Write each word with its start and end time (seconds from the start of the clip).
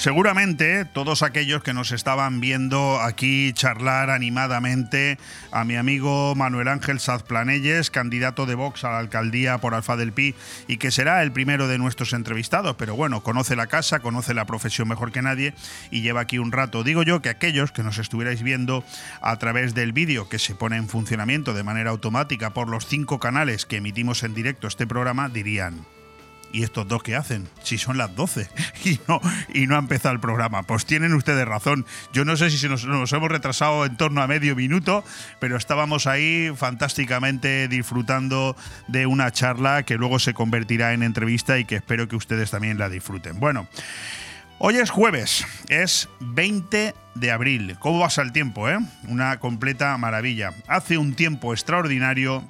Seguramente 0.00 0.86
todos 0.86 1.22
aquellos 1.22 1.62
que 1.62 1.74
nos 1.74 1.92
estaban 1.92 2.40
viendo 2.40 2.98
aquí 3.02 3.52
charlar 3.52 4.08
animadamente 4.08 5.18
a 5.52 5.66
mi 5.66 5.76
amigo 5.76 6.34
Manuel 6.34 6.68
Ángel 6.68 7.00
Sazplanelles, 7.00 7.90
candidato 7.90 8.46
de 8.46 8.54
Vox 8.54 8.84
a 8.84 8.92
la 8.92 8.98
alcaldía 8.98 9.58
por 9.58 9.74
Alfa 9.74 9.98
del 9.98 10.14
Pi 10.14 10.34
y 10.68 10.78
que 10.78 10.90
será 10.90 11.22
el 11.22 11.32
primero 11.32 11.68
de 11.68 11.76
nuestros 11.76 12.14
entrevistados, 12.14 12.76
pero 12.76 12.96
bueno, 12.96 13.22
conoce 13.22 13.56
la 13.56 13.66
casa, 13.66 14.00
conoce 14.00 14.32
la 14.32 14.46
profesión 14.46 14.88
mejor 14.88 15.12
que 15.12 15.20
nadie 15.20 15.52
y 15.90 16.00
lleva 16.00 16.22
aquí 16.22 16.38
un 16.38 16.50
rato. 16.50 16.82
Digo 16.82 17.02
yo 17.02 17.20
que 17.20 17.28
aquellos 17.28 17.70
que 17.70 17.82
nos 17.82 17.98
estuvierais 17.98 18.42
viendo 18.42 18.82
a 19.20 19.36
través 19.36 19.74
del 19.74 19.92
vídeo 19.92 20.30
que 20.30 20.38
se 20.38 20.54
pone 20.54 20.78
en 20.78 20.88
funcionamiento 20.88 21.52
de 21.52 21.62
manera 21.62 21.90
automática 21.90 22.54
por 22.54 22.70
los 22.70 22.86
cinco 22.86 23.20
canales 23.20 23.66
que 23.66 23.76
emitimos 23.76 24.22
en 24.22 24.32
directo 24.32 24.66
este 24.66 24.86
programa 24.86 25.28
dirían, 25.28 25.84
¿Y 26.52 26.64
estos 26.64 26.88
dos 26.88 27.02
qué 27.02 27.14
hacen? 27.14 27.48
Si 27.62 27.78
son 27.78 27.96
las 27.96 28.14
12 28.14 28.48
y 28.84 29.00
no, 29.06 29.20
y 29.54 29.66
no 29.66 29.76
ha 29.76 29.78
empezado 29.78 30.14
el 30.14 30.20
programa. 30.20 30.62
Pues 30.64 30.84
tienen 30.84 31.14
ustedes 31.14 31.46
razón. 31.46 31.86
Yo 32.12 32.24
no 32.24 32.36
sé 32.36 32.50
si 32.50 32.68
nos, 32.68 32.84
nos 32.84 33.12
hemos 33.12 33.28
retrasado 33.30 33.84
en 33.86 33.96
torno 33.96 34.22
a 34.22 34.26
medio 34.26 34.56
minuto, 34.56 35.04
pero 35.38 35.56
estábamos 35.56 36.06
ahí 36.06 36.52
fantásticamente 36.56 37.68
disfrutando 37.68 38.56
de 38.88 39.06
una 39.06 39.30
charla 39.30 39.84
que 39.84 39.96
luego 39.96 40.18
se 40.18 40.34
convertirá 40.34 40.92
en 40.92 41.02
entrevista 41.02 41.58
y 41.58 41.64
que 41.64 41.76
espero 41.76 42.08
que 42.08 42.16
ustedes 42.16 42.50
también 42.50 42.78
la 42.78 42.88
disfruten. 42.88 43.38
Bueno. 43.38 43.68
Hoy 44.62 44.76
es 44.76 44.90
jueves, 44.90 45.46
es 45.70 46.10
20 46.20 46.94
de 47.14 47.30
abril. 47.30 47.76
¿Cómo 47.78 47.98
pasa 47.98 48.20
el 48.20 48.30
tiempo, 48.30 48.68
eh? 48.68 48.78
Una 49.08 49.38
completa 49.40 49.96
maravilla. 49.96 50.52
Hace 50.68 50.98
un 50.98 51.14
tiempo 51.14 51.54
extraordinario 51.54 52.44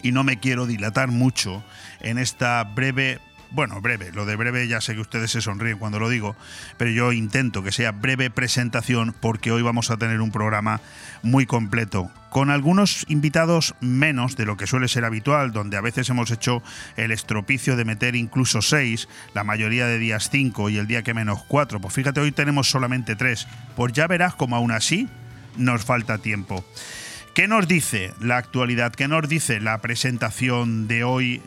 y 0.00 0.12
no 0.12 0.22
me 0.22 0.38
quiero 0.38 0.64
dilatar 0.66 1.08
mucho 1.08 1.64
en 2.04 2.18
esta 2.18 2.62
breve 2.62 3.20
bueno, 3.54 3.80
breve, 3.80 4.10
lo 4.10 4.26
de 4.26 4.34
breve 4.34 4.66
ya 4.66 4.80
sé 4.80 4.94
que 4.94 5.00
ustedes 5.00 5.30
se 5.30 5.40
sonríen 5.40 5.78
cuando 5.78 6.00
lo 6.00 6.08
digo, 6.08 6.34
pero 6.76 6.90
yo 6.90 7.12
intento 7.12 7.62
que 7.62 7.70
sea 7.70 7.92
breve 7.92 8.28
presentación 8.28 9.14
porque 9.20 9.52
hoy 9.52 9.62
vamos 9.62 9.92
a 9.92 9.96
tener 9.96 10.20
un 10.20 10.32
programa 10.32 10.80
muy 11.22 11.46
completo, 11.46 12.10
con 12.30 12.50
algunos 12.50 13.06
invitados 13.08 13.76
menos 13.80 14.36
de 14.36 14.44
lo 14.44 14.56
que 14.56 14.66
suele 14.66 14.88
ser 14.88 15.04
habitual, 15.04 15.52
donde 15.52 15.76
a 15.76 15.82
veces 15.82 16.10
hemos 16.10 16.32
hecho 16.32 16.64
el 16.96 17.12
estropicio 17.12 17.76
de 17.76 17.84
meter 17.84 18.16
incluso 18.16 18.60
seis, 18.60 19.08
la 19.34 19.44
mayoría 19.44 19.86
de 19.86 20.00
días 20.00 20.30
cinco 20.30 20.68
y 20.68 20.78
el 20.78 20.88
día 20.88 21.04
que 21.04 21.14
menos 21.14 21.44
cuatro. 21.46 21.80
Pues 21.80 21.94
fíjate, 21.94 22.20
hoy 22.20 22.32
tenemos 22.32 22.68
solamente 22.68 23.14
tres, 23.14 23.46
pues 23.76 23.92
ya 23.92 24.08
verás 24.08 24.34
como 24.34 24.56
aún 24.56 24.72
así 24.72 25.08
nos 25.56 25.84
falta 25.84 26.18
tiempo. 26.18 26.64
¿Qué 27.34 27.48
nos 27.48 27.66
dice 27.66 28.14
la 28.20 28.36
actualidad? 28.36 28.94
¿Qué 28.94 29.08
nos 29.08 29.28
dice 29.28 29.58
la 29.58 29.78
presentación 29.78 30.86
de 30.86 31.02
hoy 31.02 31.42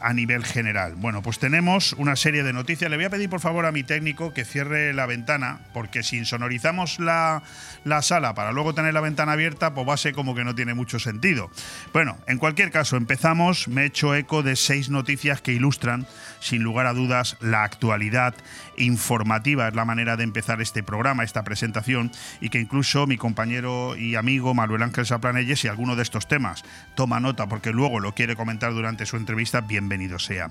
a 0.00 0.14
nivel 0.14 0.46
general? 0.46 0.94
Bueno, 0.96 1.20
pues 1.20 1.38
tenemos 1.38 1.92
una 1.98 2.16
serie 2.16 2.42
de 2.42 2.54
noticias. 2.54 2.90
Le 2.90 2.96
voy 2.96 3.04
a 3.04 3.10
pedir 3.10 3.28
por 3.28 3.40
favor 3.40 3.66
a 3.66 3.70
mi 3.70 3.82
técnico 3.82 4.32
que 4.32 4.46
cierre 4.46 4.94
la 4.94 5.04
ventana, 5.04 5.60
porque 5.74 6.02
si 6.02 6.16
insonorizamos 6.16 6.98
la, 7.00 7.42
la 7.84 8.00
sala 8.00 8.32
para 8.32 8.52
luego 8.52 8.72
tener 8.72 8.94
la 8.94 9.02
ventana 9.02 9.32
abierta, 9.32 9.74
pues 9.74 9.86
va 9.86 9.92
a 9.92 9.98
ser 9.98 10.14
como 10.14 10.34
que 10.34 10.42
no 10.42 10.54
tiene 10.54 10.72
mucho 10.72 10.98
sentido. 10.98 11.50
Bueno, 11.92 12.16
en 12.26 12.38
cualquier 12.38 12.70
caso, 12.70 12.96
empezamos. 12.96 13.68
Me 13.68 13.82
he 13.82 13.86
hecho 13.86 14.14
eco 14.14 14.42
de 14.42 14.56
seis 14.56 14.88
noticias 14.88 15.42
que 15.42 15.52
ilustran, 15.52 16.06
sin 16.40 16.62
lugar 16.62 16.86
a 16.86 16.94
dudas, 16.94 17.36
la 17.42 17.64
actualidad 17.64 18.34
informativa. 18.78 19.68
Es 19.68 19.74
la 19.74 19.84
manera 19.84 20.16
de 20.16 20.24
empezar 20.24 20.62
este 20.62 20.82
programa, 20.82 21.24
esta 21.24 21.44
presentación, 21.44 22.10
y 22.40 22.48
que 22.48 22.58
incluso 22.58 23.06
mi 23.06 23.18
compañero 23.18 23.98
y 23.98 24.14
amigo 24.14 24.54
Manuel 24.54 24.82
Ángel 24.82 25.09
Saplanelles, 25.10 25.60
si 25.60 25.68
alguno 25.68 25.96
de 25.96 26.02
estos 26.02 26.26
temas 26.26 26.64
toma 26.94 27.20
nota 27.20 27.46
porque 27.46 27.72
luego 27.72 28.00
lo 28.00 28.14
quiere 28.14 28.36
comentar 28.36 28.72
durante 28.72 29.06
su 29.06 29.16
entrevista, 29.16 29.60
bienvenido 29.60 30.18
sea. 30.18 30.50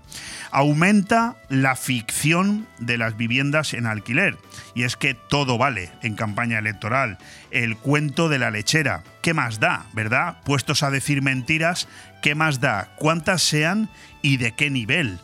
Aumenta 0.52 1.38
la 1.50 1.76
ficción 1.76 2.68
de 2.78 2.98
las 2.98 3.18
viviendas 3.18 3.74
en 3.74 3.88
alquiler. 3.88 4.38
Y 4.76 4.84
es 4.84 4.96
que 4.96 5.14
todo 5.14 5.58
vale 5.58 5.92
en 6.02 6.16
campaña 6.16 6.60
electoral. 6.60 7.18
El 7.52 7.78
cuento 7.78 8.30
de 8.30 8.40
la 8.40 8.52
lechera. 8.52 9.04
¿Qué 9.22 9.34
más 9.34 9.60
da, 9.60 9.86
verdad? 9.94 10.38
Puestos 10.44 10.84
a 10.84 10.92
decir 10.92 11.22
mentiras, 11.22 11.88
¿qué 12.22 12.36
más 12.36 12.60
da? 12.60 12.90
¿Cuántas 12.98 13.42
sean 13.42 13.90
y 14.22 14.38
de 14.38 14.54
qué 14.54 14.70
nivel? 14.70 15.20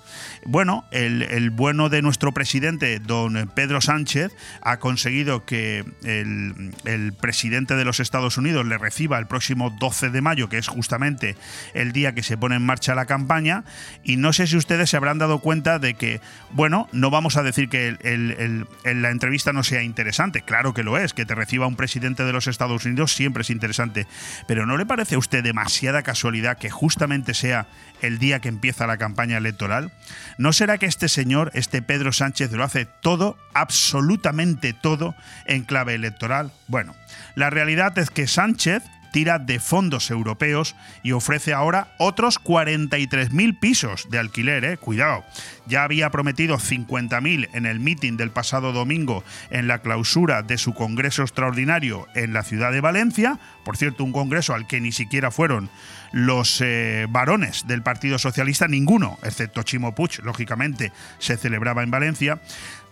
Bueno, 0.47 0.85
el, 0.91 1.49
bueno 1.49 1.89
de 1.89 2.03
nuestro 2.03 2.31
presidente, 2.31 2.99
don 2.99 3.49
Pedro 3.55 3.81
Sánchez, 3.81 4.31
ha 4.61 4.77
conseguido 4.77 5.43
que 5.43 5.83
el, 6.03 7.13
presidente 7.19 7.75
de 7.75 7.83
los 7.83 7.99
Estados 7.99 8.37
Unidos 8.37 8.63
le 8.63 8.77
reciba 8.77 9.17
el 9.17 9.25
próximo 9.25 9.71
12 9.71 10.11
de 10.11 10.21
mayo, 10.21 10.47
que 10.47 10.59
es 10.59 10.67
justamente 10.67 11.35
el 11.73 11.93
día 11.93 12.13
que 12.13 12.21
se 12.21 12.37
pone 12.37 12.57
en 12.57 12.65
marcha 12.65 12.93
la 12.93 13.07
campaña. 13.07 13.63
Y 14.03 14.17
no 14.17 14.33
sé 14.33 14.45
si 14.45 14.55
ustedes 14.55 14.91
se 14.91 14.97
habrán 14.97 15.17
dado 15.17 15.39
cuenta 15.39 15.79
de 15.79 15.95
que, 15.95 16.21
bueno, 16.51 16.87
no 16.91 17.09
vamos 17.09 17.37
a 17.37 17.43
decir 17.43 17.67
que 17.67 17.97
la 18.83 19.09
entrevista 19.09 19.51
no 19.51 19.63
sea 19.63 19.81
interesante, 19.81 20.43
claro 20.43 20.75
que 20.75 20.83
lo 20.83 20.99
es, 20.99 21.15
que 21.15 21.25
te 21.25 21.33
reciba 21.33 21.65
un 21.65 21.75
presidente 21.75 22.23
de 22.23 22.33
los 22.33 22.45
Estados 22.45 22.85
Unidos 22.85 23.13
siempre 23.13 23.41
es 23.41 23.49
interesante, 23.49 24.05
pero 24.47 24.67
¿no 24.67 24.77
le 24.77 24.85
parece 24.85 25.15
a 25.15 25.17
usted 25.17 25.43
demasiada 25.43 26.03
casualidad 26.03 26.59
que 26.59 26.69
justamente 26.69 27.33
sea 27.33 27.65
el 28.01 28.19
día 28.19 28.41
que 28.41 28.49
empieza 28.49 28.85
la 28.85 28.97
campaña 28.97 29.37
electoral? 29.37 29.91
¿No 30.37 30.51
será 30.51 30.77
que 30.77 30.85
este 30.85 31.07
señor, 31.07 31.51
este 31.53 31.81
Pedro 31.81 32.11
Sánchez, 32.11 32.51
lo 32.51 32.63
hace 32.63 32.85
todo, 32.85 33.37
absolutamente 33.53 34.73
todo, 34.73 35.15
en 35.45 35.63
clave 35.63 35.95
electoral? 35.95 36.51
Bueno, 36.67 36.93
la 37.35 37.49
realidad 37.49 37.97
es 37.97 38.09
que 38.09 38.27
Sánchez 38.27 38.83
tira 39.15 39.39
de 39.39 39.61
fondos 39.61 40.11
europeos 40.11 40.75
y 41.01 41.13
ofrece 41.13 41.53
ahora 41.53 41.95
otros 41.99 42.37
43.000 42.43 43.57
pisos 43.61 44.09
de 44.09 44.19
alquiler, 44.19 44.65
¿eh? 44.65 44.75
cuidado. 44.75 45.23
Ya 45.67 45.85
había 45.85 46.09
prometido 46.09 46.57
50.000 46.57 47.47
en 47.53 47.65
el 47.65 47.79
meeting 47.79 48.17
del 48.17 48.31
pasado 48.31 48.73
domingo 48.73 49.23
en 49.51 49.69
la 49.69 49.79
clausura 49.79 50.41
de 50.43 50.57
su 50.57 50.73
congreso 50.73 51.21
extraordinario 51.21 52.09
en 52.13 52.33
la 52.33 52.43
ciudad 52.43 52.73
de 52.73 52.81
Valencia, 52.81 53.39
por 53.63 53.77
cierto, 53.77 54.03
un 54.03 54.11
congreso 54.11 54.53
al 54.53 54.67
que 54.67 54.81
ni 54.81 54.91
siquiera 54.91 55.31
fueron 55.31 55.69
los 56.15 56.61
eh, 56.61 57.07
varones 57.09 57.67
del 57.67 57.81
Partido 57.81 58.17
Socialista, 58.17 58.69
ninguno, 58.69 59.19
excepto 59.21 59.63
Chimo 59.63 59.93
Puig, 59.93 60.23
lógicamente, 60.23 60.93
se 61.19 61.35
celebraba 61.35 61.83
en 61.83 61.91
Valencia. 61.91 62.39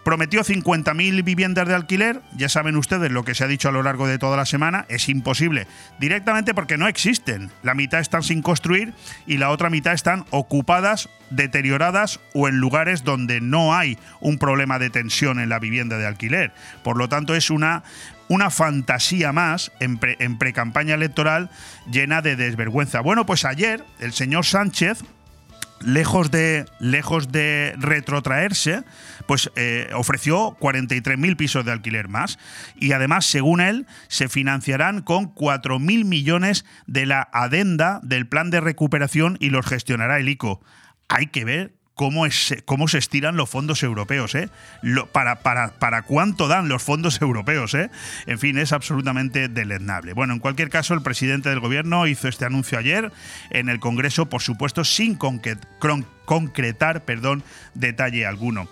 Prometió 0.03 0.43
50.000 0.43 1.23
viviendas 1.23 1.67
de 1.67 1.75
alquiler, 1.75 2.21
ya 2.35 2.49
saben 2.49 2.75
ustedes 2.75 3.11
lo 3.11 3.23
que 3.23 3.35
se 3.35 3.43
ha 3.43 3.47
dicho 3.47 3.69
a 3.69 3.71
lo 3.71 3.83
largo 3.83 4.05
de 4.05 4.17
toda 4.17 4.35
la 4.35 4.45
semana, 4.45 4.85
es 4.89 5.07
imposible, 5.07 5.67
directamente 5.99 6.53
porque 6.53 6.77
no 6.77 6.87
existen. 6.87 7.51
La 7.61 7.73
mitad 7.73 8.01
están 8.01 8.23
sin 8.23 8.41
construir 8.41 8.93
y 9.25 9.37
la 9.37 9.49
otra 9.49 9.69
mitad 9.69 9.93
están 9.93 10.25
ocupadas, 10.29 11.09
deterioradas 11.29 12.19
o 12.33 12.47
en 12.47 12.57
lugares 12.57 13.03
donde 13.03 13.39
no 13.39 13.75
hay 13.75 13.97
un 14.19 14.37
problema 14.37 14.77
de 14.77 14.89
tensión 14.89 15.39
en 15.39 15.49
la 15.49 15.59
vivienda 15.59 15.97
de 15.97 16.05
alquiler. 16.05 16.53
Por 16.83 16.97
lo 16.97 17.07
tanto, 17.07 17.33
es 17.33 17.49
una 17.49 17.83
una 18.29 18.49
fantasía 18.49 19.31
más 19.31 19.71
en, 19.79 19.97
pre-campaña 19.97 20.95
electoral 20.95 21.49
llena 21.91 22.21
de 22.21 22.35
desvergüenza. 22.35 23.01
Bueno, 23.01 23.25
pues 23.25 23.45
ayer 23.45 23.83
el 23.99 24.13
señor 24.13 24.45
Sánchez 24.45 25.03
lejos 25.85 26.31
de, 26.31 26.65
lejos 26.79 27.31
de 27.31 27.73
retrotraerse, 27.77 28.83
pues 29.27 29.51
eh, 29.55 29.89
ofreció 29.93 30.57
43.000 30.59 31.35
pisos 31.37 31.65
de 31.65 31.71
alquiler 31.71 32.07
más. 32.07 32.39
Y 32.75 32.93
además, 32.93 33.25
según 33.25 33.61
él, 33.61 33.85
se 34.07 34.29
financiarán 34.29 35.01
con 35.01 35.33
4.000 35.33 36.05
millones 36.05 36.65
de 36.87 37.05
la 37.05 37.29
adenda 37.31 37.99
del 38.03 38.27
plan 38.27 38.49
de 38.49 38.61
recuperación 38.61 39.37
y 39.39 39.49
los 39.49 39.65
gestionará 39.65 40.19
el 40.19 40.29
ICO. 40.29 40.61
Hay 41.09 41.27
que 41.27 41.45
ver 41.45 41.73
cómo, 41.95 42.25
es, 42.25 42.55
cómo 42.65 42.87
se 42.87 42.97
estiran 42.97 43.35
los 43.35 43.49
fondos 43.49 43.83
europeos, 43.83 44.35
¿eh? 44.35 44.49
para, 45.11 45.39
para, 45.39 45.73
para, 45.79 46.01
cuánto 46.01 46.47
dan 46.47 46.69
los 46.69 46.81
fondos 46.81 47.21
europeos, 47.21 47.73
¿eh? 47.73 47.89
En 48.25 48.39
fin, 48.39 48.57
es 48.57 48.73
absolutamente 48.73 49.47
deleznable. 49.47 50.13
Bueno, 50.13 50.33
en 50.33 50.39
cualquier 50.39 50.69
caso, 50.69 50.93
el 50.93 51.01
presidente 51.01 51.49
del 51.49 51.59
gobierno 51.59 52.07
hizo 52.07 52.27
este 52.27 52.45
anuncio 52.45 52.77
ayer 52.77 53.11
en 53.49 53.69
el 53.69 53.79
Congreso, 53.79 54.27
por 54.27 54.41
supuesto, 54.41 54.83
sin 54.83 55.15
concretar 55.15 57.05
perdón, 57.05 57.43
detalle 57.73 58.25
alguno. 58.25 58.67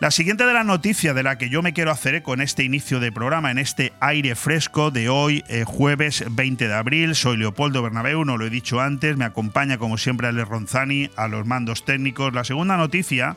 La 0.00 0.12
siguiente 0.12 0.46
de 0.46 0.52
la 0.52 0.62
noticia 0.62 1.12
de 1.12 1.24
la 1.24 1.38
que 1.38 1.48
yo 1.48 1.60
me 1.60 1.72
quiero 1.72 1.90
hacer 1.90 2.22
con 2.22 2.40
este 2.40 2.62
inicio 2.62 3.00
de 3.00 3.10
programa, 3.10 3.50
en 3.50 3.58
este 3.58 3.92
aire 3.98 4.36
fresco 4.36 4.92
de 4.92 5.08
hoy, 5.08 5.42
eh, 5.48 5.64
jueves 5.66 6.24
20 6.30 6.68
de 6.68 6.74
abril, 6.74 7.16
soy 7.16 7.36
Leopoldo 7.36 7.82
Bernabeu, 7.82 8.24
no 8.24 8.36
lo 8.36 8.46
he 8.46 8.50
dicho 8.50 8.80
antes, 8.80 9.16
me 9.16 9.24
acompaña 9.24 9.76
como 9.76 9.98
siempre 9.98 10.28
Ale 10.28 10.44
Ronzani 10.44 11.10
a 11.16 11.26
los 11.26 11.46
mandos 11.46 11.84
técnicos. 11.84 12.32
La 12.32 12.44
segunda 12.44 12.76
noticia 12.76 13.36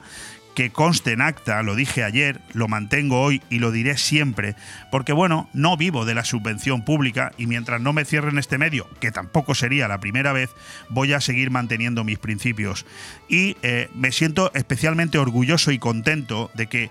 que 0.55 0.69
conste 0.69 1.11
en 1.13 1.21
acta, 1.21 1.63
lo 1.63 1.75
dije 1.75 2.03
ayer, 2.03 2.41
lo 2.53 2.67
mantengo 2.67 3.21
hoy 3.21 3.41
y 3.49 3.59
lo 3.59 3.71
diré 3.71 3.97
siempre, 3.97 4.55
porque 4.91 5.13
bueno, 5.13 5.49
no 5.53 5.77
vivo 5.77 6.05
de 6.05 6.15
la 6.15 6.25
subvención 6.25 6.83
pública 6.83 7.31
y 7.37 7.47
mientras 7.47 7.81
no 7.81 7.93
me 7.93 8.05
cierren 8.05 8.37
este 8.37 8.57
medio, 8.57 8.87
que 8.99 9.11
tampoco 9.11 9.55
sería 9.55 9.87
la 9.87 9.99
primera 9.99 10.33
vez, 10.33 10.49
voy 10.89 11.13
a 11.13 11.21
seguir 11.21 11.51
manteniendo 11.51 12.03
mis 12.03 12.19
principios. 12.19 12.85
Y 13.29 13.57
eh, 13.61 13.89
me 13.93 14.11
siento 14.11 14.51
especialmente 14.53 15.17
orgulloso 15.17 15.71
y 15.71 15.79
contento 15.79 16.51
de 16.53 16.67
que 16.67 16.89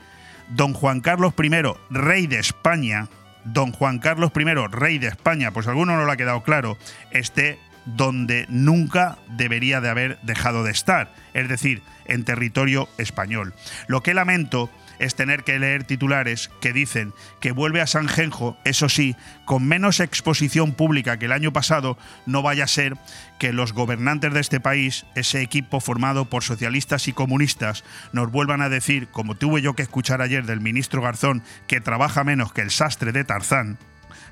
don 0.48 0.72
Juan 0.72 1.00
Carlos 1.00 1.34
I, 1.38 1.50
rey 1.90 2.26
de 2.26 2.38
España, 2.38 3.08
don 3.44 3.72
Juan 3.72 3.98
Carlos 3.98 4.32
I, 4.34 4.44
rey 4.70 4.98
de 4.98 5.08
España, 5.08 5.50
pues 5.50 5.66
a 5.66 5.70
alguno 5.70 5.96
no 5.96 6.04
lo 6.04 6.12
ha 6.12 6.16
quedado 6.16 6.42
claro, 6.42 6.76
esté 7.10 7.58
donde 7.84 8.46
nunca 8.48 9.18
debería 9.28 9.80
de 9.80 9.88
haber 9.88 10.18
dejado 10.22 10.64
de 10.64 10.70
estar, 10.70 11.12
es 11.34 11.48
decir, 11.48 11.82
en 12.06 12.24
territorio 12.24 12.88
español. 12.98 13.54
Lo 13.86 14.02
que 14.02 14.14
lamento 14.14 14.70
es 15.00 15.14
tener 15.14 15.44
que 15.44 15.58
leer 15.58 15.84
titulares 15.84 16.50
que 16.60 16.72
dicen 16.72 17.14
que 17.40 17.52
vuelve 17.52 17.80
a 17.80 17.86
Sanjenjo, 17.86 18.56
eso 18.64 18.88
sí, 18.88 19.16
con 19.46 19.66
menos 19.66 19.98
exposición 19.98 20.72
pública 20.72 21.18
que 21.18 21.24
el 21.24 21.32
año 21.32 21.52
pasado, 21.52 21.96
no 22.26 22.42
vaya 22.42 22.64
a 22.64 22.68
ser 22.68 22.96
que 23.38 23.52
los 23.52 23.72
gobernantes 23.72 24.34
de 24.34 24.40
este 24.40 24.60
país, 24.60 25.06
ese 25.14 25.40
equipo 25.40 25.80
formado 25.80 26.26
por 26.26 26.44
socialistas 26.44 27.08
y 27.08 27.14
comunistas, 27.14 27.82
nos 28.12 28.30
vuelvan 28.30 28.60
a 28.60 28.68
decir, 28.68 29.08
como 29.08 29.34
tuve 29.34 29.62
yo 29.62 29.74
que 29.74 29.82
escuchar 29.82 30.20
ayer 30.20 30.44
del 30.44 30.60
ministro 30.60 31.00
Garzón, 31.00 31.42
que 31.66 31.80
trabaja 31.80 32.22
menos 32.22 32.52
que 32.52 32.60
el 32.60 32.70
sastre 32.70 33.12
de 33.12 33.24
Tarzán, 33.24 33.78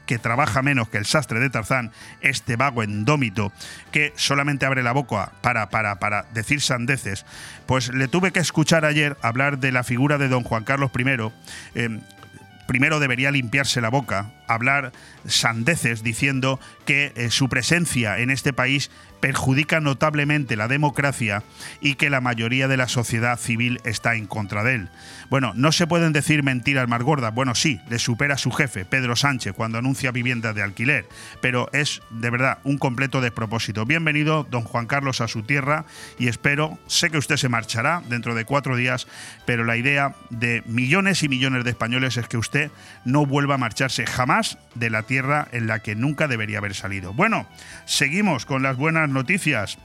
que 0.08 0.18
trabaja 0.18 0.62
menos 0.62 0.88
que 0.88 0.96
el 0.96 1.04
sastre 1.04 1.38
de 1.38 1.50
Tarzán, 1.50 1.92
este 2.22 2.56
vago 2.56 2.82
endómito, 2.82 3.52
que 3.92 4.14
solamente 4.16 4.64
abre 4.64 4.82
la 4.82 4.92
boca 4.92 5.32
para, 5.42 5.68
para, 5.68 5.98
para 5.98 6.22
decir 6.32 6.62
sandeces, 6.62 7.26
pues 7.66 7.92
le 7.92 8.08
tuve 8.08 8.32
que 8.32 8.40
escuchar 8.40 8.86
ayer 8.86 9.18
hablar 9.20 9.58
de 9.58 9.70
la 9.70 9.84
figura 9.84 10.16
de 10.16 10.28
don 10.28 10.44
Juan 10.44 10.64
Carlos 10.64 10.90
I. 10.98 11.30
Eh, 11.74 12.00
primero 12.66 13.00
debería 13.00 13.30
limpiarse 13.30 13.82
la 13.82 13.90
boca, 13.90 14.30
hablar 14.46 14.92
sandeces 15.26 16.02
diciendo 16.02 16.58
que 16.86 17.12
eh, 17.14 17.30
su 17.30 17.50
presencia 17.50 18.18
en 18.18 18.30
este 18.30 18.54
país 18.54 18.90
perjudica 19.20 19.80
notablemente 19.80 20.56
la 20.56 20.68
democracia 20.68 21.42
y 21.80 21.96
que 21.96 22.08
la 22.08 22.20
mayoría 22.20 22.66
de 22.66 22.76
la 22.76 22.88
sociedad 22.88 23.38
civil 23.38 23.80
está 23.84 24.14
en 24.14 24.26
contra 24.26 24.62
de 24.64 24.74
él. 24.74 24.88
Bueno, 25.30 25.52
no 25.54 25.72
se 25.72 25.86
pueden 25.86 26.14
decir 26.14 26.42
mentiras 26.42 26.88
más 26.88 27.02
gordas. 27.02 27.34
Bueno, 27.34 27.54
sí, 27.54 27.82
le 27.90 27.98
supera 27.98 28.38
su 28.38 28.50
jefe, 28.50 28.86
Pedro 28.86 29.14
Sánchez, 29.14 29.52
cuando 29.52 29.76
anuncia 29.76 30.10
viviendas 30.10 30.54
de 30.54 30.62
alquiler, 30.62 31.06
pero 31.42 31.68
es 31.74 32.00
de 32.08 32.30
verdad 32.30 32.58
un 32.64 32.78
completo 32.78 33.20
despropósito. 33.20 33.84
Bienvenido, 33.84 34.46
don 34.50 34.62
Juan 34.62 34.86
Carlos, 34.86 35.20
a 35.20 35.28
su 35.28 35.42
tierra 35.42 35.84
y 36.18 36.28
espero, 36.28 36.78
sé 36.86 37.10
que 37.10 37.18
usted 37.18 37.36
se 37.36 37.50
marchará 37.50 38.02
dentro 38.08 38.34
de 38.34 38.46
cuatro 38.46 38.74
días, 38.74 39.06
pero 39.44 39.64
la 39.64 39.76
idea 39.76 40.14
de 40.30 40.62
millones 40.64 41.22
y 41.22 41.28
millones 41.28 41.64
de 41.64 41.70
españoles 41.70 42.16
es 42.16 42.26
que 42.26 42.38
usted 42.38 42.70
no 43.04 43.26
vuelva 43.26 43.56
a 43.56 43.58
marcharse 43.58 44.06
jamás 44.06 44.56
de 44.74 44.88
la 44.88 45.02
tierra 45.02 45.46
en 45.52 45.66
la 45.66 45.80
que 45.80 45.94
nunca 45.94 46.26
debería 46.26 46.58
haber 46.58 46.74
salido. 46.74 47.12
Bueno, 47.12 47.46
seguimos 47.84 48.46
con 48.46 48.62
las 48.62 48.78
buenas 48.78 49.10
noticias. 49.10 49.78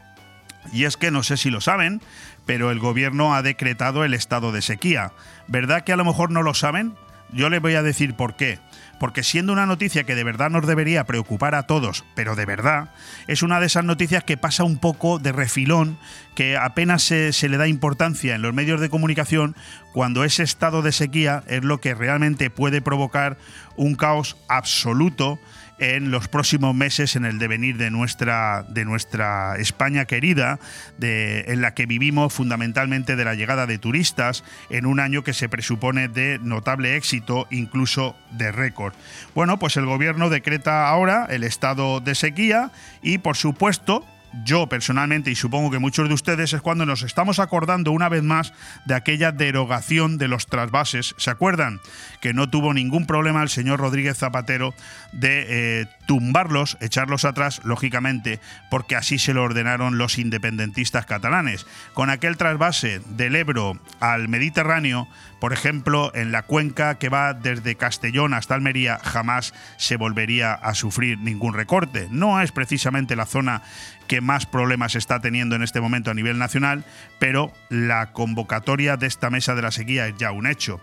Y 0.72 0.86
es 0.86 0.96
que 0.96 1.12
no 1.12 1.24
sé 1.24 1.36
si 1.36 1.50
lo 1.50 1.60
saben, 1.60 2.02
pero 2.46 2.72
el 2.72 2.80
gobierno 2.80 3.36
ha 3.36 3.42
decretado 3.42 4.04
el 4.04 4.14
estado 4.14 4.52
de 4.52 4.62
sequía. 4.62 5.12
¿Verdad 5.48 5.84
que 5.84 5.94
a 5.94 5.98
lo 5.98 6.06
mejor 6.06 6.32
no 6.32 6.44
lo 6.44 6.54
saben? 6.54 6.96
Yo 7.32 7.50
les 7.50 7.62
voy 7.62 7.76
a 7.76 7.84
decir 7.84 8.16
por 8.16 8.36
qué. 8.36 8.60
Porque 9.00 9.24
siendo 9.24 9.52
una 9.52 9.66
noticia 9.66 10.04
que 10.04 10.16
de 10.16 10.24
verdad 10.24 10.50
nos 10.50 10.68
debería 10.68 11.04
preocupar 11.04 11.56
a 11.56 11.64
todos, 11.64 12.06
pero 12.16 12.36
de 12.36 12.46
verdad, 12.46 12.92
es 13.28 13.44
una 13.44 13.60
de 13.60 13.66
esas 13.66 13.84
noticias 13.84 14.24
que 14.24 14.38
pasa 14.38 14.64
un 14.64 14.78
poco 14.78 15.20
de 15.20 15.32
refilón, 15.32 15.98
que 16.36 16.56
apenas 16.58 17.04
se, 17.04 17.34
se 17.34 17.50
le 17.50 17.58
da 17.58 17.68
importancia 17.68 18.36
en 18.36 18.42
los 18.42 18.54
medios 18.54 18.80
de 18.80 18.90
comunicación, 18.90 19.56
cuando 19.92 20.24
ese 20.24 20.44
estado 20.44 20.82
de 20.84 20.92
sequía 20.92 21.44
es 21.48 21.64
lo 21.64 21.82
que 21.82 21.96
realmente 21.96 22.50
puede 22.50 22.82
provocar 22.82 23.38
un 23.76 23.96
caos 23.96 24.38
absoluto 24.48 25.40
en 25.84 26.12
los 26.12 26.28
próximos 26.28 26.74
meses 26.74 27.16
en 27.16 27.26
el 27.26 27.40
devenir 27.40 27.78
de 27.78 27.92
nuestra, 27.92 28.64
de 28.70 28.86
nuestra 28.86 29.58
España 29.58 30.06
querida, 30.06 30.60
en 31.02 31.62
la 31.62 31.74
que 31.74 31.86
vivimos 31.86 32.34
fundamentalmente 32.34 33.16
de 33.16 33.26
la 33.26 33.36
llegada 33.36 33.66
de 33.66 33.78
turistas 33.78 34.44
en 34.70 34.86
un 34.86 35.00
año 35.00 35.24
que 35.24 35.34
se 35.34 35.50
presupone 35.50 36.08
de 36.08 36.40
notable 36.42 36.96
éxito, 36.96 37.48
incluso 37.52 38.16
de 38.32 38.52
récord. 38.52 38.94
Bueno, 39.36 39.60
pues 39.60 39.78
el 39.78 39.86
gobierno 39.86 40.30
decreta 40.30 40.88
ahora 40.88 41.28
el 41.30 41.44
estado 41.44 42.00
de 42.00 42.16
sequía 42.16 42.72
y 43.02 43.18
por 43.18 43.36
supuesto 43.36 44.06
yo 44.44 44.68
personalmente, 44.68 45.32
y 45.32 45.36
supongo 45.36 45.72
que 45.72 45.80
muchos 45.80 46.08
de 46.08 46.14
ustedes, 46.14 46.54
es 46.54 46.62
cuando 46.62 46.86
nos 46.86 47.04
estamos 47.04 47.40
acordando 47.40 47.92
una 47.92 48.10
vez 48.10 48.24
más 48.24 48.54
de 48.86 48.96
aquella 48.96 49.32
derogación 49.32 50.18
de 50.18 50.28
los 50.28 50.48
trasvases. 50.48 51.16
¿Se 51.18 51.30
acuerdan? 51.30 51.80
Que 52.22 52.34
no 52.34 52.50
tuvo 52.50 52.74
ningún 52.74 53.06
problema 53.06 53.44
el 53.44 53.50
señor 53.50 53.80
Rodríguez 53.80 54.18
Zapatero 54.18 54.74
de 55.12 55.46
eh, 55.82 55.88
tumbarlos, 56.08 56.78
echarlos 56.82 57.26
atrás, 57.26 57.62
lógicamente, 57.64 58.40
porque 58.70 58.96
así 58.96 59.20
se 59.20 59.34
lo 59.34 59.44
ordenaron 59.44 59.98
los 59.98 60.18
independentistas 60.18 61.06
catalanes. 61.06 61.66
Con 61.94 62.10
aquel 62.10 62.38
trasvase 62.38 63.02
del 63.10 63.36
Ebro 63.36 63.80
al 64.00 64.28
Mediterráneo, 64.28 65.08
por 65.40 65.54
ejemplo, 65.54 66.12
en 66.16 66.32
la 66.32 66.44
cuenca 66.44 66.96
que 66.96 67.10
va 67.10 67.34
desde 67.34 67.76
Castellón 67.76 68.34
hasta 68.34 68.56
Almería, 68.56 69.00
jamás 69.04 69.54
se 69.78 69.98
volvería 69.98 70.54
a 70.54 70.74
sufrir 70.74 71.20
ningún 71.20 71.54
recorte. 71.54 72.08
No 72.10 72.42
es 72.42 72.52
precisamente 72.52 73.16
la 73.16 73.26
zona 73.26 73.62
que 74.08 74.22
más 74.24 74.46
problemas 74.46 74.96
está 74.96 75.20
teniendo 75.20 75.56
en 75.56 75.64
este 75.64 75.82
momento 75.82 76.12
a 76.12 76.14
nivel 76.14 76.38
nacional, 76.40 76.84
pero 77.20 77.54
la 77.70 78.12
convocatoria 78.12 78.98
de 78.98 79.08
esta 79.08 79.30
mesa 79.30 79.56
de 79.56 79.62
la 79.62 79.72
sequía 79.72 80.08
es 80.08 80.16
ya 80.18 80.32
un 80.32 80.48
hecho. 80.48 80.82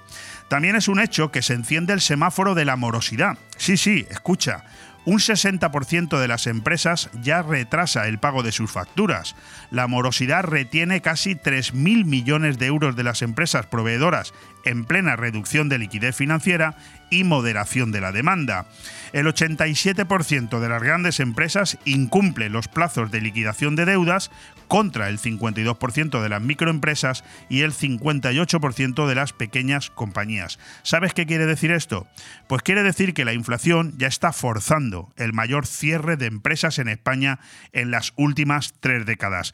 También 0.48 0.76
es 0.76 0.88
un 0.88 1.00
hecho 1.00 1.30
que 1.32 1.42
se 1.42 1.54
enciende 1.54 1.92
el 1.92 2.00
semáforo 2.00 2.54
de 2.54 2.64
la 2.64 2.76
morosidad. 2.76 3.38
Sí, 3.56 3.76
sí, 3.76 4.06
escucha 4.10 4.64
un 5.10 5.18
60% 5.18 6.20
de 6.20 6.28
las 6.28 6.46
empresas 6.46 7.10
ya 7.20 7.42
retrasa 7.42 8.06
el 8.06 8.20
pago 8.20 8.44
de 8.44 8.52
sus 8.52 8.70
facturas. 8.70 9.34
La 9.72 9.88
morosidad 9.88 10.44
retiene 10.44 11.00
casi 11.00 11.34
3.000 11.34 12.04
millones 12.04 12.60
de 12.60 12.66
euros 12.66 12.94
de 12.94 13.02
las 13.02 13.20
empresas 13.22 13.66
proveedoras 13.66 14.32
en 14.64 14.84
plena 14.84 15.16
reducción 15.16 15.68
de 15.68 15.78
liquidez 15.78 16.14
financiera 16.14 16.76
y 17.10 17.24
moderación 17.24 17.90
de 17.90 18.00
la 18.00 18.12
demanda. 18.12 18.66
El 19.12 19.26
87% 19.26 20.60
de 20.60 20.68
las 20.68 20.82
grandes 20.82 21.18
empresas 21.18 21.76
incumple 21.84 22.48
los 22.48 22.68
plazos 22.68 23.10
de 23.10 23.20
liquidación 23.20 23.74
de 23.74 23.86
deudas 23.86 24.30
contra 24.68 25.08
el 25.08 25.18
52% 25.18 26.22
de 26.22 26.28
las 26.28 26.40
microempresas 26.40 27.24
y 27.48 27.62
el 27.62 27.72
58% 27.72 29.08
de 29.08 29.14
las 29.16 29.32
pequeñas 29.32 29.90
compañías. 29.90 30.60
¿Sabes 30.84 31.12
qué 31.12 31.26
quiere 31.26 31.46
decir 31.46 31.72
esto? 31.72 32.06
Pues 32.46 32.62
quiere 32.62 32.84
decir 32.84 33.12
que 33.12 33.24
la 33.24 33.32
inflación 33.32 33.94
ya 33.98 34.06
está 34.06 34.32
forzando 34.32 34.99
el 35.16 35.32
mayor 35.32 35.66
cierre 35.66 36.16
de 36.16 36.26
empresas 36.26 36.78
en 36.78 36.88
España 36.88 37.40
en 37.72 37.90
las 37.90 38.12
últimas 38.16 38.74
tres 38.80 39.06
décadas. 39.06 39.52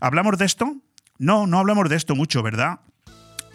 ¿Hablamos 0.00 0.38
de 0.38 0.44
esto? 0.44 0.76
No, 1.18 1.46
no 1.46 1.58
hablamos 1.58 1.88
de 1.88 1.96
esto 1.96 2.14
mucho, 2.14 2.42
¿verdad? 2.42 2.80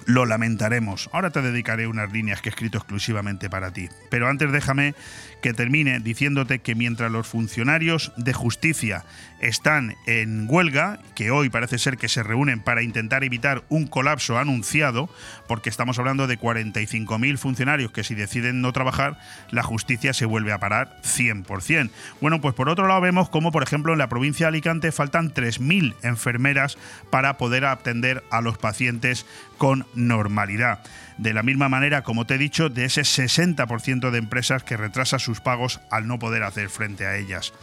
lo 0.05 0.25
lamentaremos. 0.25 1.09
Ahora 1.13 1.29
te 1.29 1.41
dedicaré 1.41 1.87
unas 1.87 2.11
líneas 2.11 2.41
que 2.41 2.49
he 2.49 2.51
escrito 2.51 2.77
exclusivamente 2.77 3.49
para 3.49 3.71
ti. 3.71 3.89
Pero 4.09 4.27
antes 4.27 4.51
déjame 4.51 4.95
que 5.41 5.53
termine 5.53 5.99
diciéndote 5.99 6.59
que 6.59 6.75
mientras 6.75 7.11
los 7.11 7.27
funcionarios 7.27 8.11
de 8.17 8.33
justicia 8.33 9.03
están 9.41 9.95
en 10.05 10.45
huelga, 10.47 10.99
que 11.15 11.31
hoy 11.31 11.49
parece 11.49 11.79
ser 11.79 11.97
que 11.97 12.07
se 12.07 12.23
reúnen 12.23 12.61
para 12.61 12.83
intentar 12.83 13.23
evitar 13.23 13.63
un 13.69 13.87
colapso 13.87 14.37
anunciado, 14.37 15.09
porque 15.47 15.69
estamos 15.69 15.97
hablando 15.97 16.27
de 16.27 16.39
45.000 16.39 17.37
funcionarios 17.37 17.91
que 17.91 18.03
si 18.03 18.13
deciden 18.13 18.61
no 18.61 18.71
trabajar, 18.71 19.19
la 19.49 19.63
justicia 19.63 20.13
se 20.13 20.25
vuelve 20.25 20.53
a 20.53 20.59
parar 20.59 20.99
100%. 21.03 21.89
Bueno, 22.21 22.39
pues 22.39 22.53
por 22.53 22.69
otro 22.69 22.87
lado 22.87 23.01
vemos 23.01 23.29
como, 23.29 23.51
por 23.51 23.63
ejemplo, 23.63 23.93
en 23.93 23.99
la 23.99 24.09
provincia 24.09 24.45
de 24.45 24.49
Alicante 24.49 24.91
faltan 24.91 25.33
3.000 25.33 25.95
enfermeras 26.03 26.77
para 27.09 27.37
poder 27.37 27.65
atender 27.65 28.23
a 28.29 28.41
los 28.41 28.57
pacientes 28.57 29.25
con 29.57 29.85
normalidad. 29.95 30.83
De 31.17 31.33
la 31.33 31.43
misma 31.43 31.69
manera, 31.69 32.03
como 32.03 32.25
te 32.25 32.35
he 32.35 32.37
dicho, 32.37 32.69
de 32.69 32.85
ese 32.85 33.01
60% 33.01 34.09
de 34.09 34.17
empresas 34.17 34.63
que 34.63 34.77
retrasa 34.77 35.19
sus 35.19 35.39
pagos 35.39 35.79
al 35.89 36.07
no 36.07 36.19
poder 36.19 36.43
hacer 36.43 36.69
frente 36.69 37.05
a 37.05 37.17
ellas. 37.17 37.53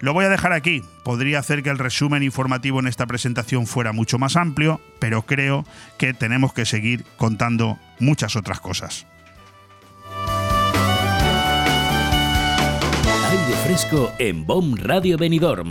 Lo 0.00 0.12
voy 0.12 0.24
a 0.24 0.28
dejar 0.28 0.52
aquí. 0.52 0.82
Podría 1.02 1.38
hacer 1.38 1.62
que 1.62 1.70
el 1.70 1.78
resumen 1.78 2.22
informativo 2.22 2.80
en 2.80 2.86
esta 2.86 3.06
presentación 3.06 3.66
fuera 3.66 3.92
mucho 3.92 4.18
más 4.18 4.36
amplio, 4.36 4.80
pero 4.98 5.22
creo 5.22 5.64
que 5.98 6.14
tenemos 6.14 6.52
que 6.52 6.66
seguir 6.66 7.04
contando 7.16 7.78
muchas 8.00 8.36
otras 8.36 8.60
cosas. 8.60 9.06
Fresco 13.64 14.12
en 14.18 14.46
Radio 14.76 15.16
Benidorm 15.16 15.70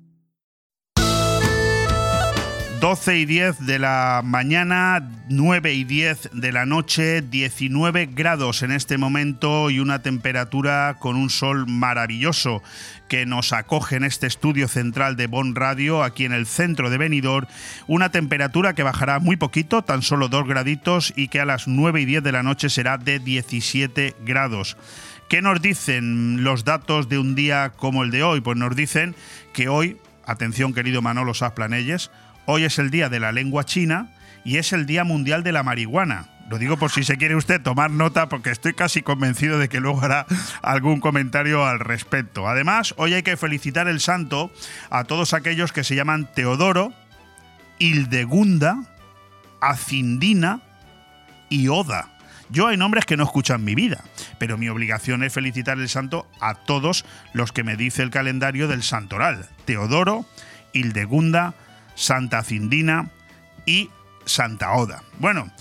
12 2.81 3.19
y 3.19 3.25
10 3.25 3.67
de 3.67 3.77
la 3.77 4.21
mañana, 4.25 5.07
9 5.29 5.71
y 5.71 5.83
10 5.83 6.31
de 6.33 6.51
la 6.51 6.65
noche, 6.65 7.21
19 7.21 8.07
grados 8.07 8.63
en 8.63 8.71
este 8.71 8.97
momento 8.97 9.69
y 9.69 9.79
una 9.79 10.01
temperatura 10.01 10.95
con 10.97 11.15
un 11.15 11.29
sol 11.29 11.67
maravilloso 11.67 12.63
que 13.07 13.27
nos 13.27 13.53
acoge 13.53 13.97
en 13.97 14.03
este 14.03 14.25
estudio 14.25 14.67
central 14.67 15.15
de 15.15 15.27
Bon 15.27 15.53
Radio, 15.53 16.01
aquí 16.01 16.25
en 16.25 16.31
el 16.33 16.47
centro 16.47 16.89
de 16.89 16.97
Benidorm, 16.97 17.45
una 17.85 18.09
temperatura 18.09 18.73
que 18.73 18.81
bajará 18.81 19.19
muy 19.19 19.35
poquito, 19.35 19.83
tan 19.83 20.01
solo 20.01 20.27
2 20.27 20.47
graditos 20.47 21.13
y 21.15 21.27
que 21.27 21.39
a 21.39 21.45
las 21.45 21.67
9 21.67 22.01
y 22.01 22.05
10 22.05 22.23
de 22.23 22.31
la 22.31 22.41
noche 22.41 22.67
será 22.67 22.97
de 22.97 23.19
17 23.19 24.15
grados. 24.25 24.75
¿Qué 25.29 25.43
nos 25.43 25.61
dicen 25.61 26.43
los 26.43 26.65
datos 26.65 27.09
de 27.09 27.19
un 27.19 27.35
día 27.35 27.73
como 27.75 28.01
el 28.01 28.09
de 28.09 28.23
hoy? 28.23 28.41
Pues 28.41 28.57
nos 28.57 28.75
dicen 28.75 29.13
que 29.53 29.69
hoy, 29.69 29.97
atención 30.25 30.73
querido 30.73 31.03
Manolo 31.03 31.35
Sasplanelles, 31.35 32.09
Hoy 32.45 32.63
es 32.63 32.79
el 32.79 32.89
Día 32.89 33.09
de 33.09 33.19
la 33.19 33.31
Lengua 33.31 33.65
China 33.65 34.09
y 34.43 34.57
es 34.57 34.73
el 34.73 34.85
Día 34.85 35.03
Mundial 35.03 35.43
de 35.43 35.51
la 35.51 35.63
Marihuana. 35.63 36.27
Lo 36.49 36.57
digo 36.57 36.75
por 36.75 36.91
si 36.91 37.03
se 37.03 37.17
quiere 37.17 37.35
usted 37.35 37.61
tomar 37.61 37.91
nota 37.91 38.27
porque 38.27 38.49
estoy 38.49 38.73
casi 38.73 39.01
convencido 39.01 39.57
de 39.57 39.69
que 39.69 39.79
luego 39.79 40.01
hará 40.01 40.25
algún 40.61 40.99
comentario 40.99 41.65
al 41.65 41.79
respecto. 41.79 42.49
Además, 42.49 42.93
hoy 42.97 43.13
hay 43.13 43.23
que 43.23 43.37
felicitar 43.37 43.87
el 43.87 44.01
santo 44.01 44.51
a 44.89 45.05
todos 45.05 45.33
aquellos 45.33 45.71
que 45.71 45.83
se 45.83 45.95
llaman 45.95 46.29
Teodoro, 46.33 46.91
Hildegunda, 47.79 48.83
Acindina 49.61 50.61
y 51.47 51.69
Oda. 51.69 52.09
Yo 52.49 52.67
hay 52.67 52.75
nombres 52.75 53.05
que 53.05 53.15
no 53.15 53.23
escuchan 53.23 53.63
mi 53.63 53.75
vida, 53.75 54.03
pero 54.37 54.57
mi 54.57 54.67
obligación 54.67 55.23
es 55.23 55.31
felicitar 55.31 55.77
el 55.77 55.87
santo 55.87 56.27
a 56.41 56.55
todos 56.55 57.05
los 57.31 57.53
que 57.53 57.63
me 57.63 57.77
dice 57.77 58.03
el 58.03 58.09
calendario 58.09 58.67
del 58.67 58.83
santoral. 58.83 59.47
Teodoro, 59.63 60.25
Hildegunda, 60.73 61.53
Santa 61.95 62.43
Cindina 62.43 63.09
y 63.65 63.89
Santa 64.25 64.73
Oda. 64.73 65.03
Bueno, 65.19 65.51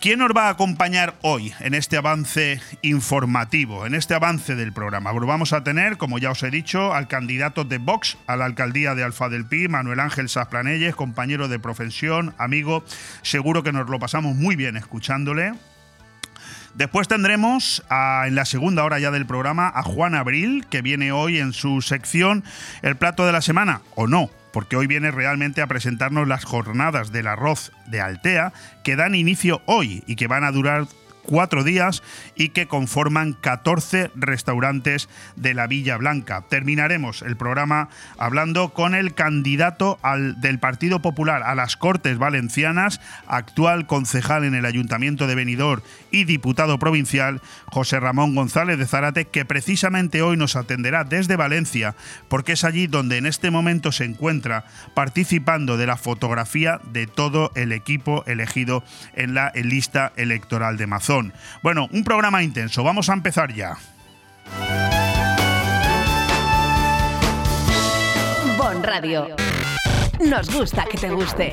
¿quién 0.00 0.18
nos 0.18 0.30
va 0.30 0.46
a 0.46 0.50
acompañar 0.50 1.14
hoy 1.22 1.52
en 1.60 1.74
este 1.74 1.96
avance 1.96 2.60
informativo, 2.82 3.86
en 3.86 3.94
este 3.94 4.14
avance 4.14 4.54
del 4.54 4.72
programa? 4.72 5.12
vamos 5.12 5.52
a 5.52 5.62
tener, 5.62 5.96
como 5.96 6.18
ya 6.18 6.30
os 6.30 6.42
he 6.42 6.50
dicho, 6.50 6.94
al 6.94 7.08
candidato 7.08 7.64
de 7.64 7.78
Vox 7.78 8.18
a 8.26 8.36
la 8.36 8.46
alcaldía 8.46 8.94
de 8.94 9.04
Alfa 9.04 9.28
del 9.28 9.46
Pi, 9.46 9.68
Manuel 9.68 10.00
Ángel 10.00 10.28
Sasplanelles, 10.28 10.94
compañero 10.94 11.48
de 11.48 11.58
profesión, 11.58 12.34
amigo, 12.38 12.84
seguro 13.22 13.62
que 13.62 13.72
nos 13.72 13.88
lo 13.88 13.98
pasamos 13.98 14.36
muy 14.36 14.56
bien 14.56 14.76
escuchándole. 14.76 15.52
Después 16.74 17.08
tendremos 17.08 17.82
en 17.90 18.34
la 18.34 18.44
segunda 18.44 18.84
hora 18.84 18.98
ya 19.00 19.10
del 19.10 19.26
programa 19.26 19.72
a 19.74 19.82
Juan 19.82 20.14
Abril, 20.14 20.66
que 20.70 20.82
viene 20.82 21.10
hoy 21.10 21.38
en 21.38 21.52
su 21.52 21.82
sección 21.82 22.44
El 22.82 22.96
plato 22.96 23.26
de 23.26 23.32
la 23.32 23.40
semana, 23.40 23.82
o 23.96 24.06
no, 24.06 24.30
porque 24.52 24.76
hoy 24.76 24.86
viene 24.86 25.10
realmente 25.10 25.62
a 25.62 25.66
presentarnos 25.66 26.26
las 26.28 26.44
jornadas 26.44 27.12
del 27.12 27.26
arroz 27.26 27.72
de 27.86 28.00
Altea 28.00 28.52
que 28.82 28.96
dan 28.96 29.14
inicio 29.14 29.62
hoy 29.66 30.02
y 30.06 30.16
que 30.16 30.26
van 30.26 30.44
a 30.44 30.52
durar 30.52 30.86
cuatro 31.30 31.62
días 31.62 32.02
y 32.34 32.48
que 32.48 32.66
conforman 32.66 33.34
14 33.34 34.10
restaurantes 34.16 35.08
de 35.36 35.54
la 35.54 35.68
Villa 35.68 35.96
Blanca. 35.96 36.44
Terminaremos 36.48 37.22
el 37.22 37.36
programa 37.36 37.88
hablando 38.18 38.70
con 38.70 38.96
el 38.96 39.14
candidato 39.14 40.00
del 40.38 40.58
Partido 40.58 41.00
Popular 41.02 41.44
a 41.44 41.54
las 41.54 41.76
Cortes 41.76 42.18
Valencianas, 42.18 43.00
actual 43.28 43.86
concejal 43.86 44.42
en 44.42 44.56
el 44.56 44.66
Ayuntamiento 44.66 45.28
de 45.28 45.36
Benidorm 45.36 45.82
y 46.10 46.24
diputado 46.24 46.80
provincial, 46.80 47.40
José 47.66 48.00
Ramón 48.00 48.34
González 48.34 48.76
de 48.78 48.88
Zárate, 48.88 49.26
que 49.26 49.44
precisamente 49.44 50.22
hoy 50.22 50.36
nos 50.36 50.56
atenderá 50.56 51.04
desde 51.04 51.36
Valencia, 51.36 51.94
porque 52.28 52.52
es 52.52 52.64
allí 52.64 52.88
donde 52.88 53.18
en 53.18 53.26
este 53.26 53.52
momento 53.52 53.92
se 53.92 54.04
encuentra 54.04 54.64
participando 54.94 55.76
de 55.76 55.86
la 55.86 55.96
fotografía 55.96 56.80
de 56.92 57.06
todo 57.06 57.52
el 57.54 57.70
equipo 57.70 58.24
elegido 58.26 58.82
en 59.14 59.34
la 59.34 59.52
lista 59.54 60.12
electoral 60.16 60.76
de 60.76 60.88
Mazón. 60.88 61.19
Bueno, 61.62 61.88
un 61.92 62.04
programa 62.04 62.42
intenso. 62.42 62.82
Vamos 62.82 63.08
a 63.08 63.14
empezar 63.14 63.52
ya. 63.52 63.76
Bon 68.56 68.82
Radio. 68.82 69.28
Nos 70.20 70.54
gusta 70.54 70.84
que 70.84 70.98
te 70.98 71.10
guste. 71.10 71.52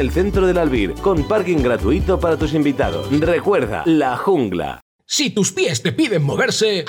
el 0.00 0.10
centro 0.10 0.46
del 0.46 0.58
Albir, 0.58 0.94
con 0.94 1.26
parking 1.26 1.58
gratuito 1.58 2.18
para 2.18 2.36
tus 2.36 2.54
invitados. 2.54 3.08
Recuerda, 3.20 3.82
la 3.86 4.16
jungla. 4.16 4.80
Si 5.06 5.30
tus 5.30 5.52
pies 5.52 5.82
te 5.82 5.92
piden 5.92 6.22
moverse... 6.22 6.84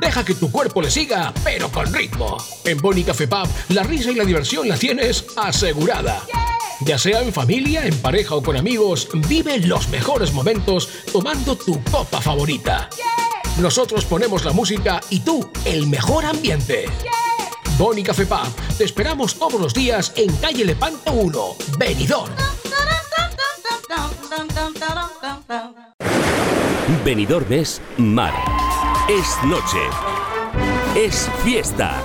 Deja 0.00 0.24
que 0.24 0.34
tu 0.34 0.50
cuerpo 0.50 0.80
le 0.80 0.90
siga, 0.90 1.32
pero 1.44 1.68
con 1.68 1.92
ritmo. 1.92 2.38
En 2.64 2.78
Boni 2.78 3.04
Café 3.04 3.28
Pub, 3.28 3.46
la 3.68 3.82
risa 3.82 4.10
y 4.10 4.14
la 4.14 4.24
diversión 4.24 4.68
la 4.68 4.76
tienes 4.76 5.26
asegurada. 5.36 6.22
Ya 6.80 6.98
sea 6.98 7.22
en 7.22 7.32
familia, 7.32 7.86
en 7.86 7.96
pareja 7.98 8.34
o 8.34 8.42
con 8.42 8.56
amigos, 8.56 9.08
vive 9.28 9.58
los 9.60 9.88
mejores 9.90 10.32
momentos 10.32 10.88
tomando 11.12 11.56
tu 11.56 11.82
copa 11.84 12.20
favorita. 12.20 12.88
Nosotros 13.60 14.04
ponemos 14.06 14.44
la 14.44 14.52
música 14.52 15.00
y 15.10 15.20
tú 15.20 15.48
el 15.64 15.86
mejor 15.86 16.24
ambiente. 16.24 16.86
Boni 17.78 18.02
Café 18.02 18.26
Pub. 18.26 18.76
Te 18.76 18.84
esperamos 18.84 19.34
todos 19.38 19.60
los 19.60 19.74
días 19.74 20.12
en 20.16 20.34
calle 20.36 20.64
Lepanto 20.64 21.12
1, 21.12 21.56
Benidorm. 21.78 22.32
Benidorm 27.04 27.52
es 27.52 27.80
mar. 27.98 28.34
Es 29.08 29.36
noche. 29.44 29.78
Es 30.94 31.28
fiesta. 31.42 32.02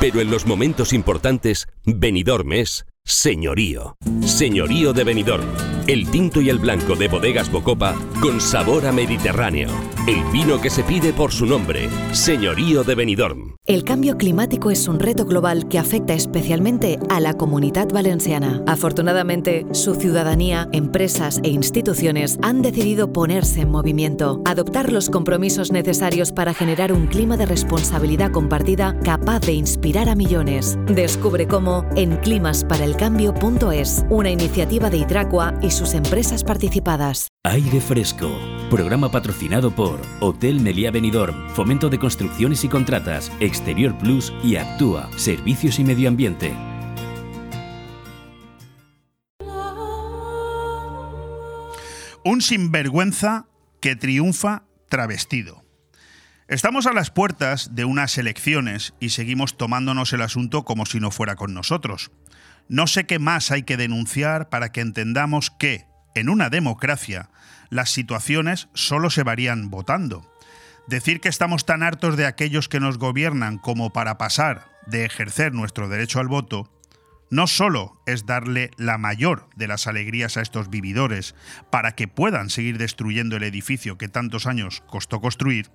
Pero 0.00 0.20
en 0.20 0.30
los 0.30 0.46
momentos 0.46 0.92
importantes, 0.92 1.68
Benidorm 1.84 2.52
es 2.52 2.86
señorío. 3.08 3.96
Señorío 4.20 4.92
de 4.92 5.04
Benidorm 5.04 5.78
el 5.88 6.10
tinto 6.10 6.42
y 6.42 6.50
el 6.50 6.58
blanco 6.58 6.96
de 6.96 7.08
bodegas 7.08 7.50
Bocopa 7.50 7.96
con 8.20 8.42
sabor 8.42 8.86
a 8.86 8.92
Mediterráneo. 8.92 9.70
El 10.06 10.22
vino 10.32 10.60
que 10.60 10.68
se 10.68 10.82
pide 10.84 11.14
por 11.14 11.32
su 11.32 11.46
nombre, 11.46 11.88
Señorío 12.12 12.84
de 12.84 12.94
Benidorm. 12.94 13.56
El 13.66 13.84
cambio 13.84 14.16
climático 14.16 14.70
es 14.70 14.88
un 14.88 14.98
reto 14.98 15.26
global 15.26 15.68
que 15.68 15.78
afecta 15.78 16.14
especialmente 16.14 16.98
a 17.10 17.20
la 17.20 17.34
comunidad 17.34 17.88
valenciana. 17.88 18.62
Afortunadamente, 18.66 19.66
su 19.72 19.94
ciudadanía, 19.94 20.68
empresas 20.72 21.40
e 21.42 21.48
instituciones 21.48 22.38
han 22.42 22.62
decidido 22.62 23.12
ponerse 23.12 23.62
en 23.62 23.70
movimiento, 23.70 24.42
adoptar 24.46 24.92
los 24.92 25.10
compromisos 25.10 25.72
necesarios 25.72 26.32
para 26.32 26.54
generar 26.54 26.92
un 26.92 27.06
clima 27.06 27.36
de 27.36 27.46
responsabilidad 27.46 28.30
compartida 28.30 28.98
capaz 29.04 29.40
de 29.40 29.52
inspirar 29.52 30.08
a 30.08 30.14
millones. 30.14 30.78
Descubre 30.86 31.46
cómo 31.46 31.84
en 31.96 32.16
climasparaelcambio.es, 32.98 34.04
una 34.10 34.30
iniciativa 34.30 34.90
de 34.90 34.98
Hidracua 34.98 35.54
y 35.62 35.70
sus 35.70 35.94
empresas 35.94 36.44
participadas. 36.44 37.28
Aire 37.44 37.80
Fresco, 37.80 38.30
programa 38.70 39.10
patrocinado 39.10 39.74
por 39.74 40.00
Hotel 40.20 40.60
Meliá 40.60 40.90
Benidorm, 40.90 41.48
Fomento 41.50 41.88
de 41.88 41.98
Construcciones 41.98 42.64
y 42.64 42.68
Contratas, 42.68 43.32
Exterior 43.40 43.96
Plus 43.98 44.32
y 44.42 44.56
Actúa, 44.56 45.08
Servicios 45.16 45.78
y 45.78 45.84
Medio 45.84 46.08
Ambiente. 46.08 46.54
Un 52.24 52.42
sinvergüenza 52.42 53.46
que 53.80 53.96
triunfa 53.96 54.64
travestido. 54.88 55.64
Estamos 56.48 56.86
a 56.86 56.92
las 56.92 57.10
puertas 57.10 57.74
de 57.74 57.84
unas 57.84 58.18
elecciones 58.18 58.94
y 59.00 59.10
seguimos 59.10 59.56
tomándonos 59.56 60.12
el 60.12 60.22
asunto 60.22 60.64
como 60.64 60.84
si 60.84 60.98
no 60.98 61.10
fuera 61.10 61.36
con 61.36 61.54
nosotros. 61.54 62.10
No 62.68 62.86
sé 62.86 63.06
qué 63.06 63.18
más 63.18 63.50
hay 63.50 63.62
que 63.62 63.76
denunciar 63.76 64.50
para 64.50 64.72
que 64.72 64.82
entendamos 64.82 65.50
que, 65.50 65.86
en 66.14 66.28
una 66.28 66.50
democracia, 66.50 67.30
las 67.70 67.90
situaciones 67.90 68.68
solo 68.74 69.08
se 69.08 69.22
varían 69.22 69.70
votando. 69.70 70.30
Decir 70.86 71.20
que 71.20 71.28
estamos 71.28 71.64
tan 71.64 71.82
hartos 71.82 72.16
de 72.16 72.26
aquellos 72.26 72.68
que 72.68 72.80
nos 72.80 72.98
gobiernan 72.98 73.58
como 73.58 73.92
para 73.92 74.18
pasar 74.18 74.66
de 74.86 75.04
ejercer 75.04 75.52
nuestro 75.52 75.88
derecho 75.88 76.20
al 76.20 76.28
voto 76.28 76.70
no 77.30 77.46
solo 77.46 78.00
es 78.06 78.26
darle 78.26 78.70
la 78.76 78.96
mayor 78.96 79.48
de 79.54 79.68
las 79.68 79.86
alegrías 79.86 80.36
a 80.36 80.42
estos 80.42 80.70
vividores 80.70 81.34
para 81.70 81.92
que 81.92 82.08
puedan 82.08 82.48
seguir 82.48 82.78
destruyendo 82.78 83.36
el 83.36 83.42
edificio 83.42 83.98
que 83.98 84.08
tantos 84.08 84.46
años 84.46 84.82
costó 84.86 85.20
construir, 85.20 85.70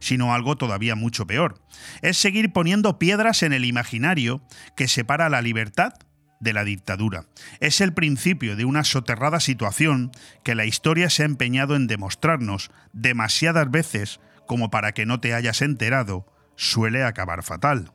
sino 0.00 0.34
algo 0.34 0.56
todavía 0.56 0.94
mucho 0.94 1.26
peor. 1.26 1.62
Es 2.02 2.18
seguir 2.18 2.52
poniendo 2.52 2.98
piedras 2.98 3.42
en 3.42 3.54
el 3.54 3.64
imaginario 3.64 4.42
que 4.76 4.88
separa 4.88 5.30
la 5.30 5.40
libertad 5.40 5.94
de 6.40 6.52
la 6.52 6.64
dictadura. 6.64 7.24
Es 7.60 7.80
el 7.80 7.92
principio 7.92 8.56
de 8.56 8.64
una 8.64 8.84
soterrada 8.84 9.40
situación 9.40 10.10
que 10.42 10.54
la 10.54 10.64
historia 10.64 11.10
se 11.10 11.22
ha 11.22 11.26
empeñado 11.26 11.76
en 11.76 11.86
demostrarnos 11.86 12.70
demasiadas 12.92 13.70
veces 13.70 14.20
como 14.46 14.70
para 14.70 14.92
que 14.92 15.06
no 15.06 15.20
te 15.20 15.34
hayas 15.34 15.62
enterado, 15.62 16.26
suele 16.56 17.04
acabar 17.04 17.42
fatal. 17.42 17.92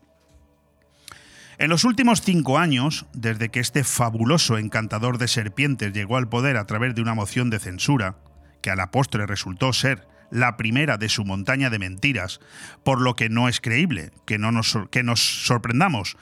En 1.58 1.70
los 1.70 1.84
últimos 1.84 2.22
cinco 2.22 2.58
años, 2.58 3.06
desde 3.14 3.50
que 3.50 3.60
este 3.60 3.84
fabuloso 3.84 4.58
encantador 4.58 5.18
de 5.18 5.28
serpientes 5.28 5.94
llegó 5.94 6.18
al 6.18 6.30
poder 6.30 6.58
a 6.58 6.66
través 6.66 6.96
de 6.96 7.02
una 7.02 7.14
moción 7.14 7.50
de 7.50 7.60
censura, 7.60 8.18
que 8.62 8.72
a 8.72 8.76
la 8.76 8.92
postre 8.92 9.26
resultó 9.28 9.74
ser 9.74 10.08
la 10.32 10.58
primera 10.58 10.98
de 10.98 11.10
su 11.10 11.26
montaña 11.26 11.70
de 11.70 11.78
mentiras, 11.78 12.40
por 12.84 13.02
lo 13.02 13.16
que 13.16 13.30
no 13.30 13.48
es 13.50 13.62
creíble 13.62 14.12
que, 14.26 14.40
no 14.40 14.52
nos, 14.52 14.78
que 14.90 15.04
nos 15.04 15.46
sorprendamos 15.46 16.18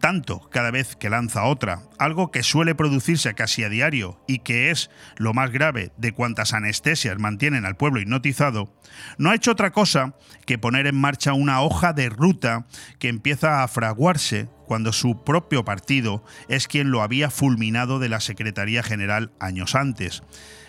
tanto 0.00 0.40
cada 0.50 0.70
vez 0.70 0.96
que 0.96 1.10
lanza 1.10 1.44
otra, 1.44 1.82
algo 1.98 2.30
que 2.30 2.42
suele 2.42 2.74
producirse 2.74 3.34
casi 3.34 3.62
a 3.62 3.68
diario 3.68 4.20
y 4.26 4.40
que 4.40 4.70
es 4.70 4.90
lo 5.16 5.34
más 5.34 5.50
grave 5.50 5.92
de 5.96 6.12
cuantas 6.12 6.52
anestesias 6.52 7.18
mantienen 7.18 7.64
al 7.64 7.76
pueblo 7.76 8.00
hipnotizado, 8.00 8.74
no 9.18 9.30
ha 9.30 9.34
hecho 9.34 9.52
otra 9.52 9.70
cosa 9.70 10.14
que 10.46 10.58
poner 10.58 10.86
en 10.86 10.96
marcha 10.96 11.32
una 11.32 11.60
hoja 11.60 11.92
de 11.92 12.08
ruta 12.08 12.66
que 12.98 13.08
empieza 13.08 13.62
a 13.62 13.68
fraguarse 13.68 14.48
cuando 14.66 14.92
su 14.92 15.22
propio 15.22 15.64
partido 15.64 16.24
es 16.48 16.66
quien 16.66 16.90
lo 16.90 17.02
había 17.02 17.30
fulminado 17.30 17.98
de 17.98 18.08
la 18.08 18.20
Secretaría 18.20 18.82
General 18.82 19.32
años 19.38 19.74
antes. 19.74 20.22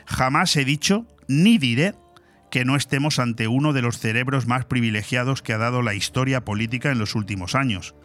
Jamás 0.05 0.55
he 0.55 0.65
dicho 0.65 1.07
ni 1.27 1.57
diré 1.57 1.95
que 2.51 2.65
no 2.65 2.75
estemos 2.75 3.17
ante 3.17 3.47
uno 3.47 3.73
de 3.73 3.81
los 3.81 3.97
cerebros 3.97 4.45
más 4.45 4.65
privilegiados 4.65 5.41
que 5.41 5.53
ha 5.53 5.57
dado 5.57 5.81
la 5.81 5.95
historia 5.95 6.45
política 6.45 6.91
en 6.91 6.99
los 6.99 7.15
últimos 7.15 7.55
años, 7.55 7.95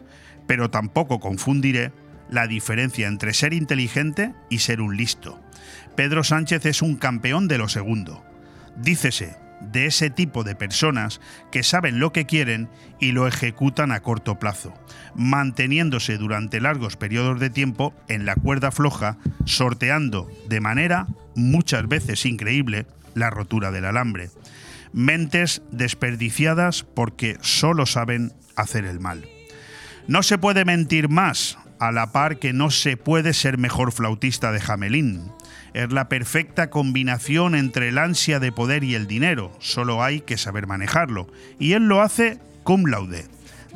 pero 0.49 0.71
tampoco 0.71 1.19
confundiré 1.19 1.91
la 2.27 2.47
diferencia 2.47 3.07
entre 3.07 3.35
ser 3.35 3.53
inteligente 3.53 4.33
y 4.49 4.57
ser 4.57 4.81
un 4.81 4.97
listo. 4.97 5.39
Pedro 5.95 6.23
Sánchez 6.23 6.65
es 6.65 6.81
un 6.81 6.95
campeón 6.95 7.47
de 7.47 7.59
lo 7.59 7.69
segundo. 7.69 8.25
Dícese 8.75 9.35
de 9.61 9.85
ese 9.85 10.09
tipo 10.09 10.43
de 10.43 10.55
personas 10.55 11.21
que 11.51 11.61
saben 11.61 11.99
lo 11.99 12.11
que 12.11 12.25
quieren 12.25 12.67
y 12.99 13.11
lo 13.11 13.27
ejecutan 13.27 13.91
a 13.91 13.99
corto 13.99 14.39
plazo, 14.39 14.73
manteniéndose 15.13 16.17
durante 16.17 16.59
largos 16.59 16.97
periodos 16.97 17.39
de 17.39 17.51
tiempo 17.51 17.93
en 18.07 18.25
la 18.25 18.33
cuerda 18.33 18.71
floja, 18.71 19.17
sorteando 19.45 20.31
de 20.47 20.61
manera 20.61 21.05
muchas 21.35 21.87
veces 21.87 22.25
increíble 22.25 22.87
la 23.13 23.29
rotura 23.29 23.69
del 23.69 23.85
alambre. 23.85 24.31
Mentes 24.93 25.61
desperdiciadas 25.69 26.81
porque 26.81 27.37
solo 27.41 27.85
saben 27.85 28.33
hacer 28.55 28.85
el 28.85 28.99
mal. 28.99 29.27
No 30.09 30.23
se 30.23 30.39
puede 30.39 30.65
mentir 30.65 31.07
más, 31.07 31.59
a 31.77 31.91
la 31.91 32.11
par 32.11 32.39
que 32.39 32.51
no 32.51 32.71
se 32.71 32.97
puede 32.97 33.31
ser 33.31 33.59
mejor 33.59 33.91
flautista 33.91 34.51
de 34.51 34.59
Jamelín. 34.59 35.31
Es 35.75 35.91
la 35.91 36.09
perfecta 36.09 36.71
combinación 36.71 37.53
entre 37.53 37.89
el 37.89 37.99
ansia 37.99 38.39
de 38.39 38.51
poder 38.51 38.83
y 38.83 38.95
el 38.95 39.05
dinero, 39.05 39.55
solo 39.59 40.03
hay 40.03 40.21
que 40.21 40.39
saber 40.39 40.65
manejarlo. 40.65 41.27
Y 41.59 41.73
él 41.73 41.83
lo 41.83 42.01
hace 42.01 42.39
cum 42.63 42.87
laude. 42.87 43.27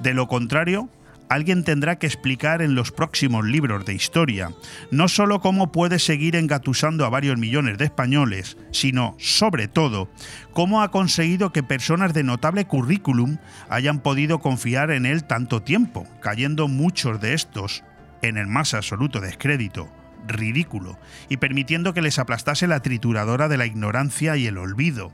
De 0.01 0.15
lo 0.15 0.27
contrario, 0.27 0.89
alguien 1.29 1.63
tendrá 1.63 1.97
que 1.97 2.07
explicar 2.07 2.61
en 2.61 2.75
los 2.75 2.91
próximos 2.91 3.45
libros 3.45 3.85
de 3.85 3.93
historia, 3.93 4.51
no 4.91 5.07
solo 5.07 5.41
cómo 5.41 5.71
puede 5.71 5.99
seguir 5.99 6.35
engatusando 6.35 7.05
a 7.05 7.09
varios 7.09 7.37
millones 7.37 7.77
de 7.77 7.85
españoles, 7.85 8.57
sino, 8.71 9.15
sobre 9.19 9.67
todo, 9.67 10.09
cómo 10.53 10.81
ha 10.81 10.91
conseguido 10.91 11.51
que 11.51 11.63
personas 11.63 12.13
de 12.13 12.23
notable 12.23 12.65
currículum 12.65 13.37
hayan 13.69 13.99
podido 13.99 14.39
confiar 14.39 14.91
en 14.91 15.05
él 15.05 15.23
tanto 15.23 15.61
tiempo, 15.61 16.07
cayendo 16.21 16.67
muchos 16.67 17.19
de 17.19 17.33
estos 17.33 17.83
en 18.21 18.37
el 18.37 18.47
más 18.47 18.73
absoluto 18.73 19.19
descrédito, 19.19 19.89
ridículo, 20.27 20.97
y 21.29 21.37
permitiendo 21.37 21.93
que 21.93 22.01
les 22.01 22.19
aplastase 22.19 22.67
la 22.67 22.81
trituradora 22.81 23.47
de 23.47 23.57
la 23.57 23.65
ignorancia 23.65 24.37
y 24.37 24.47
el 24.47 24.57
olvido 24.57 25.11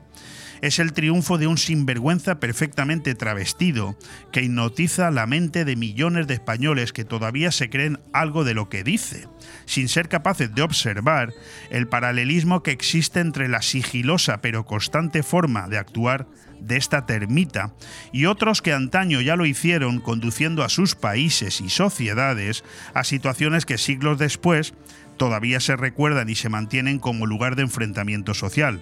es 0.62 0.78
el 0.78 0.92
triunfo 0.92 1.38
de 1.38 1.46
un 1.46 1.58
sinvergüenza 1.58 2.40
perfectamente 2.40 3.14
travestido 3.14 3.96
que 4.32 4.42
hipnotiza 4.42 5.10
la 5.10 5.26
mente 5.26 5.64
de 5.64 5.76
millones 5.76 6.26
de 6.26 6.34
españoles 6.34 6.92
que 6.92 7.04
todavía 7.04 7.50
se 7.52 7.70
creen 7.70 7.98
algo 8.12 8.44
de 8.44 8.54
lo 8.54 8.68
que 8.68 8.84
dice, 8.84 9.26
sin 9.66 9.88
ser 9.88 10.08
capaces 10.08 10.54
de 10.54 10.62
observar 10.62 11.32
el 11.70 11.88
paralelismo 11.88 12.62
que 12.62 12.72
existe 12.72 13.20
entre 13.20 13.48
la 13.48 13.62
sigilosa 13.62 14.40
pero 14.40 14.66
constante 14.66 15.22
forma 15.22 15.68
de 15.68 15.78
actuar 15.78 16.26
de 16.60 16.76
esta 16.76 17.06
termita 17.06 17.74
y 18.12 18.26
otros 18.26 18.60
que 18.60 18.74
antaño 18.74 19.20
ya 19.20 19.36
lo 19.36 19.46
hicieron 19.46 20.00
conduciendo 20.00 20.62
a 20.62 20.68
sus 20.68 20.94
países 20.94 21.60
y 21.60 21.70
sociedades 21.70 22.64
a 22.92 23.04
situaciones 23.04 23.64
que 23.64 23.78
siglos 23.78 24.18
después 24.18 24.74
todavía 25.16 25.60
se 25.60 25.76
recuerdan 25.76 26.28
y 26.28 26.34
se 26.34 26.50
mantienen 26.50 26.98
como 26.98 27.26
lugar 27.26 27.56
de 27.56 27.62
enfrentamiento 27.62 28.34
social 28.34 28.80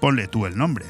ponle 0.00 0.28
tú 0.28 0.46
el 0.46 0.56
nombre. 0.56 0.86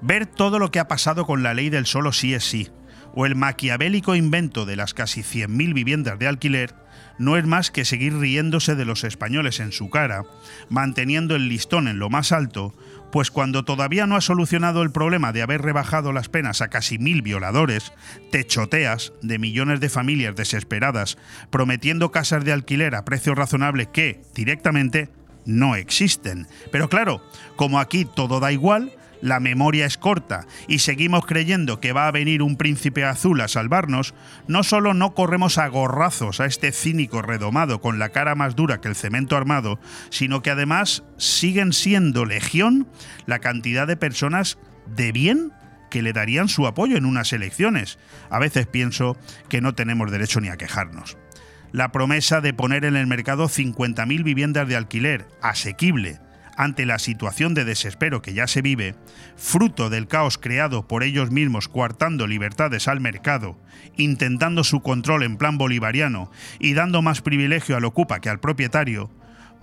Ver 0.00 0.26
todo 0.26 0.58
lo 0.58 0.70
que 0.70 0.80
ha 0.80 0.88
pasado 0.88 1.24
con 1.24 1.42
la 1.42 1.54
ley 1.54 1.70
del 1.70 1.86
solo 1.86 2.12
sí 2.12 2.34
es 2.34 2.44
sí, 2.44 2.70
o 3.14 3.26
el 3.26 3.36
maquiavélico 3.36 4.14
invento 4.14 4.66
de 4.66 4.76
las 4.76 4.92
casi 4.92 5.22
100.000 5.22 5.72
viviendas 5.72 6.18
de 6.18 6.26
alquiler, 6.26 6.74
no 7.18 7.36
es 7.36 7.46
más 7.46 7.70
que 7.70 7.84
seguir 7.84 8.18
riéndose 8.18 8.74
de 8.74 8.84
los 8.84 9.04
españoles 9.04 9.60
en 9.60 9.72
su 9.72 9.88
cara, 9.88 10.24
manteniendo 10.68 11.36
el 11.36 11.48
listón 11.48 11.86
en 11.86 11.98
lo 11.98 12.10
más 12.10 12.32
alto, 12.32 12.74
pues 13.12 13.30
cuando 13.30 13.64
todavía 13.64 14.08
no 14.08 14.16
ha 14.16 14.20
solucionado 14.20 14.82
el 14.82 14.90
problema 14.90 15.32
de 15.32 15.42
haber 15.42 15.62
rebajado 15.62 16.12
las 16.12 16.28
penas 16.28 16.60
a 16.60 16.68
casi 16.68 16.98
mil 16.98 17.22
violadores, 17.22 17.92
techoteas 18.32 19.12
de 19.22 19.38
millones 19.38 19.78
de 19.78 19.88
familias 19.88 20.34
desesperadas, 20.34 21.16
prometiendo 21.50 22.10
casas 22.10 22.44
de 22.44 22.52
alquiler 22.52 22.96
a 22.96 23.04
precio 23.04 23.36
razonable 23.36 23.86
que, 23.86 24.22
directamente, 24.34 25.10
no 25.44 25.76
existen. 25.76 26.46
Pero 26.70 26.88
claro, 26.88 27.22
como 27.56 27.80
aquí 27.80 28.04
todo 28.04 28.40
da 28.40 28.52
igual, 28.52 28.92
la 29.24 29.40
memoria 29.40 29.86
es 29.86 29.96
corta 29.96 30.46
y 30.68 30.80
seguimos 30.80 31.24
creyendo 31.24 31.80
que 31.80 31.94
va 31.94 32.06
a 32.06 32.12
venir 32.12 32.42
un 32.42 32.56
príncipe 32.56 33.04
azul 33.04 33.40
a 33.40 33.48
salvarnos, 33.48 34.14
no 34.48 34.62
solo 34.62 34.92
no 34.92 35.14
corremos 35.14 35.56
a 35.56 35.66
gorrazos 35.68 36.40
a 36.40 36.44
este 36.44 36.72
cínico 36.72 37.22
redomado 37.22 37.80
con 37.80 37.98
la 37.98 38.10
cara 38.10 38.34
más 38.34 38.54
dura 38.54 38.82
que 38.82 38.88
el 38.88 38.94
cemento 38.94 39.36
armado, 39.36 39.80
sino 40.10 40.42
que 40.42 40.50
además 40.50 41.04
siguen 41.16 41.72
siendo 41.72 42.26
legión 42.26 42.86
la 43.24 43.38
cantidad 43.38 43.86
de 43.86 43.96
personas 43.96 44.58
de 44.94 45.10
bien 45.10 45.52
que 45.90 46.02
le 46.02 46.12
darían 46.12 46.48
su 46.48 46.66
apoyo 46.66 46.98
en 46.98 47.06
unas 47.06 47.32
elecciones. 47.32 47.98
A 48.28 48.38
veces 48.38 48.66
pienso 48.66 49.16
que 49.48 49.62
no 49.62 49.74
tenemos 49.74 50.10
derecho 50.10 50.40
ni 50.42 50.48
a 50.48 50.58
quejarnos 50.58 51.16
la 51.74 51.90
promesa 51.90 52.40
de 52.40 52.54
poner 52.54 52.84
en 52.84 52.94
el 52.94 53.08
mercado 53.08 53.48
50.000 53.48 54.22
viviendas 54.22 54.68
de 54.68 54.76
alquiler 54.76 55.26
asequible 55.42 56.20
ante 56.56 56.86
la 56.86 57.00
situación 57.00 57.52
de 57.52 57.64
desespero 57.64 58.22
que 58.22 58.32
ya 58.32 58.46
se 58.46 58.62
vive, 58.62 58.94
fruto 59.34 59.90
del 59.90 60.06
caos 60.06 60.38
creado 60.38 60.86
por 60.86 61.02
ellos 61.02 61.32
mismos 61.32 61.66
coartando 61.66 62.28
libertades 62.28 62.86
al 62.86 63.00
mercado, 63.00 63.58
intentando 63.96 64.62
su 64.62 64.82
control 64.82 65.24
en 65.24 65.36
plan 65.36 65.58
bolivariano 65.58 66.30
y 66.60 66.74
dando 66.74 67.02
más 67.02 67.22
privilegio 67.22 67.76
al 67.76 67.84
ocupa 67.86 68.20
que 68.20 68.28
al 68.28 68.38
propietario, 68.38 69.10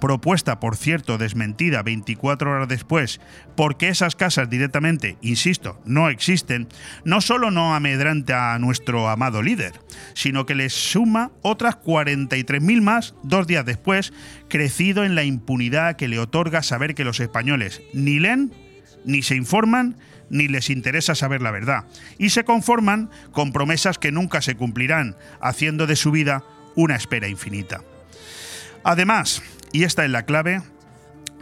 propuesta 0.01 0.59
por 0.59 0.75
cierto 0.75 1.17
desmentida 1.17 1.83
24 1.83 2.51
horas 2.51 2.67
después, 2.67 3.21
porque 3.55 3.87
esas 3.87 4.17
casas 4.17 4.49
directamente, 4.49 5.15
insisto, 5.21 5.79
no 5.85 6.09
existen, 6.09 6.67
no 7.05 7.21
solo 7.21 7.51
no 7.51 7.73
amedranta 7.73 8.53
a 8.53 8.59
nuestro 8.59 9.07
amado 9.07 9.41
líder, 9.41 9.79
sino 10.13 10.45
que 10.45 10.55
les 10.55 10.73
suma 10.73 11.31
otras 11.41 11.79
43.000 11.79 12.81
más 12.81 13.15
dos 13.23 13.47
días 13.47 13.65
después, 13.65 14.11
crecido 14.49 15.05
en 15.05 15.15
la 15.15 15.23
impunidad 15.23 15.95
que 15.95 16.09
le 16.09 16.19
otorga 16.19 16.63
saber 16.63 16.95
que 16.95 17.05
los 17.05 17.21
españoles 17.21 17.81
ni 17.93 18.19
leen, 18.19 18.51
ni 19.05 19.21
se 19.21 19.35
informan, 19.35 19.95
ni 20.29 20.47
les 20.47 20.69
interesa 20.69 21.13
saber 21.13 21.41
la 21.41 21.51
verdad, 21.51 21.85
y 22.17 22.31
se 22.31 22.43
conforman 22.43 23.09
con 23.31 23.53
promesas 23.53 23.97
que 23.97 24.11
nunca 24.11 24.41
se 24.41 24.55
cumplirán, 24.55 25.15
haciendo 25.39 25.87
de 25.87 25.95
su 25.95 26.11
vida 26.11 26.43
una 26.75 26.95
espera 26.95 27.27
infinita. 27.27 27.83
Además, 28.83 29.43
y 29.71 29.83
esta 29.83 30.05
es 30.05 30.11
la 30.11 30.23
clave, 30.23 30.61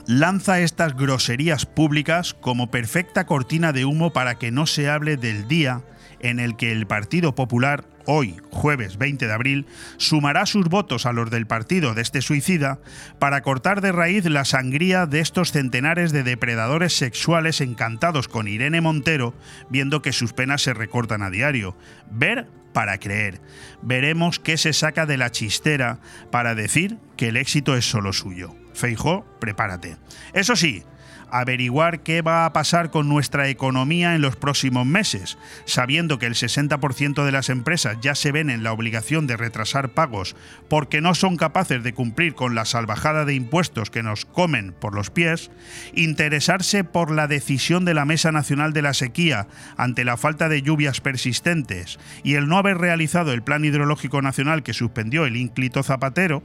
lanza 0.05 0.59
estas 0.59 0.95
groserías 0.95 1.65
públicas 1.65 2.33
como 2.33 2.71
perfecta 2.71 3.25
cortina 3.25 3.71
de 3.73 3.85
humo 3.85 4.11
para 4.13 4.35
que 4.35 4.51
no 4.51 4.65
se 4.65 4.89
hable 4.89 5.17
del 5.17 5.47
día 5.47 5.83
en 6.19 6.39
el 6.39 6.55
que 6.55 6.71
el 6.71 6.85
Partido 6.85 7.33
Popular, 7.33 7.85
hoy, 8.05 8.35
jueves 8.49 8.97
20 8.97 9.27
de 9.27 9.33
abril, 9.33 9.67
sumará 9.97 10.45
sus 10.45 10.67
votos 10.67 11.05
a 11.05 11.13
los 11.13 11.29
del 11.29 11.47
partido 11.47 11.93
de 11.93 12.01
este 12.01 12.21
suicida 12.21 12.79
para 13.19 13.41
cortar 13.41 13.81
de 13.81 13.91
raíz 13.91 14.25
la 14.25 14.45
sangría 14.45 15.05
de 15.05 15.19
estos 15.19 15.51
centenares 15.51 16.11
de 16.11 16.23
depredadores 16.23 16.93
sexuales 16.93 17.61
encantados 17.61 18.27
con 18.27 18.47
Irene 18.47 18.81
Montero, 18.81 19.33
viendo 19.69 20.01
que 20.01 20.11
sus 20.11 20.33
penas 20.33 20.61
se 20.61 20.73
recortan 20.73 21.23
a 21.23 21.29
diario. 21.29 21.77
Ver 22.11 22.47
para 22.73 22.97
creer. 22.97 23.41
Veremos 23.81 24.39
qué 24.39 24.57
se 24.57 24.73
saca 24.73 25.05
de 25.05 25.17
la 25.17 25.31
chistera 25.31 25.99
para 26.31 26.55
decir 26.55 26.97
que 27.17 27.29
el 27.29 27.37
éxito 27.37 27.75
es 27.75 27.85
solo 27.89 28.13
suyo. 28.13 28.55
Feijó, 28.73 29.25
prepárate. 29.39 29.97
Eso 30.33 30.55
sí, 30.55 30.83
averiguar 31.31 32.01
qué 32.01 32.21
va 32.21 32.45
a 32.45 32.53
pasar 32.53 32.91
con 32.91 33.09
nuestra 33.09 33.49
economía 33.49 34.15
en 34.15 34.21
los 34.21 34.35
próximos 34.35 34.85
meses, 34.85 35.37
sabiendo 35.65 36.19
que 36.19 36.25
el 36.25 36.35
60% 36.35 37.25
de 37.25 37.31
las 37.31 37.49
empresas 37.49 37.97
ya 38.01 38.15
se 38.15 38.31
ven 38.31 38.49
en 38.49 38.63
la 38.63 38.71
obligación 38.71 39.27
de 39.27 39.37
retrasar 39.37 39.89
pagos 39.89 40.35
porque 40.69 41.01
no 41.01 41.15
son 41.15 41.37
capaces 41.37 41.83
de 41.83 41.93
cumplir 41.93 42.35
con 42.35 42.55
la 42.55 42.65
salvajada 42.65 43.25
de 43.25 43.33
impuestos 43.33 43.89
que 43.89 44.03
nos 44.03 44.25
comen 44.25 44.73
por 44.73 44.95
los 44.95 45.09
pies, 45.09 45.51
interesarse 45.93 46.83
por 46.83 47.11
la 47.11 47.27
decisión 47.27 47.85
de 47.85 47.93
la 47.93 48.05
Mesa 48.05 48.31
Nacional 48.31 48.73
de 48.73 48.81
la 48.81 48.93
Sequía 48.93 49.47
ante 49.77 50.05
la 50.05 50.17
falta 50.17 50.49
de 50.49 50.61
lluvias 50.61 51.01
persistentes 51.01 51.99
y 52.23 52.35
el 52.35 52.47
no 52.47 52.57
haber 52.57 52.77
realizado 52.77 53.33
el 53.33 53.43
Plan 53.43 53.65
Hidrológico 53.65 54.21
Nacional 54.21 54.63
que 54.63 54.73
suspendió 54.73 55.25
el 55.25 55.37
ínclito 55.37 55.83
Zapatero, 55.83 56.43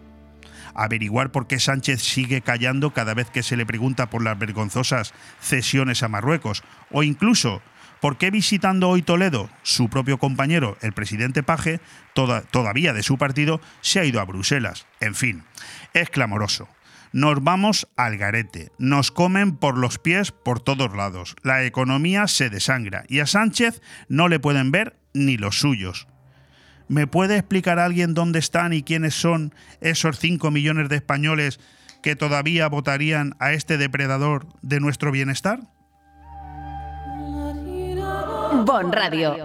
averiguar 0.75 1.31
por 1.33 1.47
qué 1.47 1.59
Sánchez 1.59 2.03
sigue 2.03 2.41
callando 2.41 2.93
cada 2.93 3.15
vez 3.15 3.31
que 3.31 3.43
se 3.43 3.57
le 3.57 3.67
pregunta 3.67 4.11
por 4.11 4.23
las 4.23 4.39
vergonzosas 4.39 5.15
cesiones 5.41 6.03
a 6.03 6.09
Marruecos, 6.09 6.63
o 6.91 7.03
incluso 7.03 7.63
por 8.01 8.19
qué 8.19 8.31
visitando 8.31 8.91
hoy 8.91 9.03
Toledo, 9.03 9.49
su 9.63 9.89
propio 9.89 10.19
compañero, 10.19 10.77
el 10.83 10.93
presidente 10.93 11.43
Paje, 11.43 11.81
todavía 12.13 12.93
de 12.93 13.03
su 13.03 13.17
partido, 13.17 13.61
se 13.81 14.01
ha 14.01 14.05
ido 14.05 14.21
a 14.21 14.27
Bruselas. 14.27 14.87
En 15.01 15.15
fin, 15.15 15.45
es 15.95 16.11
clamoroso. 16.11 16.69
Nos 17.13 17.43
vamos 17.43 17.89
al 17.97 18.19
garete, 18.19 18.73
nos 18.77 19.11
comen 19.11 19.57
por 19.57 19.79
los 19.79 19.99
pies 19.99 20.33
por 20.33 20.61
todos 20.61 20.95
lados, 20.95 21.37
la 21.43 21.65
economía 21.65 22.27
se 22.27 22.51
desangra 22.51 23.05
y 23.09 23.21
a 23.21 23.27
Sánchez 23.27 23.81
no 24.09 24.29
le 24.29 24.41
pueden 24.41 24.73
ver 24.73 24.99
ni 25.15 25.37
los 25.37 25.61
suyos. 25.61 26.09
¿Me 26.89 27.07
puede 27.07 27.37
explicar 27.37 27.79
alguien 27.79 28.15
dónde 28.15 28.39
están 28.39 28.73
y 28.73 28.83
quiénes 28.83 29.15
son 29.15 29.55
esos 29.81 30.19
5 30.19 30.51
millones 30.51 30.89
de 30.89 30.97
españoles 30.97 31.61
que 32.03 32.17
todavía 32.17 32.69
votarían 32.69 33.35
a 33.39 33.53
este 33.53 33.79
depredador 33.79 34.47
de 34.63 34.81
nuestro 34.81 35.11
bienestar? 35.11 35.61
Bon 38.67 38.93
Radio. 38.93 39.37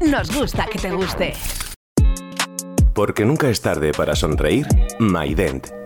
Nos 0.00 0.34
gusta 0.34 0.66
que 0.70 0.78
te 0.78 0.90
guste. 0.90 1.34
Porque 2.94 3.26
nunca 3.26 3.48
es 3.50 3.60
tarde 3.60 3.92
para 3.92 4.16
sonreír, 4.16 4.66
MyDent 4.98 5.85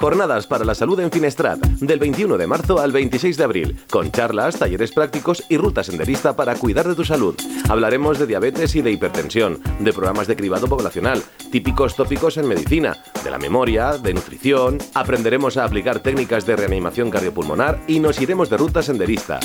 Jornadas 0.00 0.46
para 0.46 0.64
la 0.64 0.74
salud 0.74 0.98
en 1.00 1.10
Finestrat, 1.10 1.58
del 1.58 1.98
21 1.98 2.38
de 2.38 2.46
marzo 2.46 2.80
al 2.80 2.90
26 2.90 3.36
de 3.36 3.44
abril, 3.44 3.78
con 3.90 4.10
charlas, 4.10 4.58
talleres 4.58 4.92
prácticos 4.92 5.44
y 5.50 5.58
rutas 5.58 5.86
senderista 5.86 6.34
para 6.34 6.54
cuidar 6.54 6.88
de 6.88 6.94
tu 6.94 7.04
salud. 7.04 7.36
Hablaremos 7.68 8.18
de 8.18 8.26
diabetes 8.26 8.74
y 8.76 8.80
de 8.80 8.92
hipertensión, 8.92 9.60
de 9.78 9.92
programas 9.92 10.26
de 10.26 10.36
cribado 10.36 10.68
poblacional, 10.68 11.22
típicos 11.52 11.96
tópicos 11.96 12.38
en 12.38 12.48
medicina, 12.48 12.96
de 13.22 13.30
la 13.30 13.38
memoria, 13.38 13.98
de 13.98 14.14
nutrición, 14.14 14.78
aprenderemos 14.94 15.58
a 15.58 15.66
aplicar 15.66 16.00
técnicas 16.00 16.46
de 16.46 16.56
reanimación 16.56 17.10
cardiopulmonar 17.10 17.82
y 17.86 18.00
nos 18.00 18.18
iremos 18.22 18.48
de 18.48 18.56
ruta 18.56 18.82
senderista. 18.82 19.38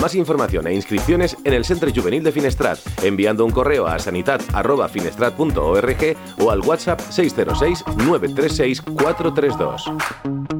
Más 0.00 0.14
información 0.14 0.66
e 0.66 0.72
inscripciones 0.72 1.36
en 1.44 1.52
el 1.52 1.66
Centro 1.66 1.90
Juvenil 1.94 2.24
de 2.24 2.32
Finestrat, 2.32 2.78
enviando 3.02 3.44
un 3.44 3.50
correo 3.50 3.86
a 3.86 3.98
sanidad.finestrat.org 3.98 6.16
o 6.38 6.50
al 6.50 6.60
WhatsApp 6.60 7.00
606 7.00 7.84
936 7.98 8.80
432. 8.80 10.59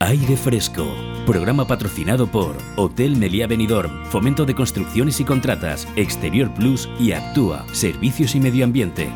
Aire 0.00 0.36
Fresco, 0.36 0.86
programa 1.26 1.66
patrocinado 1.66 2.30
por 2.30 2.56
Hotel 2.76 3.16
Meliá 3.16 3.48
Benidorm, 3.48 4.04
Fomento 4.06 4.46
de 4.46 4.54
Construcciones 4.54 5.18
y 5.18 5.24
Contratas, 5.24 5.88
Exterior 5.96 6.54
Plus 6.54 6.88
y 7.00 7.10
Actúa, 7.10 7.66
Servicios 7.72 8.36
y 8.36 8.40
Medio 8.40 8.64
Ambiente. 8.64 9.10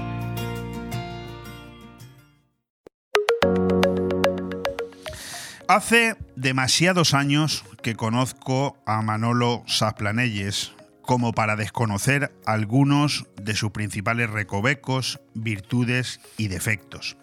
Hace 5.69 6.17
demasiados 6.35 7.15
años 7.15 7.65
que 7.81 7.95
conozco 7.95 8.77
a 8.85 9.03
Manolo 9.03 9.63
Sasplanelles 9.69 10.73
como 11.03 11.33
para 11.33 11.55
desconocer 11.55 12.33
algunos 12.45 13.27
de 13.41 13.55
sus 13.55 13.71
principales 13.71 14.29
recovecos, 14.31 15.21
virtudes 15.33 16.19
y 16.37 16.49
defectos. 16.49 17.17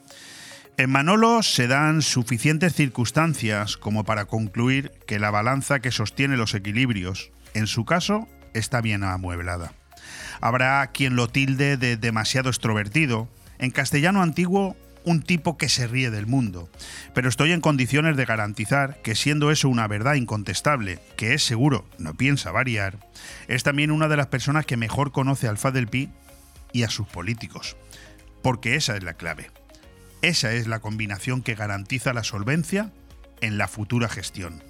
En 0.79 0.91
Manolo 0.91 1.43
se 1.43 1.67
dan 1.67 2.01
suficientes 2.01 2.73
circunstancias 2.73 3.75
como 3.75 4.05
para 4.05 4.23
concluir 4.23 4.93
que 5.05 5.19
la 5.19 5.29
balanza 5.29 5.81
que 5.81 5.91
sostiene 5.91 6.37
los 6.37 6.53
equilibrios, 6.53 7.33
en 7.53 7.67
su 7.67 7.83
caso, 7.83 8.29
está 8.53 8.79
bien 8.79 9.03
amueblada. 9.03 9.73
Habrá 10.39 10.89
quien 10.93 11.17
lo 11.17 11.27
tilde 11.27 11.75
de 11.75 11.97
demasiado 11.97 12.47
extrovertido, 12.47 13.27
en 13.57 13.71
castellano 13.71 14.21
antiguo 14.21 14.77
un 15.03 15.21
tipo 15.21 15.57
que 15.57 15.67
se 15.67 15.85
ríe 15.85 16.11
del 16.11 16.27
mundo, 16.27 16.69
pero 17.13 17.27
estoy 17.27 17.51
en 17.51 17.59
condiciones 17.59 18.15
de 18.15 18.23
garantizar 18.23 19.01
que 19.01 19.15
siendo 19.15 19.51
eso 19.51 19.67
una 19.67 19.85
verdad 19.85 20.13
incontestable, 20.13 20.99
que 21.17 21.33
es 21.33 21.43
seguro, 21.43 21.89
no 21.97 22.13
piensa 22.13 22.53
variar, 22.53 22.99
es 23.49 23.63
también 23.63 23.91
una 23.91 24.07
de 24.07 24.15
las 24.15 24.27
personas 24.27 24.65
que 24.65 24.77
mejor 24.77 25.11
conoce 25.11 25.49
al 25.49 25.57
Pi 25.89 26.09
y 26.71 26.83
a 26.83 26.89
sus 26.89 27.05
políticos, 27.05 27.75
porque 28.41 28.75
esa 28.75 28.95
es 28.95 29.03
la 29.03 29.15
clave. 29.15 29.51
Esa 30.21 30.53
es 30.53 30.67
la 30.67 30.79
combinación 30.79 31.41
que 31.41 31.55
garantiza 31.55 32.13
la 32.13 32.23
solvencia 32.23 32.91
en 33.41 33.57
la 33.57 33.67
futura 33.67 34.09
gestión. 34.09 34.63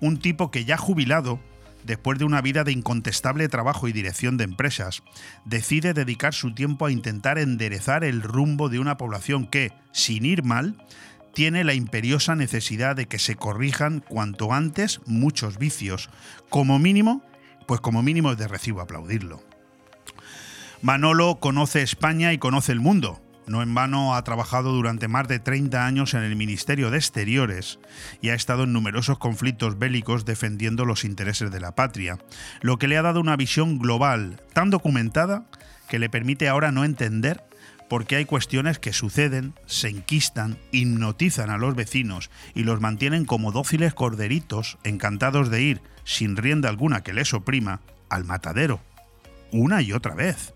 Un 0.00 0.18
tipo 0.18 0.50
que 0.50 0.64
ya 0.64 0.76
jubilado, 0.76 1.40
después 1.84 2.18
de 2.18 2.24
una 2.24 2.40
vida 2.40 2.64
de 2.64 2.72
incontestable 2.72 3.48
trabajo 3.48 3.86
y 3.86 3.92
dirección 3.92 4.36
de 4.36 4.44
empresas, 4.44 5.02
decide 5.44 5.94
dedicar 5.94 6.34
su 6.34 6.54
tiempo 6.54 6.86
a 6.86 6.90
intentar 6.90 7.38
enderezar 7.38 8.02
el 8.02 8.22
rumbo 8.22 8.68
de 8.68 8.80
una 8.80 8.96
población 8.96 9.46
que, 9.46 9.72
sin 9.92 10.24
ir 10.24 10.42
mal, 10.42 10.76
tiene 11.34 11.62
la 11.62 11.74
imperiosa 11.74 12.34
necesidad 12.34 12.96
de 12.96 13.06
que 13.06 13.18
se 13.18 13.36
corrijan 13.36 14.00
cuanto 14.00 14.52
antes 14.52 15.00
muchos 15.06 15.58
vicios. 15.58 16.10
Como 16.48 16.78
mínimo, 16.78 17.22
pues 17.66 17.80
como 17.80 18.02
mínimo 18.02 18.32
es 18.32 18.38
de 18.38 18.48
recibo 18.48 18.80
aplaudirlo. 18.80 19.42
Manolo 20.82 21.38
conoce 21.38 21.82
España 21.82 22.32
y 22.32 22.38
conoce 22.38 22.72
el 22.72 22.80
mundo, 22.80 23.20
no 23.46 23.62
en 23.62 23.74
vano 23.74 24.14
ha 24.14 24.24
trabajado 24.24 24.72
durante 24.72 25.08
más 25.08 25.28
de 25.28 25.38
30 25.38 25.86
años 25.86 26.14
en 26.14 26.22
el 26.22 26.36
Ministerio 26.36 26.90
de 26.90 26.98
Exteriores 26.98 27.78
y 28.20 28.30
ha 28.30 28.34
estado 28.34 28.64
en 28.64 28.72
numerosos 28.72 29.18
conflictos 29.18 29.78
bélicos 29.78 30.24
defendiendo 30.24 30.84
los 30.84 31.04
intereses 31.04 31.50
de 31.50 31.60
la 31.60 31.74
patria, 31.74 32.18
lo 32.60 32.78
que 32.78 32.88
le 32.88 32.96
ha 32.96 33.02
dado 33.02 33.20
una 33.20 33.36
visión 33.36 33.78
global 33.78 34.42
tan 34.52 34.70
documentada 34.70 35.44
que 35.88 35.98
le 35.98 36.10
permite 36.10 36.48
ahora 36.48 36.72
no 36.72 36.84
entender 36.84 37.44
porque 37.88 38.16
hay 38.16 38.24
cuestiones 38.24 38.78
que 38.78 38.92
suceden, 38.92 39.54
se 39.66 39.88
enquistan, 39.88 40.58
hipnotizan 40.72 41.50
a 41.50 41.58
los 41.58 41.74
vecinos 41.74 42.30
y 42.54 42.64
los 42.64 42.80
mantienen 42.80 43.24
como 43.24 43.52
dóciles 43.52 43.94
corderitos, 43.94 44.78
encantados 44.82 45.50
de 45.50 45.62
ir, 45.62 45.82
sin 46.04 46.36
rienda 46.36 46.68
alguna 46.68 47.02
que 47.02 47.12
les 47.12 47.32
oprima, 47.32 47.80
al 48.08 48.24
matadero, 48.24 48.80
una 49.52 49.82
y 49.82 49.92
otra 49.92 50.14
vez. 50.14 50.55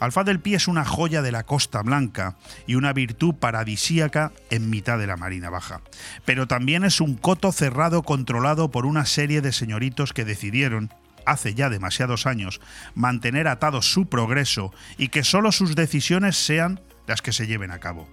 Alfaz 0.00 0.24
del 0.24 0.40
Pi 0.40 0.54
es 0.54 0.66
una 0.66 0.86
joya 0.86 1.20
de 1.20 1.30
la 1.30 1.44
Costa 1.44 1.82
Blanca 1.82 2.36
y 2.66 2.74
una 2.74 2.94
virtud 2.94 3.34
paradisíaca 3.34 4.32
en 4.48 4.70
mitad 4.70 4.98
de 4.98 5.06
la 5.06 5.18
Marina 5.18 5.50
Baja. 5.50 5.82
Pero 6.24 6.48
también 6.48 6.84
es 6.84 7.02
un 7.02 7.16
coto 7.16 7.52
cerrado 7.52 8.02
controlado 8.02 8.70
por 8.70 8.86
una 8.86 9.04
serie 9.04 9.42
de 9.42 9.52
señoritos 9.52 10.14
que 10.14 10.24
decidieron, 10.24 10.90
hace 11.26 11.52
ya 11.52 11.68
demasiados 11.68 12.26
años, 12.26 12.62
mantener 12.94 13.46
atado 13.46 13.82
su 13.82 14.08
progreso 14.08 14.72
y 14.96 15.08
que 15.08 15.22
solo 15.22 15.52
sus 15.52 15.76
decisiones 15.76 16.34
sean 16.36 16.80
las 17.06 17.20
que 17.20 17.32
se 17.32 17.46
lleven 17.46 17.70
a 17.70 17.78
cabo. 17.78 18.08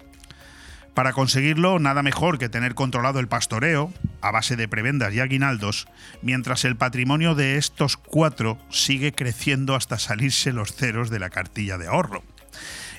Para 0.98 1.14
conseguirlo, 1.14 1.78
nada 1.78 2.02
mejor 2.02 2.40
que 2.40 2.50
tener 2.50 2.74
controlado 2.74 3.20
el 3.20 3.28
pastoreo, 3.28 3.94
a 4.20 4.32
base 4.32 4.56
de 4.56 4.68
prebendas 4.68 5.14
y 5.14 5.20
aguinaldos, 5.20 5.88
mientras 6.24 6.66
el 6.66 6.76
patrimonio 6.76 7.36
de 7.36 7.58
estos 7.58 7.98
cuatro 7.98 8.58
sigue 8.72 9.12
creciendo 9.12 9.76
hasta 9.76 10.00
salirse 10.00 10.52
los 10.54 10.74
ceros 10.74 11.12
de 11.12 11.20
la 11.20 11.30
cartilla 11.30 11.78
de 11.78 11.86
ahorro. 11.86 12.24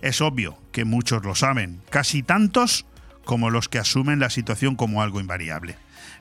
Es 0.01 0.21
obvio 0.21 0.63
que 0.71 0.85
muchos 0.85 1.25
lo 1.25 1.35
saben, 1.35 1.81
casi 1.91 2.23
tantos 2.23 2.87
como 3.25 3.51
los 3.51 3.69
que 3.69 3.81
asumen 3.81 4.21
la 4.21 4.31
situación 4.31 4.77
como 4.77 5.03
algo 5.03 5.19
invariable. 5.19 5.75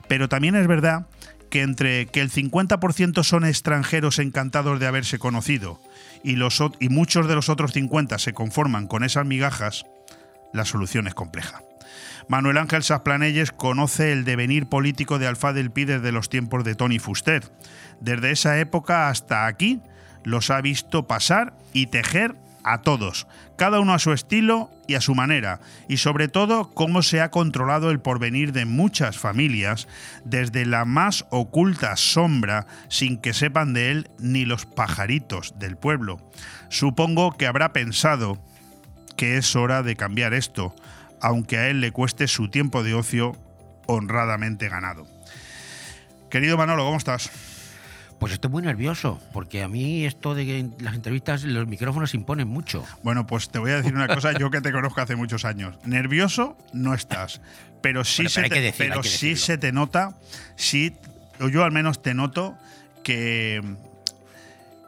Pero 0.08 0.28
también 0.28 0.56
es 0.56 0.66
verdad 0.66 1.06
que 1.48 1.62
entre 1.62 2.06
que 2.06 2.22
el 2.22 2.32
50% 2.32 3.22
son 3.22 3.44
extranjeros 3.44 4.18
encantados 4.18 4.80
de 4.80 4.88
haberse 4.88 5.20
conocido 5.20 5.80
y, 6.24 6.34
los, 6.34 6.60
y 6.80 6.88
muchos 6.88 7.28
de 7.28 7.36
los 7.36 7.48
otros 7.48 7.72
50 7.72 8.18
se 8.18 8.32
conforman 8.32 8.88
con 8.88 9.04
esas 9.04 9.26
migajas, 9.26 9.86
la 10.52 10.64
solución 10.64 11.06
es 11.06 11.14
compleja. 11.14 11.62
Manuel 12.28 12.58
Ángel 12.58 12.82
Sasplanelles 12.82 13.52
conoce 13.52 14.12
el 14.12 14.24
devenir 14.24 14.66
político 14.66 15.18
de 15.18 15.26
Alfa 15.26 15.54
del 15.54 15.70
Pi 15.70 15.86
desde 15.86 16.12
los 16.12 16.28
tiempos 16.28 16.62
de 16.62 16.74
Tony 16.74 16.98
Fuster. 16.98 17.50
Desde 18.00 18.30
esa 18.30 18.58
época 18.58 19.08
hasta 19.08 19.46
aquí 19.46 19.80
los 20.24 20.50
ha 20.50 20.60
visto 20.60 21.06
pasar 21.06 21.56
y 21.72 21.86
tejer 21.86 22.36
a 22.64 22.82
todos, 22.82 23.26
cada 23.56 23.80
uno 23.80 23.94
a 23.94 23.98
su 23.98 24.12
estilo 24.12 24.70
y 24.86 24.94
a 24.94 25.00
su 25.00 25.14
manera, 25.14 25.60
y 25.88 25.98
sobre 25.98 26.28
todo 26.28 26.68
cómo 26.74 27.00
se 27.02 27.22
ha 27.22 27.30
controlado 27.30 27.90
el 27.90 28.00
porvenir 28.00 28.52
de 28.52 28.66
muchas 28.66 29.16
familias 29.16 29.88
desde 30.24 30.66
la 30.66 30.84
más 30.84 31.24
oculta 31.30 31.96
sombra 31.96 32.66
sin 32.88 33.16
que 33.16 33.32
sepan 33.32 33.72
de 33.72 33.90
él 33.90 34.10
ni 34.18 34.44
los 34.44 34.66
pajaritos 34.66 35.58
del 35.58 35.78
pueblo. 35.78 36.18
Supongo 36.68 37.38
que 37.38 37.46
habrá 37.46 37.72
pensado 37.72 38.38
que 39.16 39.38
es 39.38 39.56
hora 39.56 39.82
de 39.82 39.96
cambiar 39.96 40.34
esto, 40.34 40.74
aunque 41.20 41.58
a 41.58 41.68
él 41.68 41.80
le 41.80 41.92
cueste 41.92 42.28
su 42.28 42.48
tiempo 42.48 42.82
de 42.82 42.94
ocio 42.94 43.36
honradamente 43.86 44.68
ganado. 44.68 45.06
Querido 46.30 46.56
Manolo, 46.56 46.84
¿cómo 46.84 46.98
estás? 46.98 47.30
Pues 48.18 48.32
estoy 48.32 48.50
muy 48.50 48.62
nervioso, 48.62 49.20
porque 49.32 49.62
a 49.62 49.68
mí 49.68 50.04
esto 50.04 50.34
de 50.34 50.44
que 50.44 50.58
en 50.58 50.74
las 50.80 50.94
entrevistas 50.94 51.44
los 51.44 51.68
micrófonos 51.68 52.14
imponen 52.14 52.48
mucho. 52.48 52.84
Bueno, 53.02 53.26
pues 53.26 53.48
te 53.48 53.60
voy 53.60 53.70
a 53.70 53.76
decir 53.76 53.94
una 53.94 54.08
cosa, 54.14 54.32
yo 54.32 54.50
que 54.50 54.60
te 54.60 54.72
conozco 54.72 55.00
hace 55.00 55.14
muchos 55.14 55.44
años. 55.44 55.76
Nervioso 55.84 56.56
no 56.72 56.94
estás, 56.94 57.40
pero 57.80 58.04
sí, 58.04 58.22
Bueno, 58.22 58.30
se, 58.30 58.40
pero 58.42 58.54
te, 58.54 58.60
decirlo, 58.60 58.94
pero 58.96 59.02
sí 59.04 59.36
se 59.36 59.56
te 59.56 59.70
nota, 59.70 60.16
sí, 60.56 60.96
o 61.40 61.48
yo 61.48 61.62
al 61.62 61.70
menos 61.70 62.02
te 62.02 62.12
noto 62.12 62.58
que, 63.04 63.62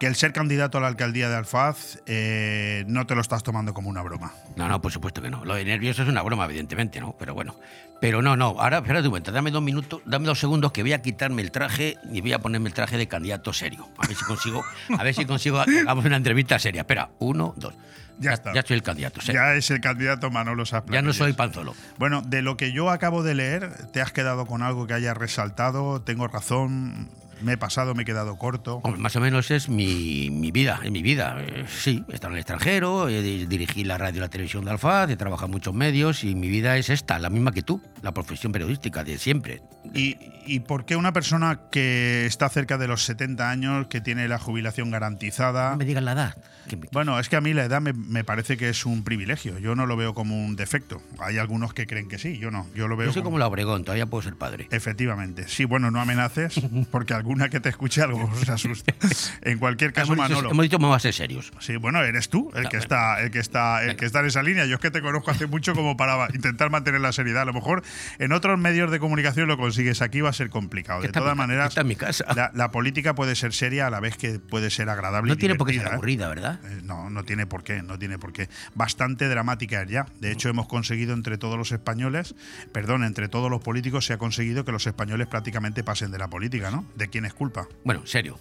que 0.00 0.06
el 0.06 0.16
ser 0.16 0.32
candidato 0.32 0.78
a 0.78 0.80
la 0.80 0.88
alcaldía 0.88 1.28
de 1.28 1.36
Alfaz 1.36 1.98
eh, 2.06 2.84
no 2.88 3.06
te 3.06 3.14
lo 3.14 3.20
estás 3.20 3.42
tomando 3.42 3.74
como 3.74 3.90
una 3.90 4.00
broma. 4.00 4.32
No, 4.56 4.66
no, 4.66 4.80
por 4.80 4.90
supuesto 4.90 5.20
que 5.20 5.28
no. 5.28 5.44
Lo 5.44 5.54
de 5.54 5.64
nervioso 5.66 6.02
es 6.02 6.08
una 6.08 6.22
broma, 6.22 6.46
evidentemente, 6.46 7.00
¿no? 7.02 7.14
Pero 7.18 7.34
bueno. 7.34 7.54
Pero 8.00 8.22
no, 8.22 8.34
no. 8.34 8.56
Ahora, 8.58 8.78
espérate 8.78 9.08
un 9.08 9.10
momento. 9.10 9.30
Dame 9.30 9.50
dos 9.50 9.62
minutos, 9.62 10.00
dame 10.06 10.26
dos 10.26 10.40
segundos 10.40 10.72
que 10.72 10.80
voy 10.80 10.94
a 10.94 11.02
quitarme 11.02 11.42
el 11.42 11.50
traje 11.50 11.98
y 12.10 12.22
voy 12.22 12.32
a 12.32 12.38
ponerme 12.38 12.70
el 12.70 12.74
traje 12.74 12.96
de 12.96 13.08
candidato 13.08 13.52
serio. 13.52 13.88
A 13.98 14.06
ver 14.06 14.16
si 14.16 14.24
consigo, 14.24 14.64
a 14.98 15.02
ver 15.04 15.14
si 15.14 15.26
consigo 15.26 15.60
hagamos 15.60 16.06
una 16.06 16.16
entrevista 16.16 16.58
seria. 16.58 16.80
Espera, 16.80 17.10
uno, 17.18 17.52
dos. 17.58 17.74
Ya 18.18 18.32
está. 18.32 18.54
Ya 18.54 18.62
soy 18.62 18.76
el 18.76 18.82
candidato 18.82 19.20
serio. 19.20 19.38
Ya 19.38 19.54
es 19.54 19.70
el 19.70 19.82
candidato 19.82 20.30
Manolo 20.30 20.64
Ya, 20.64 20.70
Sasplanelles. 20.70 21.04
no 21.04 21.12
soy 21.12 21.34
panzolo. 21.34 21.74
Bueno, 21.98 22.22
de 22.22 22.40
lo 22.40 22.56
que 22.56 22.72
yo 22.72 22.88
acabo 22.88 23.22
de 23.22 23.34
leer, 23.34 23.70
¿te 23.92 24.00
has 24.00 24.12
quedado 24.12 24.46
con 24.46 24.62
algo 24.62 24.86
que 24.86 24.94
haya 24.94 25.12
resaltado? 25.12 26.00
¿Tengo 26.00 26.26
razón? 26.26 27.10
¿Me 27.42 27.52
he 27.52 27.56
pasado? 27.56 27.94
¿Me 27.94 28.02
he 28.02 28.04
quedado 28.06 28.36
corto? 28.36 28.80
Más 28.98 29.16
o 29.16 29.20
menos 29.20 29.50
es 29.50 29.68
mi, 29.68 30.28
mi 30.30 30.50
vida, 30.50 30.80
es 30.82 30.90
mi 30.90 31.02
vida. 31.02 31.36
Eh, 31.40 31.64
sí, 31.68 32.04
he 32.10 32.14
estado 32.14 32.32
en 32.32 32.36
el 32.36 32.40
extranjero, 32.40 33.06
di- 33.06 33.46
dirigí 33.46 33.84
la 33.84 33.96
radio 33.98 34.18
y 34.18 34.20
la 34.20 34.28
televisión 34.28 34.64
de 34.64 34.72
Alfaz, 34.72 35.08
he 35.10 35.16
trabajado 35.16 35.46
en 35.46 35.52
muchos 35.52 35.74
medios 35.74 36.22
y 36.24 36.34
mi 36.34 36.48
vida 36.48 36.76
es 36.76 36.90
esta, 36.90 37.18
la 37.18 37.30
misma 37.30 37.52
que 37.52 37.62
tú, 37.62 37.80
la 38.02 38.12
profesión 38.12 38.52
periodística 38.52 39.04
de 39.04 39.18
siempre. 39.18 39.62
¿Y, 39.94 40.16
y 40.46 40.60
por 40.60 40.84
qué 40.84 40.96
una 40.96 41.12
persona 41.12 41.60
que 41.70 42.26
está 42.26 42.48
cerca 42.48 42.76
de 42.78 42.86
los 42.88 43.02
70 43.04 43.48
años, 43.50 43.86
que 43.88 44.00
tiene 44.00 44.28
la 44.28 44.38
jubilación 44.38 44.90
garantizada? 44.90 45.70
No 45.70 45.76
me 45.76 45.84
digas 45.84 46.02
la 46.02 46.12
edad. 46.12 46.36
me- 46.70 46.88
Bueno, 46.92 47.18
es 47.18 47.28
que 47.28 47.36
a 47.36 47.40
mí 47.40 47.52
la 47.54 47.64
edad 47.64 47.80
me, 47.80 47.92
me 47.92 48.22
parece 48.22 48.56
que 48.56 48.68
es 48.68 48.84
un 48.86 49.02
privilegio. 49.04 49.58
Yo 49.58 49.74
no 49.74 49.86
lo 49.86 49.96
veo 49.96 50.12
como 50.14 50.36
un 50.44 50.54
defecto. 50.54 51.02
Hay 51.18 51.38
algunos 51.38 51.72
que 51.74 51.86
creen 51.86 52.08
que 52.08 52.18
sí, 52.18 52.38
yo 52.38 52.50
no. 52.50 52.66
Yo 52.74 52.86
lo 52.88 52.96
veo 52.96 53.06
Yo 53.08 53.12
soy 53.12 53.22
como- 53.22 53.30
como 53.30 53.38
la 53.38 53.46
Obregón, 53.46 53.82
todavía 53.84 54.06
puedo 54.06 54.22
ser 54.22 54.36
padre. 54.36 54.68
Efectivamente. 54.70 55.48
Sí, 55.48 55.64
bueno, 55.64 55.90
no 55.90 56.00
amenaces, 56.00 56.60
porque 56.92 57.14
alguna 57.14 57.48
que 57.48 57.58
te 57.60 57.68
escuche 57.70 58.02
algo 58.02 58.30
se 58.44 58.52
asusta. 58.52 58.94
En 59.42 59.58
cualquier 59.58 59.92
caso, 59.92 60.12
hemos, 60.12 60.26
dicho, 60.28 60.36
Manolo. 60.36 60.50
hemos 60.52 60.62
dicho 60.64 60.78
vamos 60.78 60.96
a 60.96 61.00
ser 61.00 61.14
serios. 61.14 61.52
Sí, 61.60 61.76
bueno, 61.76 62.02
eres 62.04 62.28
tú 62.28 62.50
el 62.54 62.68
que 62.68 62.76
está, 62.76 63.20
el 63.22 63.30
que 63.30 63.38
está, 63.40 63.82
el 63.84 63.96
que 63.96 64.04
está 64.06 64.20
en 64.20 64.26
esa 64.26 64.42
línea. 64.42 64.66
Yo 64.66 64.74
es 64.76 64.80
que 64.80 64.90
te 64.90 65.00
conozco 65.00 65.30
hace 65.30 65.46
mucho 65.46 65.74
como 65.74 65.96
para 65.96 66.28
intentar 66.34 66.70
mantener 66.70 67.00
la 67.00 67.12
seriedad. 67.12 67.42
A 67.42 67.46
lo 67.46 67.52
mejor 67.54 67.82
en 68.18 68.32
otros 68.32 68.58
medios 68.58 68.90
de 68.90 68.98
comunicación 69.00 69.48
lo 69.48 69.56
consigues. 69.70 70.02
Aquí 70.02 70.20
va 70.20 70.30
a 70.30 70.32
ser 70.32 70.50
complicado. 70.50 71.02
De 71.02 71.08
todas 71.08 71.36
maneras, 71.36 71.68
está 71.68 71.80
en 71.82 71.86
mi 71.88 71.96
casa. 71.96 72.24
La, 72.34 72.50
la 72.54 72.70
política 72.70 73.14
puede 73.14 73.34
ser 73.34 73.52
seria 73.52 73.86
a 73.86 73.90
la 73.90 74.00
vez 74.00 74.16
que 74.16 74.38
puede 74.38 74.70
ser 74.70 74.88
agradable. 74.88 75.28
No 75.28 75.34
y 75.34 75.36
tiene 75.38 75.54
por 75.54 75.66
qué 75.66 75.74
ser 75.74 75.86
¿eh? 75.86 75.90
aburrida, 75.92 76.28
¿verdad? 76.28 76.60
Eh, 76.64 76.80
No, 76.84 77.10
no 77.10 77.24
tiene 77.24 77.46
por 77.46 77.62
qué, 77.62 77.82
no 77.82 77.98
tiene 77.98 78.18
por 78.18 78.32
qué. 78.32 78.48
Bastante 78.74 79.28
dramática 79.28 79.82
es 79.82 79.90
ya. 79.90 80.06
De 80.20 80.32
hecho, 80.32 80.48
hemos 80.48 80.66
conseguido 80.68 81.14
entre 81.14 81.38
todos 81.38 81.56
los 81.56 81.72
españoles, 81.72 82.34
perdón, 82.72 83.04
entre 83.04 83.28
todos 83.28 83.50
los 83.50 83.60
políticos 83.62 84.06
se 84.06 84.12
ha 84.12 84.18
conseguido 84.18 84.64
que 84.64 84.72
los 84.72 84.86
españoles 84.86 85.26
prácticamente 85.28 85.84
pasen 85.84 86.10
de 86.10 86.18
la 86.18 86.28
política, 86.28 86.70
¿no? 86.70 86.84
¿De 86.96 87.08
quién 87.08 87.24
es 87.24 87.34
culpa? 87.34 87.68
Bueno, 87.84 88.06
serio. 88.06 88.38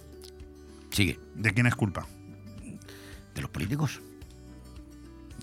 Sigue. 0.90 1.18
¿De 1.34 1.52
quién 1.52 1.66
es 1.66 1.74
culpa? 1.76 2.06
De 3.34 3.42
los 3.42 3.50
políticos. 3.50 4.00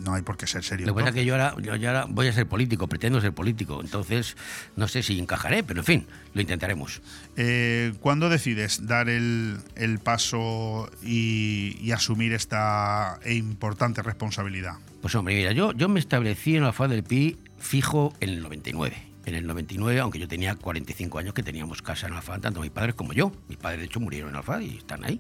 No 0.03 0.13
hay 0.13 0.21
por 0.21 0.37
qué 0.37 0.47
ser 0.47 0.63
serio. 0.63 0.85
Lo 0.85 0.93
que 0.93 0.99
pasa 0.99 1.09
es 1.09 1.15
que 1.15 1.25
yo 1.25 1.33
ahora, 1.33 1.55
yo 1.61 1.73
ahora 1.73 2.05
voy 2.07 2.27
a 2.27 2.33
ser 2.33 2.47
político, 2.47 2.87
pretendo 2.87 3.19
ser 3.21 3.33
político. 3.33 3.81
Entonces, 3.81 4.37
no 4.75 4.87
sé 4.87 5.03
si 5.03 5.19
encajaré, 5.19 5.63
pero 5.63 5.81
en 5.81 5.85
fin, 5.85 6.07
lo 6.33 6.41
intentaremos. 6.41 7.01
Eh, 7.35 7.93
¿Cuándo 7.99 8.29
decides 8.29 8.85
dar 8.87 9.09
el, 9.09 9.57
el 9.75 9.99
paso 9.99 10.89
y, 11.03 11.77
y 11.81 11.91
asumir 11.91 12.33
esta 12.33 13.19
importante 13.25 14.01
responsabilidad? 14.03 14.75
Pues 15.01 15.15
hombre, 15.15 15.35
mira, 15.35 15.51
yo, 15.51 15.73
yo 15.73 15.89
me 15.89 15.99
establecí 15.99 16.55
en 16.55 16.63
la 16.63 16.73
FAD 16.73 16.89
del 16.89 17.03
PI 17.03 17.37
fijo 17.59 18.13
en 18.19 18.29
el 18.29 18.41
99. 18.41 18.95
En 19.25 19.35
el 19.35 19.45
99, 19.45 19.99
aunque 19.99 20.19
yo 20.19 20.27
tenía 20.27 20.55
45 20.55 21.19
años 21.19 21.33
que 21.33 21.43
teníamos 21.43 21.81
casa 21.81 22.07
en 22.07 22.13
Alfaz, 22.13 22.39
tanto 22.39 22.61
mis 22.61 22.71
padres 22.71 22.95
como 22.95 23.11
yo. 23.11 23.31
Mis 23.49 23.57
padres, 23.57 23.81
de 23.81 23.85
hecho, 23.87 23.99
murieron 23.99 24.29
en 24.29 24.37
Alfaz 24.37 24.61
y 24.61 24.77
están 24.77 25.03
ahí. 25.03 25.19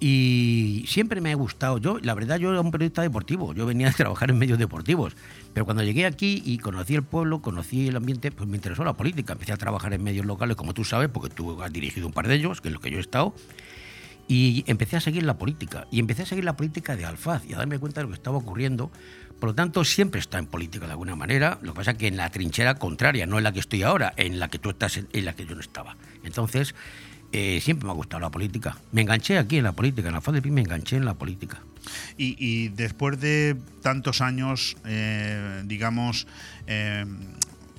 Y 0.00 0.84
siempre 0.86 1.20
me 1.20 1.32
ha 1.32 1.34
gustado. 1.34 1.78
Yo, 1.78 1.98
la 2.00 2.14
verdad, 2.14 2.38
yo 2.38 2.50
era 2.50 2.60
un 2.60 2.70
periodista 2.70 3.02
deportivo. 3.02 3.54
Yo 3.54 3.66
venía 3.66 3.88
a 3.88 3.92
trabajar 3.96 4.30
en 4.30 4.38
medios 4.38 4.58
deportivos. 4.58 5.16
Pero 5.52 5.64
cuando 5.64 5.82
llegué 5.82 6.06
aquí 6.06 6.42
y 6.44 6.58
conocí 6.58 6.94
el 6.94 7.02
pueblo, 7.02 7.40
conocí 7.40 7.88
el 7.88 7.96
ambiente, 7.96 8.30
pues 8.30 8.48
me 8.48 8.56
interesó 8.56 8.84
la 8.84 8.94
política. 8.94 9.34
Empecé 9.34 9.52
a 9.52 9.56
trabajar 9.56 9.92
en 9.94 10.02
medios 10.02 10.26
locales, 10.26 10.56
como 10.56 10.74
tú 10.74 10.84
sabes, 10.84 11.08
porque 11.08 11.34
tú 11.34 11.62
has 11.62 11.72
dirigido 11.72 12.06
un 12.06 12.12
par 12.12 12.28
de 12.28 12.34
ellos, 12.34 12.60
que 12.60 12.68
es 12.68 12.74
lo 12.74 12.80
que 12.80 12.90
yo 12.90 12.98
he 12.98 13.00
estado. 13.00 13.34
Y 14.26 14.64
empecé 14.66 14.96
a 14.96 15.00
seguir 15.00 15.22
la 15.22 15.36
política. 15.36 15.86
Y 15.90 16.00
empecé 16.00 16.22
a 16.22 16.26
seguir 16.26 16.44
la 16.44 16.56
política 16.56 16.96
de 16.96 17.04
Alfaz 17.04 17.44
y 17.46 17.54
a 17.54 17.58
darme 17.58 17.78
cuenta 17.78 18.00
de 18.00 18.04
lo 18.04 18.08
que 18.10 18.16
estaba 18.16 18.38
ocurriendo. 18.38 18.90
Por 19.38 19.50
lo 19.50 19.54
tanto, 19.54 19.84
siempre 19.84 20.20
está 20.20 20.38
en 20.38 20.46
política 20.46 20.86
de 20.86 20.92
alguna 20.92 21.16
manera. 21.16 21.58
Lo 21.60 21.72
que 21.72 21.78
pasa 21.78 21.90
es 21.92 21.98
que 21.98 22.06
en 22.06 22.16
la 22.16 22.30
trinchera 22.30 22.76
contraria, 22.76 23.26
no 23.26 23.38
en 23.38 23.44
la 23.44 23.52
que 23.52 23.60
estoy 23.60 23.82
ahora, 23.82 24.14
en 24.16 24.38
la 24.38 24.48
que 24.48 24.58
tú 24.58 24.70
estás, 24.70 24.96
en, 24.96 25.24
la 25.24 25.34
que 25.34 25.44
yo 25.44 25.54
no 25.54 25.60
estaba. 25.60 25.96
Entonces, 26.22 26.74
eh, 27.36 27.60
siempre 27.60 27.86
me 27.86 27.92
ha 27.92 27.94
gustado 27.96 28.20
la 28.20 28.30
política. 28.30 28.76
Me 28.92 29.02
enganché 29.02 29.38
aquí 29.38 29.58
en 29.58 29.64
la 29.64 29.72
política. 29.72 30.08
En 30.08 30.14
Alfaz 30.14 30.34
de 30.34 30.40
Pi 30.42 30.50
me 30.50 30.60
enganché 30.60 30.96
en 30.96 31.04
la 31.04 31.14
política. 31.14 31.60
Y, 32.16 32.68
después 32.68 33.20
de 33.20 33.56
tantos 33.82 34.20
años, 34.20 34.76
eh, 34.86 35.62
digamos, 35.66 36.26
eh, 36.66 37.04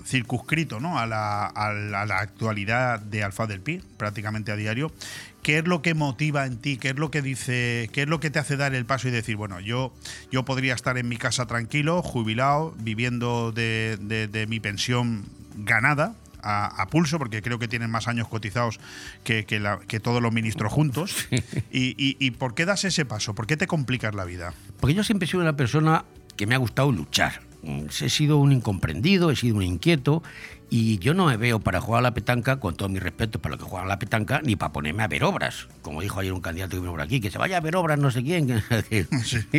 circunscrito 0.05 0.79
¿no? 0.79 0.99
a, 0.99 1.07
la, 1.07 1.45
a 1.47 1.73
la- 1.73 2.05
la 2.05 2.19
actualidad 2.19 2.99
de 2.99 3.23
Alfa 3.23 3.47
del 3.47 3.61
Pi, 3.61 3.81
prácticamente 3.97 4.51
a 4.51 4.55
diario, 4.55 4.91
¿qué 5.41 5.57
es 5.59 5.65
lo 5.67 5.81
que 5.81 5.93
motiva 5.95 6.45
en 6.45 6.57
ti? 6.59 6.77
¿Qué 6.77 6.89
es 6.89 6.97
lo 6.97 7.09
que 7.09 7.21
dice, 7.23 7.89
qué 7.93 8.03
es 8.03 8.07
lo 8.07 8.19
que 8.19 8.29
te 8.29 8.37
hace 8.39 8.57
dar 8.57 8.75
el 8.75 8.85
paso 8.85 9.07
y 9.07 9.11
decir, 9.11 9.35
bueno, 9.37 9.59
yo, 9.59 9.93
yo 10.31 10.45
podría 10.45 10.75
estar 10.75 10.97
en 10.99 11.07
mi 11.07 11.17
casa 11.17 11.47
tranquilo, 11.47 12.03
jubilado, 12.03 12.75
viviendo 12.77 13.51
de- 13.51 13.97
de 14.31 14.45
mi 14.47 14.59
pensión 14.59 15.25
ganada? 15.55 16.13
A, 16.47 16.67
a 16.81 16.87
pulso, 16.87 17.17
porque 17.17 17.41
creo 17.41 17.57
que 17.59 17.67
tienen 17.67 17.89
más 17.89 18.07
años 18.07 18.27
cotizados 18.27 18.79
que, 19.23 19.45
que 19.45 19.59
la- 19.59 19.79
que 19.79 19.99
todos 19.99 20.21
los 20.21 20.31
ministros 20.31 20.71
juntos. 20.71 21.27
Y, 21.71 21.95
y- 21.97 22.15
y 22.19 22.31
por 22.31 22.53
qué 22.53 22.65
das 22.65 22.83
ese 22.85 23.03
paso? 23.03 23.33
¿Por 23.33 23.47
qué 23.47 23.57
te 23.57 23.65
complicas 23.67 24.13
la 24.13 24.25
vida? 24.25 24.53
Porque 24.79 24.93
yo 24.93 25.03
siempre 25.03 25.25
he 25.25 25.29
sido 25.29 25.41
una 25.41 25.55
persona 25.57 26.05
que 26.37 26.45
me 26.45 26.53
ha 26.55 26.59
gustado 26.59 26.91
luchar. 26.91 27.41
Mm, 27.63 27.85
He 27.99 28.09
sido 28.09 28.37
un 28.37 28.51
incomprendido, 28.51 29.31
he 29.31 29.35
sido 29.35 29.55
un 29.55 29.63
inquieto 29.63 30.21
y 30.69 30.97
yo 30.99 31.13
no 31.13 31.25
me 31.27 31.37
veo 31.37 31.59
para 31.59 31.79
jugar 31.81 31.99
a 31.99 32.03
la 32.03 32.13
petanca, 32.13 32.59
con 32.59 32.75
todo 32.75 32.89
mi 32.89 32.99
respeto 32.99 33.39
para 33.39 33.55
los 33.55 33.63
que 33.63 33.69
juegan 33.69 33.85
a 33.87 33.89
la 33.89 33.99
petanca, 33.99 34.41
ni 34.43 34.55
para 34.55 34.71
ponerme 34.73 35.01
a 35.03 35.07
ver 35.07 35.23
obras. 35.23 35.67
Como 35.81 36.01
dijo 36.01 36.19
ayer 36.19 36.33
un 36.33 36.41
candidato 36.41 36.71
que 36.75 36.79
vino 36.79 36.91
por 36.91 37.01
aquí, 37.01 37.19
que 37.21 37.31
se 37.31 37.37
vaya 37.37 37.57
a 37.57 37.61
ver 37.61 37.75
obras 37.75 37.97
no 37.99 38.11
sé 38.11 38.21
quién. 38.23 38.49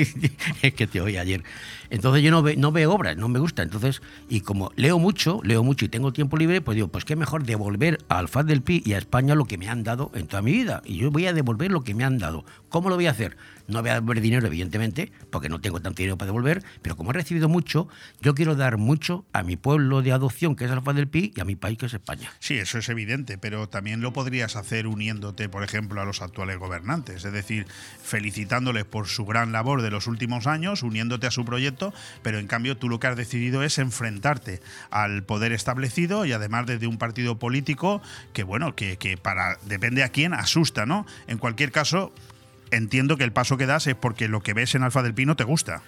es 0.63 0.75
que 0.75 0.87
te 0.87 1.01
oí 1.01 1.17
ayer. 1.17 1.43
Entonces 1.91 2.23
yo 2.23 2.31
no, 2.31 2.43
ve- 2.43 2.57
no 2.57 2.73
veo 2.73 2.93
obras, 2.93 3.17
no 3.17 3.29
me 3.29 3.39
gusta. 3.39 3.63
Entonces, 3.63 4.03
y 4.29 4.41
como 4.41 4.73
leo 4.77 4.99
mucho, 4.99 5.41
leo 5.43 5.63
mucho 5.63 5.85
y 5.85 5.89
tengo 5.89 6.13
tiempo 6.13 6.37
libre, 6.37 6.61
pues 6.61 6.77
digo, 6.77 6.89
pues 6.89 7.05
qué 7.05 7.17
mejor 7.17 7.45
devolver 7.45 7.99
al 8.09 8.29
FAD 8.29 8.45
del 8.47 8.63
PI 8.63 8.83
y 8.85 8.93
a 8.95 8.99
España 8.99 9.35
lo 9.35 9.45
que 9.45 9.59
me 9.59 9.69
han 9.69 9.85
dado 9.85 10.11
en 10.15 10.27
toda 10.27 10.43
mi 10.43 10.53
vida. 10.53 10.83
Y 10.85 10.97
yo 10.99 11.11
voy 11.11 11.27
a 11.27 11.33
devolver 11.33 11.71
lo 11.71 11.83
que 11.83 11.95
me 11.95 12.05
han 12.05 12.19
dado. 12.19 12.45
¿Cómo 12.69 12.89
lo 12.89 12.97
voy 12.97 13.07
a 13.07 13.11
hacer? 13.13 13.37
No 13.69 13.81
voy 13.81 13.91
a 13.91 13.95
devolver 13.95 14.21
dinero, 14.21 14.47
evidentemente, 14.47 15.11
porque 15.31 15.49
no 15.49 15.61
tengo 15.61 15.81
tanto 15.81 15.99
dinero 15.99 16.17
para 16.17 16.27
devolver, 16.27 16.63
pero 16.83 16.97
como 16.97 17.11
he 17.11 17.15
recibido 17.15 17.49
mucho, 17.49 17.89
yo 18.21 18.35
quiero 18.35 18.55
dar 18.55 18.77
mucho 18.79 19.25
a 19.33 19.43
mi 19.43 19.57
pueblo 19.57 20.03
de 20.03 20.13
adopción, 20.13 20.55
que 20.55 20.67
es 20.67 20.71
el 20.71 20.79
FAD 20.83 20.95
del 20.95 21.09
PI, 21.09 21.33
y 21.37 21.41
a 21.41 21.45
mi 21.45 21.57
país, 21.57 21.77
que 21.77 21.87
es 21.87 21.95
España. 21.95 22.31
Sí, 22.39 22.55
eso 22.55 22.79
es 22.79 22.89
evidente, 22.89 23.39
pero 23.39 23.69
también 23.69 24.01
lo 24.03 24.13
podrías 24.13 24.55
hacer 24.55 24.87
uniéndote, 24.87 25.49
por 25.49 25.65
ejemplo, 25.65 26.01
a 26.01 26.05
los 26.05 26.23
actuales 26.23 26.59
gobernantes, 26.59 27.25
es 27.25 27.33
decir, 27.33 27.67
felicitándoles 28.03 28.85
por 28.85 29.09
su 29.09 29.25
gran 29.27 29.51
labor 29.53 29.83
de 29.83 29.91
los 29.91 30.07
últimos 30.07 30.47
años, 30.47 30.83
uniéndote 30.85 31.27
a 31.27 31.31
su 31.33 31.45
proyecto, 31.45 31.76
pero 32.23 32.39
en 32.39 32.47
cambio 32.47 32.77
tú 32.77 32.89
lo 32.89 33.01
que 33.01 33.07
has 33.07 33.17
decidido 33.17 33.63
es 33.63 33.79
enfrentarte 33.79 34.61
al 34.91 35.23
poder 35.23 35.53
establecido 35.53 36.25
y 36.25 36.33
además 36.33 36.67
desde 36.67 36.87
un 36.87 36.99
partido 36.99 37.39
político 37.39 38.03
que, 38.33 38.43
bueno, 38.43 38.75
que, 38.75 38.97
que 38.97 39.17
para 39.17 39.59
depende 39.65 40.03
a 40.03 40.09
quién 40.09 40.35
asusta, 40.35 40.87
¿no? 40.87 41.07
En 41.27 41.39
cualquier 41.39 41.73
caso, 41.73 42.13
entiendo 42.71 43.17
que 43.17 43.25
el 43.25 43.33
paso 43.33 43.57
que 43.57 43.67
das 43.67 43.87
es 43.87 43.95
porque 43.95 44.29
lo 44.29 44.43
que 44.43 44.55
ves 44.55 44.75
en 44.75 44.83
Alfa 44.83 45.03
del 45.03 45.15
Pino 45.15 45.37
te 45.37 45.45
gusta. 45.45 45.83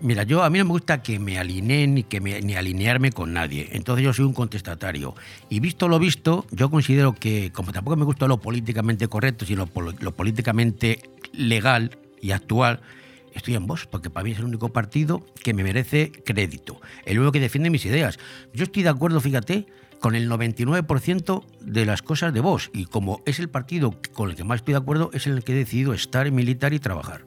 Mira, 0.00 0.24
yo 0.24 0.42
a 0.42 0.50
mí 0.50 0.58
no 0.58 0.66
me 0.66 0.72
gusta 0.72 1.02
que 1.02 1.18
me 1.18 1.38
alineen 1.38 1.94
ni 1.94 2.02
que 2.02 2.20
me, 2.20 2.40
ni 2.42 2.54
alinearme 2.54 3.12
con 3.12 3.32
nadie. 3.32 3.70
Entonces 3.72 4.04
yo 4.04 4.12
soy 4.12 4.26
un 4.26 4.34
contestatario. 4.34 5.14
Y 5.48 5.60
visto 5.60 5.88
lo 5.88 5.98
visto, 5.98 6.46
yo 6.50 6.70
considero 6.70 7.14
que, 7.14 7.50
como 7.50 7.72
tampoco 7.72 7.96
me 7.96 8.04
gusta 8.04 8.26
lo 8.26 8.38
políticamente 8.38 9.08
correcto, 9.08 9.46
sino 9.46 9.66
lo 10.00 10.14
políticamente 10.14 11.00
legal 11.32 11.98
y 12.20 12.32
actual, 12.32 12.80
estoy 13.36 13.54
en 13.54 13.66
Vox, 13.66 13.86
porque 13.86 14.10
para 14.10 14.24
mí 14.24 14.32
es 14.32 14.38
el 14.38 14.44
único 14.44 14.72
partido 14.72 15.24
que 15.42 15.54
me 15.54 15.62
merece 15.62 16.12
crédito. 16.24 16.80
El 17.04 17.18
único 17.18 17.32
que 17.32 17.40
defiende 17.40 17.70
mis 17.70 17.84
ideas. 17.84 18.18
Yo 18.52 18.64
estoy 18.64 18.82
de 18.82 18.88
acuerdo, 18.88 19.20
fíjate, 19.20 19.66
con 20.00 20.14
el 20.14 20.30
99% 20.30 21.44
de 21.60 21.86
las 21.86 22.02
cosas 22.02 22.32
de 22.32 22.40
Vox. 22.40 22.70
Y 22.72 22.86
como 22.86 23.22
es 23.26 23.38
el 23.38 23.48
partido 23.48 23.98
con 24.12 24.30
el 24.30 24.36
que 24.36 24.44
más 24.44 24.60
estoy 24.60 24.72
de 24.72 24.78
acuerdo, 24.78 25.10
es 25.12 25.26
en 25.26 25.34
el 25.34 25.44
que 25.44 25.52
he 25.52 25.56
decidido 25.56 25.94
estar 25.94 26.30
militar 26.30 26.72
y 26.74 26.78
trabajar. 26.78 27.24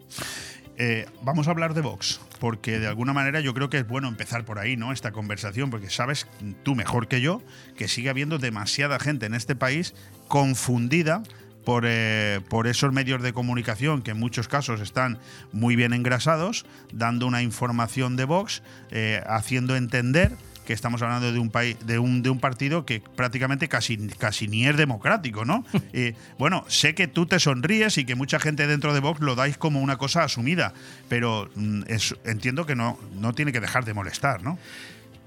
Eh, 0.82 1.08
vamos 1.24 1.50
a 1.50 1.52
hablar 1.52 1.74
de 1.74 1.82
Vox, 1.82 2.22
porque 2.40 2.80
de 2.80 2.88
alguna 2.88 3.12
manera 3.12 3.42
yo 3.42 3.54
creo 3.54 3.70
que 3.70 3.80
es 3.80 3.88
bueno 3.88 4.08
empezar 4.08 4.46
por 4.46 4.60
ahí, 4.60 4.78
¿no? 4.78 4.94
Esta 4.94 5.12
conversación, 5.12 5.70
porque 5.70 5.90
sabes 5.90 6.26
tú 6.64 6.74
mejor 6.74 7.10
que 7.10 7.20
yo 7.20 7.42
que 7.76 7.90
sigue 7.90 8.10
habiendo 8.10 8.38
demasiada 8.38 8.98
gente 8.98 9.26
en 9.26 9.34
este 9.34 9.58
país 9.58 9.94
confundida 10.30 11.22
por, 11.70 11.84
eh, 11.86 12.42
por 12.50 12.66
esos 12.66 12.92
medios 12.92 13.22
de 13.22 13.32
comunicación 13.32 14.02
que 14.02 14.10
en 14.10 14.18
muchos 14.20 14.48
casos 14.48 14.82
están 14.82 15.20
muy 15.52 15.76
bien 15.76 15.94
engrasados, 15.94 16.66
dando 16.92 17.28
una 17.28 17.44
información 17.44 18.16
de 18.16 18.26
Vox, 18.26 18.64
eh, 18.90 19.22
haciendo 19.28 19.76
entender 19.76 20.32
que 20.66 20.74
estamos 20.74 21.04
hablando 21.04 21.32
de 21.32 21.38
un 21.38 21.52
país, 21.52 21.78
de 21.86 22.00
un, 22.00 22.24
de 22.24 22.32
un 22.32 22.40
partido 22.40 22.88
que 22.88 23.04
prácticamente 23.16 23.68
casi, 23.68 23.98
casi 24.18 24.48
ni 24.48 24.66
es 24.66 24.78
democrático, 24.78 25.46
¿no? 25.46 25.64
Eh, 25.94 26.16
bueno, 26.40 26.66
sé 26.70 26.96
que 26.96 27.08
tú 27.08 27.28
te 27.28 27.38
sonríes 27.40 28.00
y 28.00 28.06
que 28.06 28.16
mucha 28.16 28.40
gente 28.40 28.66
dentro 28.66 28.96
de 28.96 29.00
Vox 29.00 29.20
lo 29.22 29.36
dais 29.36 29.56
como 29.60 29.80
una 29.80 29.98
cosa 29.98 30.24
asumida, 30.24 30.74
pero 31.08 31.52
mm, 31.56 31.84
es- 31.86 32.16
entiendo 32.24 32.66
que 32.66 32.76
no, 32.76 32.98
no 33.14 33.34
tiene 33.34 33.52
que 33.52 33.60
dejar 33.60 33.86
de 33.86 33.94
molestar, 33.94 34.42
¿no? 34.42 34.58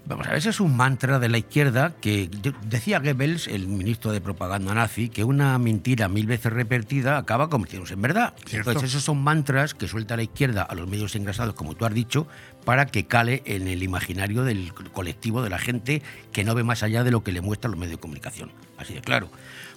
Vamos 0.04 0.26
a 0.26 0.30
ver, 0.30 0.38
ese 0.38 0.50
es 0.50 0.58
un 0.60 0.76
mantra 0.76 1.20
de 1.20 1.28
la 1.28 1.38
izquierda 1.38 1.94
que 2.00 2.28
de- 2.28 2.52
decía 2.66 2.98
Goebbels, 2.98 3.46
el 3.46 3.68
ministro 3.68 4.10
de 4.10 4.20
propaganda 4.20 4.74
nazi, 4.74 5.08
que 5.08 5.22
una 5.22 5.56
mentira 5.58 6.08
mil 6.08 6.26
veces 6.26 6.52
repetida 6.52 7.18
acaba 7.18 7.48
convirtiéndose 7.48 7.94
en 7.94 8.02
verdad. 8.02 8.34
Cierto. 8.44 8.70
Entonces 8.70 8.90
esos 8.90 9.04
son 9.04 9.22
mantras 9.22 9.74
que 9.74 9.86
suelta 9.86 10.16
la 10.16 10.24
izquierda 10.24 10.62
a 10.62 10.74
los 10.74 10.88
medios 10.88 11.14
engrasados, 11.14 11.54
como 11.54 11.74
tú 11.76 11.86
has 11.86 11.94
dicho, 11.94 12.26
para 12.64 12.86
que 12.86 13.06
cale 13.06 13.42
en 13.46 13.68
el 13.68 13.82
imaginario 13.84 14.42
del 14.42 14.72
colectivo 14.74 15.40
de 15.42 15.50
la 15.50 15.58
gente 15.58 16.02
que 16.32 16.42
no 16.42 16.54
ve 16.56 16.64
más 16.64 16.82
allá 16.82 17.04
de 17.04 17.12
lo 17.12 17.22
que 17.22 17.30
le 17.30 17.40
muestran 17.40 17.70
los 17.70 17.78
medios 17.78 17.96
de 17.98 18.00
comunicación. 18.00 18.50
Así 18.78 18.94
de 18.94 19.00
claro. 19.02 19.28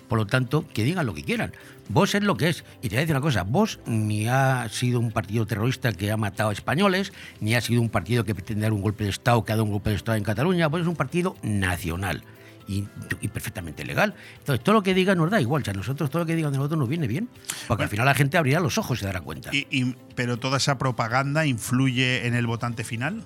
Por 0.08 0.18
lo 0.20 0.26
tanto, 0.28 0.66
que 0.74 0.84
digan 0.84 1.06
lo 1.06 1.14
que 1.14 1.24
quieran. 1.24 1.52
Vos 1.90 2.16
es 2.16 2.24
lo 2.24 2.36
que 2.38 2.50
es. 2.50 2.64
Y 2.82 2.90
te 2.90 2.96
voy 2.96 2.98
a 2.98 3.00
decir 3.02 3.16
una 3.16 3.22
cosa, 3.22 3.44
vos 3.44 3.80
ni 3.86 4.28
ha 4.28 4.68
sido 4.70 5.00
un 5.00 5.12
partido 5.12 5.46
terrorista 5.46 5.92
que 5.92 6.12
ha 6.12 6.18
matado 6.18 6.50
a 6.50 6.54
españoles, 6.54 7.14
ni 7.42 7.56
ha 7.56 7.62
sido 7.62 7.82
un 7.82 7.90
partido 7.90 8.24
que 8.24 8.34
pretende 8.36 8.64
dar 8.64 8.74
un 8.74 8.82
golpe 8.82 9.04
de 9.04 9.10
Estado, 9.12 9.44
que 9.44 9.52
ha 9.52 9.56
dado 9.56 9.66
un 9.66 9.72
golpe 9.72 9.90
de 9.92 9.96
Estado 9.96 10.18
en 10.18 10.24
Cataluña, 10.24 10.68
vos 10.68 10.82
es 10.82 10.88
un 10.88 10.96
partido 10.96 11.36
nacional. 11.44 12.24
Y, 12.68 12.86
y 13.22 13.28
perfectamente 13.28 13.86
legal. 13.86 14.16
Entonces, 14.40 14.64
todo 14.64 14.74
lo 14.74 14.82
que 14.82 14.96
digan 14.96 15.20
nos 15.20 15.30
da 15.30 15.40
igual. 15.40 15.62
O 15.62 15.66
sea, 15.66 15.76
nosotros 15.76 16.10
todo 16.10 16.24
lo 16.24 16.26
que 16.26 16.36
digan 16.36 16.52
de 16.52 16.58
nosotros 16.58 16.80
nos 16.80 16.90
viene 16.90 17.08
bien. 17.08 17.30
Porque 17.68 17.84
al 17.84 17.90
final 17.90 18.08
la 18.08 18.16
gente 18.16 18.40
abrirá 18.40 18.60
los 18.60 18.80
ojos 18.80 18.98
y 18.98 19.00
se 19.02 19.06
dará 19.06 19.22
cuenta. 19.22 19.52
Y, 19.54 19.68
y- 19.70 19.96
pero 20.16 20.38
toda 20.38 20.58
esa 20.58 20.80
propaganda 20.80 21.46
influye 21.46 22.26
en 22.26 22.34
el 22.34 22.48
votante 22.48 22.84
final. 22.84 23.22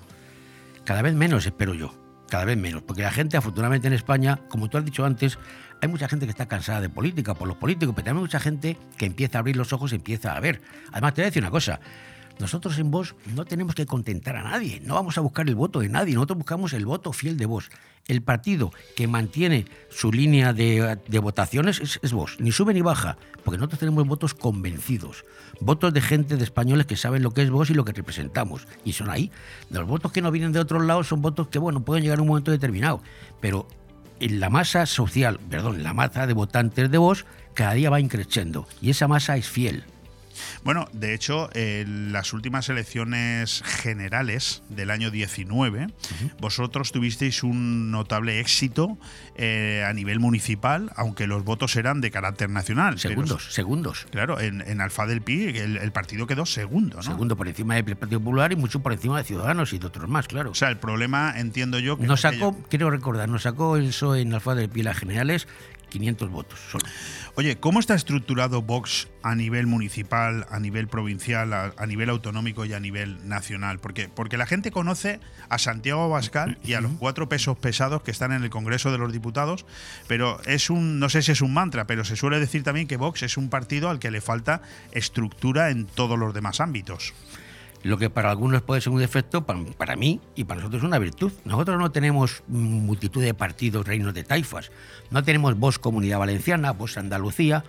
Cada 0.84 1.00
vez 1.00 1.14
menos, 1.14 1.46
espero 1.46 1.72
yo. 1.72 1.94
Cada 2.28 2.44
vez 2.44 2.58
menos. 2.58 2.82
Porque 2.82 3.00
la 3.00 3.12
gente, 3.12 3.38
afortunadamente 3.38 3.86
en 3.88 3.94
España, 3.94 4.40
como 4.50 4.68
tú 4.68 4.76
has 4.76 4.84
dicho 4.84 5.06
antes, 5.06 5.38
hay 5.80 5.88
mucha 5.88 6.08
gente 6.08 6.26
que 6.26 6.30
está 6.30 6.46
cansada 6.46 6.80
de 6.80 6.88
política 6.88 7.34
por 7.34 7.48
los 7.48 7.56
políticos, 7.56 7.94
pero 7.94 8.04
también 8.04 8.18
hay 8.18 8.22
mucha 8.22 8.40
gente 8.40 8.76
que 8.96 9.06
empieza 9.06 9.38
a 9.38 9.40
abrir 9.40 9.56
los 9.56 9.72
ojos 9.72 9.92
y 9.92 9.96
empieza 9.96 10.36
a 10.36 10.40
ver. 10.40 10.60
Además, 10.92 11.14
te 11.14 11.22
voy 11.22 11.26
a 11.26 11.30
decir 11.30 11.42
una 11.42 11.50
cosa. 11.50 11.80
Nosotros 12.40 12.78
en 12.78 12.90
Vox 12.90 13.14
no 13.34 13.44
tenemos 13.44 13.74
que 13.74 13.84
contentar 13.84 14.34
a 14.36 14.42
nadie, 14.42 14.80
no 14.80 14.94
vamos 14.94 15.18
a 15.18 15.20
buscar 15.20 15.46
el 15.46 15.54
voto 15.54 15.80
de 15.80 15.90
nadie, 15.90 16.14
nosotros 16.14 16.38
buscamos 16.38 16.72
el 16.72 16.86
voto 16.86 17.12
fiel 17.12 17.36
de 17.36 17.44
Vox. 17.44 17.68
El 18.08 18.22
partido 18.22 18.72
que 18.96 19.06
mantiene 19.06 19.66
su 19.90 20.10
línea 20.10 20.54
de, 20.54 20.98
votaciones 21.20 21.80
es, 21.80 22.00
es 22.02 22.12
Vox, 22.14 22.40
ni 22.40 22.50
sube 22.50 22.72
ni 22.72 22.80
baja, 22.80 23.18
porque 23.44 23.58
nosotros 23.58 23.80
tenemos 23.80 24.06
votos 24.06 24.32
convencidos, 24.32 25.26
votos 25.60 25.92
de 25.92 26.00
gente, 26.00 26.38
de 26.38 26.44
españoles 26.44 26.86
que 26.86 26.96
saben 26.96 27.22
lo 27.22 27.32
que 27.32 27.42
es 27.42 27.50
Vox 27.50 27.68
y 27.68 27.74
lo 27.74 27.84
que 27.84 27.92
representamos, 27.92 28.66
y 28.86 28.94
son 28.94 29.10
ahí. 29.10 29.30
Los 29.68 29.86
votos 29.86 30.10
que 30.10 30.22
no 30.22 30.30
vienen 30.30 30.52
de 30.52 30.60
otros 30.60 30.82
lados 30.82 31.08
son 31.08 31.20
votos 31.20 31.48
que, 31.48 31.58
bueno, 31.58 31.84
pueden 31.84 32.02
llegar 32.02 32.18
en 32.18 32.22
un 32.22 32.28
momento 32.28 32.50
determinado, 32.50 33.02
pero 33.42 33.68
la 34.28 34.50
masa 34.50 34.86
social, 34.86 35.40
perdón, 35.50 35.82
la 35.82 35.94
masa 35.94 36.26
de 36.26 36.34
votantes 36.34 36.90
de 36.90 36.98
Vox 36.98 37.24
cada 37.54 37.72
día 37.72 37.90
va 37.90 38.00
increciendo, 38.00 38.66
y 38.80 38.90
esa 38.90 39.08
masa 39.08 39.36
es 39.36 39.48
fiel. 39.48 39.84
Bueno, 40.64 40.88
de 40.92 41.14
hecho, 41.14 41.50
en 41.54 42.12
las 42.12 42.32
últimas 42.32 42.68
elecciones 42.68 43.62
generales 43.64 44.62
del 44.68 44.90
año 44.90 45.10
19, 45.10 45.88
vosotros 46.40 46.92
tuvisteis 46.92 47.42
un 47.42 47.90
notable 47.90 48.40
éxito 48.40 48.98
eh, 49.36 49.84
a 49.86 49.92
nivel 49.92 50.20
municipal, 50.20 50.90
aunque 50.96 51.26
los 51.26 51.44
votos 51.44 51.76
eran 51.76 52.00
de 52.00 52.10
carácter 52.10 52.50
nacional. 52.50 52.94
Pero, 52.94 53.10
Segundos, 53.14 53.52
segundos. 53.54 54.06
claro, 54.10 54.40
en, 54.40 54.60
en 54.62 54.80
Alfa 54.80 55.06
del 55.06 55.22
Pi 55.22 55.44
el, 55.58 55.76
el 55.76 55.92
partido 55.92 56.26
quedó 56.26 56.46
segundo, 56.46 56.96
¿no? 56.96 57.02
Segundo 57.02 57.36
por 57.36 57.48
encima 57.48 57.74
del 57.74 57.96
Partido 57.96 58.20
Popular 58.20 58.52
y 58.52 58.56
mucho 58.56 58.80
por 58.80 58.92
encima 58.92 59.18
de 59.18 59.24
Ciudadanos 59.24 59.72
y 59.72 59.78
de 59.78 59.86
otros 59.86 60.08
más, 60.08 60.28
claro. 60.28 60.50
O 60.50 60.54
sea, 60.54 60.68
el 60.68 60.76
problema, 60.78 61.34
entiendo 61.36 61.78
yo, 61.78 61.96
que 61.96 62.06
Nos 62.06 62.20
sacó, 62.22 62.56
quiero 62.68 62.90
recordar, 62.90 63.28
nos 63.28 63.42
sacó 63.42 63.76
el 63.76 63.86
PSOE 63.88 64.20
en 64.22 64.34
Alfa 64.34 64.54
del 64.54 64.68
Pilar 64.68 64.94
Generales 64.94 65.48
500 65.90 66.30
votos 66.30 66.58
solo. 66.70 66.86
Oye, 67.34 67.58
¿cómo 67.58 67.80
está 67.80 67.94
estructurado 67.94 68.62
Vox 68.62 69.08
a 69.22 69.34
nivel 69.34 69.66
municipal, 69.66 70.46
a 70.50 70.58
nivel 70.58 70.88
provincial, 70.88 71.52
a, 71.52 71.74
a 71.76 71.86
nivel 71.86 72.08
autonómico 72.08 72.64
y 72.64 72.72
a 72.72 72.80
nivel 72.80 73.28
nacional? 73.28 73.78
Porque, 73.78 74.08
porque 74.08 74.38
la 74.38 74.46
gente 74.46 74.70
conoce 74.70 75.20
a 75.48 75.58
Santiago 75.58 76.02
Abascal 76.02 76.58
y 76.64 76.72
a 76.72 76.80
los 76.80 76.92
cuatro 76.92 77.28
pesos 77.28 77.58
pesados 77.58 78.02
que 78.02 78.10
están 78.10 78.32
en 78.32 78.42
el 78.42 78.50
Congreso 78.50 78.90
de 78.90 78.98
los 78.98 79.12
Diputados, 79.12 79.66
pero 80.06 80.40
es 80.46 80.70
un, 80.70 80.98
no 80.98 81.08
sé 81.08 81.22
si 81.22 81.32
es 81.32 81.42
un 81.42 81.52
mantra, 81.52 81.86
pero 81.86 82.04
se 82.04 82.16
suele 82.16 82.40
decir 82.40 82.62
también 82.62 82.86
que 82.86 82.96
Vox 82.96 83.22
es 83.22 83.36
un 83.36 83.50
partido 83.50 83.90
al 83.90 83.98
que 83.98 84.10
le 84.10 84.20
falta 84.20 84.62
estructura 84.92 85.70
en 85.70 85.86
todos 85.86 86.18
los 86.18 86.32
demás 86.32 86.60
ámbitos. 86.60 87.12
Lo 87.82 87.96
que 87.96 88.10
para 88.10 88.30
algunos 88.30 88.62
puede 88.62 88.80
ser 88.80 88.92
un 88.92 89.00
defecto, 89.00 89.46
para, 89.46 89.62
para 89.78 89.96
mí 89.96 90.20
y 90.34 90.44
para 90.44 90.60
nosotros 90.60 90.82
es 90.82 90.86
una 90.86 90.98
virtud. 90.98 91.32
Nosotros 91.44 91.78
no 91.78 91.90
tenemos 91.90 92.42
multitud 92.48 93.22
de 93.22 93.32
partidos, 93.32 93.86
reinos 93.86 94.12
de 94.12 94.22
taifas. 94.22 94.70
No 95.10 95.22
tenemos 95.22 95.58
Vox 95.58 95.78
Comunidad 95.78 96.18
Valenciana, 96.18 96.72
Vox 96.72 96.98
Andalucía. 96.98 97.64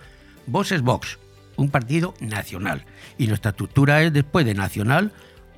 Vox 0.46 0.72
es 0.72 0.82
Vox, 0.82 1.18
un 1.56 1.70
partido 1.70 2.14
nacional. 2.20 2.84
Y 3.16 3.26
nuestra 3.26 3.52
estructura 3.52 4.02
es 4.02 4.12
después 4.12 4.44
de 4.44 4.54
nacional 4.54 5.12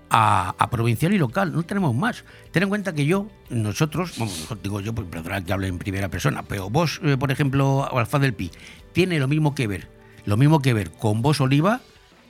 a, 0.09 0.55
a 0.57 0.71
provincial 0.71 1.13
y 1.13 1.19
local. 1.19 1.53
No 1.53 1.65
tenemos 1.65 1.95
más. 1.95 2.25
Ten 2.53 2.63
en 2.63 2.69
cuenta 2.69 2.95
que 2.95 3.07
yo, 3.07 3.29
nosotros, 3.51 4.17
bueno, 4.19 4.33
no 4.51 4.57
digo 4.57 4.81
yo, 4.81 4.95
pues 4.95 5.09
perdonad 5.09 5.43
que 5.43 5.53
hable 5.53 5.67
en 5.67 5.79
primera 5.79 6.09
persona, 6.09 6.45
pero 6.45 6.71
vos, 6.71 7.01
eh, 7.03 7.17
por 7.17 7.33
ejemplo, 7.33 7.89
Alfa 7.91 8.21
del 8.21 8.35
Pi, 8.35 8.53
tiene 8.93 9.19
lo 9.19 9.27
mismo 9.27 9.55
que 9.55 9.67
ver, 9.67 9.89
lo 10.25 10.37
mismo 10.37 10.63
que 10.63 10.75
ver 10.75 10.93
con 10.93 11.23
vos 11.23 11.41
Oliva, 11.41 11.81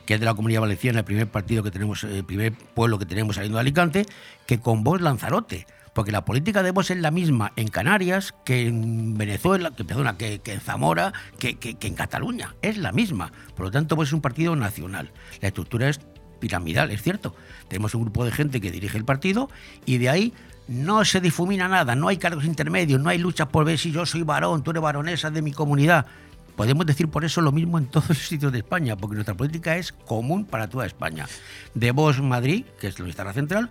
que 0.06 0.14
es 0.14 0.20
de 0.20 0.26
la 0.26 0.34
Comunidad 0.34 0.60
Valenciana, 0.62 1.00
el 1.00 1.04
primer 1.04 1.28
partido 1.28 1.62
que 1.62 1.70
tenemos, 1.70 2.04
el 2.04 2.24
primer 2.24 2.52
pueblo 2.52 2.98
que 2.98 3.06
tenemos 3.06 3.36
saliendo 3.36 3.56
de 3.56 3.60
Alicante, 3.62 4.06
que 4.46 4.60
con 4.60 4.84
vos 4.84 5.00
Lanzarote. 5.00 5.66
Porque 5.94 6.10
la 6.10 6.24
política 6.24 6.64
de 6.64 6.72
vos 6.72 6.90
es 6.90 6.98
la 6.98 7.12
misma 7.12 7.52
en 7.54 7.68
Canarias 7.68 8.34
que 8.44 8.66
en 8.66 9.16
Venezuela, 9.16 9.70
que, 9.70 9.84
perdona, 9.84 10.16
que, 10.18 10.40
en 10.44 10.60
Zamora, 10.60 11.12
que- 11.38 11.56
que 11.56 11.86
en 11.86 11.94
Cataluña. 11.94 12.56
Es 12.62 12.78
la 12.78 12.90
misma. 12.90 13.30
Por 13.54 13.66
lo 13.66 13.70
tanto, 13.70 13.94
vos 13.94 14.08
es 14.08 14.12
un 14.12 14.20
partido 14.20 14.56
nacional. 14.56 15.12
La 15.40 15.48
estructura 15.48 15.88
es 15.88 16.00
piramidal, 16.40 16.90
es 16.90 17.00
cierto. 17.00 17.36
Tenemos 17.68 17.94
un 17.94 18.02
grupo 18.02 18.24
de 18.24 18.32
gente 18.32 18.60
que 18.60 18.72
dirige 18.72 18.98
el 18.98 19.04
partido 19.04 19.48
y 19.86 19.98
de 19.98 20.08
ahí 20.10 20.32
no 20.66 21.04
se 21.04 21.20
difumina 21.20 21.68
nada, 21.68 21.94
no 21.94 22.08
hay 22.08 22.16
cargos 22.16 22.44
intermedios, 22.44 23.00
no 23.00 23.10
hay 23.10 23.18
luchas 23.18 23.48
por 23.48 23.64
ver 23.64 23.78
si 23.78 23.92
yo 23.92 24.04
soy 24.04 24.22
varón, 24.22 24.62
tú 24.64 24.70
eres 24.72 24.82
varonesa 24.82 25.30
de 25.30 25.42
mi 25.42 25.52
comunidad. 25.52 26.06
Podemos 26.56 26.86
decir 26.86 27.08
por 27.08 27.24
eso 27.24 27.40
lo 27.40 27.52
mismo 27.52 27.78
en 27.78 27.86
todos 27.86 28.08
los 28.10 28.28
sitios 28.28 28.52
de 28.52 28.58
España, 28.58 28.96
porque 28.96 29.14
nuestra 29.14 29.34
política 29.34 29.76
es 29.76 29.92
común 29.92 30.44
para 30.44 30.68
toda 30.68 30.86
España. 30.86 31.26
De 31.74 31.90
Vox 31.90 32.20
Madrid, 32.20 32.64
que 32.80 32.86
es 32.86 32.98
la 32.98 33.32
central, 33.32 33.70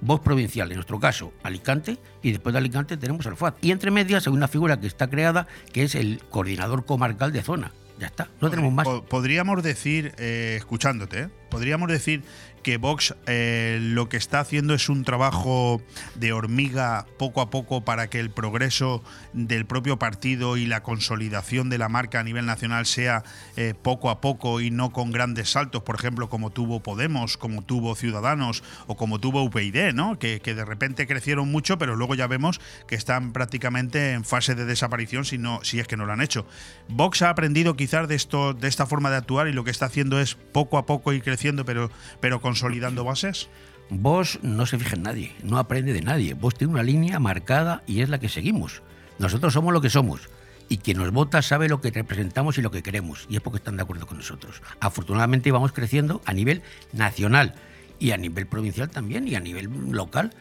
voz 0.00 0.20
provincial, 0.20 0.70
en 0.70 0.76
nuestro 0.76 1.00
caso 1.00 1.32
Alicante, 1.42 1.98
y 2.22 2.32
después 2.32 2.52
de 2.52 2.58
Alicante 2.58 2.96
tenemos 2.96 3.26
al 3.26 3.36
FAD. 3.36 3.54
Y 3.62 3.70
entre 3.70 3.90
medias 3.90 4.26
hay 4.26 4.32
una 4.32 4.48
figura 4.48 4.78
que 4.78 4.86
está 4.86 5.08
creada, 5.08 5.46
que 5.72 5.84
es 5.84 5.94
el 5.94 6.20
coordinador 6.30 6.84
comarcal 6.84 7.32
de 7.32 7.42
zona. 7.42 7.72
Ya 7.98 8.06
está, 8.06 8.28
no 8.40 8.48
tenemos 8.48 8.72
más. 8.72 8.86
Podríamos 9.08 9.60
decir, 9.62 10.14
eh, 10.18 10.54
escuchándote, 10.56 11.22
¿eh? 11.22 11.28
podríamos 11.50 11.88
decir 11.88 12.22
que 12.68 12.76
Vox 12.76 13.14
eh, 13.26 13.78
lo 13.80 14.10
que 14.10 14.18
está 14.18 14.40
haciendo 14.40 14.74
es 14.74 14.90
un 14.90 15.02
trabajo 15.02 15.80
de 16.16 16.34
hormiga 16.34 17.06
poco 17.18 17.40
a 17.40 17.48
poco 17.48 17.82
para 17.82 18.10
que 18.10 18.20
el 18.20 18.28
progreso 18.28 19.02
del 19.32 19.64
propio 19.64 19.98
partido 19.98 20.58
y 20.58 20.66
la 20.66 20.82
consolidación 20.82 21.70
de 21.70 21.78
la 21.78 21.88
marca 21.88 22.20
a 22.20 22.24
nivel 22.24 22.44
nacional 22.44 22.84
sea 22.84 23.24
eh, 23.56 23.72
poco 23.80 24.10
a 24.10 24.20
poco 24.20 24.60
y 24.60 24.70
no 24.70 24.92
con 24.92 25.12
grandes 25.12 25.52
saltos, 25.52 25.82
por 25.82 25.94
ejemplo, 25.94 26.28
como 26.28 26.50
tuvo 26.50 26.82
Podemos, 26.82 27.38
como 27.38 27.62
tuvo 27.62 27.94
Ciudadanos 27.94 28.62
o 28.86 28.98
como 28.98 29.18
tuvo 29.18 29.42
UPyD, 29.44 29.94
¿no? 29.94 30.18
Que, 30.18 30.38
de 30.38 30.64
repente 30.66 31.06
crecieron 31.06 31.50
mucho, 31.50 31.78
pero 31.78 31.96
luego 31.96 32.16
ya 32.16 32.26
vemos 32.26 32.60
que 32.86 32.96
están 32.96 33.32
prácticamente 33.32 34.12
en 34.12 34.24
fase 34.24 34.54
de 34.54 34.66
desaparición 34.66 35.24
si, 35.24 35.38
no, 35.38 35.60
si 35.62 35.80
es 35.80 35.86
que 35.86 35.96
no 35.96 36.04
lo 36.04 36.12
han 36.12 36.20
hecho. 36.20 36.46
Vox 36.90 37.22
ha 37.22 37.30
aprendido 37.30 37.76
quizás 37.76 38.08
de, 38.08 38.14
esto, 38.14 38.52
de 38.52 38.68
esta 38.68 38.84
forma 38.84 39.08
de 39.08 39.16
actuar 39.16 39.48
y 39.48 39.54
lo 39.54 39.64
que 39.64 39.70
está 39.70 39.86
haciendo 39.86 40.20
es 40.20 40.34
poco 40.34 40.76
a 40.76 40.84
poco 40.84 41.14
ir 41.14 41.22
creciendo, 41.22 41.64
pero, 41.64 41.90
pero 42.20 42.42
consolidando 42.58 43.04
bases? 43.04 43.48
Vos 43.88 44.40
no 44.42 44.66
se 44.66 44.78
fija 44.78 44.96
en 44.96 45.04
nadie, 45.04 45.32
no 45.44 45.58
aprende 45.58 45.92
de 45.92 46.02
nadie. 46.02 46.34
Vos 46.34 46.54
tiene 46.56 46.72
una 46.72 46.82
línea 46.82 47.20
marcada 47.20 47.84
y 47.86 48.00
es 48.00 48.08
la 48.08 48.18
que 48.18 48.28
seguimos. 48.28 48.82
Nosotros 49.20 49.52
somos 49.52 49.72
lo 49.72 49.80
que 49.80 49.90
somos. 49.90 50.28
Y 50.68 50.78
quien 50.78 50.98
nos 50.98 51.12
vota 51.12 51.40
sabe 51.40 51.68
lo 51.68 51.80
que 51.80 51.92
representamos 51.92 52.58
y 52.58 52.62
lo 52.62 52.72
que 52.72 52.82
queremos. 52.82 53.26
Y 53.30 53.36
es 53.36 53.42
porque 53.42 53.58
están 53.58 53.76
de 53.76 53.82
acuerdo 53.82 54.06
con 54.06 54.16
nosotros. 54.16 54.60
Afortunadamente 54.80 55.52
vamos 55.52 55.70
creciendo 55.70 56.20
a 56.26 56.32
nivel 56.32 56.62
nacional 56.92 57.54
y 58.00 58.10
a 58.10 58.16
nivel 58.16 58.48
provincial 58.48 58.90
también 58.90 59.28
y 59.28 59.36
a 59.36 59.40
nivel 59.40 59.70
local. 59.92 60.34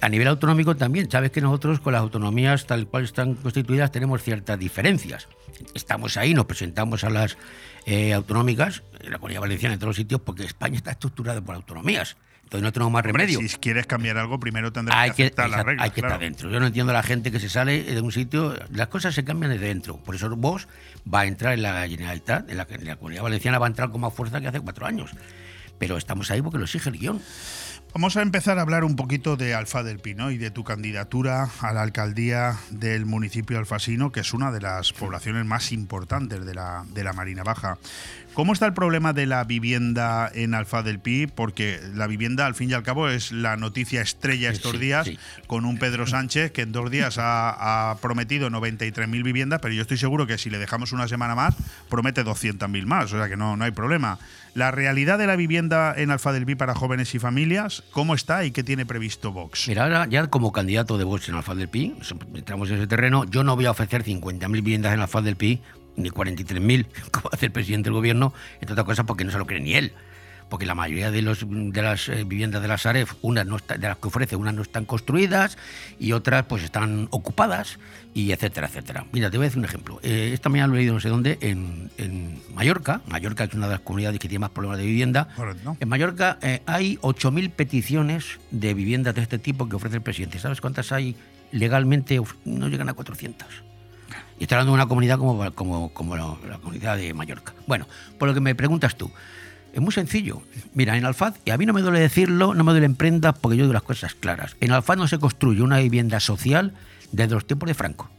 A 0.00 0.08
nivel 0.08 0.28
autonómico 0.28 0.76
también. 0.76 1.10
Sabes 1.10 1.32
que 1.32 1.40
nosotros 1.40 1.80
con 1.80 1.94
las 1.94 2.02
autonomías 2.02 2.66
tal 2.66 2.86
cual 2.86 3.02
están 3.02 3.34
constituidas 3.34 3.90
tenemos 3.90 4.22
ciertas 4.22 4.56
diferencias. 4.56 5.26
Estamos 5.74 6.16
ahí, 6.16 6.32
nos 6.32 6.46
presentamos 6.46 7.02
a 7.02 7.10
las 7.10 7.36
eh, 7.86 8.12
autonómicas, 8.12 8.82
en 9.00 9.12
la 9.12 9.18
Comunidad 9.18 9.40
Valenciana, 9.40 9.74
en 9.74 9.78
todos 9.78 9.90
los 9.90 9.96
sitios, 9.96 10.20
porque 10.20 10.44
España 10.44 10.76
está 10.76 10.90
estructurada 10.90 11.40
por 11.40 11.54
autonomías. 11.54 12.16
Entonces 12.42 12.62
no 12.62 12.72
tenemos 12.72 12.92
más 12.92 13.04
remedio. 13.04 13.40
Si 13.40 13.56
quieres 13.56 13.86
cambiar 13.86 14.18
algo, 14.18 14.38
primero 14.38 14.72
tendrás 14.72 15.12
que 15.12 15.24
aceptar 15.24 15.50
las 15.50 15.64
reglas. 15.64 15.84
Hay 15.84 15.90
que 15.90 16.00
estar 16.00 16.18
dentro. 16.20 16.48
Yo 16.48 16.60
no 16.60 16.66
entiendo 16.66 16.92
a 16.92 16.94
la 16.94 17.02
gente 17.02 17.32
que 17.32 17.40
se 17.40 17.48
sale 17.48 17.82
de 17.82 18.00
un 18.00 18.12
sitio. 18.12 18.54
Las 18.70 18.86
cosas 18.86 19.16
se 19.16 19.24
cambian 19.24 19.50
desde 19.50 19.66
dentro. 19.66 19.96
Por 19.96 20.14
eso 20.14 20.34
vos 20.36 20.68
va 21.12 21.20
a 21.20 21.26
entrar 21.26 21.54
en 21.54 21.62
la 21.62 21.88
Generalitat, 21.88 22.48
en 22.48 22.56
la, 22.56 22.66
en 22.70 22.86
la 22.86 22.96
Comunidad 22.96 23.24
Valenciana 23.24 23.58
va 23.58 23.66
a 23.66 23.68
entrar 23.68 23.90
con 23.90 24.00
más 24.00 24.14
fuerza 24.14 24.40
que 24.40 24.46
hace 24.46 24.60
cuatro 24.60 24.86
años. 24.86 25.10
Pero 25.78 25.96
estamos 25.96 26.30
ahí 26.30 26.40
porque 26.40 26.58
lo 26.58 26.64
exige 26.64 26.88
el 26.88 26.98
guion. 26.98 27.20
Vamos 27.92 28.16
a 28.16 28.22
empezar 28.22 28.58
a 28.58 28.62
hablar 28.62 28.84
un 28.84 28.94
poquito 28.94 29.36
de 29.36 29.54
Alfa 29.54 29.82
del 29.82 30.00
Pino 30.00 30.30
y 30.30 30.36
de 30.36 30.50
tu 30.50 30.64
candidatura 30.64 31.48
a 31.60 31.72
la 31.72 31.82
alcaldía 31.82 32.58
del 32.70 33.06
municipio 33.06 33.58
alfasino, 33.58 34.12
que 34.12 34.20
es 34.20 34.34
una 34.34 34.52
de 34.52 34.60
las 34.60 34.92
poblaciones 34.92 35.46
más 35.46 35.72
importantes 35.72 36.44
de 36.44 36.54
la, 36.54 36.84
de 36.92 37.04
la 37.04 37.14
Marina 37.14 37.42
Baja. 37.42 37.78
¿Cómo 38.36 38.52
está 38.52 38.66
el 38.66 38.74
problema 38.74 39.14
de 39.14 39.24
la 39.24 39.44
vivienda 39.44 40.30
en 40.30 40.52
Alfa 40.52 40.82
del 40.82 40.98
Pi? 40.98 41.26
Porque 41.26 41.80
la 41.94 42.06
vivienda, 42.06 42.44
al 42.44 42.54
fin 42.54 42.68
y 42.68 42.74
al 42.74 42.82
cabo, 42.82 43.08
es 43.08 43.32
la 43.32 43.56
noticia 43.56 44.02
estrella 44.02 44.50
estos 44.50 44.78
días, 44.78 45.10
con 45.46 45.64
un 45.64 45.78
Pedro 45.78 46.06
Sánchez 46.06 46.52
que 46.52 46.60
en 46.60 46.70
dos 46.70 46.90
días 46.90 47.16
ha, 47.16 47.92
ha 47.92 47.96
prometido 47.96 48.50
93.000 48.50 49.22
viviendas, 49.22 49.60
pero 49.62 49.72
yo 49.72 49.80
estoy 49.80 49.96
seguro 49.96 50.26
que 50.26 50.36
si 50.36 50.50
le 50.50 50.58
dejamos 50.58 50.92
una 50.92 51.08
semana 51.08 51.34
más, 51.34 51.54
promete 51.88 52.26
200.000 52.26 52.84
más, 52.84 53.10
o 53.10 53.16
sea 53.16 53.26
que 53.26 53.38
no, 53.38 53.56
no 53.56 53.64
hay 53.64 53.70
problema. 53.70 54.18
La 54.52 54.70
realidad 54.70 55.16
de 55.16 55.26
la 55.26 55.36
vivienda 55.36 55.94
en 55.96 56.10
Alfa 56.10 56.34
del 56.34 56.44
Pi 56.44 56.56
para 56.56 56.74
jóvenes 56.74 57.14
y 57.14 57.18
familias, 57.18 57.84
¿cómo 57.90 58.14
está 58.14 58.44
y 58.44 58.50
qué 58.50 58.62
tiene 58.62 58.84
previsto 58.84 59.32
Vox? 59.32 59.66
Mira, 59.66 59.84
ahora 59.84 60.06
ya 60.10 60.26
como 60.26 60.52
candidato 60.52 60.98
de 60.98 61.04
Vox 61.04 61.30
en 61.30 61.36
Alfa 61.36 61.54
del 61.54 61.70
Pi, 61.70 61.94
entramos 62.34 62.68
en 62.68 62.76
ese 62.76 62.86
terreno, 62.86 63.24
yo 63.24 63.44
no 63.44 63.56
voy 63.56 63.64
a 63.64 63.70
ofrecer 63.70 64.04
50.000 64.04 64.50
viviendas 64.52 64.92
en 64.92 65.00
Alfa 65.00 65.22
del 65.22 65.36
Pi 65.36 65.62
ni 65.96 66.10
43.000, 66.10 66.86
como 67.10 67.30
hace 67.32 67.46
el 67.46 67.52
presidente 67.52 67.88
del 67.88 67.94
gobierno, 67.94 68.32
entre 68.60 68.72
otras 68.72 68.86
cosas 68.86 69.06
porque 69.06 69.24
no 69.24 69.30
se 69.30 69.38
lo 69.38 69.46
cree 69.46 69.60
ni 69.60 69.74
él. 69.74 69.92
Porque 70.48 70.64
la 70.64 70.76
mayoría 70.76 71.10
de, 71.10 71.22
los, 71.22 71.44
de 71.48 71.82
las 71.82 72.08
eh, 72.08 72.22
viviendas 72.24 72.62
de 72.62 72.68
la 72.68 72.78
Saref, 72.78 73.14
unas 73.22 73.44
no 73.46 73.56
de 73.56 73.78
las 73.78 73.96
que 73.96 74.06
ofrece, 74.06 74.36
unas 74.36 74.54
no 74.54 74.62
están 74.62 74.84
construidas 74.84 75.58
y 75.98 76.12
otras 76.12 76.44
pues 76.44 76.62
están 76.62 77.08
ocupadas 77.10 77.80
y 78.14 78.30
etcétera, 78.30 78.68
etcétera. 78.68 79.06
Mira, 79.12 79.28
te 79.28 79.38
voy 79.38 79.46
a 79.46 79.48
decir 79.48 79.58
un 79.58 79.64
ejemplo. 79.64 79.98
Eh, 80.04 80.30
esta 80.32 80.48
mañana 80.48 80.68
lo 80.68 80.74
he 80.74 80.78
leído 80.78 80.94
no 80.94 81.00
sé 81.00 81.08
dónde, 81.08 81.38
en, 81.40 81.90
en, 81.98 82.40
Mallorca. 82.54 83.00
Mallorca 83.08 83.44
es 83.44 83.54
una 83.54 83.66
de 83.66 83.72
las 83.72 83.80
comunidades 83.80 84.20
que 84.20 84.28
tiene 84.28 84.40
más 84.40 84.50
problemas 84.50 84.78
de 84.78 84.86
vivienda. 84.86 85.28
En 85.80 85.88
Mallorca 85.88 86.38
eh, 86.42 86.62
hay 86.66 86.96
8.000 86.98 87.50
peticiones 87.50 88.38
de 88.52 88.72
viviendas 88.72 89.16
de 89.16 89.22
este 89.22 89.40
tipo 89.40 89.68
que 89.68 89.74
ofrece 89.74 89.96
el 89.96 90.02
presidente. 90.02 90.38
¿Sabes 90.38 90.60
cuántas 90.60 90.92
hay 90.92 91.16
legalmente? 91.50 92.20
No 92.44 92.68
llegan 92.68 92.88
a 92.88 92.94
400. 92.94 93.48
Y 94.38 94.44
estoy 94.44 94.56
hablando 94.56 94.72
de 94.72 94.74
una 94.74 94.86
comunidad 94.86 95.18
como, 95.18 95.50
como, 95.52 95.88
como 95.90 96.16
la, 96.16 96.58
comunidad 96.60 96.96
de 96.96 97.14
Mallorca. 97.14 97.54
Bueno, 97.66 97.86
por 98.18 98.28
lo 98.28 98.34
que 98.34 98.40
me 98.40 98.54
preguntas 98.54 98.96
tú, 98.96 99.10
es 99.72 99.80
muy 99.80 99.92
sencillo. 99.92 100.42
Mira, 100.74 100.96
en 100.96 101.04
Alfaz, 101.04 101.34
y 101.44 101.50
a 101.50 101.58
mí 101.58 101.66
no 101.66 101.72
me 101.72 101.82
duele 101.82 102.00
decirlo, 102.00 102.54
no 102.54 102.64
me 102.64 102.72
duele 102.72 102.86
en 102.86 102.94
prendas 102.94 103.38
porque 103.38 103.56
yo 103.56 103.64
digo 103.64 103.72
las 103.72 103.82
cosas 103.82 104.14
claras. 104.14 104.56
En 104.60 104.72
Alfaz 104.72 104.96
no 104.96 105.08
se 105.08 105.18
construye 105.18 105.62
una 105.62 105.78
vivienda 105.78 106.20
social 106.20 106.74
desde 107.12 107.34
los 107.34 107.46
tiempos 107.46 107.68
de 107.68 107.74
Franco. 107.74 108.10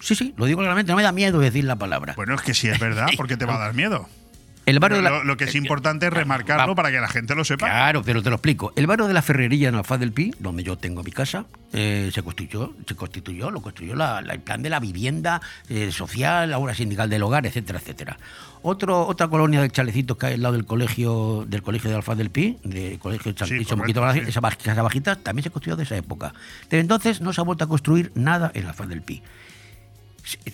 Sí, 0.00 0.14
sí, 0.14 0.34
lo 0.36 0.46
digo 0.46 0.60
claramente, 0.60 0.90
no 0.90 0.96
me 0.96 1.02
da 1.02 1.12
miedo 1.12 1.38
decir 1.38 1.64
la 1.64 1.76
palabra. 1.76 2.14
Bueno, 2.16 2.34
es 2.34 2.42
que 2.42 2.54
si 2.54 2.68
es 2.68 2.78
verdad, 2.78 3.06
¿por 3.16 3.28
qué 3.28 3.36
te 3.36 3.44
va 3.44 3.54
a 3.56 3.58
dar 3.58 3.74
miedo? 3.74 4.08
El 4.64 4.78
barrio 4.78 5.00
lo, 5.24 5.36
que 5.36 5.44
es 5.44 5.54
importante 5.54 6.06
es 6.06 6.12
remarcarlo 6.12 6.74
para 6.74 6.90
que 6.90 7.00
la 7.00 7.08
gente 7.08 7.34
lo 7.34 7.44
sepa. 7.44 7.66
Claro, 7.66 8.02
pero 8.02 8.22
te 8.22 8.30
lo 8.30 8.36
explico. 8.36 8.72
El 8.76 8.86
barrio 8.86 9.08
de 9.08 9.14
la 9.14 9.22
Ferrería 9.22 9.68
en 9.68 9.74
Alfaz 9.74 9.98
del 9.98 10.12
Pi, 10.12 10.32
donde 10.38 10.62
yo 10.62 10.78
tengo 10.78 11.02
mi 11.02 11.10
casa, 11.10 11.46
eh, 11.72 12.10
se 12.14 12.22
constituyó, 12.22 12.72
se 12.86 12.94
constituyó, 12.94 13.50
lo 13.50 13.60
construyó 13.60 13.94
el 13.94 14.40
plan 14.40 14.62
de 14.62 14.70
la 14.70 14.78
vivienda 14.78 15.40
eh, 15.68 15.90
social, 15.90 16.50
la 16.50 16.58
obra 16.58 16.74
sindical 16.74 17.10
del 17.10 17.22
hogar, 17.24 17.44
etcétera, 17.44 17.80
etcétera. 17.80 18.18
Otro, 18.62 19.06
otra 19.08 19.26
colonia 19.26 19.60
de 19.60 19.70
chalecitos 19.70 20.16
que 20.16 20.26
hay 20.26 20.34
al 20.34 20.42
lado 20.42 20.54
del 20.54 20.64
colegio 20.64 21.44
del 21.48 21.62
colegio 21.62 21.90
de 21.90 21.96
Alfaz 21.96 22.16
del 22.16 22.30
Pi, 22.30 22.58
del 22.62 23.00
colegio 23.00 23.32
de 23.32 23.38
Chalecitos, 23.38 23.80
esa, 24.16 24.40
esa 24.48 24.82
bajita, 24.82 25.16
también 25.16 25.42
se 25.42 25.50
construyó 25.50 25.76
de 25.76 25.82
esa 25.82 25.96
época. 25.96 26.32
Desde 26.64 26.78
entonces 26.78 27.20
no 27.20 27.32
se 27.32 27.40
ha 27.40 27.44
vuelto 27.44 27.64
a 27.64 27.68
construir 27.68 28.12
nada 28.14 28.52
en 28.54 28.66
Alfaz 28.66 28.88
del 28.88 29.02
Pi. 29.02 29.20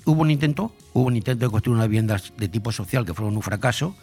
Hubo 0.05 0.23
un 0.23 0.31
intento, 0.31 0.73
hubo 0.93 1.07
un 1.07 1.17
intento 1.17 1.47
de 1.47 1.51
construir 1.51 1.77
unas 1.77 1.89
viviendas 1.89 2.33
de 2.37 2.49
tipo 2.49 2.73
social 2.73 3.05
que 3.05 3.15
fueron 3.15 3.37
un 3.37 3.43
fracaso, 3.43 3.95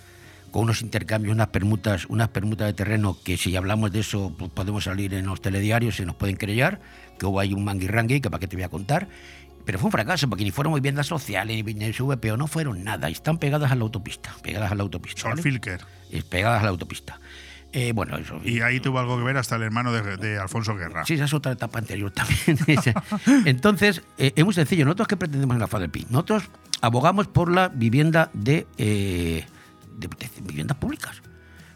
con 0.51 0.63
unos 0.63 0.81
intercambios, 0.81 1.33
unas 1.33 1.47
permutas, 1.47 2.05
unas 2.05 2.29
permutas 2.29 2.67
de 2.67 2.73
terreno 2.73 3.17
que 3.23 3.35
si 3.35 3.55
hablamos 3.55 3.91
de 3.91 3.99
eso 3.99 4.33
pues 4.37 4.51
podemos 4.51 4.85
salir 4.85 5.13
en 5.13 5.25
los 5.25 5.41
telediarios, 5.41 5.95
se 5.95 6.05
nos 6.05 6.15
pueden 6.15 6.37
creyar, 6.37 6.79
que 7.19 7.25
hubo 7.25 7.39
ahí 7.39 7.53
un 7.53 7.65
manguirrangue, 7.65 8.21
que 8.21 8.29
para 8.29 8.39
qué 8.39 8.47
te 8.47 8.55
voy 8.55 8.63
a 8.63 8.69
contar. 8.69 9.07
Pero 9.65 9.79
fue 9.79 9.87
un 9.87 9.91
fracaso, 9.91 10.29
porque 10.29 10.43
ni 10.43 10.51
fueron 10.51 10.75
viviendas 10.75 11.07
sociales, 11.07 11.65
ni 11.65 11.91
VPO, 11.91 12.37
no 12.37 12.45
fueron 12.47 12.83
nada. 12.83 13.09
Están 13.09 13.39
pegadas 13.39 13.71
a 13.71 13.75
la 13.75 13.81
autopista, 13.81 14.35
pegadas 14.43 14.71
a 14.71 14.75
la 14.75 14.83
autopista. 14.83 15.21
Son 15.21 15.37
Filker. 15.39 15.81
Pegadas 16.29 16.61
a 16.61 16.63
la 16.63 16.69
autopista. 16.69 17.19
Eh, 17.77 17.91
bueno, 17.91 18.15
eso, 18.15 18.39
y 18.41 18.61
ahí 18.61 18.79
tuvo 18.79 18.99
algo 18.99 19.17
que 19.17 19.25
ver 19.25 19.35
hasta 19.35 19.57
el 19.57 19.63
hermano 19.63 19.91
de, 19.91 20.39
Alfonso 20.39 20.77
Guerra. 20.77 21.03
Sí, 21.03 21.15
esa 21.15 21.25
es 21.25 21.33
otra 21.33 21.51
etapa 21.51 21.77
anterior 21.77 22.09
también. 22.09 22.57
Entonces, 23.45 24.01
eh, 24.17 24.31
es 24.33 24.45
muy 24.45 24.53
sencillo. 24.53 24.85
Nosotros 24.85 25.09
qué 25.09 25.17
pretendemos 25.17 25.55
en 25.55 25.59
la 25.59 25.67
FADEPI? 25.67 26.07
Nosotros 26.09 26.45
abogamos 26.79 27.27
por 27.27 27.51
la 27.51 27.67
vivienda 27.67 28.29
de, 28.31 28.65
eh, 28.77 29.45
de, 29.97 30.09
viviendas 30.43 30.77
públicas. 30.77 31.21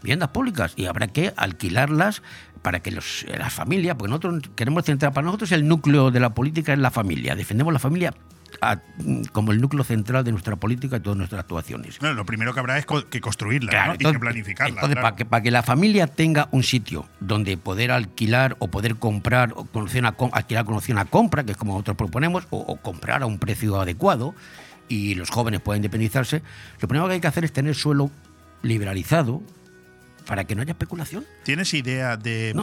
Viviendas 0.01 0.29
públicas. 0.29 0.71
Y 0.77 0.85
habrá 0.85 1.07
que 1.07 1.33
alquilarlas 1.35 2.23
para 2.61 2.79
que 2.79 2.91
los, 2.91 3.25
las 3.37 3.51
familias, 3.51 3.97
porque 3.97 4.09
nosotros 4.09 4.41
queremos 4.55 4.85
centrar, 4.85 5.11
para 5.11 5.25
nosotros 5.25 5.51
el 5.51 5.67
núcleo 5.67 6.11
de 6.11 6.21
la 6.21 6.33
política 6.33 6.71
es 6.71 6.79
la 6.79 6.91
familia. 6.91 7.35
Defendemos 7.35 7.73
la 7.73 7.79
familia 7.79 8.13
como 9.31 9.51
el 9.51 9.61
núcleo 9.61 9.83
central 9.83 10.23
de 10.23 10.31
nuestra 10.31 10.55
política 10.55 10.97
y 10.97 10.99
todas 10.99 11.17
nuestras 11.17 11.41
actuaciones. 11.41 12.01
lo 12.01 12.25
primero 12.25 12.53
que 12.53 12.59
habrá 12.59 12.77
es 12.77 12.85
que 13.09 13.21
construirla 13.21 13.95
y 13.95 13.97
que 13.97 14.19
planificarla. 14.19 14.75
Entonces, 14.75 14.95
para, 14.95 15.15
que, 15.15 15.25
para 15.25 15.43
que 15.43 15.51
la 15.51 15.63
familia 15.63 16.07
tenga 16.07 16.49
un 16.51 16.63
sitio 16.63 17.07
donde 17.19 17.57
poder 17.57 17.91
alquilar 17.91 18.55
o 18.59 18.67
poder 18.67 18.95
comprar 18.95 19.53
o 19.55 19.65
conocer 19.65 20.01
una, 20.01 20.15
alquilar 20.31 20.65
con 20.65 20.75
opción 20.75 20.97
a 20.97 21.05
compra, 21.05 21.43
que 21.43 21.51
es 21.51 21.57
como 21.57 21.73
nosotros 21.73 21.97
proponemos, 21.97 22.47
o, 22.49 22.77
comprar 22.77 23.23
a 23.23 23.25
un 23.25 23.39
precio 23.39 23.79
adecuado 23.79 24.35
y 24.87 25.15
los 25.15 25.29
jóvenes 25.29 25.61
pueden 25.61 25.79
independizarse, 25.79 26.41
lo 26.79 26.87
primero 26.87 27.07
que 27.07 27.15
hay 27.15 27.21
que 27.21 27.27
hacer 27.27 27.45
es 27.45 27.53
tener 27.53 27.75
suelo 27.75 28.09
liberalizado, 28.61 29.41
para 30.29 30.43
que 30.45 30.53
no 30.53 30.61
haya 30.61 30.73
especulación. 30.73 31.25
¿Tienes 31.43 31.73
idea 31.73 32.15
de.? 32.15 32.53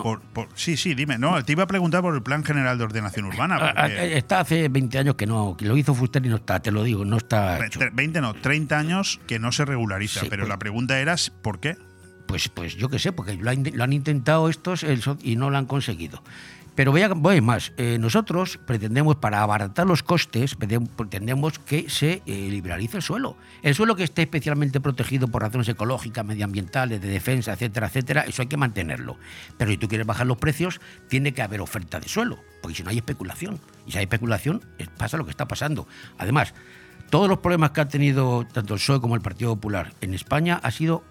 sí, 0.55 0.77
sí, 0.77 0.95
dime. 0.95 1.19
No, 1.19 1.45
te 1.45 1.51
iba 1.51 1.65
a 1.65 1.67
preguntar 1.67 2.01
por 2.01 2.15
el 2.15 2.23
Plan 2.23 2.45
General 2.45 2.79
de 2.79 2.85
Ordenación 2.85 3.27
Urbana. 3.27 3.73
Está 3.89 4.39
hace 4.39 4.69
20 4.69 4.99
años 5.01 5.17
que 5.17 5.27
no, 5.27 5.57
que 5.57 5.65
lo 5.65 5.77
hizo 5.77 5.93
Fuster 5.93 6.25
y 6.25 6.29
no 6.29 6.37
está, 6.37 6.61
te 6.61 6.71
lo 6.71 6.85
digo, 6.85 7.05
no 7.05 7.17
está. 7.17 7.59
20 7.93 8.21
no, 8.21 8.35
30 8.35 8.79
años 8.79 9.21
que 9.27 9.41
no 9.41 9.51
se 9.51 9.65
regulariza. 9.65 10.21
pero 10.31 10.47
la 10.47 10.61
pregunta 10.61 11.01
era: 11.01 11.17
¿por 11.43 11.59
qué? 11.59 11.77
Pues, 12.29 12.49
pues 12.49 12.77
yo 12.77 12.89
qué 12.89 13.01
sé, 13.01 13.11
porque 13.13 13.35
lo, 13.35 13.51
han- 13.51 13.73
lo 13.75 13.83
han 13.83 13.93
intentado 13.93 14.49
estos 14.49 14.85
el 14.85 15.03
y 15.23 15.35
no 15.35 15.51
lo 15.51 15.59
han 15.59 15.67
conseguido. 15.67 16.23
Pero 16.77 16.93
voy, 16.93 17.03
a, 17.03 17.09
voy 17.09 17.41
más. 17.41 17.73
Eh, 17.79 17.97
nosotros 17.99 18.59
pretendemos, 18.67 19.17
para 19.17 19.43
abaratar 19.43 19.87
los 19.87 20.03
costes, 20.03 20.57
pretendemos- 20.57 21.59
que 21.59 21.89
se 21.89 22.23
eh, 22.27 22.49
liberalice 22.51 22.99
el 22.99 23.03
suelo. 23.03 23.37
El 23.63 23.75
suelo 23.75 23.97
que 23.97 24.05
esté 24.05 24.23
especialmente 24.23 24.79
protegido 24.81 25.27
por 25.27 25.41
razones 25.43 25.69
ecológicas, 25.69 26.25
medioambientales, 26.25 27.01
de 27.01 27.09
defensa, 27.09 27.55
etcétera, 27.55 27.87
etcétera, 27.87 28.21
eso 28.29 28.43
hay 28.43 28.49
que 28.49 28.59
mantenerlo. 28.59 29.17
Pero 29.57 29.71
si 29.71 29.79
tú 29.79 29.89
quieres 29.89 30.07
bajar 30.07 30.27
los 30.27 30.37
precios, 30.37 30.81
tiene 31.09 31.33
que 31.33 31.41
haber 31.43 31.63
oferta 31.63 31.99
de 31.99 32.09
suelo, 32.09 32.39
porque 32.61 32.77
si 32.77 32.83
no 32.83 32.91
hay 32.91 32.99
especulación. 32.99 33.59
Y 33.87 33.93
si 33.93 33.99
hay 33.99 34.05
especulación, 34.05 34.63
pasa 34.99 35.17
lo 35.17 35.25
que 35.25 35.31
está 35.31 35.49
pasando. 35.49 35.89
Además, 36.19 36.53
todos 37.09 37.29
los 37.29 37.39
problemas 37.39 37.71
que 37.71 37.81
ha 37.81 37.89
tenido 37.89 38.47
tanto 38.53 38.75
el 38.75 38.81
PSOE 38.81 39.01
como 39.01 39.15
el 39.15 39.23
Partido 39.23 39.55
Popular 39.55 39.95
en 40.03 40.13
España 40.13 40.61
ha 40.63 40.71
sido 40.71 41.05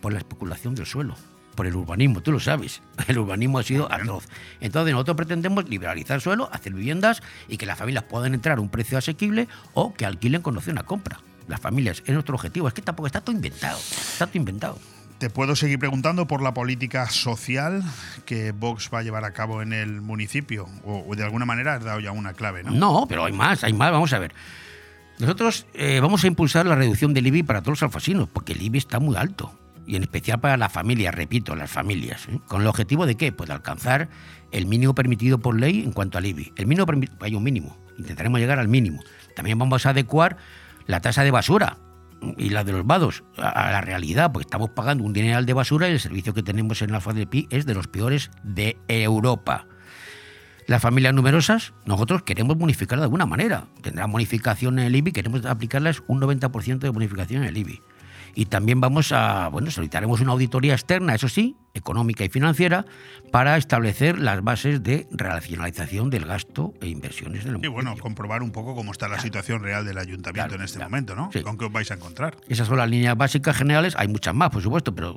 por 0.00 0.12
la 0.12 0.18
especulación 0.18 0.74
del 0.74 0.86
suelo, 0.86 1.14
por 1.60 1.66
el 1.66 1.76
urbanismo, 1.76 2.22
tú 2.22 2.32
lo 2.32 2.40
sabes. 2.40 2.80
El 3.06 3.18
urbanismo 3.18 3.58
ha 3.58 3.62
sido 3.62 3.92
atroz. 3.92 4.26
Entonces 4.62 4.94
nosotros 4.94 5.14
pretendemos 5.14 5.68
liberalizar 5.68 6.14
el 6.14 6.22
suelo, 6.22 6.48
hacer 6.54 6.72
viviendas 6.72 7.22
y 7.48 7.58
que 7.58 7.66
las 7.66 7.78
familias 7.78 8.04
puedan 8.04 8.32
entrar 8.32 8.56
a 8.56 8.62
un 8.62 8.70
precio 8.70 8.96
asequible 8.96 9.46
o 9.74 9.92
que 9.92 10.06
alquilen 10.06 10.40
con 10.40 10.56
opción 10.56 10.78
a 10.78 10.84
compra. 10.84 11.20
Las 11.48 11.60
familias 11.60 12.02
es 12.06 12.14
nuestro 12.14 12.34
objetivo. 12.34 12.66
Es 12.66 12.72
que 12.72 12.80
tampoco 12.80 13.08
está 13.08 13.20
todo 13.20 13.36
inventado. 13.36 13.76
Está 13.76 14.26
todo 14.26 14.38
inventado. 14.38 14.78
Te 15.18 15.28
puedo 15.28 15.54
seguir 15.54 15.78
preguntando 15.78 16.26
por 16.26 16.40
la 16.40 16.54
política 16.54 17.10
social 17.10 17.84
que 18.24 18.52
Vox 18.52 18.88
va 18.90 19.00
a 19.00 19.02
llevar 19.02 19.26
a 19.26 19.34
cabo 19.34 19.60
en 19.60 19.74
el 19.74 20.00
municipio. 20.00 20.66
O, 20.86 21.04
o 21.06 21.14
de 21.14 21.24
alguna 21.24 21.44
manera 21.44 21.74
has 21.74 21.84
dado 21.84 22.00
ya 22.00 22.10
una 22.10 22.32
clave, 22.32 22.62
¿no? 22.62 22.70
No, 22.70 23.04
pero 23.06 23.26
hay 23.26 23.32
más, 23.34 23.64
hay 23.64 23.74
más. 23.74 23.92
Vamos 23.92 24.14
a 24.14 24.18
ver. 24.18 24.32
Nosotros 25.18 25.66
eh, 25.74 26.00
vamos 26.00 26.24
a 26.24 26.26
impulsar 26.26 26.64
la 26.64 26.74
reducción 26.74 27.12
del 27.12 27.26
IBI 27.26 27.42
para 27.42 27.60
todos 27.60 27.72
los 27.72 27.82
alfasinos, 27.82 28.30
porque 28.32 28.54
el 28.54 28.62
IBI 28.62 28.78
está 28.78 28.98
muy 28.98 29.16
alto. 29.16 29.59
Y 29.86 29.96
en 29.96 30.02
especial 30.02 30.40
para 30.40 30.56
las 30.56 30.72
familias, 30.72 31.14
repito, 31.14 31.56
las 31.56 31.70
familias. 31.70 32.28
¿eh? 32.28 32.38
¿Con 32.46 32.62
el 32.62 32.66
objetivo 32.66 33.06
de 33.06 33.16
qué? 33.16 33.32
Pues 33.32 33.48
de 33.48 33.54
alcanzar 33.54 34.08
el 34.52 34.66
mínimo 34.66 34.94
permitido 34.94 35.38
por 35.38 35.58
ley 35.58 35.82
en 35.82 35.92
cuanto 35.92 36.18
al 36.18 36.26
IBI. 36.26 36.52
El 36.56 36.66
mínimo 36.66 36.86
hay 37.20 37.34
un 37.34 37.42
mínimo. 37.42 37.76
Intentaremos 37.98 38.40
llegar 38.40 38.58
al 38.58 38.68
mínimo. 38.68 39.02
También 39.34 39.58
vamos 39.58 39.86
a 39.86 39.90
adecuar 39.90 40.36
la 40.86 41.00
tasa 41.00 41.22
de 41.24 41.30
basura 41.30 41.78
y 42.36 42.50
la 42.50 42.64
de 42.64 42.72
los 42.72 42.86
vados 42.86 43.24
a, 43.36 43.70
la 43.70 43.80
realidad, 43.80 44.32
porque 44.32 44.44
estamos 44.44 44.70
pagando 44.70 45.04
un 45.04 45.12
dineral 45.12 45.46
de 45.46 45.52
basura 45.52 45.88
y 45.88 45.92
el 45.92 46.00
servicio 46.00 46.34
que 46.34 46.42
tenemos 46.42 46.82
en 46.82 46.92
la 46.92 47.00
FADEPI 47.00 47.48
es 47.50 47.66
de 47.66 47.74
los 47.74 47.86
peores 47.86 48.30
de 48.42 48.78
Europa. 48.88 49.66
Las 50.66 50.82
familias 50.82 51.14
numerosas, 51.14 51.72
nosotros 51.84 52.22
queremos 52.22 52.56
bonificar 52.56 52.98
de 52.98 53.04
alguna 53.04 53.26
manera. 53.26 53.66
Tendrán 53.82 54.12
bonificación 54.12 54.78
en 54.78 54.86
el 54.86 54.96
IBI, 54.96 55.12
queremos 55.12 55.44
aplicarles 55.44 56.02
un 56.06 56.20
90% 56.20 56.78
de 56.78 56.90
bonificación 56.90 57.42
en 57.42 57.48
el 57.48 57.56
IBI. 57.56 57.80
Y 58.34 58.46
también 58.46 58.80
vamos 58.80 59.12
a, 59.12 59.48
bueno, 59.48 59.70
solicitaremos 59.70 60.20
una 60.20 60.32
auditoría 60.32 60.74
externa, 60.74 61.14
eso 61.14 61.28
sí, 61.28 61.56
económica 61.74 62.24
y 62.24 62.28
financiera, 62.28 62.84
para 63.30 63.56
establecer 63.56 64.18
las 64.18 64.42
bases 64.42 64.82
de 64.82 65.06
racionalización 65.12 66.10
del 66.10 66.26
gasto 66.26 66.74
e 66.80 66.88
inversiones 66.88 67.44
del 67.44 67.56
Y 67.56 67.68
bueno, 67.68 67.90
municipio. 67.90 68.02
comprobar 68.02 68.42
un 68.42 68.50
poco 68.50 68.74
cómo 68.74 68.90
está 68.92 69.08
la 69.08 69.20
situación 69.20 69.62
real 69.62 69.84
del 69.84 69.98
ayuntamiento 69.98 70.48
Claro, 70.48 70.54
en 70.56 70.62
este 70.62 70.78
claro. 70.78 70.90
momento, 70.90 71.14
¿no? 71.14 71.30
Sí. 71.32 71.42
¿Con 71.42 71.56
qué 71.56 71.66
os 71.66 71.72
vais 71.72 71.90
a 71.90 71.94
encontrar? 71.94 72.36
Esas 72.48 72.66
son 72.66 72.78
las 72.78 72.88
líneas 72.88 73.16
básicas 73.16 73.56
generales, 73.56 73.94
hay 73.96 74.08
muchas 74.08 74.34
más, 74.34 74.50
por 74.50 74.62
supuesto, 74.62 74.94
pero 74.94 75.16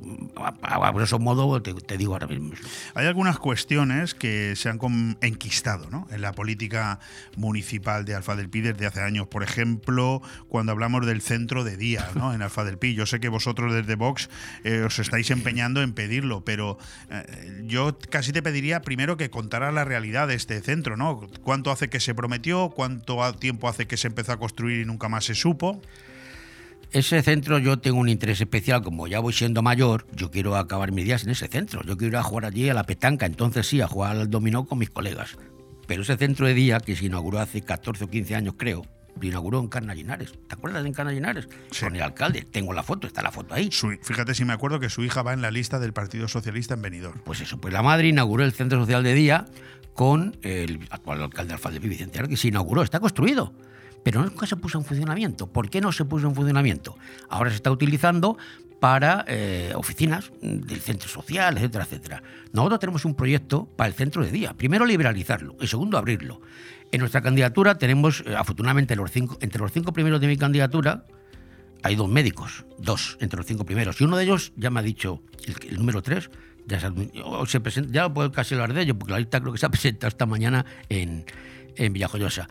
a, 0.62 0.90
grosso 0.92 1.18
modo 1.18 1.60
te, 1.60 1.74
te 1.74 1.96
digo 1.96 2.12
ahora 2.12 2.26
mismo. 2.28 2.52
Hay 2.94 3.06
algunas 3.06 3.38
cuestiones 3.38 4.14
que 4.14 4.54
se 4.56 4.68
han 4.68 4.78
enquistado 5.20 5.88
¿no? 5.90 6.06
en 6.10 6.20
la 6.20 6.32
política 6.32 7.00
municipal 7.36 8.04
de 8.04 8.14
Alfa 8.14 8.36
del 8.36 8.48
Pi 8.48 8.60
desde 8.60 8.86
hace 8.86 9.00
años. 9.00 9.26
Por 9.26 9.42
ejemplo, 9.42 10.22
cuando 10.48 10.72
hablamos 10.72 11.04
del 11.06 11.20
centro 11.20 11.64
de 11.64 11.76
día 11.76 12.08
¿no? 12.14 12.32
en 12.34 12.42
Alfa 12.42 12.64
del 12.64 12.78
Pi. 12.78 12.94
Yo 12.94 13.06
sé 13.06 13.20
que 13.20 13.28
vosotros 13.28 13.72
desde 13.72 13.94
Vox 13.96 14.28
eh, 14.62 14.82
os 14.86 14.98
estáis 14.98 15.30
empeñando 15.30 15.82
en 15.82 15.92
pedirlo, 15.92 16.43
pero 16.44 16.78
eh, 17.10 17.62
yo 17.64 17.96
casi 18.10 18.32
te 18.32 18.42
pediría 18.42 18.82
primero 18.82 19.16
que 19.16 19.30
contaras 19.30 19.72
la 19.74 19.84
realidad 19.84 20.28
de 20.28 20.34
este 20.34 20.60
centro. 20.60 20.96
¿no? 20.96 21.28
¿Cuánto 21.42 21.70
hace 21.70 21.88
que 21.88 22.00
se 22.00 22.14
prometió? 22.14 22.70
¿Cuánto 22.70 23.32
tiempo 23.34 23.68
hace 23.68 23.86
que 23.86 23.96
se 23.96 24.06
empezó 24.06 24.32
a 24.32 24.38
construir 24.38 24.80
y 24.80 24.84
nunca 24.84 25.08
más 25.08 25.24
se 25.24 25.34
supo? 25.34 25.80
Ese 26.92 27.22
centro 27.22 27.58
yo 27.58 27.80
tengo 27.80 27.98
un 27.98 28.08
interés 28.08 28.40
especial, 28.40 28.82
como 28.82 29.08
ya 29.08 29.18
voy 29.18 29.32
siendo 29.32 29.62
mayor, 29.62 30.06
yo 30.12 30.30
quiero 30.30 30.54
acabar 30.54 30.92
mis 30.92 31.04
días 31.04 31.24
en 31.24 31.30
ese 31.30 31.48
centro. 31.48 31.82
Yo 31.82 31.96
quiero 31.96 32.12
ir 32.12 32.16
a 32.18 32.22
jugar 32.22 32.44
allí 32.44 32.68
a 32.68 32.74
la 32.74 32.84
petanca, 32.84 33.26
entonces 33.26 33.66
sí, 33.66 33.80
a 33.80 33.88
jugar 33.88 34.16
al 34.16 34.30
dominó 34.30 34.64
con 34.66 34.78
mis 34.78 34.90
colegas. 34.90 35.36
Pero 35.88 36.02
ese 36.02 36.16
centro 36.16 36.46
de 36.46 36.54
día, 36.54 36.78
que 36.78 36.94
se 36.94 37.06
inauguró 37.06 37.40
hace 37.40 37.62
14 37.62 38.04
o 38.04 38.08
15 38.08 38.36
años 38.36 38.54
creo, 38.56 38.86
lo 39.20 39.26
inauguró 39.28 39.60
en 39.60 39.68
Carna 39.68 39.94
Linares. 39.94 40.32
¿Te 40.48 40.54
acuerdas 40.54 40.82
de 40.82 40.88
en 40.88 40.94
Carna 40.94 41.12
Linares? 41.12 41.48
Sí. 41.70 41.84
Con 41.84 41.96
el 41.96 42.02
alcalde. 42.02 42.42
Tengo 42.50 42.72
la 42.72 42.82
foto, 42.82 43.06
está 43.06 43.22
la 43.22 43.30
foto 43.30 43.54
ahí. 43.54 43.70
Su- 43.70 43.96
fíjate 44.02 44.34
si 44.34 44.44
me 44.44 44.52
acuerdo 44.52 44.80
que 44.80 44.90
su 44.90 45.02
hija 45.04 45.22
va 45.22 45.32
en 45.32 45.42
la 45.42 45.50
lista 45.50 45.78
del 45.78 45.92
Partido 45.92 46.28
Socialista 46.28 46.74
en 46.74 46.82
Benidorm. 46.82 47.20
Pues 47.24 47.40
eso, 47.40 47.58
pues 47.60 47.72
la 47.72 47.82
madre 47.82 48.08
inauguró 48.08 48.44
el 48.44 48.52
centro 48.52 48.78
social 48.80 49.02
de 49.04 49.14
día 49.14 49.44
con 49.94 50.36
el 50.42 50.80
actual 50.90 51.22
alcalde 51.22 51.48
de 51.48 51.54
Alfalde 51.54 51.78
Vicente 51.78 52.20
que 52.28 52.36
se 52.36 52.48
inauguró, 52.48 52.82
está 52.82 52.98
construido. 53.00 53.54
Pero 54.02 54.22
nunca 54.22 54.46
se 54.46 54.56
puso 54.56 54.76
en 54.78 54.84
funcionamiento. 54.84 55.46
¿Por 55.46 55.70
qué 55.70 55.80
no 55.80 55.90
se 55.92 56.04
puso 56.04 56.26
en 56.28 56.34
funcionamiento? 56.34 56.96
Ahora 57.30 57.48
se 57.50 57.56
está 57.56 57.70
utilizando 57.70 58.36
para 58.80 59.24
eh, 59.28 59.72
oficinas 59.76 60.30
del 60.42 60.78
centro 60.80 61.08
social, 61.08 61.56
etcétera, 61.56 61.84
etcétera. 61.84 62.22
Nosotros 62.52 62.80
tenemos 62.80 63.06
un 63.06 63.14
proyecto 63.14 63.64
para 63.76 63.88
el 63.88 63.94
centro 63.94 64.22
de 64.22 64.30
día. 64.30 64.52
Primero, 64.52 64.84
liberalizarlo. 64.84 65.56
Y 65.58 65.68
segundo, 65.68 65.96
abrirlo. 65.96 66.42
En 66.94 67.00
nuestra 67.00 67.22
candidatura 67.22 67.76
tenemos, 67.76 68.22
eh, 68.24 68.36
afortunadamente, 68.36 68.94
entre 68.94 69.60
los 69.60 69.72
cinco 69.72 69.92
primeros 69.92 70.20
de 70.20 70.28
mi 70.28 70.36
candidatura, 70.36 71.06
hay 71.82 71.96
dos 71.96 72.08
médicos, 72.08 72.66
dos 72.78 73.18
entre 73.20 73.36
los 73.36 73.46
cinco 73.46 73.66
primeros. 73.66 74.00
Y 74.00 74.04
uno 74.04 74.16
de 74.16 74.22
ellos 74.22 74.52
ya 74.54 74.70
me 74.70 74.78
ha 74.78 74.82
dicho, 74.84 75.20
el, 75.68 75.76
número 75.76 76.02
tres, 76.02 76.30
ya 76.66 76.78
se, 76.78 76.92
se 77.48 77.58
presenta, 77.58 77.92
ya 77.92 78.14
puedo 78.14 78.30
casi 78.30 78.54
hablar 78.54 78.74
de 78.74 78.82
ello, 78.82 78.96
porque 78.96 79.10
la 79.10 79.18
lista 79.18 79.40
creo 79.40 79.52
que 79.52 79.58
se 79.58 79.66
ha 79.66 79.70
presentado 79.70 80.06
esta 80.06 80.24
mañana 80.24 80.66
en 80.88 81.24
Villajoyosa. 81.76 82.48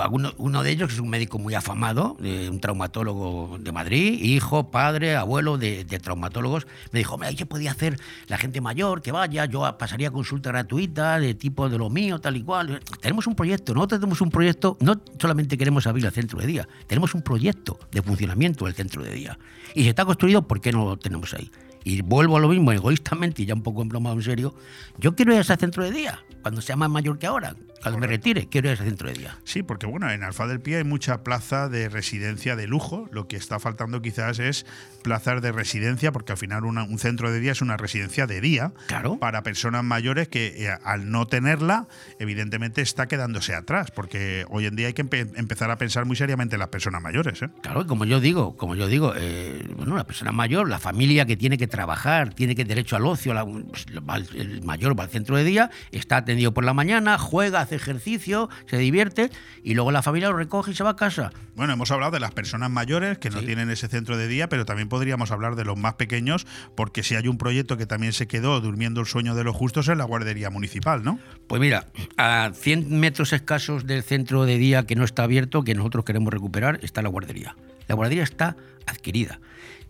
Alguno, 0.00 0.32
uno 0.38 0.62
de 0.62 0.70
ellos, 0.70 0.88
que 0.88 0.94
es 0.94 1.00
un 1.00 1.10
médico 1.10 1.38
muy 1.38 1.54
afamado, 1.54 2.16
un 2.20 2.60
traumatólogo 2.60 3.58
de 3.60 3.72
Madrid, 3.72 4.20
hijo, 4.22 4.70
padre, 4.70 5.16
abuelo 5.16 5.58
de, 5.58 5.84
traumatólogos, 5.84 6.66
me 6.92 7.00
dijo, 7.00 7.14
"Hombre, 7.14 7.36
se 7.36 7.46
podía 7.46 7.72
hacer 7.72 7.98
la 8.26 8.38
gente 8.38 8.60
mayor, 8.60 9.02
que 9.02 9.12
vaya, 9.12 9.44
yo 9.44 9.76
pasaría 9.78 10.10
consulta 10.10 10.50
gratuita 10.50 11.18
de 11.18 11.34
tipo 11.34 11.68
de 11.68 11.78
lo 11.78 11.90
mío, 11.90 12.20
tal 12.20 12.36
y 12.36 12.42
cual. 12.42 12.80
Tenemos 13.00 13.26
un 13.26 13.34
proyecto, 13.34 13.74
nosotros 13.74 14.00
tenemos 14.00 14.20
un 14.20 14.30
proyecto, 14.30 14.76
no 14.80 15.00
solamente 15.18 15.58
queremos 15.58 15.86
abrir 15.86 16.06
el 16.06 16.12
centro 16.12 16.38
de 16.38 16.46
día, 16.46 16.68
tenemos 16.86 17.14
un 17.14 17.22
proyecto 17.22 17.78
de 17.90 18.02
funcionamiento 18.02 18.64
del 18.64 18.74
centro 18.74 19.02
de 19.02 19.12
día. 19.12 19.38
Y 19.74 19.82
si 19.82 19.88
está 19.88 20.04
construido, 20.04 20.46
¿por 20.46 20.60
qué 20.60 20.72
no 20.72 20.84
lo 20.84 20.96
tenemos 20.96 21.34
ahí? 21.34 21.50
Y 21.84 22.00
vuelvo 22.02 22.36
a 22.36 22.40
lo 22.40 22.48
mismo, 22.48 22.70
egoístamente 22.72 23.42
y 23.42 23.46
ya 23.46 23.54
un 23.54 23.62
poco 23.62 23.82
embromado 23.82 24.16
en 24.16 24.22
serio, 24.22 24.54
yo 24.98 25.14
quiero 25.16 25.32
ir 25.32 25.38
a 25.38 25.40
ese 25.40 25.56
centro 25.56 25.82
de 25.82 25.90
día, 25.90 26.20
cuando 26.42 26.60
sea 26.60 26.76
más 26.76 26.88
mayor 26.88 27.18
que 27.18 27.26
ahora, 27.26 27.56
cuando 27.82 27.98
me 27.98 28.06
retire, 28.06 28.48
quiero 28.48 28.68
ir 28.68 28.70
a 28.70 28.74
ese 28.74 28.84
centro 28.84 29.08
de 29.08 29.14
día. 29.14 29.38
Sí, 29.44 29.62
porque 29.62 29.86
bueno, 29.86 30.10
en 30.10 30.22
Alfa 30.22 30.46
del 30.46 30.60
Pie 30.60 30.78
hay 30.78 30.84
mucha 30.84 31.22
plaza 31.24 31.68
de 31.68 31.88
residencia 31.88 32.56
de 32.56 32.66
lujo. 32.66 33.08
Lo 33.12 33.28
que 33.28 33.36
está 33.36 33.58
faltando 33.58 34.00
quizás 34.00 34.38
es 34.38 34.64
plazas 35.02 35.42
de 35.42 35.50
residencia, 35.52 36.12
porque 36.12 36.32
al 36.32 36.38
final 36.38 36.64
una- 36.64 36.84
un 36.84 36.98
centro 36.98 37.30
de 37.32 37.40
día 37.40 37.52
es 37.52 37.60
una 37.60 37.76
residencia 37.76 38.26
de 38.26 38.40
día 38.40 38.72
Claro. 38.86 39.18
para 39.18 39.42
personas 39.42 39.82
mayores 39.84 40.28
que 40.28 40.64
eh, 40.66 40.70
al 40.84 41.10
no 41.10 41.26
tenerla, 41.26 41.88
evidentemente 42.18 42.82
está 42.82 43.06
quedándose 43.08 43.54
atrás, 43.54 43.90
porque 43.90 44.44
hoy 44.48 44.66
en 44.66 44.76
día 44.76 44.86
hay 44.86 44.92
que 44.92 45.04
empe- 45.04 45.30
empezar 45.36 45.70
a 45.70 45.78
pensar 45.78 46.04
muy 46.04 46.16
seriamente 46.16 46.54
en 46.56 46.60
las 46.60 46.68
personas 46.68 47.02
mayores. 47.02 47.42
¿eh? 47.42 47.48
Claro, 47.62 47.86
como 47.86 48.04
yo 48.04 48.20
digo, 48.20 48.56
como 48.56 48.74
yo 48.76 48.86
digo, 48.86 49.12
eh, 49.16 49.66
bueno, 49.76 49.96
la 49.96 50.06
persona 50.06 50.30
mayor, 50.32 50.68
la 50.68 50.78
familia 50.78 51.26
que 51.26 51.36
tiene 51.36 51.58
que 51.58 51.66
trabajar, 51.66 52.32
tiene 52.34 52.54
que 52.54 52.64
derecho 52.64 52.96
al 52.96 53.06
ocio, 53.06 53.34
la- 53.34 53.44
pues, 53.44 53.86
al- 54.06 54.28
el 54.36 54.62
mayor 54.62 54.98
va 54.98 55.04
al 55.04 55.10
centro 55.10 55.36
de 55.36 55.44
día, 55.44 55.70
está 55.90 56.18
atendido 56.18 56.54
por 56.54 56.64
la 56.64 56.74
mañana, 56.74 57.18
juega, 57.18 57.60
hace 57.60 57.71
ejercicio, 57.76 58.48
se 58.66 58.78
divierte 58.78 59.30
y 59.62 59.74
luego 59.74 59.90
la 59.92 60.02
familia 60.02 60.30
lo 60.30 60.36
recoge 60.36 60.70
y 60.70 60.74
se 60.74 60.84
va 60.84 60.90
a 60.90 60.96
casa. 60.96 61.32
Bueno, 61.54 61.72
hemos 61.72 61.90
hablado 61.90 62.12
de 62.12 62.20
las 62.20 62.32
personas 62.32 62.70
mayores 62.70 63.18
que 63.18 63.30
no 63.30 63.40
Sí. 63.40 63.46
tienen 63.46 63.70
ese 63.70 63.88
centro 63.88 64.16
de 64.16 64.28
día, 64.28 64.48
pero 64.48 64.64
también 64.64 64.88
podríamos 64.88 65.30
hablar 65.30 65.56
de 65.56 65.64
los 65.64 65.76
más 65.78 65.94
pequeños, 65.94 66.46
porque 66.76 67.02
si 67.02 67.14
hay 67.14 67.28
un 67.28 67.38
proyecto 67.38 67.76
que 67.76 67.86
también 67.86 68.12
se 68.12 68.26
quedó 68.26 68.60
durmiendo 68.60 69.00
el 69.00 69.06
sueño 69.06 69.34
de 69.34 69.44
los 69.44 69.54
justos 69.56 69.88
es 69.88 69.96
la 69.96 70.04
guardería 70.04 70.50
municipal, 70.50 71.02
¿no? 71.02 71.18
Pues 71.46 71.60
mira, 71.60 71.86
a 72.16 72.50
100 72.54 72.98
metros 72.98 73.32
escasos 73.32 73.86
del 73.86 74.02
centro 74.02 74.44
de 74.44 74.58
día 74.58 74.84
que 74.86 74.94
no 74.96 75.04
está 75.04 75.24
abierto, 75.24 75.64
que 75.64 75.74
nosotros 75.74 76.04
queremos 76.04 76.32
recuperar, 76.32 76.78
está 76.82 77.02
la 77.02 77.08
guardería. 77.08 77.56
La 77.88 77.94
guardería 77.94 78.22
está 78.22 78.56
adquirida. 78.86 79.40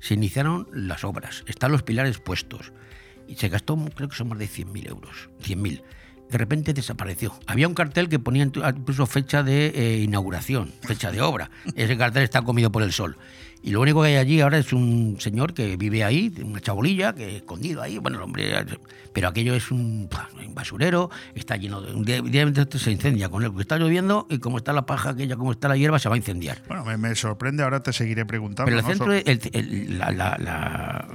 Se 0.01 0.15
iniciaron 0.15 0.67
las 0.73 1.05
obras, 1.05 1.45
están 1.47 1.71
los 1.71 1.83
pilares 1.85 2.19
puestos. 2.19 2.73
Y 3.29 3.37
se 3.37 3.49
gastó, 3.49 3.77
creo 3.95 4.09
que 4.09 4.17
son 4.17 4.29
más 4.29 4.39
de 4.39 4.49
100.000 4.49 4.89
euros. 4.89 5.29
100.000. 5.43 5.83
De 6.33 6.39
repente 6.39 6.73
desapareció. 6.73 7.35
Había 7.47 7.69
un 7.69 7.75
cartel 7.75 8.09
que 8.09 8.19
ponía 8.19 8.47
inclu- 8.47 8.67
incluso 8.77 9.05
fecha 9.07 9.43
de 9.43 9.67
eh, 9.67 9.99
inauguración, 10.03 10.73
fecha 10.81 11.13
de 11.13 11.21
obra. 11.21 11.51
Ese 11.77 11.97
cartel 11.99 12.23
está 12.23 12.41
comido 12.43 12.73
por 12.73 12.83
el 12.83 12.91
sol. 12.93 13.19
Y 13.63 13.71
lo 13.71 13.81
único 13.81 14.01
que 14.03 14.09
hay 14.09 14.17
allí 14.17 14.41
ahora 14.41 14.59
es 14.59 14.73
un 14.73 15.19
señor 15.21 15.53
que 15.55 15.77
vive 15.77 16.03
ahí, 16.03 16.35
una 16.43 16.61
chabolilla, 16.61 17.13
que 17.15 17.37
escondido 17.37 17.81
ahí. 17.83 17.99
Bueno, 17.99 18.17
el 18.17 18.25
hombre. 18.25 18.51
Pero 19.13 19.29
aquello 19.29 19.55
es 19.55 19.71
un, 19.71 20.09
un 20.45 20.55
basurero, 20.55 21.11
está 21.35 21.57
lleno 21.57 21.81
de. 21.83 22.53
Esto 22.57 22.79
se 22.79 22.91
incendia 22.91 23.29
con 23.29 23.43
él, 23.45 23.51
porque 23.51 23.63
está 23.63 23.77
lloviendo 23.77 24.27
y 24.31 24.39
como 24.39 24.57
está 24.57 24.73
la 24.73 24.87
paja 24.87 25.11
aquella, 25.11 25.37
como 25.37 25.53
está 25.53 25.69
la 25.69 25.77
hierba, 25.77 25.99
se 26.01 26.09
va 26.09 26.15
a 26.17 26.19
incendiar. 26.19 26.63
Bueno, 26.67 26.85
me, 26.85 26.97
me 26.97 27.15
sorprende, 27.15 27.63
ahora 27.63 27.83
te 27.83 27.93
seguiré 27.93 28.25
preguntando. 28.27 28.65
Pero 28.65 28.79
el 28.79 28.83
¿no? 28.85 28.89
centro, 28.89 29.13
el- 29.13 29.41
el- 29.53 29.99
la, 29.99 30.11
la- 30.11 30.39
la- 30.41 31.09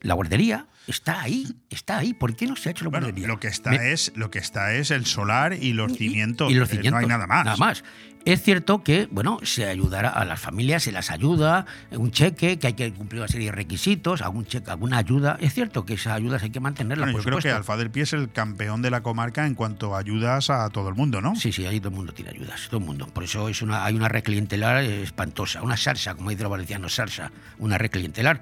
La 0.00 0.14
guardería 0.14 0.66
está 0.86 1.22
ahí, 1.22 1.46
está 1.70 1.98
ahí. 1.98 2.14
¿Por 2.14 2.34
qué 2.36 2.46
no 2.46 2.56
se 2.56 2.68
ha 2.68 2.72
hecho 2.72 2.84
la 2.84 2.90
Bueno, 2.90 3.08
lo 3.26 3.40
que 3.40 3.48
está 3.48 3.70
Me- 3.70 3.92
es 3.92 4.12
lo 4.16 4.30
que 4.30 4.38
está 4.38 4.74
es 4.74 4.90
el 4.90 5.06
solar 5.06 5.54
y 5.54 5.72
los 5.72 5.92
cimientos. 5.96 6.50
y 6.50 6.54
los 6.54 6.68
Eh, 6.68 6.72
cimientos. 6.72 6.92
No 6.92 6.98
hay 6.98 7.06
nada 7.06 7.26
más. 7.26 7.44
Nada 7.44 7.56
más. 7.56 7.84
Es 8.26 8.42
cierto 8.42 8.82
que, 8.82 9.06
bueno, 9.10 9.38
se 9.42 9.66
ayudará 9.66 10.08
a 10.08 10.24
las 10.24 10.40
familias, 10.40 10.84
se 10.84 10.92
las 10.92 11.10
ayuda, 11.10 11.66
un 11.90 12.10
cheque, 12.10 12.58
que 12.58 12.68
hay 12.68 12.72
que 12.72 12.90
cumplir 12.94 13.20
una 13.20 13.28
serie 13.28 13.48
de 13.48 13.52
requisitos, 13.52 14.22
algún 14.22 14.46
cheque, 14.46 14.70
alguna 14.70 14.96
ayuda. 14.96 15.36
Es 15.42 15.52
cierto 15.52 15.84
que 15.84 15.92
esas 15.92 16.14
ayudas 16.14 16.42
hay 16.42 16.48
que 16.48 16.58
mantenerlas, 16.58 17.12
Bueno, 17.12 17.18
yo 17.18 17.24
creo 17.24 17.38
que. 17.40 17.50
Alfa 17.50 17.76
del 17.76 17.90
Pie 17.90 18.04
es 18.04 18.14
el 18.14 18.32
campeón 18.32 18.80
de 18.80 18.90
la 18.90 19.02
comarca 19.02 19.46
en 19.46 19.54
cuanto 19.54 19.94
a 19.94 19.98
ayudas 19.98 20.48
a 20.48 20.70
todo 20.70 20.88
el 20.88 20.94
mundo, 20.94 21.20
¿no? 21.20 21.36
Sí, 21.36 21.52
sí, 21.52 21.66
ahí 21.66 21.80
todo 21.80 21.90
el 21.90 21.96
mundo 21.96 22.14
tiene 22.14 22.30
ayudas, 22.30 22.62
todo 22.70 22.78
el 22.80 22.86
mundo. 22.86 23.06
Por 23.08 23.24
eso 23.24 23.50
es 23.50 23.60
una, 23.60 23.84
hay 23.84 23.94
una 23.94 24.08
red 24.08 24.22
clientelar 24.24 24.82
eh, 24.82 25.02
espantosa, 25.02 25.60
una 25.60 25.76
salsa, 25.76 26.14
como 26.14 26.30
dicen 26.30 26.44
los 26.44 26.50
valencianos, 26.50 26.94
salsa, 26.94 27.30
una 27.58 27.76
red 27.76 27.90
clientelar. 27.90 28.40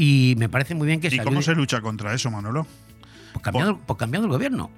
Y 0.00 0.36
me 0.38 0.48
parece 0.48 0.76
muy 0.76 0.86
bien 0.86 1.00
que 1.00 1.08
¿Y 1.08 1.10
se 1.10 1.18
cómo 1.24 1.40
ayude- 1.40 1.42
se 1.44 1.54
lucha 1.56 1.80
contra 1.80 2.14
eso, 2.14 2.30
Manolo? 2.30 2.66
pues 3.32 3.42
cambiando, 3.42 3.78
pues 3.84 3.98
cambiando 3.98 4.26
el 4.26 4.32
gobierno. 4.32 4.70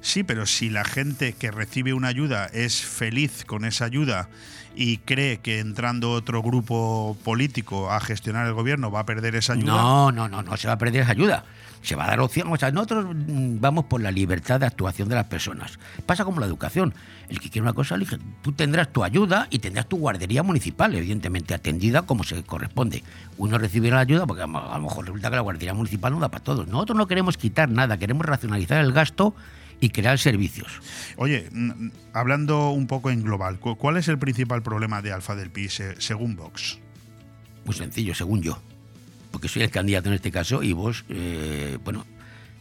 Sí, 0.00 0.22
pero 0.22 0.46
si 0.46 0.70
la 0.70 0.84
gente 0.84 1.32
que 1.32 1.50
recibe 1.50 1.92
una 1.92 2.06
ayuda 2.08 2.46
es 2.52 2.80
feliz 2.82 3.44
con 3.44 3.64
esa 3.64 3.86
ayuda 3.86 4.28
y 4.76 4.98
cree 4.98 5.38
que 5.38 5.58
entrando 5.58 6.12
otro 6.12 6.40
grupo 6.42 7.16
político 7.24 7.90
a 7.90 7.98
gestionar 8.00 8.46
el 8.46 8.52
gobierno 8.52 8.90
va 8.92 9.00
a 9.00 9.06
perder 9.06 9.34
esa 9.34 9.54
ayuda. 9.54 9.72
No, 9.72 10.12
no, 10.12 10.28
no, 10.28 10.42
no 10.42 10.56
se 10.56 10.68
va 10.68 10.74
a 10.74 10.78
perder 10.78 11.02
esa 11.02 11.12
ayuda. 11.12 11.44
Se 11.84 11.94
va 11.96 12.04
a 12.04 12.06
dar 12.08 12.20
opción. 12.20 12.50
O 12.50 12.56
sea, 12.56 12.70
nosotros 12.70 13.14
mm, 13.14 13.60
vamos 13.60 13.84
por 13.84 14.00
la 14.00 14.10
libertad 14.10 14.58
de 14.58 14.64
actuación 14.66 15.08
de 15.10 15.16
las 15.16 15.26
personas. 15.26 15.78
Pasa 16.06 16.24
como 16.24 16.40
la 16.40 16.46
educación. 16.46 16.94
El 17.28 17.38
que 17.40 17.50
quiere 17.50 17.60
una 17.62 17.74
cosa, 17.74 17.94
elige. 17.94 18.16
Tú 18.42 18.52
tendrás 18.52 18.90
tu 18.90 19.04
ayuda 19.04 19.48
y 19.50 19.58
tendrás 19.58 19.86
tu 19.86 19.98
guardería 19.98 20.42
municipal, 20.42 20.94
evidentemente, 20.94 21.52
atendida 21.52 22.02
como 22.02 22.24
se 22.24 22.42
corresponde. 22.42 23.04
Uno 23.36 23.58
recibirá 23.58 23.96
la 23.96 24.00
ayuda 24.00 24.26
porque 24.26 24.42
a 24.42 24.46
lo 24.46 24.80
mejor 24.80 25.04
resulta 25.04 25.28
que 25.28 25.36
la 25.36 25.42
guardería 25.42 25.74
municipal 25.74 26.10
no 26.12 26.20
da 26.20 26.30
para 26.30 26.42
todos. 26.42 26.66
Nosotros 26.66 26.96
no 26.96 27.06
queremos 27.06 27.36
quitar 27.36 27.68
nada, 27.68 27.98
queremos 27.98 28.24
racionalizar 28.24 28.82
el 28.82 28.92
gasto 28.92 29.34
y 29.78 29.90
crear 29.90 30.18
servicios. 30.18 30.80
Oye, 31.18 31.50
mm, 31.52 31.88
hablando 32.14 32.70
un 32.70 32.86
poco 32.86 33.10
en 33.10 33.22
global, 33.22 33.58
¿cu- 33.60 33.76
¿cuál 33.76 33.98
es 33.98 34.08
el 34.08 34.18
principal 34.18 34.62
problema 34.62 35.02
de 35.02 35.12
Alfa 35.12 35.34
del 35.36 35.50
Pi 35.50 35.68
se- 35.68 36.00
según 36.00 36.34
Vox? 36.34 36.78
Muy 37.66 37.74
sencillo, 37.74 38.14
según 38.14 38.40
yo. 38.40 38.58
Porque 39.34 39.48
soy 39.48 39.62
el 39.62 39.70
candidato 39.72 40.10
en 40.10 40.14
este 40.14 40.30
caso 40.30 40.62
y 40.62 40.72
vos, 40.74 41.04
eh, 41.08 41.76
bueno, 41.82 42.06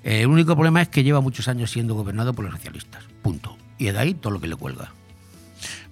eh, 0.04 0.22
el 0.22 0.28
único 0.28 0.56
problema 0.56 0.82
es 0.82 0.88
que 0.88 1.04
lleva 1.04 1.22
muchos 1.22 1.48
años 1.48 1.70
siendo 1.70 1.94
gobernado 1.94 2.34
por 2.34 2.46
los 2.46 2.56
socialistas. 2.56 3.04
Punto. 3.22 3.56
Y 3.78 3.92
de 3.92 4.00
ahí 4.00 4.16
todo 4.16 4.34
lo 4.34 4.42
que 4.42 4.48
le 4.48 4.56
cuelga. 4.56 4.92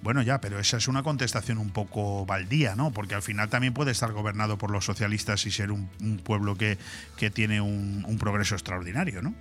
Bueno, 0.02 0.22
ya, 0.22 0.40
pero 0.40 0.58
esa 0.58 0.78
es 0.78 0.88
una 0.88 1.04
contestación 1.04 1.58
un 1.58 1.70
poco 1.70 2.26
baldía, 2.26 2.74
¿no? 2.74 2.90
Porque 2.90 3.14
al 3.14 3.22
final 3.22 3.48
también 3.48 3.74
puede 3.74 3.92
estar 3.92 4.10
gobernado 4.10 4.58
por 4.58 4.72
los 4.72 4.84
socialistas 4.84 5.46
y 5.46 5.52
ser 5.52 5.70
un, 5.70 5.86
pueblo 6.24 6.56
que, 6.56 6.78
que 7.16 7.30
tiene 7.30 7.60
un 7.60 8.18
progreso 8.18 8.56
extraordinario, 8.56 9.22
¿no? 9.22 9.36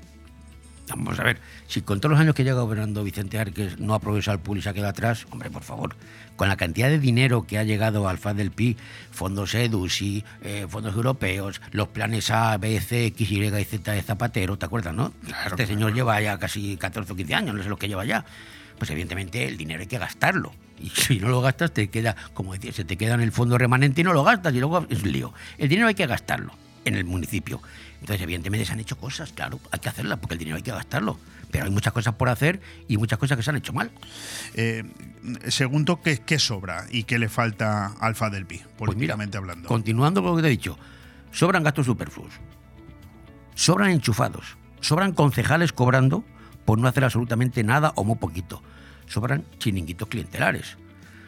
Vamos 0.96 1.20
a 1.20 1.24
ver, 1.24 1.38
si 1.68 1.82
con 1.82 2.02
todos 2.02 2.12
los 2.12 2.20
años 2.20 2.36
que 2.36 2.44
lleva 2.44 2.62
gobernando 2.62 3.04
Vicente 3.04 3.40
Arques 3.40 3.80
no 3.80 3.94
ha 3.94 4.00
progresado 4.00 4.36
el 4.36 4.44
pool 4.44 4.58
y 4.58 4.62
se 4.62 4.70
ha 4.70 4.74
quedado 4.74 4.90
atrás, 4.90 5.26
hombre, 5.32 5.50
por 5.50 5.64
favor, 5.64 5.96
con 6.36 6.50
la 6.50 6.58
cantidad 6.58 6.90
de 6.90 7.00
dinero 7.00 7.48
que 7.48 7.58
ha 7.58 7.64
llegado 7.64 8.10
al 8.10 8.18
FAD 8.18 8.36
del 8.36 8.52
PI, 8.52 8.76
fondos 9.10 9.56
EDUSI, 9.56 10.26
eh, 10.42 10.66
fondos 10.70 10.94
europeos, 10.94 11.62
los 11.72 11.88
planes 11.88 12.30
A, 12.30 12.58
B, 12.58 12.80
C, 12.82 13.06
X, 13.06 13.32
Y 13.32 13.42
y 13.42 13.64
Z 13.64 13.92
de 13.94 14.02
Zapatero, 14.02 14.58
¿te 14.58 14.66
acuerdas, 14.66 14.94
no? 14.94 15.14
este 15.46 15.66
señor 15.66 15.94
lleva 15.94 16.20
ya 16.20 16.38
casi 16.38 16.76
14 16.76 17.14
o 17.14 17.16
15 17.16 17.36
años, 17.36 17.56
no 17.56 17.64
sé 17.64 17.70
lo 17.70 17.78
que 17.78 17.88
lleva 17.88 18.04
ya. 18.04 18.26
Pues 18.78 18.90
evidentemente 18.90 19.48
el 19.48 19.58
dinero 19.58 19.82
hay 19.82 19.88
que 19.88 20.00
gastarlo. 20.00 20.52
Y 20.80 20.90
si 20.94 21.20
no 21.20 21.30
lo 21.30 21.40
gastas, 21.42 21.72
te 21.72 21.90
queda, 21.90 22.16
como 22.34 22.54
decía, 22.54 22.74
se 22.74 22.84
te 22.84 22.98
queda 22.98 23.14
en 23.14 23.22
el 23.22 23.32
fondo 23.32 23.58
remanente 23.58 24.02
y 24.02 24.04
no 24.04 24.12
lo 24.12 24.24
gastas 24.24 24.54
y 24.54 24.60
luego 24.60 24.86
es 24.90 25.04
un 25.04 25.12
lío. 25.12 25.34
El 25.58 25.70
dinero 25.70 25.88
hay 25.88 25.96
que 25.96 26.08
gastarlo 26.08 26.54
en 26.84 26.96
el 26.96 27.06
municipio. 27.06 27.62
Entonces, 28.02 28.22
evidentemente 28.22 28.66
se 28.66 28.74
han 28.74 28.80
hecho 28.80 28.98
cosas, 28.98 29.32
claro, 29.32 29.60
hay 29.72 29.80
que 29.80 29.90
hacerlas 29.90 30.20
porque 30.20 30.34
el 30.34 30.40
dinero 30.40 30.58
hay 30.58 30.64
que 30.64 30.72
gastarlo. 30.72 31.18
Pero 31.52 31.66
hay 31.66 31.72
muchas 31.72 31.94
cosas 31.94 32.16
por 32.16 32.30
hacer 32.30 32.62
y 32.88 32.98
muchas 32.98 33.20
cosas 33.20 33.38
que 33.38 33.44
se 33.44 33.50
han 33.50 33.58
hecho 33.58 33.74
mal. 33.74 33.92
Eh, 34.56 34.84
según 35.48 35.86
tú, 35.86 36.00
¿qué, 36.02 36.40
sobra 36.40 36.86
y 36.90 37.04
qué 37.04 37.20
le 37.20 37.30
falta 37.30 37.94
Alfa 38.00 38.30
del 38.30 38.46
Pi, 38.46 38.58
Pues 38.58 38.70
mira, 38.70 38.78
políticamente 38.78 39.38
hablando? 39.38 39.68
Continuando 39.68 40.22
con 40.22 40.32
lo 40.32 40.36
que 40.38 40.44
te 40.44 40.48
he 40.48 40.52
dicho, 40.52 40.78
sobran 41.32 41.64
gastos 41.64 41.86
superfluos, 41.86 42.34
sobran 43.54 43.92
enchufados, 43.92 44.58
sobran 44.80 45.12
concejales 45.12 45.74
cobrando 45.74 46.24
por 46.66 46.80
no 46.80 46.88
hacer 46.88 47.04
absolutamente 47.04 47.64
nada 47.64 47.92
o 47.96 48.04
muy 48.04 48.16
poquito, 48.16 48.64
sobran 49.08 49.46
chiringuitos 49.60 50.08
clientelares, 50.08 50.78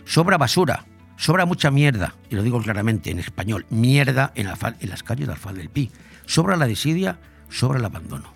sobra 0.06 0.38
basura, 0.38 0.86
sobra 1.18 1.46
mucha 1.46 1.70
mierda, 1.70 2.16
y 2.30 2.36
lo 2.36 2.44
digo 2.44 2.62
claramente 2.62 3.12
en 3.12 3.20
español, 3.20 3.66
mierda 3.70 4.32
en, 4.36 4.48
las 4.48 5.04
calles 5.04 5.28
de 5.28 5.34
Alfal 5.34 5.58
del 5.58 5.70
Pi, 5.70 5.92
sobra 6.26 6.56
la 6.58 6.68
desidia, 6.68 7.20
sobra 7.50 7.80
el 7.80 7.86
abandono. 7.86 8.34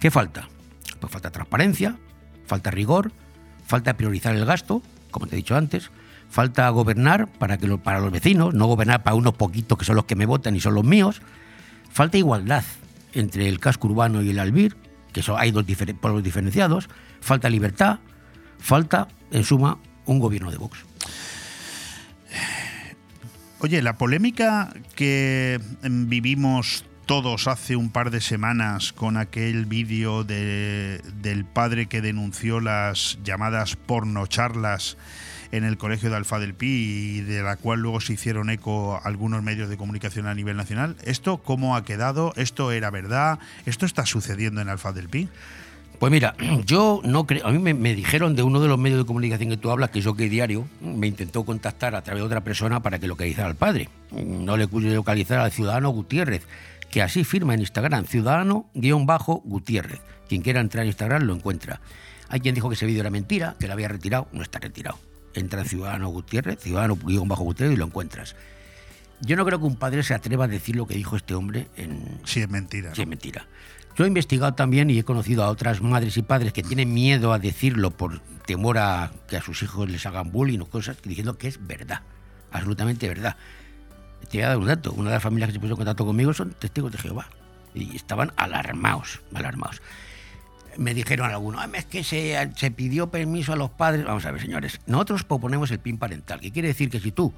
¿Qué 0.00 0.10
falta? 0.10 0.48
Pues 1.00 1.12
falta 1.12 1.30
transparencia, 1.30 1.96
falta 2.46 2.70
rigor, 2.70 3.12
falta 3.66 3.96
priorizar 3.96 4.34
el 4.34 4.44
gasto, 4.44 4.82
como 5.10 5.26
te 5.26 5.34
he 5.34 5.38
dicho 5.38 5.56
antes, 5.56 5.90
falta 6.30 6.68
gobernar 6.70 7.26
para, 7.26 7.58
que 7.58 7.66
lo- 7.66 7.78
para 7.82 8.00
los 8.00 8.10
vecinos, 8.12 8.54
no 8.54 8.66
gobernar 8.66 9.02
para 9.02 9.16
unos 9.16 9.34
poquitos 9.34 9.78
que 9.78 9.84
son 9.84 9.96
los 9.96 10.04
que 10.04 10.16
me 10.16 10.26
votan 10.26 10.54
y 10.56 10.60
son 10.60 10.74
los 10.74 10.84
míos, 10.84 11.22
falta 11.90 12.18
igualdad 12.18 12.64
entre 13.12 13.48
el 13.48 13.58
casco 13.60 13.88
urbano 13.88 14.22
y 14.22 14.30
el 14.30 14.38
albir, 14.38 14.76
que 15.12 15.22
son, 15.22 15.38
hay 15.38 15.50
dos 15.50 15.64
pueblos 16.00 16.22
diferenciados, 16.22 16.88
falta 17.20 17.48
libertad, 17.48 17.98
falta, 18.58 19.08
en 19.30 19.44
suma, 19.44 19.78
un 20.04 20.18
gobierno 20.18 20.50
de 20.50 20.58
Vox. 20.58 20.78
Oye, 23.60 23.82
la 23.82 23.96
polémica 23.98 24.72
que 24.94 25.60
vivimos 25.82 26.84
todos 27.08 27.48
hace 27.48 27.74
un 27.74 27.88
par 27.88 28.10
de 28.10 28.20
semanas 28.20 28.92
con 28.92 29.16
aquel 29.16 29.64
vídeo 29.64 30.24
de- 30.24 31.00
del 31.22 31.46
padre 31.46 31.86
que 31.86 32.02
denunció 32.02 32.60
las 32.60 33.18
llamadas 33.24 33.76
pornocharlas 33.76 34.98
en 35.50 35.64
el 35.64 35.78
colegio 35.78 36.10
de 36.10 36.16
Alfa 36.16 36.38
del 36.38 36.52
Pi 36.52 36.66
y 36.66 37.20
de 37.22 37.42
la 37.42 37.56
cual 37.56 37.80
luego 37.80 38.02
se 38.02 38.12
hicieron 38.12 38.50
eco 38.50 39.00
algunos 39.02 39.42
medios 39.42 39.70
de 39.70 39.78
comunicación 39.78 40.26
a 40.26 40.34
nivel 40.34 40.58
nacional. 40.58 40.96
¿Esto 41.02 41.38
cómo 41.38 41.76
ha 41.76 41.84
quedado? 41.86 42.34
¿Esto 42.36 42.72
era 42.72 42.90
verdad? 42.90 43.38
¿Esto 43.64 43.86
está 43.86 44.04
sucediendo 44.04 44.60
en 44.60 44.68
Alfa 44.68 44.92
del 44.92 45.08
Pi? 45.08 45.30
Pues 45.98 46.12
mira, 46.12 46.34
yo 46.66 47.00
no 47.04 47.26
creo. 47.26 47.46
A 47.46 47.52
mí 47.52 47.72
me, 47.72 47.94
dijeron 47.94 48.36
de 48.36 48.42
uno 48.42 48.60
de 48.60 48.68
los 48.68 48.78
medios 48.78 48.98
de 49.00 49.06
comunicación 49.06 49.48
que 49.48 49.56
tú 49.56 49.70
hablas, 49.70 49.88
que 49.88 50.00
es 50.00 50.06
OK 50.06 50.18
Diario, 50.18 50.68
me 50.82 51.06
intentó 51.06 51.46
contactar 51.46 51.94
a 51.94 52.02
través 52.02 52.20
de 52.20 52.26
otra 52.26 52.42
persona 52.42 52.80
para 52.82 52.98
que 52.98 53.08
localizara 53.08 53.48
al 53.48 53.56
padre. 53.56 53.88
No 54.12 54.58
le 54.58 54.68
pude 54.68 54.94
localizar 54.94 55.38
al 55.38 55.52
ciudadano 55.52 55.88
Gutiérrez, 55.88 56.42
que 56.90 57.02
así 57.02 57.24
firma 57.24 57.54
en 57.54 57.60
Instagram, 57.60 58.06
ciudadano-gutiérrez. 58.06 60.00
Quien 60.28 60.42
quiera 60.42 60.60
entrar 60.60 60.82
en 60.82 60.88
Instagram 60.88 61.22
lo 61.22 61.34
encuentra. 61.34 61.80
Hay 62.28 62.40
quien 62.40 62.54
dijo 62.54 62.68
que 62.68 62.74
ese 62.74 62.86
vídeo 62.86 63.00
era 63.00 63.10
mentira, 63.10 63.56
que 63.58 63.66
lo 63.66 63.72
había 63.72 63.88
retirado, 63.88 64.28
no 64.32 64.42
está 64.42 64.58
retirado. 64.58 64.98
Entra 65.34 65.62
en 65.62 65.68
Ciudadano 65.68 66.08
Gutiérrez, 66.08 66.58
Ciudadano-Gutiérrez 66.60 67.74
y 67.74 67.76
lo 67.76 67.86
encuentras. 67.86 68.36
Yo 69.20 69.36
no 69.36 69.44
creo 69.44 69.58
que 69.58 69.66
un 69.66 69.76
padre 69.76 70.02
se 70.02 70.14
atreva 70.14 70.44
a 70.44 70.48
decir 70.48 70.76
lo 70.76 70.86
que 70.86 70.94
dijo 70.94 71.16
este 71.16 71.34
hombre 71.34 71.68
en, 71.76 72.20
Sí, 72.24 72.40
es 72.40 72.48
mentira. 72.48 72.94
Sí, 72.94 73.00
¿no? 73.00 73.02
es 73.02 73.08
mentira. 73.08 73.46
Yo 73.96 74.04
he 74.04 74.08
investigado 74.08 74.54
también 74.54 74.90
y 74.90 74.98
he 74.98 75.04
conocido 75.04 75.42
a 75.42 75.48
otras 75.48 75.82
madres 75.82 76.16
y 76.16 76.22
padres 76.22 76.52
que 76.52 76.62
tienen 76.62 76.94
miedo 76.94 77.32
a 77.32 77.40
decirlo 77.40 77.90
por 77.90 78.20
temor 78.46 78.78
a 78.78 79.10
que 79.26 79.36
a 79.36 79.42
sus 79.42 79.62
hijos 79.62 79.90
les 79.90 80.06
hagan 80.06 80.30
bullying 80.30 80.60
o 80.60 80.66
cosas, 80.66 80.98
diciendo 81.02 81.36
que 81.36 81.48
es 81.48 81.66
verdad, 81.66 82.02
absolutamente 82.52 83.08
verdad. 83.08 83.36
Te 84.30 84.38
voy 84.38 84.44
a 84.44 84.48
dar 84.48 84.58
un 84.58 84.66
dato. 84.66 84.92
Una 84.92 85.10
de 85.10 85.16
las 85.16 85.22
familias 85.22 85.48
que 85.48 85.54
se 85.54 85.60
puso 85.60 85.72
en 85.72 85.76
contacto 85.76 86.04
conmigo 86.04 86.34
son 86.34 86.50
testigos 86.52 86.92
de 86.92 86.98
Jehová 86.98 87.28
y 87.74 87.96
estaban 87.96 88.32
alarmados, 88.36 89.20
alarmados. 89.34 89.80
Me 90.76 90.94
dijeron 90.94 91.30
algunos, 91.30 91.60
"Ah, 91.60 91.68
es 91.74 91.86
que 91.86 92.04
se, 92.04 92.50
se 92.56 92.70
pidió 92.70 93.10
permiso 93.10 93.52
a 93.52 93.56
los 93.56 93.70
padres. 93.70 94.04
Vamos 94.04 94.24
a 94.26 94.30
ver, 94.30 94.40
señores, 94.40 94.80
nosotros 94.86 95.24
proponemos 95.24 95.70
el 95.70 95.78
PIN 95.78 95.98
parental, 95.98 96.40
que 96.40 96.52
quiere 96.52 96.68
decir 96.68 96.90
que 96.90 97.00
si 97.00 97.10
tú 97.10 97.32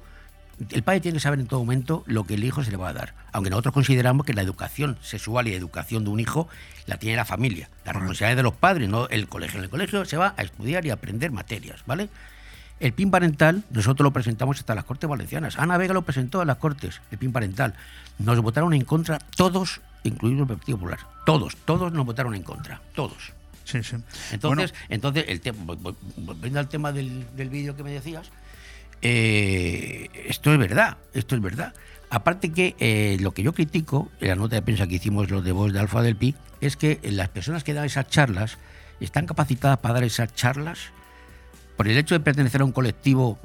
el 0.69 0.83
padre 0.83 0.99
tiene 1.01 1.15
que 1.15 1.21
saber 1.21 1.39
en 1.39 1.47
todo 1.47 1.59
momento 1.61 2.03
lo 2.05 2.25
que 2.25 2.35
el 2.35 2.43
hijo 2.43 2.63
se 2.63 2.71
le 2.71 2.77
va 2.77 2.89
a 2.89 2.93
dar. 2.93 3.15
Aunque 3.31 3.49
nosotros 3.49 3.73
consideramos 3.73 4.25
que 4.25 4.33
la 4.33 4.41
educación 4.41 4.97
sexual 5.01 5.47
y 5.47 5.53
educación 5.53 6.03
de 6.03 6.11
un 6.11 6.19
hijo 6.19 6.47
la 6.85 6.97
tiene 6.97 7.15
la 7.15 7.25
familia. 7.25 7.69
La 7.85 7.93
responsabilidad 7.93 8.31
es 8.31 8.37
de 8.37 8.43
los 8.43 8.53
padres, 8.53 8.87
no 8.89 9.07
el 9.09 9.27
colegio. 9.27 9.57
En 9.57 9.63
el 9.63 9.69
colegio 9.69 10.05
se 10.05 10.17
va 10.17 10.35
a 10.37 10.43
estudiar 10.43 10.85
y 10.85 10.91
a 10.91 10.93
aprender 10.93 11.31
materias, 11.31 11.81
¿vale? 11.85 12.09
El 12.81 12.93
PIN 12.93 13.11
parental, 13.11 13.63
nosotros 13.69 14.03
lo 14.03 14.11
presentamos 14.11 14.57
hasta 14.57 14.73
las 14.73 14.85
Cortes 14.85 15.07
Valencianas. 15.07 15.59
Ana 15.59 15.77
Vega 15.77 15.93
lo 15.93 16.01
presentó 16.01 16.41
a 16.41 16.45
las 16.45 16.57
Cortes, 16.57 16.99
el 17.11 17.19
PIN 17.19 17.31
parental. 17.31 17.75
Nos 18.17 18.39
votaron 18.41 18.73
en 18.73 18.83
contra 18.85 19.19
todos, 19.19 19.81
incluido 20.03 20.41
el 20.41 20.47
Partido 20.47 20.79
Popular. 20.79 20.99
Todos, 21.23 21.55
todos 21.57 21.93
nos 21.93 22.07
votaron 22.07 22.33
en 22.33 22.41
contra. 22.41 22.81
Todos. 22.95 23.33
Sí, 23.65 23.83
sí. 23.83 23.97
Entonces, 24.31 24.71
Bueno, 24.71 24.85
entonces 24.89 25.25
el 25.27 25.41
tema, 25.41 25.75
volviendo 26.17 26.59
al 26.59 26.69
tema 26.69 26.91
del, 26.91 27.27
del 27.35 27.49
vídeo 27.49 27.75
que 27.75 27.83
me 27.83 27.91
decías, 27.91 28.31
eh, 29.03 30.09
esto 30.27 30.51
es 30.51 30.57
verdad, 30.57 30.97
esto 31.13 31.35
es 31.35 31.41
verdad. 31.41 31.75
Aparte 32.09 32.51
que 32.51 32.75
eh, 32.79 33.17
lo 33.21 33.31
que 33.35 33.43
yo 33.43 33.53
critico, 33.53 34.09
en 34.19 34.29
la 34.29 34.35
nota 34.35 34.55
de 34.55 34.63
prensa 34.63 34.87
que 34.87 34.95
hicimos 34.95 35.29
los 35.29 35.43
de 35.43 35.51
voz 35.51 35.71
de 35.71 35.79
Alfa 35.79 36.01
del 36.01 36.15
Pi, 36.15 36.33
es 36.61 36.77
que 36.77 36.99
las 37.03 37.29
personas 37.29 37.63
que 37.63 37.75
dan 37.75 37.85
esas 37.85 38.09
charlas 38.09 38.57
están 38.99 39.27
capacitadas 39.27 39.77
para 39.77 39.93
dar 39.93 40.03
esas 40.03 40.33
charlas 40.33 40.91
por 41.75 41.87
el 41.87 41.97
hecho 41.97 42.15
de 42.15 42.19
pertenecer 42.19 42.61
a 42.61 42.65
un 42.65 42.71
colectivo, 42.71 43.39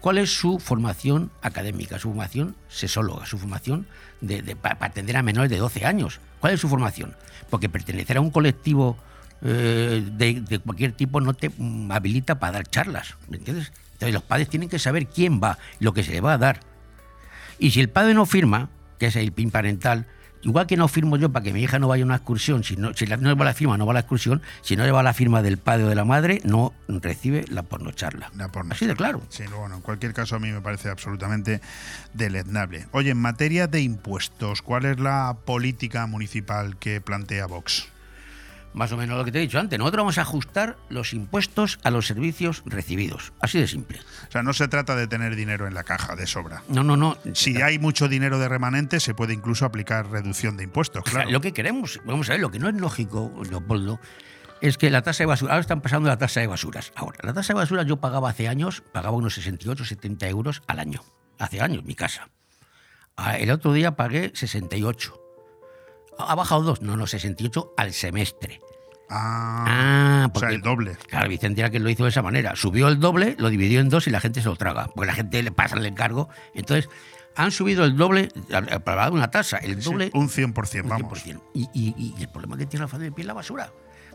¿cuál 0.00 0.18
es 0.18 0.30
su 0.30 0.58
formación 0.58 1.30
académica, 1.42 1.98
su 1.98 2.08
formación 2.08 2.56
sesóloga, 2.68 3.26
su 3.26 3.38
formación 3.38 3.86
de, 4.20 4.56
para 4.56 4.86
atender 4.86 5.16
a 5.16 5.22
menores 5.22 5.50
de 5.50 5.58
12 5.58 5.84
años? 5.84 6.20
¿Cuál 6.40 6.54
es 6.54 6.60
su 6.60 6.68
formación? 6.68 7.14
Porque 7.50 7.68
pertenecer 7.68 8.16
a 8.16 8.20
un 8.20 8.30
colectivo 8.30 8.96
eh, 9.42 10.02
de, 10.12 10.58
cualquier 10.60 10.92
tipo 10.92 11.20
no 11.20 11.34
te 11.34 11.50
habilita 11.90 12.38
para 12.38 12.52
dar 12.52 12.66
charlas, 12.68 13.16
¿me 13.28 13.36
entiendes? 13.36 13.72
Entonces 13.92 14.14
los 14.14 14.22
padres 14.22 14.48
tienen 14.48 14.68
que 14.68 14.78
saber 14.78 15.06
quién 15.06 15.40
va, 15.42 15.58
lo 15.78 15.92
que 15.92 16.02
se 16.02 16.12
le 16.12 16.20
va 16.20 16.34
a 16.34 16.38
dar. 16.38 16.60
Y 17.58 17.70
si 17.70 17.80
el 17.80 17.88
padre 17.88 18.14
no 18.14 18.26
firma, 18.26 18.68
que 18.98 19.06
es 19.06 19.16
el 19.16 19.32
PIN 19.32 19.50
parental, 19.50 20.06
igual 20.46 20.66
que 20.66 20.76
no 20.76 20.88
firmo 20.88 21.16
yo 21.16 21.30
para 21.30 21.42
que 21.42 21.52
mi 21.52 21.62
hija 21.62 21.78
no 21.78 21.88
vaya 21.88 22.04
a 22.04 22.06
una 22.06 22.16
excursión, 22.16 22.62
si 22.64 22.76
no, 22.76 22.94
si 22.94 23.04
no 23.06 23.16
lleva 23.16 23.44
la 23.44 23.52
firma, 23.52 23.76
no 23.76 23.84
va 23.84 23.92
a 23.92 23.94
la 23.94 24.00
excursión, 24.00 24.40
si 24.62 24.76
no 24.76 24.84
lleva 24.84 25.02
la 25.02 25.12
firma 25.12 25.42
del 25.42 25.58
padre 25.58 25.84
o 25.84 25.88
de 25.88 25.94
la 25.94 26.04
madre, 26.04 26.40
no 26.44 26.72
recibe 26.88 27.44
la 27.48 27.64
pornocharla. 27.64 28.30
La 28.36 28.50
Así 28.70 28.86
de 28.86 28.94
claro. 28.94 29.22
Sí, 29.28 29.44
bueno, 29.54 29.76
en 29.76 29.80
cualquier 29.82 30.14
caso 30.14 30.36
a 30.36 30.38
mí 30.38 30.50
me 30.50 30.60
parece 30.60 30.88
absolutamente 30.88 31.60
deleznable. 32.14 32.86
Oye, 32.92 33.10
en 33.10 33.18
materia 33.18 33.66
de 33.66 33.80
impuestos, 33.80 34.62
¿cuál 34.62 34.86
es 34.86 35.00
la 35.00 35.36
política 35.44 36.06
municipal 36.06 36.76
que 36.78 37.00
plantea 37.00 37.46
Vox? 37.46 37.88
Más 38.76 38.92
o 38.92 38.98
menos 38.98 39.16
lo 39.16 39.24
que 39.24 39.32
te 39.32 39.38
he 39.38 39.40
dicho 39.40 39.58
antes. 39.58 39.78
Nosotros 39.78 40.02
vamos 40.02 40.18
a 40.18 40.20
ajustar 40.20 40.76
los 40.90 41.14
impuestos 41.14 41.78
a 41.82 41.90
los 41.90 42.06
servicios 42.06 42.62
recibidos. 42.66 43.32
Así 43.40 43.58
de 43.58 43.66
simple. 43.66 44.00
O 44.28 44.30
sea, 44.30 44.42
no 44.42 44.52
se 44.52 44.68
trata 44.68 44.94
de 44.94 45.06
tener 45.06 45.34
dinero 45.34 45.66
en 45.66 45.72
la 45.72 45.82
caja 45.82 46.14
de 46.14 46.26
sobra. 46.26 46.62
No, 46.68 46.84
no, 46.84 46.94
no. 46.94 47.16
Si 47.32 47.62
hay 47.62 47.78
mucho 47.78 48.06
dinero 48.06 48.38
de 48.38 48.50
remanente, 48.50 49.00
se 49.00 49.14
puede 49.14 49.32
incluso 49.32 49.64
aplicar 49.64 50.10
reducción 50.10 50.58
de 50.58 50.64
impuestos. 50.64 51.04
Claro. 51.04 51.30
lo 51.30 51.40
que 51.40 51.52
queremos, 51.52 52.02
vamos 52.04 52.28
a 52.28 52.34
ver, 52.34 52.40
lo 52.42 52.50
que 52.50 52.58
no 52.58 52.68
es 52.68 52.74
lógico, 52.74 53.32
Leopoldo, 53.48 53.98
es 54.60 54.76
que 54.76 54.90
la 54.90 55.00
tasa 55.00 55.22
de 55.22 55.26
basura, 55.26 55.54
ahora 55.54 55.62
están 55.62 55.80
pasando 55.80 56.10
la 56.10 56.18
tasa 56.18 56.40
de 56.40 56.46
basuras. 56.46 56.92
Ahora, 56.96 57.18
la 57.22 57.32
tasa 57.32 57.54
de 57.54 57.60
basuras 57.60 57.86
yo 57.86 57.96
pagaba 57.96 58.28
hace 58.28 58.46
años, 58.46 58.82
pagaba 58.92 59.16
unos 59.16 59.36
68, 59.36 59.86
70 59.86 60.28
euros 60.28 60.62
al 60.66 60.80
año. 60.80 61.02
Hace 61.38 61.62
años, 61.62 61.82
mi 61.84 61.94
casa. 61.94 62.28
Ah, 63.16 63.38
el 63.38 63.50
otro 63.50 63.72
día 63.72 63.96
pagué 63.96 64.32
68. 64.34 65.18
¿Ha 66.18 66.34
bajado 66.34 66.62
dos? 66.62 66.82
No, 66.82 66.98
no, 66.98 67.06
68 67.06 67.72
al 67.78 67.94
semestre. 67.94 68.60
Ah, 69.08 69.64
ah 69.68 70.30
o 70.32 70.38
sea, 70.38 70.50
el 70.50 70.60
doble. 70.60 70.96
Claro, 71.08 71.28
Vicente 71.28 71.60
era 71.60 71.70
que 71.70 71.78
lo 71.78 71.88
hizo 71.88 72.04
de 72.04 72.10
esa 72.10 72.22
manera. 72.22 72.56
Subió 72.56 72.88
el 72.88 72.98
doble, 72.98 73.36
lo 73.38 73.50
dividió 73.50 73.80
en 73.80 73.88
dos 73.88 74.06
y 74.06 74.10
la 74.10 74.20
gente 74.20 74.40
se 74.42 74.48
lo 74.48 74.56
traga. 74.56 74.88
Porque 74.94 75.06
la 75.06 75.14
gente 75.14 75.42
le 75.42 75.52
pasa 75.52 75.76
el 75.76 75.86
encargo. 75.86 76.28
Entonces, 76.54 76.88
han 77.36 77.50
subido 77.50 77.84
el 77.84 77.96
doble, 77.96 78.28
para 78.84 79.10
una 79.10 79.30
tasa, 79.30 79.58
el 79.58 79.82
doble. 79.82 80.10
un 80.14 80.28
100%, 80.28 80.88
vamos. 80.88 81.22
Y, 81.26 81.68
y, 81.74 82.14
el 82.18 82.28
problema 82.28 82.56
que 82.56 82.66
tiene 82.66 82.86
la 82.90 82.98
de 82.98 83.12
pie 83.12 83.22
es 83.22 83.26
la 83.26 83.34
basura. 83.34 83.70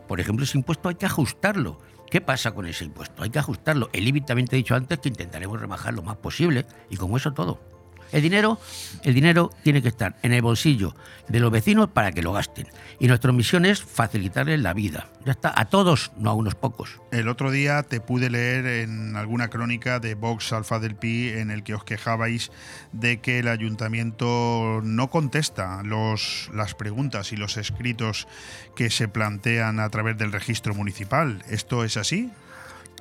Por 0.08 0.20
ejemplo, 0.20 0.44
ese 0.44 0.58
impuesto 0.58 0.88
hay 0.88 0.96
que 0.96 1.06
ajustarlo. 1.06 1.78
¿Qué 2.10 2.20
pasa 2.20 2.52
con 2.52 2.66
ese 2.66 2.84
impuesto? 2.84 3.22
Hay 3.22 3.30
que 3.30 3.38
ajustarlo. 3.38 3.88
El 3.92 4.06
IBI 4.06 4.20
también 4.22 4.46
te 4.46 4.56
he 4.56 4.58
dicho 4.58 4.74
antes 4.74 4.98
que 4.98 5.08
intentaremos 5.08 5.58
rebajar 5.58 5.94
lo 5.94 6.02
más 6.02 6.16
posible 6.16 6.66
y 6.90 6.96
como 6.96 7.16
eso 7.16 7.32
todo. 7.32 7.71
El 8.12 8.22
dinero, 8.22 8.60
el 9.04 9.14
dinero 9.14 9.50
tiene 9.62 9.80
que 9.80 9.88
estar 9.88 10.14
en 10.22 10.32
el 10.32 10.42
bolsillo 10.42 10.94
de 11.28 11.40
los 11.40 11.50
vecinos 11.50 11.88
para 11.88 12.12
que 12.12 12.22
lo 12.22 12.32
gasten. 12.32 12.66
Y 13.00 13.08
nuestra 13.08 13.32
misión 13.32 13.64
es 13.64 13.82
facilitarles 13.82 14.60
la 14.60 14.74
vida. 14.74 15.08
Ya 15.24 15.32
está, 15.32 15.52
a 15.56 15.64
todos, 15.64 16.12
no 16.18 16.30
a 16.30 16.34
unos 16.34 16.54
pocos. 16.54 17.00
El 17.10 17.28
otro 17.28 17.50
día 17.50 17.82
te 17.84 18.00
pude 18.00 18.28
leer 18.28 18.66
en 18.66 19.16
alguna 19.16 19.48
crónica 19.48 19.98
de 19.98 20.14
Vox 20.14 20.52
Alfa 20.52 20.78
del 20.78 20.94
Pi 20.94 21.30
en 21.30 21.50
el 21.50 21.62
que 21.62 21.74
os 21.74 21.84
quejabais 21.84 22.52
de 22.92 23.20
que 23.20 23.38
el 23.38 23.48
ayuntamiento 23.48 24.80
no 24.82 25.08
contesta 25.08 25.82
las 25.82 26.74
preguntas 26.74 27.32
y 27.32 27.36
los 27.36 27.56
escritos 27.56 28.28
que 28.76 28.90
se 28.90 29.08
plantean 29.08 29.80
a 29.80 29.88
través 29.88 30.18
del 30.18 30.32
registro 30.32 30.74
municipal. 30.74 31.42
¿Esto 31.48 31.82
es 31.82 31.96
así? 31.96 32.30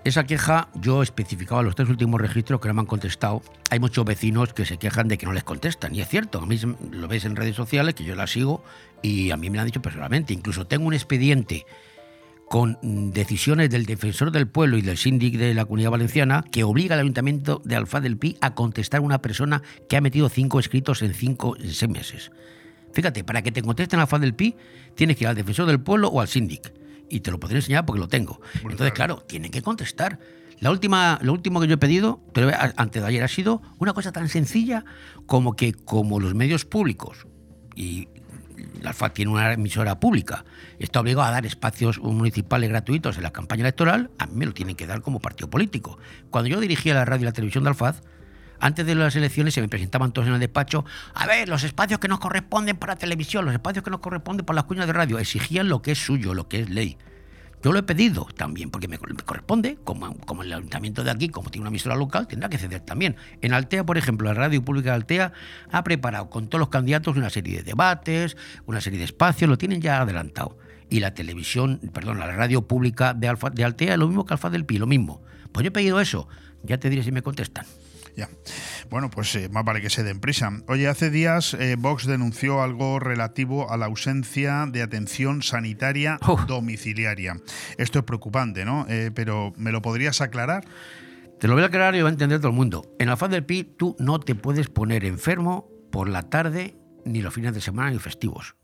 Esa 0.04 0.24
queja 0.24 0.68
yo 0.74 1.04
especificaba 1.04 1.62
los 1.62 1.76
tres 1.76 1.88
últimos 1.88 2.20
registros 2.20 2.60
que 2.60 2.68
no 2.68 2.74
me 2.74 2.80
han 2.80 2.88
contestado. 2.88 3.44
Hay 3.70 3.80
muchos 3.80 4.04
vecinos 4.04 4.52
que 4.52 4.66
se 4.66 4.78
quejan 4.78 5.08
de 5.08 5.20
que 5.20 5.28
no 5.28 5.32
les 5.32 5.44
contestan, 5.44 5.94
y 5.94 6.02
es 6.02 6.10
cierto, 6.10 6.40
a 6.40 6.46
mí 6.48 6.60
lo 6.92 7.08
ves 7.08 7.26
en 7.26 7.36
redes 7.36 7.56
sociales, 7.56 7.94
que 7.94 8.04
yo 8.04 8.16
la 8.16 8.26
sigo, 8.26 8.64
y 9.04 9.30
a 9.30 9.38
mí 9.38 9.52
me 9.52 9.58
lo 9.58 9.62
han 9.62 9.68
dicho 9.68 9.82
personalmente. 9.82 10.34
Incluso 10.34 10.66
tengo 10.66 10.88
un 10.88 10.96
expediente 10.96 11.68
con 12.50 12.80
decisiones 13.14 13.70
del 13.70 13.86
defensor 13.86 14.32
del 14.32 14.48
pueblo 14.48 14.76
y 14.78 14.82
del 14.82 14.98
síndic 14.98 15.38
de 15.38 15.54
la 15.54 15.66
comunidad 15.66 15.92
valenciana 15.92 16.44
que 16.52 16.64
obliga 16.64 16.96
al 16.96 17.02
ayuntamiento 17.02 17.62
de 17.64 17.76
Alfa 17.76 18.02
del 18.02 18.18
Pi 18.18 18.38
a 18.42 18.56
contestar 18.56 19.02
a 19.02 19.04
una 19.04 19.22
persona 19.22 19.62
que 19.88 19.98
ha 19.98 20.02
metido 20.02 20.30
cinco 20.30 20.60
escritos 20.60 21.04
en 21.04 21.14
cinco 21.14 21.56
seis 21.60 21.88
meses. 21.88 22.32
Fíjate, 22.92 23.24
para 23.24 23.44
que 23.44 23.52
te 23.52 23.62
contesten 23.62 24.00
Alfa 24.00 24.18
del 24.18 24.34
Pi, 24.34 24.56
tienes 24.96 25.16
que 25.16 25.26
ir 25.26 25.28
al 25.28 25.36
defensor 25.36 25.68
del 25.68 25.80
pueblo 25.80 26.10
o 26.10 26.20
al 26.20 26.28
síndic 26.28 26.74
y 27.12 27.20
te 27.20 27.30
lo 27.30 27.40
podré 27.40 27.58
enseñar 27.58 27.86
porque 27.86 28.00
lo 28.00 28.08
tengo. 28.08 28.42
Entonces, 28.64 28.94
claro, 28.94 29.18
tienen 29.28 29.52
que 29.52 29.62
contestar. 29.62 30.20
La 30.60 30.72
última, 30.72 31.20
lo 31.22 31.34
último 31.34 31.60
que 31.60 31.68
yo 31.68 31.74
he 31.74 31.78
pedido, 31.78 32.22
antes 32.78 33.02
de 33.02 33.08
ayer, 33.08 33.24
ha 33.24 33.28
sido 33.28 33.62
una 33.80 33.94
cosa 33.94 34.12
tan 34.12 34.30
sencilla 34.30 34.86
como 35.26 35.56
que 35.56 35.74
como 35.74 36.20
los 36.20 36.36
medios 36.36 36.66
públicos 36.66 37.28
y 37.76 38.08
la 38.82 38.94
tiene 39.10 39.32
una 39.32 39.54
emisora 39.54 40.00
pública, 40.00 40.46
está 40.80 41.02
obligado 41.02 41.28
a 41.28 41.32
dar 41.32 41.46
espacios 41.46 42.00
municipales 42.00 42.70
gratuitos 42.70 43.18
en 43.18 43.24
la 43.24 43.32
campaña 43.32 43.62
electoral, 43.62 44.12
a 44.18 44.28
mí 44.28 44.34
me 44.36 44.46
lo 44.46 44.54
tienen 44.54 44.76
que 44.76 44.88
dar 44.88 45.02
como 45.02 45.20
partido 45.20 45.50
político. 45.50 45.98
Cuando 46.30 46.50
yo 46.50 46.60
dirigía 46.60 46.94
la 46.94 47.06
radio 47.06 47.24
y 47.24 47.26
la 47.26 47.32
televisión 47.32 47.64
de 47.64 47.72
Alfaz, 47.72 48.02
antes 48.62 48.86
de 48.86 48.96
las 48.96 49.16
elecciones 49.16 49.54
se 49.54 49.62
me 49.62 49.68
presentaban 49.68 50.14
todos 50.14 50.28
en 50.28 50.36
el 50.36 50.40
despacho, 50.40 50.86
a 51.14 51.26
ver, 51.26 51.50
los 51.50 51.64
espacios 51.64 52.00
que 52.00 52.08
nos 52.08 52.20
corresponden 52.20 52.78
para 52.78 52.96
televisión, 52.96 53.44
los 53.44 53.54
espacios 53.54 53.84
que 53.84 53.90
nos 53.90 54.00
corresponden 54.00 54.46
para 54.46 54.56
las 54.56 54.66
cuñas 54.66 54.88
de 54.88 54.94
radio, 54.94 55.18
exigían 55.20 55.68
lo 55.68 55.82
que 55.82 55.92
es 55.92 55.98
suyo, 55.98 56.34
lo 56.34 56.48
que 56.48 56.62
es 56.62 56.70
ley. 56.70 56.98
Yo 57.64 57.72
lo 57.72 57.80
he 57.80 57.84
pedido 57.84 58.28
también, 58.36 58.72
porque 58.72 58.88
me, 58.88 58.98
corresponde, 58.98 59.78
como, 59.84 60.16
como, 60.20 60.44
el 60.44 60.52
ayuntamiento 60.52 61.04
de 61.04 61.12
aquí, 61.12 61.30
como 61.30 61.50
tiene 61.50 61.64
una 61.64 61.70
emisora 61.70 61.96
local, 61.96 62.28
tendrá 62.28 62.50
que 62.50 62.58
ceder 62.58 62.82
también. 62.82 63.16
En 63.42 63.54
Altea, 63.54 63.84
por 63.84 63.98
ejemplo, 63.98 64.28
la 64.28 64.34
radio 64.34 64.64
pública 64.64 64.90
de 64.92 64.96
Altea 64.96 65.34
ha 65.72 65.84
preparado 65.84 66.30
con 66.30 66.48
todos 66.48 66.60
los 66.60 66.70
candidatos 66.70 67.16
una 67.18 67.30
serie 67.30 67.58
de 67.58 67.64
debates, 67.64 68.36
una 68.66 68.82
serie 68.82 68.98
de 68.98 69.06
espacios, 69.06 69.50
lo 69.50 69.58
tienen 69.58 69.80
ya 69.80 70.02
adelantado. 70.02 70.58
Y 70.90 71.02
la 71.02 71.14
televisión, 71.14 71.80
perdón, 71.94 72.20
la 72.20 72.28
radio 72.28 72.64
pública 72.64 73.14
de, 73.14 73.28
Alfa, 73.28 73.52
de 73.52 73.64
Altea, 73.64 73.96
lo 73.98 74.08
mismo 74.08 74.26
que 74.26 74.34
Alfa 74.34 74.50
del 74.50 74.66
Pi, 74.66 74.80
lo 74.80 74.88
mismo. 74.88 75.22
Pues 75.52 75.64
yo 75.64 75.68
he 75.68 75.72
pedido 75.72 76.02
eso, 76.02 76.28
ya 76.64 76.80
te 76.80 76.90
diré 76.90 77.04
si 77.04 77.12
me 77.12 77.22
contestan. 77.22 77.66
Ya. 78.16 78.30
Bueno, 78.90 79.10
pues 79.10 79.34
eh, 79.36 79.50
más 79.50 79.64
vale 79.64 79.82
que 79.82 79.90
se 79.90 80.04
den 80.04 80.20
prisa. 80.20 80.52
Oye, 80.68 80.88
hace 80.88 81.10
días 81.10 81.54
eh, 81.54 81.76
Vox 81.78 82.06
denunció 82.06 82.62
algo 82.62 83.00
relativo 83.00 83.72
a 83.72 83.78
la 83.78 83.86
ausencia 83.86 84.66
de 84.68 84.82
atención 84.82 85.42
sanitaria 85.42 86.20
domiciliaria. 86.48 87.38
Esto 87.78 88.00
es 88.00 88.06
preocupante, 88.06 88.66
¿no? 88.66 88.86
Eh, 88.90 89.12
pero 89.14 89.54
¿me 89.58 89.72
lo 89.72 89.82
podrías 89.82 90.22
aclarar? 90.22 90.66
Te 91.40 91.48
lo 91.48 91.54
voy 91.56 91.64
a 91.64 91.68
aclarar 91.68 91.96
y 91.96 92.02
va 92.02 92.10
a 92.10 92.12
entender 92.12 92.40
todo 92.40 92.50
el 92.50 92.58
mundo. 92.58 92.84
En 93.00 93.08
la 93.08 93.18
faz 93.18 93.32
del 93.32 93.46
PI 93.46 93.76
tú 93.78 93.96
no 93.98 94.20
te 94.20 94.36
puedes 94.36 94.68
poner 94.68 95.06
enfermo 95.06 95.70
por 95.92 96.08
la 96.10 96.24
tarde, 96.24 96.76
ni 97.06 97.22
los 97.22 97.34
fines 97.34 97.54
de 97.54 97.62
semana, 97.62 97.92
ni 97.92 97.98
festivos. 97.98 98.56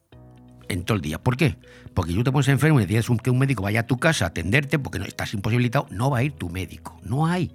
En 0.69 0.83
todo 0.83 0.97
el 0.97 1.01
día. 1.01 1.23
¿Por 1.23 1.37
qué? 1.37 1.57
Porque 1.93 2.13
tú 2.13 2.23
te 2.23 2.31
pones 2.31 2.49
enfermo 2.49 2.79
y 2.79 2.85
decides 2.85 3.07
que 3.23 3.29
un 3.29 3.39
médico 3.39 3.63
vaya 3.63 3.79
a 3.79 3.87
tu 3.87 3.97
casa 3.97 4.25
a 4.25 4.27
atenderte 4.27 4.77
porque 4.77 4.99
no 4.99 5.05
estás 5.05 5.33
imposibilitado, 5.33 5.87
no 5.89 6.11
va 6.11 6.19
a 6.19 6.23
ir 6.23 6.33
tu 6.33 6.49
médico. 6.49 6.99
No 7.03 7.25
hay. 7.25 7.51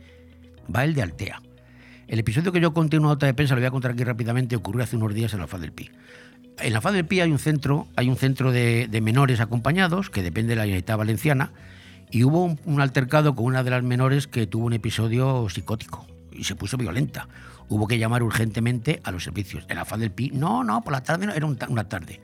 Va 0.75 0.85
el 0.85 0.95
de 0.95 1.03
Altea. 1.03 1.43
El 2.13 2.19
episodio 2.19 2.53
que 2.53 2.61
yo 2.61 2.75
conté 2.75 2.97
en 2.97 3.05
una 3.05 3.13
nota 3.13 3.25
de 3.25 3.33
prensa, 3.33 3.55
lo 3.55 3.63
voy 3.63 3.69
a 3.69 3.71
contar 3.71 3.93
aquí 3.93 4.05
rápidamente, 4.05 4.55
ocurrió 4.55 4.85
hace 4.85 4.97
unos 4.97 5.15
días 5.15 5.33
en 5.33 5.41
la 5.41 5.47
FAD 5.47 5.61
del 5.61 5.73
Pi. 5.73 5.89
En 6.59 6.75
la 6.75 6.83
FAD 6.83 6.93
del 6.93 7.07
Pi 7.07 7.21
hay 7.23 7.31
un 7.31 7.39
centro, 7.39 7.89
hay 7.97 8.11
un 8.11 8.17
centro 8.17 8.53
de, 8.53 9.01
menores 9.03 9.41
acompañados, 9.41 10.11
que 10.11 10.23
depende 10.23 10.51
de 10.51 10.57
la 10.57 10.65
Unidad 10.65 10.99
Valenciana, 10.99 11.53
y 12.11 12.25
hubo 12.25 12.55
un, 12.67 12.81
altercado 12.83 13.35
con 13.35 13.47
una 13.47 13.65
de 13.65 13.71
las 13.71 13.83
menores 13.83 14.27
que 14.27 14.47
tuvo 14.47 14.67
un 14.67 14.75
episodio 14.75 15.49
psicótico 15.49 16.07
y 16.31 16.45
se 16.45 16.55
puso 16.55 16.77
violenta. 16.77 17.29
Hubo 17.71 17.89
que 17.89 17.97
llamar 17.97 18.23
urgentemente 18.23 19.01
a 19.05 19.11
los 19.11 19.25
servicios. 19.25 19.65
En 19.71 19.77
la 19.77 19.87
FAD 19.87 20.01
del 20.01 20.11
Pi, 20.11 20.33
no, 20.35 20.65
no, 20.65 20.85
por 20.85 20.93
la 20.93 21.03
tarde 21.03 21.25
no, 21.25 21.33
era 21.33 21.47
una 21.47 21.89
tarde. 21.89 22.21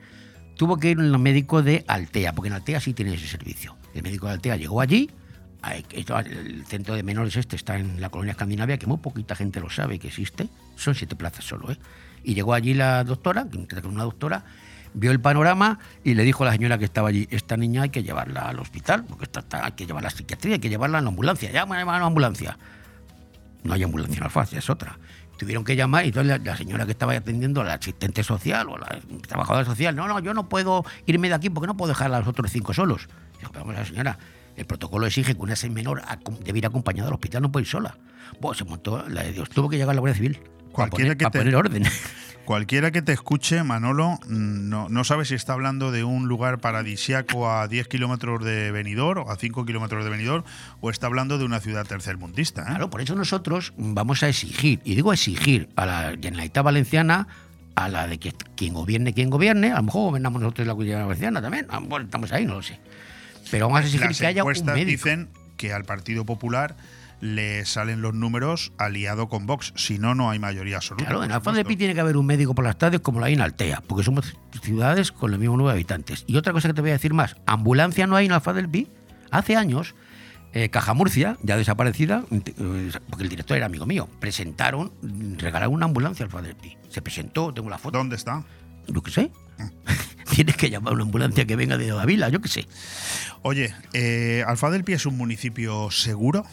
Tuvo 0.55 0.77
que 0.77 0.91
ir 0.91 0.99
el 0.99 1.17
médico 1.17 1.63
de 1.63 1.83
Altea, 1.87 2.33
porque 2.33 2.49
en 2.49 2.53
Altea 2.53 2.79
sí 2.79 2.93
tiene 2.93 3.15
ese 3.15 3.25
servicio. 3.25 3.75
El 3.95 4.03
médico 4.03 4.27
de 4.27 4.33
Altea 4.33 4.55
llegó 4.55 4.81
allí, 4.81 5.09
el 5.61 6.65
centro 6.65 6.95
de 6.95 7.03
menores 7.03 7.35
este 7.35 7.55
está 7.55 7.77
en 7.77 7.99
la 7.99 8.09
colonia 8.09 8.31
escandinavia, 8.31 8.77
que 8.77 8.87
muy 8.87 8.97
poquita 8.97 9.35
gente 9.35 9.59
lo 9.59 9.69
sabe 9.69 9.99
que 9.99 10.07
existe. 10.07 10.47
Son 10.75 10.95
siete 10.95 11.15
plazas 11.15 11.45
solo, 11.45 11.71
¿eh? 11.71 11.77
Y 12.23 12.33
llegó 12.33 12.53
allí 12.53 12.73
la 12.73 13.03
doctora, 13.03 13.47
una 13.83 14.03
doctora, 14.03 14.43
vio 14.93 15.11
el 15.11 15.19
panorama 15.19 15.79
y 16.03 16.13
le 16.13 16.23
dijo 16.23 16.43
a 16.43 16.47
la 16.47 16.51
señora 16.53 16.77
que 16.77 16.85
estaba 16.85 17.09
allí, 17.09 17.27
esta 17.31 17.57
niña 17.57 17.83
hay 17.83 17.89
que 17.89 18.03
llevarla 18.03 18.41
al 18.41 18.59
hospital, 18.59 19.05
porque 19.05 19.25
está, 19.25 19.43
hay 19.65 19.71
que 19.73 19.85
llevarla 19.85 20.09
a 20.09 20.11
la 20.11 20.17
psiquiatría, 20.17 20.55
hay 20.55 20.59
que 20.59 20.69
llevarla 20.69 20.97
en 20.97 21.05
la 21.05 21.09
ambulancia, 21.09 21.51
llama 21.51 21.79
a 21.79 21.85
la 21.85 22.05
ambulancia. 22.05 22.57
No 23.63 23.73
hay 23.73 23.83
ambulancia 23.83 24.17
en 24.17 24.23
Alfacia, 24.23 24.59
es 24.59 24.69
otra. 24.69 24.97
Tuvieron 25.37 25.63
que 25.63 25.75
llamar 25.75 26.03
y 26.05 26.09
entonces 26.09 26.41
la, 26.43 26.57
señora 26.57 26.85
que 26.85 26.91
estaba 26.91 27.13
atendiendo, 27.13 27.63
la 27.63 27.75
asistente 27.75 28.23
social 28.23 28.67
o 28.69 28.77
la 28.77 28.99
trabajadora 29.25 29.65
social, 29.65 29.95
no, 29.95 30.07
no, 30.07 30.19
yo 30.19 30.33
no 30.33 30.49
puedo 30.49 30.83
irme 31.05 31.29
de 31.29 31.35
aquí 31.35 31.49
porque 31.49 31.67
no 31.67 31.77
puedo 31.77 31.89
dejar 31.89 32.13
a 32.13 32.19
los 32.19 32.27
otros 32.27 32.51
cinco 32.51 32.73
solos. 32.73 33.07
Dijo, 33.39 33.51
vamos, 33.53 33.73
la 33.73 33.85
señora, 33.85 34.17
el 34.59 34.65
protocolo 34.65 35.07
exige 35.07 35.35
que 35.35 35.41
una 35.41 35.55
seis 35.55 35.71
menor 35.71 36.01
debe 36.43 36.59
ir 36.59 36.65
acompañada 36.65 37.07
al 37.07 37.13
hospital, 37.13 37.41
no 37.41 37.51
puede 37.51 37.63
ir 37.63 37.69
sola. 37.69 37.97
Pues 38.39 38.57
se 38.57 38.65
montó 38.65 39.07
la 39.07 39.23
de 39.23 39.31
Dios. 39.33 39.49
Tuvo 39.49 39.69
que 39.69 39.77
llegar 39.77 39.91
a 39.91 39.93
la 39.95 40.01
Guardia 40.01 40.17
Civil. 40.17 40.39
Cualquiera 40.71 41.15
que 41.15 41.29
poner 41.29 41.55
orden. 41.55 41.83
Cualquiera 42.45 42.89
que 42.89 43.03
te 43.03 43.13
escuche, 43.13 43.63
Manolo, 43.63 44.19
mm, 44.27 44.69
no, 44.69 44.89
no 44.89 45.03
sabe 45.03 45.23
si 45.23 45.35
está 45.35 45.53
hablando 45.53 45.91
de 45.91 46.03
un 46.03 46.27
lugar 46.27 46.59
paradisiaco 46.59 47.47
a 47.47 47.67
10 47.67 47.87
kilómetros 47.87 48.43
de 48.43 48.71
Benidorm 48.71 49.27
o 49.27 49.31
a 49.31 49.35
5 49.35 49.65
kilómetros 49.65 50.03
de 50.03 50.09
Benidorm 50.09 50.43
o 50.81 50.89
está 50.89 51.05
hablando 51.05 51.37
de 51.37 51.45
una 51.45 51.59
ciudad 51.59 51.85
tercermundista. 51.85 52.63
¿eh? 52.63 52.65
Claro, 52.69 52.89
por 52.89 53.01
eso 53.01 53.13
nosotros 53.13 53.73
vamos 53.77 54.23
a 54.23 54.29
exigir, 54.29 54.81
y 54.83 54.95
digo 54.95 55.13
exigir, 55.13 55.69
a 55.75 55.85
la 55.85 56.17
Generalitat 56.19 56.65
Valenciana, 56.65 57.27
a 57.75 57.87
la 57.87 58.07
de 58.07 58.17
que 58.17 58.33
quien 58.55 58.73
gobierne, 58.73 59.13
quien 59.13 59.29
gobierne, 59.29 59.71
a 59.71 59.77
lo 59.77 59.83
mejor 59.83 60.01
gobernamos 60.05 60.41
nosotros 60.41 60.67
la 60.67 60.73
Comunidad 60.73 61.05
Valenciana 61.05 61.41
también, 61.41 61.67
a 61.69 61.75
lo 61.75 61.81
mejor 61.81 62.01
estamos 62.01 62.31
ahí, 62.31 62.45
no 62.45 62.55
lo 62.55 62.63
sé. 62.63 62.79
Pero 63.51 63.67
vamos 63.67 63.81
a 63.81 63.83
exigir 63.83 64.07
Las 64.07 64.19
que 64.19 64.27
haya 64.27 64.43
un 64.43 64.49
encuestas 64.49 64.75
médico. 64.75 64.91
dicen 64.91 65.29
que 65.57 65.73
al 65.73 65.85
Partido 65.85 66.25
Popular 66.25 66.75
le 67.21 67.65
salen 67.65 68.01
los 68.01 68.13
números 68.13 68.71
aliado 68.77 69.27
con 69.27 69.45
Vox, 69.45 69.73
si 69.75 69.99
no, 69.99 70.15
no 70.15 70.29
hay 70.29 70.39
mayoría 70.39 70.77
absoluta. 70.77 71.05
Claro, 71.05 71.23
en 71.23 71.31
Alfa 71.31 71.51
de. 71.51 71.65
Pi 71.65 71.75
tiene 71.75 71.93
que 71.93 71.99
haber 71.99 72.17
un 72.17 72.25
médico 72.25 72.55
por 72.55 72.63
las 72.63 72.77
tardes 72.77 73.01
como 73.01 73.19
la 73.19 73.27
hay 73.27 73.33
en 73.33 73.41
Altea, 73.41 73.83
porque 73.85 74.03
somos 74.03 74.37
ciudades 74.61 75.11
con 75.11 75.33
el 75.33 75.39
mismo 75.39 75.57
número 75.57 75.69
de 75.69 75.73
habitantes. 75.73 76.23
Y 76.27 76.37
otra 76.37 76.53
cosa 76.53 76.69
que 76.69 76.73
te 76.73 76.81
voy 76.81 76.91
a 76.91 76.93
decir 76.93 77.13
más, 77.13 77.35
ambulancia 77.45 78.07
no 78.07 78.15
hay 78.15 78.27
en 78.27 78.31
Alfa 78.31 78.53
del 78.53 78.69
Pi. 78.69 78.87
Hace 79.31 79.55
años, 79.57 79.95
eh, 80.53 80.69
Caja 80.69 80.93
Murcia, 80.93 81.37
ya 81.43 81.57
desaparecida, 81.57 82.23
eh, 82.31 82.91
porque 83.09 83.23
el 83.23 83.29
director 83.29 83.57
era 83.57 83.65
amigo 83.65 83.85
mío, 83.85 84.07
presentaron, 84.19 84.93
regalaron 85.37 85.73
una 85.73 85.85
ambulancia 85.85 86.23
al 86.25 86.31
Alfa 86.31 86.41
del 86.41 86.55
Pi. 86.55 86.77
Se 86.89 87.01
presentó, 87.01 87.53
tengo 87.53 87.69
la 87.69 87.77
foto. 87.77 87.97
¿Dónde 87.97 88.15
está? 88.15 88.43
Yo 88.87 89.01
qué 89.03 89.11
sé. 89.11 89.31
Tienes 90.31 90.55
que 90.55 90.69
llamar 90.69 90.93
a 90.93 90.95
una 90.95 91.03
ambulancia 91.03 91.45
que 91.45 91.55
venga 91.55 91.77
de 91.77 91.87
Davila, 91.87 92.29
yo 92.29 92.39
qué 92.39 92.47
sé. 92.47 92.67
Oye, 93.41 93.73
eh, 93.93 94.43
¿Alfa 94.45 94.69
del 94.69 94.83
Pi 94.83 94.93
es 94.93 95.05
un 95.05 95.17
municipio 95.17 95.89
seguro? 95.91 96.45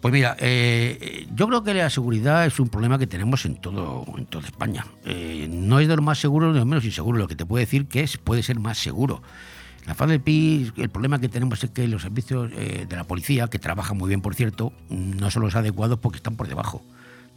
Pues 0.00 0.14
mira, 0.14 0.36
eh, 0.38 1.26
yo 1.34 1.48
creo 1.48 1.64
que 1.64 1.74
la 1.74 1.90
seguridad 1.90 2.46
es 2.46 2.60
un 2.60 2.68
problema 2.68 2.98
que 2.98 3.08
tenemos 3.08 3.44
en 3.44 3.56
todo 3.56 4.04
en 4.16 4.26
toda 4.26 4.46
España. 4.46 4.86
Eh, 5.04 5.48
no 5.50 5.80
es 5.80 5.88
de 5.88 5.96
lo 5.96 6.02
más 6.02 6.20
seguro 6.20 6.48
ni 6.48 6.52
de 6.54 6.60
lo 6.60 6.66
menos 6.66 6.84
inseguro. 6.84 7.18
Lo 7.18 7.26
que 7.26 7.34
te 7.34 7.44
puedo 7.44 7.58
decir 7.58 7.86
que 7.86 8.02
es 8.02 8.16
puede 8.16 8.44
ser 8.44 8.60
más 8.60 8.78
seguro. 8.78 9.22
La 9.86 9.94
del 9.94 10.72
el 10.76 10.90
problema 10.90 11.18
que 11.18 11.28
tenemos 11.28 11.64
es 11.64 11.70
que 11.70 11.88
los 11.88 12.02
servicios 12.02 12.52
eh, 12.54 12.84
de 12.86 12.96
la 12.96 13.04
policía, 13.04 13.48
que 13.48 13.58
trabajan 13.58 13.96
muy 13.96 14.08
bien, 14.08 14.20
por 14.20 14.34
cierto, 14.34 14.72
no 14.90 15.30
son 15.30 15.42
los 15.42 15.56
adecuados 15.56 15.98
porque 15.98 16.18
están 16.18 16.36
por 16.36 16.46
debajo. 16.46 16.82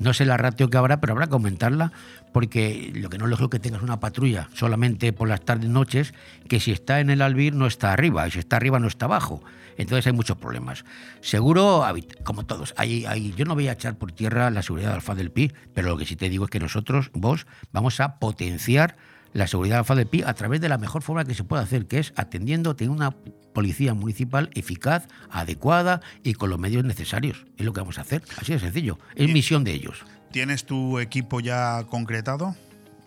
No 0.01 0.13
sé 0.13 0.25
la 0.25 0.35
ratio 0.35 0.69
que 0.69 0.77
habrá, 0.77 0.99
pero 0.99 1.13
habrá 1.13 1.27
que 1.27 1.33
aumentarla 1.33 1.91
porque 2.33 2.91
lo 2.95 3.09
que 3.09 3.17
no 3.19 3.25
es 3.25 3.29
lógico 3.31 3.45
es 3.47 3.51
que 3.51 3.59
tengas 3.59 3.83
una 3.83 3.99
patrulla 3.99 4.49
solamente 4.53 5.13
por 5.13 5.27
las 5.29 5.41
tardes 5.41 5.65
y 5.65 5.69
noches, 5.69 6.13
que 6.49 6.59
si 6.59 6.71
está 6.71 6.99
en 7.01 7.09
el 7.11 7.21
albir 7.21 7.53
no 7.53 7.67
está 7.67 7.93
arriba, 7.93 8.27
y 8.27 8.31
si 8.31 8.39
está 8.39 8.55
arriba 8.55 8.79
no 8.79 8.87
está 8.87 9.05
abajo. 9.05 9.43
Entonces 9.77 10.07
hay 10.07 10.13
muchos 10.13 10.37
problemas. 10.37 10.85
Seguro, 11.21 11.85
como 12.23 12.45
todos, 12.45 12.73
hay, 12.77 13.05
hay- 13.05 13.33
yo 13.37 13.45
no 13.45 13.53
voy 13.53 13.67
a 13.67 13.73
echar 13.73 13.95
por 13.95 14.11
tierra 14.11 14.49
la 14.49 14.61
seguridad 14.63 14.89
de 14.89 14.95
Alfa 14.95 15.13
del 15.15 15.31
Pi, 15.31 15.51
pero 15.73 15.89
lo 15.89 15.97
que 15.97 16.05
sí 16.05 16.15
te 16.15 16.29
digo 16.29 16.45
es 16.45 16.49
que 16.51 16.59
nosotros, 16.59 17.11
vos, 17.13 17.45
vamos 17.71 17.99
a 17.99 18.17
potenciar 18.19 18.97
la 19.33 19.47
seguridad 19.47 19.75
de 19.75 19.79
Alfa 19.79 19.95
del 19.95 20.07
Pi 20.07 20.23
a 20.23 20.33
través 20.33 20.61
de 20.61 20.69
la 20.69 20.77
mejor 20.77 21.01
forma 21.01 21.25
que 21.25 21.33
se 21.33 21.43
puede 21.43 21.63
hacer, 21.63 21.87
que 21.87 21.99
es 21.99 22.13
atendiendo, 22.15 22.75
teniendo 22.75 23.05
una 23.05 23.15
policía 23.53 23.93
municipal 23.93 24.49
eficaz, 24.53 25.07
adecuada 25.29 26.01
y 26.23 26.33
con 26.33 26.49
los 26.49 26.59
medios 26.59 26.83
necesarios. 26.83 27.45
Es 27.57 27.65
lo 27.65 27.73
que 27.73 27.81
vamos 27.81 27.97
a 27.97 28.01
hacer. 28.01 28.23
Así 28.37 28.53
de 28.53 28.59
sencillo. 28.59 28.97
Es 29.15 29.31
misión 29.31 29.63
de 29.63 29.73
ellos. 29.73 30.03
¿Tienes 30.31 30.65
tu 30.65 30.99
equipo 30.99 31.39
ya 31.39 31.83
concretado? 31.89 32.55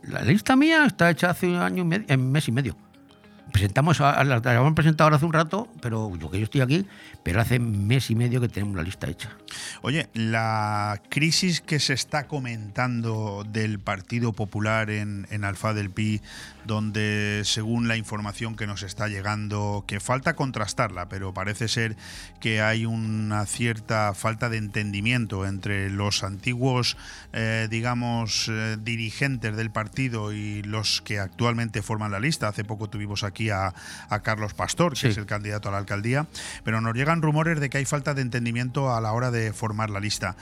La 0.02 0.22
lista 0.22 0.56
mía 0.56 0.84
está 0.84 1.10
hecha 1.10 1.30
hace 1.30 1.48
un 1.48 1.56
año 1.56 1.82
y 1.82 1.86
medio, 1.86 2.06
en 2.08 2.30
mes 2.30 2.48
y 2.48 2.52
medio. 2.52 2.76
Presentamos, 3.52 4.00
la 4.00 4.40
hemos 4.54 4.72
presentado 4.72 5.06
ahora 5.06 5.16
hace 5.16 5.26
un 5.26 5.32
rato, 5.32 5.68
pero 5.80 6.16
yo 6.16 6.30
que 6.30 6.38
yo 6.38 6.44
estoy 6.44 6.60
aquí, 6.60 6.86
pero 7.22 7.40
hace 7.40 7.58
mes 7.58 8.10
y 8.10 8.14
medio 8.14 8.40
que 8.40 8.48
tenemos 8.48 8.74
la 8.74 8.82
lista 8.82 9.08
hecha. 9.08 9.30
Oye, 9.82 10.08
la 10.14 11.00
crisis 11.08 11.60
que 11.60 11.78
se 11.78 11.92
está 11.92 12.26
comentando 12.26 13.44
del 13.48 13.78
Partido 13.78 14.32
Popular 14.32 14.90
en, 14.90 15.26
en 15.30 15.44
Alfa 15.44 15.72
del 15.72 15.90
Pi, 15.90 16.20
donde 16.66 17.42
según 17.44 17.88
la 17.88 17.96
información 17.96 18.56
que 18.56 18.66
nos 18.66 18.82
está 18.82 19.08
llegando, 19.08 19.84
que 19.86 20.00
falta 20.00 20.34
contrastarla, 20.34 21.08
pero 21.08 21.34
parece 21.34 21.68
ser 21.68 21.96
que 22.40 22.60
hay 22.62 22.86
una 22.86 23.46
cierta 23.46 24.12
falta 24.14 24.48
de 24.48 24.58
entendimiento 24.58 25.46
entre 25.46 25.90
los 25.90 26.24
antiguos, 26.24 26.96
eh, 27.32 27.68
digamos, 27.70 28.48
eh, 28.50 28.76
dirigentes 28.80 29.56
del 29.56 29.70
partido 29.70 30.32
y 30.32 30.62
los 30.62 31.02
que 31.02 31.18
actualmente 31.18 31.82
forman 31.82 32.10
la 32.12 32.20
lista. 32.20 32.48
Hace 32.48 32.64
poco 32.64 32.88
tuvimos 32.88 33.24
aquí 33.24 33.50
a, 33.50 33.74
a 34.08 34.20
Carlos 34.20 34.54
Pastor, 34.54 34.94
que 34.94 35.00
Sí. 35.00 35.08
es 35.08 35.16
el 35.18 35.26
candidato 35.26 35.68
a 35.68 35.72
la 35.72 35.78
alcaldía, 35.78 36.26
pero 36.64 36.80
nos 36.80 36.94
llegan 36.94 37.22
rumores 37.22 37.60
de 37.60 37.68
que 37.70 37.78
hay 37.78 37.84
falta 37.84 38.14
de 38.14 38.22
entendimiento 38.22 38.94
a 38.94 39.00
la 39.00 39.12
hora 39.12 39.30
de 39.30 39.52
formar 39.52 39.90
la 39.90 40.00
lista. 40.00 40.36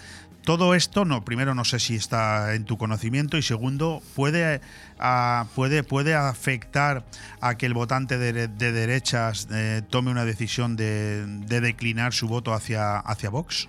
Todo 0.45 0.75
esto, 0.75 1.05
no, 1.05 1.25
primero 1.25 1.55
no 1.55 1.65
sé 1.65 1.79
si 1.79 1.95
está 1.95 2.55
en 2.55 2.65
tu 2.65 2.77
conocimiento 2.77 3.39
y 3.39 3.43
segundo, 3.43 4.03
puede, 4.17 4.61
ah, 4.99 5.47
puede, 5.55 5.85
puede 5.85 6.15
afectar 6.15 7.05
a 7.41 7.57
que 7.57 7.67
el 7.67 7.75
votante 7.75 8.19
de, 8.19 8.49
de 8.49 8.73
derechas 8.73 9.47
eh, 9.53 9.83
tome 9.89 10.11
una 10.11 10.25
decisión 10.25 10.75
de, 10.75 11.25
de 11.27 11.61
declinar 11.61 12.13
su 12.13 12.27
voto 12.27 12.55
hacia, 12.55 12.99
hacia 12.99 13.31
Vox. 13.31 13.69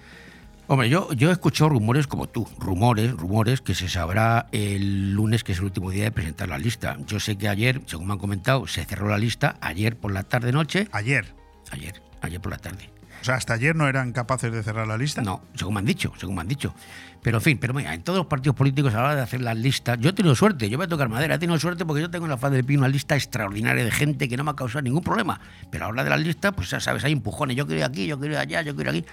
Hombre, 0.65 0.89
yo, 0.89 1.11
yo 1.13 1.29
he 1.29 1.33
escuchado 1.33 1.69
rumores 1.69 2.07
como 2.07 2.27
tú, 2.27 2.47
rumores, 2.57 3.11
rumores 3.11 3.61
que 3.61 3.75
se 3.75 3.89
sabrá 3.89 4.47
el 4.53 5.11
lunes, 5.13 5.43
que 5.43 5.51
es 5.51 5.59
el 5.59 5.65
último 5.65 5.91
día 5.91 6.05
de 6.05 6.11
presentar 6.11 6.47
la 6.49 6.57
lista. 6.57 6.97
Yo 7.05 7.19
sé 7.19 7.37
que 7.37 7.49
ayer, 7.49 7.81
según 7.85 8.07
me 8.07 8.13
han 8.13 8.19
comentado, 8.19 8.65
se 8.65 8.83
cerró 8.85 9.09
la 9.09 9.17
lista, 9.17 9.57
ayer 9.61 9.97
por 9.97 10.11
la 10.13 10.23
tarde-noche, 10.23 10.87
Ayer. 10.93 11.35
ayer, 11.69 12.01
ayer 12.21 12.39
por 12.41 12.51
la 12.53 12.57
tarde. 12.57 12.89
O 13.23 13.25
sea, 13.25 13.35
hasta 13.35 13.53
ayer 13.53 13.73
no 13.73 13.87
eran 13.87 14.11
capaces 14.11 14.51
de 14.51 14.61
cerrar 14.63 14.85
la 14.85 14.97
lista. 14.97 15.21
No, 15.21 15.41
según 15.55 15.75
me 15.75 15.79
han 15.79 15.85
dicho, 15.85 16.11
según 16.17 16.35
me 16.35 16.41
han 16.41 16.47
dicho. 16.49 16.75
Pero 17.21 17.37
en 17.37 17.41
fin, 17.41 17.57
pero 17.57 17.73
mira, 17.73 17.93
en 17.93 18.03
todos 18.03 18.17
los 18.17 18.25
partidos 18.25 18.53
políticos 18.53 18.93
a 18.93 18.97
la 18.97 19.03
hora 19.03 19.15
de 19.15 19.21
hacer 19.21 19.39
las 19.39 19.55
listas, 19.55 19.97
yo 19.97 20.09
he 20.09 20.13
tenido 20.13 20.35
suerte, 20.35 20.69
yo 20.69 20.77
voy 20.77 20.87
a 20.87 20.89
tocar 20.89 21.07
madera, 21.07 21.35
he 21.35 21.39
tenido 21.39 21.57
suerte 21.57 21.85
porque 21.85 22.01
yo 22.01 22.11
tengo 22.11 22.25
en 22.25 22.31
la 22.31 22.37
faz 22.37 22.51
del 22.51 22.65
PIB 22.65 22.79
una 22.79 22.89
lista 22.89 23.15
extraordinaria 23.15 23.81
de 23.81 23.91
gente 23.91 24.27
que 24.27 24.35
no 24.35 24.43
me 24.43 24.51
ha 24.51 24.57
causado 24.57 24.81
ningún 24.81 25.03
problema. 25.03 25.39
Pero 25.71 25.85
a 25.85 25.87
la 25.87 25.93
hora 25.93 26.03
de 26.03 26.09
las 26.09 26.19
listas, 26.19 26.51
pues 26.51 26.69
ya 26.69 26.81
sabes, 26.81 27.05
hay 27.05 27.13
empujones, 27.13 27.55
yo 27.55 27.65
quiero 27.65 27.79
ir 27.79 27.85
aquí, 27.85 28.07
yo 28.07 28.19
quiero 28.19 28.33
ir 28.33 28.39
allá, 28.39 28.61
yo 28.61 28.75
quiero 28.75 28.93
ir 28.93 29.03
aquí. 29.03 29.09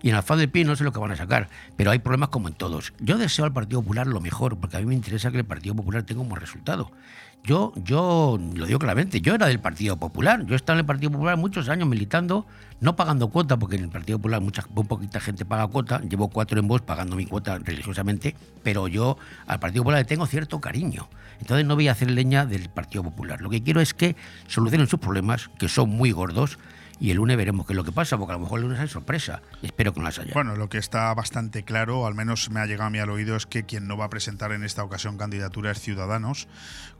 Y 0.00 0.08
en 0.08 0.14
la 0.14 0.22
faz 0.22 0.38
del 0.38 0.48
PIB 0.48 0.66
no 0.66 0.74
sé 0.74 0.82
lo 0.82 0.92
que 0.92 0.98
van 0.98 1.10
a 1.10 1.16
sacar, 1.16 1.50
pero 1.76 1.90
hay 1.90 1.98
problemas 1.98 2.30
como 2.30 2.48
en 2.48 2.54
todos. 2.54 2.94
Yo 3.00 3.18
deseo 3.18 3.44
al 3.44 3.52
Partido 3.52 3.82
Popular 3.82 4.06
lo 4.06 4.22
mejor, 4.22 4.56
porque 4.56 4.78
a 4.78 4.80
mí 4.80 4.86
me 4.86 4.94
interesa 4.94 5.30
que 5.30 5.36
el 5.36 5.44
Partido 5.44 5.74
Popular 5.74 6.04
tenga 6.04 6.22
un 6.22 6.30
buen 6.30 6.40
resultado. 6.40 6.90
Yo, 7.44 7.72
yo 7.74 8.38
lo 8.54 8.66
digo 8.66 8.78
claramente, 8.78 9.20
yo 9.20 9.34
era 9.34 9.46
del 9.46 9.58
Partido 9.58 9.96
Popular, 9.96 10.46
yo 10.46 10.52
he 10.52 10.56
estado 10.56 10.76
en 10.76 10.80
el 10.80 10.86
Partido 10.86 11.10
Popular 11.10 11.36
muchos 11.36 11.68
años 11.68 11.88
militando, 11.88 12.46
no 12.80 12.94
pagando 12.94 13.30
cuota, 13.30 13.58
porque 13.58 13.74
en 13.74 13.82
el 13.82 13.88
Partido 13.88 14.18
Popular 14.18 14.40
mucha, 14.40 14.64
muy 14.70 14.84
poquita 14.84 15.18
gente 15.18 15.44
paga 15.44 15.66
cuota, 15.66 16.00
llevo 16.02 16.28
cuatro 16.28 16.60
en 16.60 16.68
voz 16.68 16.82
pagando 16.82 17.16
mi 17.16 17.26
cuota 17.26 17.58
religiosamente, 17.58 18.36
pero 18.62 18.86
yo 18.86 19.18
al 19.46 19.58
Partido 19.58 19.82
Popular 19.82 20.02
le 20.02 20.04
tengo 20.04 20.26
cierto 20.26 20.60
cariño. 20.60 21.08
Entonces 21.40 21.66
no 21.66 21.74
voy 21.74 21.88
a 21.88 21.92
hacer 21.92 22.12
leña 22.12 22.46
del 22.46 22.68
Partido 22.68 23.02
Popular. 23.02 23.40
Lo 23.40 23.50
que 23.50 23.60
quiero 23.60 23.80
es 23.80 23.92
que 23.92 24.14
solucionen 24.46 24.86
sus 24.86 25.00
problemas, 25.00 25.50
que 25.58 25.68
son 25.68 25.90
muy 25.90 26.12
gordos, 26.12 26.60
y 27.02 27.10
el 27.10 27.16
lunes 27.16 27.36
veremos 27.36 27.66
qué 27.66 27.72
es 27.72 27.76
lo 27.76 27.82
que 27.82 27.90
pasa, 27.90 28.16
porque 28.16 28.30
a 28.30 28.36
lo 28.36 28.42
mejor 28.42 28.60
el 28.60 28.66
lunes 28.66 28.78
hay 28.78 28.86
sorpresa. 28.86 29.42
Espero 29.60 29.92
que 29.92 29.98
no 29.98 30.04
las 30.04 30.20
haya. 30.20 30.32
Bueno, 30.34 30.54
lo 30.54 30.68
que 30.68 30.78
está 30.78 31.12
bastante 31.14 31.64
claro, 31.64 32.06
al 32.06 32.14
menos 32.14 32.48
me 32.50 32.60
ha 32.60 32.66
llegado 32.66 32.86
a 32.86 32.90
mí 32.90 33.00
al 33.00 33.10
oído, 33.10 33.34
es 33.34 33.44
que 33.44 33.64
quien 33.64 33.88
no 33.88 33.96
va 33.96 34.04
a 34.04 34.08
presentar 34.08 34.52
en 34.52 34.62
esta 34.62 34.84
ocasión 34.84 35.18
candidatura 35.18 35.72
es 35.72 35.80
Ciudadanos, 35.80 36.46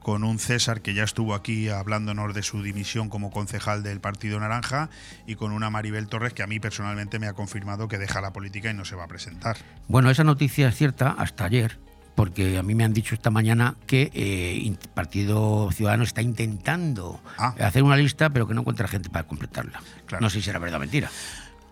con 0.03 0.25
un 0.25 0.39
César 0.39 0.83
que 0.83 0.95
ya 0.95 1.05
estuvo 1.05 1.35
aquí 1.35 1.69
hablándonos 1.69 2.35
de 2.35 2.43
su 2.43 2.63
dimisión 2.63 3.09
como 3.09 3.31
concejal 3.31 3.83
del 3.83 4.01
Partido 4.01 4.39
Naranja 4.41 4.91
y 5.27 5.37
con 5.37 5.53
una 5.53 5.71
Maribel 5.71 6.09
Torres 6.09 6.33
que 6.33 6.43
a 6.43 6.47
mí 6.47 6.59
personalmente 6.61 7.19
me 7.19 7.27
ha 7.29 7.33
confirmado 7.35 7.89
que 7.89 7.99
deja 7.99 8.21
la 8.21 8.33
política 8.33 8.71
y 8.71 8.75
no 8.75 8.85
se 8.85 8.97
va 8.97 9.05
a 9.05 9.09
presentar. 9.09 9.57
Bueno, 9.89 10.11
esa 10.11 10.25
noticia 10.25 10.69
es 10.69 10.77
cierta 10.77 11.11
hasta 11.17 11.45
ayer, 11.45 11.79
porque 12.15 12.59
a 12.59 12.63
mí 12.63 12.75
me 12.75 12.85
han 12.85 12.93
dicho 12.93 13.15
esta 13.15 13.31
mañana 13.31 13.77
que 13.87 14.11
el 14.15 14.79
Partido 14.93 15.71
Ciudadano 15.73 16.03
está 16.05 16.21
intentando 16.23 17.21
Ah. 17.39 17.55
hacer 17.61 17.83
una 17.83 17.97
lista, 17.97 18.31
pero 18.31 18.47
que 18.47 18.55
no 18.55 18.61
encuentra 18.61 18.89
gente 18.89 19.09
para 19.09 19.27
completarla. 19.27 19.81
Claro. 20.07 20.23
No 20.23 20.31
sé 20.31 20.39
si 20.39 20.43
será 20.47 20.59
verdad 20.59 20.77
o 20.77 20.81
mentira. 20.81 21.11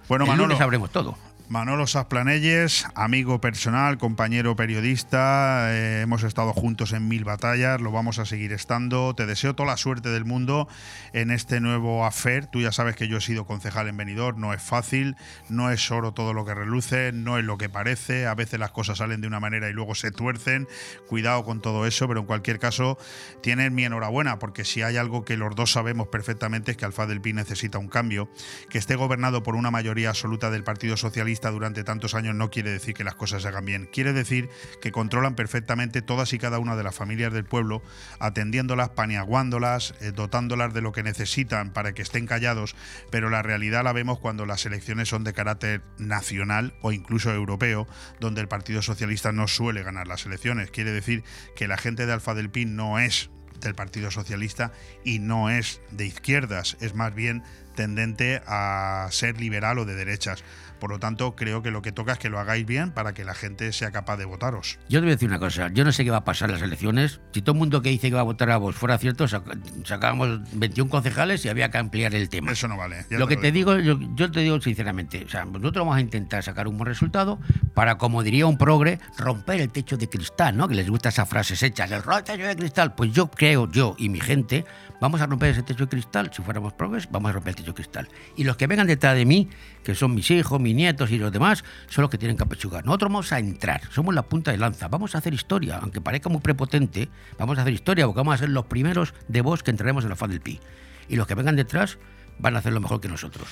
Bueno, 0.09 0.25
el 0.25 0.31
Manolo, 0.31 0.47
lunes 0.49 0.59
sabremos 0.59 0.91
todo. 0.91 1.17
Manolo 1.51 1.89
Sasplanelles, 1.89 2.87
amigo 2.95 3.41
personal, 3.41 3.99
compañero 3.99 4.55
periodista, 4.55 5.75
eh, 5.75 6.03
hemos 6.03 6.23
estado 6.23 6.53
juntos 6.53 6.93
en 6.93 7.09
mil 7.09 7.25
batallas, 7.25 7.81
lo 7.81 7.91
vamos 7.91 8.21
a 8.21 8.25
seguir 8.25 8.53
estando. 8.53 9.17
Te 9.17 9.27
deseo 9.27 9.57
toda 9.57 9.71
la 9.71 9.77
suerte 9.77 10.11
del 10.11 10.25
mundo 10.25 10.69
en 11.13 11.33
este 11.33 11.61
nuevo 11.61 12.07
afer. 12.07 12.47
Tú 12.47 12.61
ya 12.61 12.71
sabes 12.71 12.95
que 12.95 13.09
yo 13.09 13.17
he 13.17 13.21
sido 13.21 13.47
concejal 13.47 13.89
en 13.89 13.97
Benidorm, 13.97 14.39
no 14.39 14.55
es 14.55 14.63
fácil, 14.63 15.17
no 15.49 15.73
es 15.73 15.91
oro 15.91 16.13
todo 16.13 16.35
lo 16.35 16.45
que 16.45 16.55
reluce, 16.55 17.11
no 17.11 17.37
es 17.37 17.45
lo 17.45 17.59
que 17.59 17.69
parece, 17.69 18.29
a 18.29 18.37
veces 18.37 18.61
las 18.61 18.71
cosas 18.71 18.99
salen 18.99 19.21
de 19.21 19.27
una 19.27 19.41
manera 19.41 19.69
y 19.69 19.73
luego 19.73 19.97
se 19.97 20.13
tuercen. 20.13 20.69
Cuidado 21.09 21.43
con 21.43 21.61
todo 21.61 21.85
eso, 21.85 22.07
pero 22.07 22.21
en 22.21 22.27
cualquier 22.27 22.61
caso 22.61 22.97
tienes 23.43 23.73
mi 23.73 23.85
enhorabuena, 23.85 24.39
porque 24.39 24.65
si 24.65 24.83
hay 24.83 24.97
algo 24.97 25.25
que 25.25 25.37
los 25.37 25.57
dos 25.57 25.73
sabemos 25.73 26.07
perfectamente 26.07 26.71
es 26.71 26.77
que 26.77 26.85
Alfa 26.85 27.09
del 27.09 27.21
Pi 27.21 27.33
necesita 27.33 27.79
un 27.79 27.89
cambio, 27.89 28.31
que 28.69 28.79
esté 28.79 28.95
gobernado 28.95 29.43
por 29.43 29.57
una 29.57 29.73
mayoría 29.73 30.11
absoluta 30.11 30.53
del 30.53 30.63
Partido 30.63 30.97
Socialista 30.97 31.40
durante 31.49 31.83
tantos 31.85 32.15
años 32.15 32.35
no 32.35 32.51
quiere 32.51 32.71
decir 32.71 32.93
que 32.95 33.05
las 33.05 33.15
cosas 33.15 33.41
se 33.41 33.49
hagan 33.49 33.65
bien. 33.65 33.89
Quiere 33.91 34.13
decir 34.13 34.51
que 34.83 34.93
controlan 34.93 35.35
perfectamente 35.35 36.03
todas 36.03 36.35
y 36.35 36.39
cada 36.39 36.59
una 36.59 36.77
de 36.77 36.83
las 36.83 36.95
familias 36.95 37.33
del 37.33 37.47
pueblo, 37.47 37.83
atendiéndolas, 38.19 38.91
paniaguándolas, 38.91 39.95
eh, 40.01 40.13
dotándolas 40.13 40.75
de 40.75 40.83
lo 40.83 40.93
que 40.93 41.03
necesitan 41.03 41.73
para 41.73 41.95
que 41.95 42.03
estén 42.03 42.27
callados, 42.27 42.77
pero 43.11 43.31
la 43.31 43.41
realidad 43.41 43.85
la 43.85 43.95
vemos 43.95 44.19
cuando 44.19 44.45
las 44.45 44.67
elecciones 44.67 45.09
son 45.09 45.25
de 45.25 45.33
carácter 45.33 45.83
nacional 45.97 46.75
o 46.83 46.93
incluso 46.93 47.33
europeo, 47.33 47.87
donde 48.21 48.43
el 48.43 48.49
Partido 48.49 48.83
Socialista 48.83 49.33
no 49.33 49.49
suele 49.49 49.83
ganar 49.83 50.07
las 50.07 50.27
elecciones. 50.27 50.71
Quiere 50.71 50.93
decir 50.93 51.25
que 51.57 51.69
la 51.69 51.79
gente 51.79 52.05
de 52.05 52.13
Alfa 52.13 52.35
del 52.35 52.51
Pin 52.51 52.77
no 52.77 52.99
es 52.99 53.31
del 53.61 53.75
Partido 53.75 54.11
Socialista 54.11 54.73
y 55.05 55.19
no 55.19 55.51
es 55.51 55.81
de 55.91 56.07
izquierdas, 56.07 56.77
es 56.81 56.95
más 56.95 57.15
bien 57.15 57.43
tendente 57.75 58.43
a 58.47 59.09
ser 59.11 59.41
liberal 59.41 59.79
o 59.79 59.85
de 59.85 59.95
derechas. 59.95 60.45
Por 60.81 60.91
lo 60.91 60.99
tanto, 60.99 61.37
creo 61.37 61.63
que 61.63 61.71
lo 61.71 61.83
que 61.83 61.93
toca 61.93 62.13
es 62.13 62.19
que 62.19 62.31
lo 62.31 62.41
hagáis 62.41 62.67
bien 62.67 62.91
para 62.91 63.13
que 63.13 63.25
la 63.25 63.35
gente 63.35 63.73
sea 63.73 63.91
capaz 63.91 64.17
de 64.17 64.25
votaros. 64.25 64.79
Yo 64.89 64.99
te 64.99 65.03
voy 65.03 65.11
a 65.11 65.15
decir 65.15 65.29
una 65.29 65.39
cosa, 65.39 65.69
yo 65.73 65.85
no 65.85 65.93
sé 65.93 66.05
qué 66.05 66.11
va 66.11 66.19
a 66.19 66.25
pasar 66.25 66.49
en 66.49 66.55
las 66.55 66.63
elecciones. 66.63 67.21
Si 67.33 67.43
todo 67.43 67.53
el 67.53 67.59
mundo 67.59 67.83
que 67.83 67.91
dice 67.91 68.09
que 68.09 68.15
va 68.15 68.21
a 68.21 68.25
votar 68.25 68.51
a 68.51 68.57
vos 68.57 68.75
fuera 68.75 68.99
cierto, 68.99 69.29
sacábamos 69.29 70.41
21 70.53 70.91
concejales 70.91 71.45
y 71.45 71.49
había 71.49 71.71
que 71.71 71.79
ampliar 71.79 72.15
el 72.15 72.29
tema. 72.29 72.53
Eso 72.53 72.67
no 72.67 72.77
vale. 72.77 73.05
Lo 73.11 73.27
que 73.27 73.37
te 73.37 73.53
digo, 73.53 73.79
yo, 73.79 74.31
te 74.31 74.41
digo 74.41 74.61
sinceramente, 74.61 75.25
o 75.25 75.29
sea, 75.29 75.45
nosotros 75.45 75.85
vamos 75.85 75.97
a 75.97 76.01
intentar 76.01 76.43
sacar 76.43 76.67
un 76.67 76.79
buen 76.79 76.87
resultado 76.87 77.39
para, 77.75 77.99
como 77.99 78.23
diría 78.23 78.47
un 78.47 78.59
progre, 78.59 78.99
romper 79.19 79.61
el 79.61 79.71
techo 79.71 79.97
de 79.97 80.09
cristal, 80.09 80.57
¿no? 80.57 80.67
Que 80.67 80.75
les 80.75 80.89
gusta 80.89 81.11
esas 81.11 81.29
frases 81.29 81.63
hechas, 81.63 81.91
el 81.91 82.03
techo 82.25 82.47
de 82.47 82.57
cristal. 82.57 82.95
Pues 82.95 83.13
yo 83.13 83.31
creo, 83.31 83.71
yo 83.71 83.95
y 83.99 84.09
mi 84.09 84.21
gente, 84.21 84.65
vamos 85.01 85.21
a 85.21 85.27
romper 85.27 85.51
ese 85.51 85.63
techo 85.63 85.85
de 85.85 85.91
cristal. 85.91 86.31
Si 86.35 86.43
fuéramos 86.43 86.73
progres, 86.73 87.09
vamos 87.11 87.31
a 87.31 87.33
romper 87.33 87.51
el 87.51 87.57
techo 87.57 87.73
de 87.73 87.75
cristal. 87.75 88.09
Y 88.37 88.45
los 88.45 88.57
que 88.57 88.67
vengan 88.67 88.87
detrás 88.87 89.15
de 89.15 89.27
mí, 89.27 89.49
que 89.85 89.95
son 89.95 90.15
mis 90.15 90.31
hijos, 90.31 90.61
mis 90.61 90.70
nietos 90.75 91.11
y 91.11 91.19
los 91.19 91.33
demás, 91.33 91.65
son 91.89 92.03
los 92.03 92.11
que 92.11 92.19
tienen 92.19 92.37
que 92.37 92.45
apechugar. 92.45 92.85
Nosotros 92.85 93.11
vamos 93.11 93.33
a 93.33 93.39
entrar, 93.39 93.83
somos 93.91 94.15
la 94.15 94.23
punta 94.23 94.51
de 94.51 94.59
lanza, 94.59 94.89
vamos 94.89 95.15
a 95.15 95.19
hacer 95.19 95.35
historia, 95.35 95.79
aunque 95.83 96.01
parezca 96.01 96.29
muy 96.29 96.41
prepotente, 96.41 97.09
vamos 97.39 97.59
a 97.59 97.63
hacer 97.63 97.73
historia 97.73 98.07
porque 98.07 98.19
vamos 98.19 98.35
a 98.35 98.39
ser 98.39 98.51
los 98.51 98.67
primeros 98.67 99.15
de 99.29 99.41
vos 99.41 99.63
que 99.63 99.71
entraremos 99.71 100.05
en 100.05 100.11
la 100.11 100.17
faz 100.17 100.31
del 100.31 100.41
pi. 100.41 100.61
Y 101.09 101.17
los 101.17 101.27
que 101.27 101.35
vengan 101.35 101.57
detrás 101.57 101.99
van 102.39 102.57
a 102.57 102.61
hacer 102.61 102.73
lo 102.73 102.81
mejor 102.81 103.01
que 103.01 103.09
nosotros. 103.09 103.49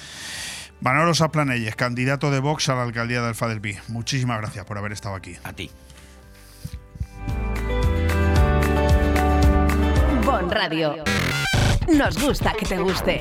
Manolo 0.81 1.13
Saplanelles, 1.13 1.75
candidato 1.75 2.31
de 2.31 2.39
Vox 2.39 2.69
a 2.69 2.75
la 2.77 2.83
alcaldía 2.85 3.21
de 3.21 3.29
Alfa 3.29 3.49
del 3.49 3.61
Pi. 3.61 3.77
Muchísimas 3.89 4.39
gracias 4.39 4.65
por 4.65 4.79
haber 4.79 4.93
estado 4.93 5.17
aquí. 5.17 5.37
A 5.43 5.53
ti. 5.53 5.71
Bon 10.25 10.49
Radio. 10.51 11.03
Nos 11.89 12.23
gusta 12.23 12.53
que 12.53 12.67
te 12.67 12.79
guste. 12.79 13.21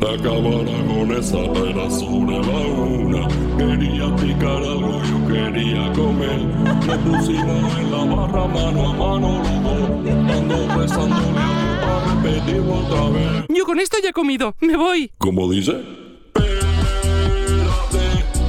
Acabar 0.00 0.64
con 0.86 1.10
esa 1.12 1.52
pera 1.52 1.90
sobre 1.90 2.38
la 2.38 2.40
una. 2.40 3.26
Quería 3.58 4.14
picar 4.16 4.62
algo, 4.62 5.02
yo 5.02 5.26
quería 5.26 5.92
comer. 5.92 6.38
Me 6.86 6.96
pusimos 6.98 7.76
en 7.78 7.90
la 7.90 8.04
barra 8.04 8.46
mano 8.46 8.88
a 8.88 8.92
mano 8.94 9.42
los 9.42 9.62
dos. 9.62 9.90
Ando 10.36 10.56
besándole 10.78 11.38
a 11.38 11.80
para 11.80 12.14
repetirlo 12.14 12.74
otra 12.74 13.08
vez. 13.10 13.44
Yo 13.48 13.64
con 13.64 13.80
esto 13.80 13.98
ya 14.02 14.10
he 14.10 14.12
comido, 14.12 14.54
me 14.60 14.76
voy. 14.76 15.10
¿Cómo 15.18 15.50
dice? 15.50 15.72
Espérate, 15.72 16.60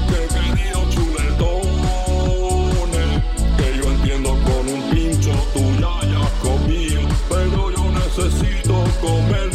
que 0.08 0.20
quería 0.34 0.80
chuletones. 0.92 2.88
Que 3.58 3.68
yo 3.78 3.86
entiendo 3.92 4.30
con 4.30 4.64
un 4.70 4.82
pincho 4.92 5.32
tú 5.54 5.62
ya 5.80 5.90
hayas 6.00 6.32
comido. 6.42 7.02
Pero 7.28 7.72
yo 7.72 7.84
necesito 7.92 8.74
mío. 8.74 9.49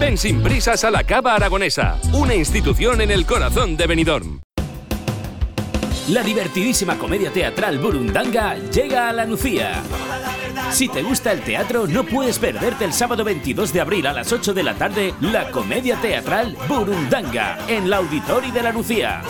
Ven 0.00 0.16
sin 0.16 0.42
prisas 0.42 0.82
a 0.84 0.90
la 0.90 1.04
Cava 1.04 1.34
Aragonesa, 1.34 1.98
una 2.14 2.34
institución 2.34 3.02
en 3.02 3.10
el 3.10 3.26
corazón 3.26 3.76
de 3.76 3.86
Benidorm. 3.86 4.40
La 6.08 6.22
divertidísima 6.22 6.96
comedia 6.96 7.30
teatral 7.30 7.78
Burundanga 7.78 8.56
llega 8.70 9.10
a 9.10 9.12
la 9.12 9.26
Nucía. 9.26 9.82
Si 10.70 10.88
te 10.88 11.02
gusta 11.02 11.32
el 11.32 11.42
teatro, 11.42 11.86
no 11.86 12.04
puedes 12.04 12.38
perderte 12.38 12.86
el 12.86 12.94
sábado 12.94 13.24
22 13.24 13.74
de 13.74 13.80
abril 13.82 14.06
a 14.06 14.14
las 14.14 14.32
8 14.32 14.54
de 14.54 14.62
la 14.62 14.74
tarde 14.74 15.12
la 15.20 15.50
comedia 15.50 15.96
teatral 15.96 16.56
Burundanga 16.66 17.58
en 17.68 17.90
la 17.90 17.98
Auditori 17.98 18.50
de 18.52 18.62
la 18.62 18.72
Nucía. 18.72 19.20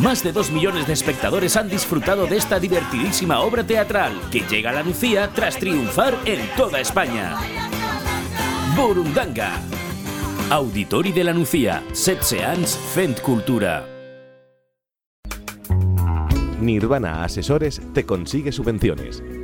Más 0.00 0.24
de 0.24 0.32
2 0.32 0.50
millones 0.50 0.88
de 0.88 0.92
espectadores 0.92 1.56
han 1.56 1.68
disfrutado 1.68 2.26
de 2.26 2.36
esta 2.36 2.58
divertidísima 2.58 3.38
obra 3.38 3.62
teatral 3.64 4.20
que 4.32 4.40
llega 4.40 4.70
a 4.70 4.74
la 4.74 4.82
Nucía 4.82 5.30
tras 5.32 5.56
triunfar 5.56 6.16
en 6.24 6.40
toda 6.56 6.80
España. 6.80 7.36
Burundanga. 8.76 9.52
Auditori 10.50 11.10
de 11.10 11.24
la 11.24 11.32
Nucía, 11.32 11.82
Set 11.92 12.20
Seans 12.20 12.76
Fent 12.76 13.20
Cultura. 13.20 13.86
Nirvana 16.60 17.24
Asesores 17.24 17.80
te 17.94 18.04
consigue 18.04 18.52
subvenciones. 18.52 19.22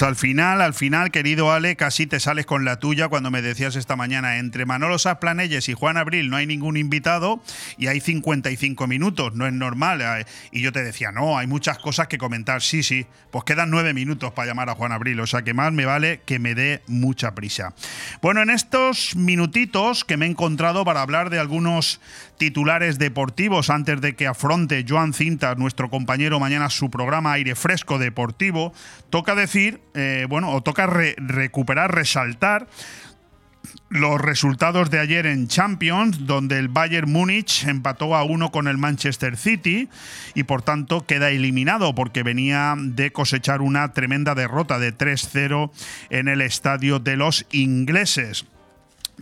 Pues 0.00 0.08
al 0.08 0.16
final, 0.16 0.62
al 0.62 0.72
final, 0.72 1.10
querido 1.10 1.52
Ale, 1.52 1.76
casi 1.76 2.06
te 2.06 2.20
sales 2.20 2.46
con 2.46 2.64
la 2.64 2.78
tuya 2.78 3.08
cuando 3.08 3.30
me 3.30 3.42
decías 3.42 3.76
esta 3.76 3.96
mañana, 3.96 4.38
entre 4.38 4.64
Manolo 4.64 4.98
Saplanelles 4.98 5.68
y 5.68 5.74
Juan 5.74 5.98
Abril 5.98 6.30
no 6.30 6.36
hay 6.36 6.46
ningún 6.46 6.78
invitado 6.78 7.42
y 7.80 7.88
hay 7.88 7.98
55 8.00 8.86
minutos, 8.86 9.34
no 9.34 9.46
es 9.46 9.52
normal. 9.52 10.00
Eh, 10.02 10.24
Y 10.52 10.60
yo 10.60 10.70
te 10.70 10.84
decía, 10.84 11.10
no, 11.10 11.36
hay 11.38 11.46
muchas 11.48 11.78
cosas 11.78 12.06
que 12.06 12.18
comentar. 12.18 12.62
Sí, 12.62 12.82
sí, 12.84 13.06
pues 13.32 13.44
quedan 13.44 13.70
nueve 13.70 13.92
minutos 13.94 14.32
para 14.32 14.46
llamar 14.48 14.68
a 14.70 14.74
Juan 14.74 14.92
Abril, 14.92 15.18
o 15.20 15.26
sea 15.26 15.42
que 15.42 15.54
más 15.54 15.72
me 15.72 15.86
vale 15.86 16.20
que 16.26 16.38
me 16.38 16.54
dé 16.54 16.82
mucha 16.86 17.34
prisa. 17.34 17.74
Bueno, 18.22 18.42
en 18.42 18.50
estos 18.50 19.16
minutitos 19.16 20.04
que 20.04 20.16
me 20.16 20.26
he 20.26 20.28
encontrado 20.30 20.84
para 20.84 21.02
hablar 21.02 21.30
de 21.30 21.38
algunos 21.40 22.00
titulares 22.36 22.98
deportivos 22.98 23.70
antes 23.70 24.00
de 24.00 24.14
que 24.14 24.26
afronte 24.26 24.84
Joan 24.88 25.12
Cintas, 25.14 25.56
nuestro 25.58 25.90
compañero, 25.90 26.38
mañana 26.40 26.70
su 26.70 26.90
programa 26.90 27.32
Aire 27.32 27.54
Fresco 27.54 27.98
Deportivo, 27.98 28.72
toca 29.10 29.34
decir, 29.34 29.80
eh, 29.94 30.26
bueno, 30.28 30.50
o 30.50 30.62
toca 30.62 30.86
re- 30.86 31.14
recuperar, 31.18 31.94
resaltar 31.94 32.66
los 33.88 34.20
resultados 34.20 34.90
de 34.90 35.00
ayer 35.00 35.26
en 35.26 35.48
Champions, 35.48 36.26
donde 36.26 36.58
el 36.58 36.68
Bayern 36.68 37.10
Múnich 37.10 37.66
empató 37.66 38.14
a 38.14 38.22
uno 38.22 38.50
con 38.50 38.68
el 38.68 38.78
Manchester 38.78 39.36
City 39.36 39.88
y 40.34 40.44
por 40.44 40.62
tanto 40.62 41.06
queda 41.06 41.30
eliminado 41.30 41.94
porque 41.94 42.22
venía 42.22 42.74
de 42.78 43.12
cosechar 43.12 43.60
una 43.60 43.92
tremenda 43.92 44.34
derrota 44.34 44.78
de 44.78 44.96
3-0 44.96 45.70
en 46.10 46.28
el 46.28 46.40
estadio 46.40 46.98
de 47.00 47.16
los 47.16 47.46
ingleses. 47.50 48.46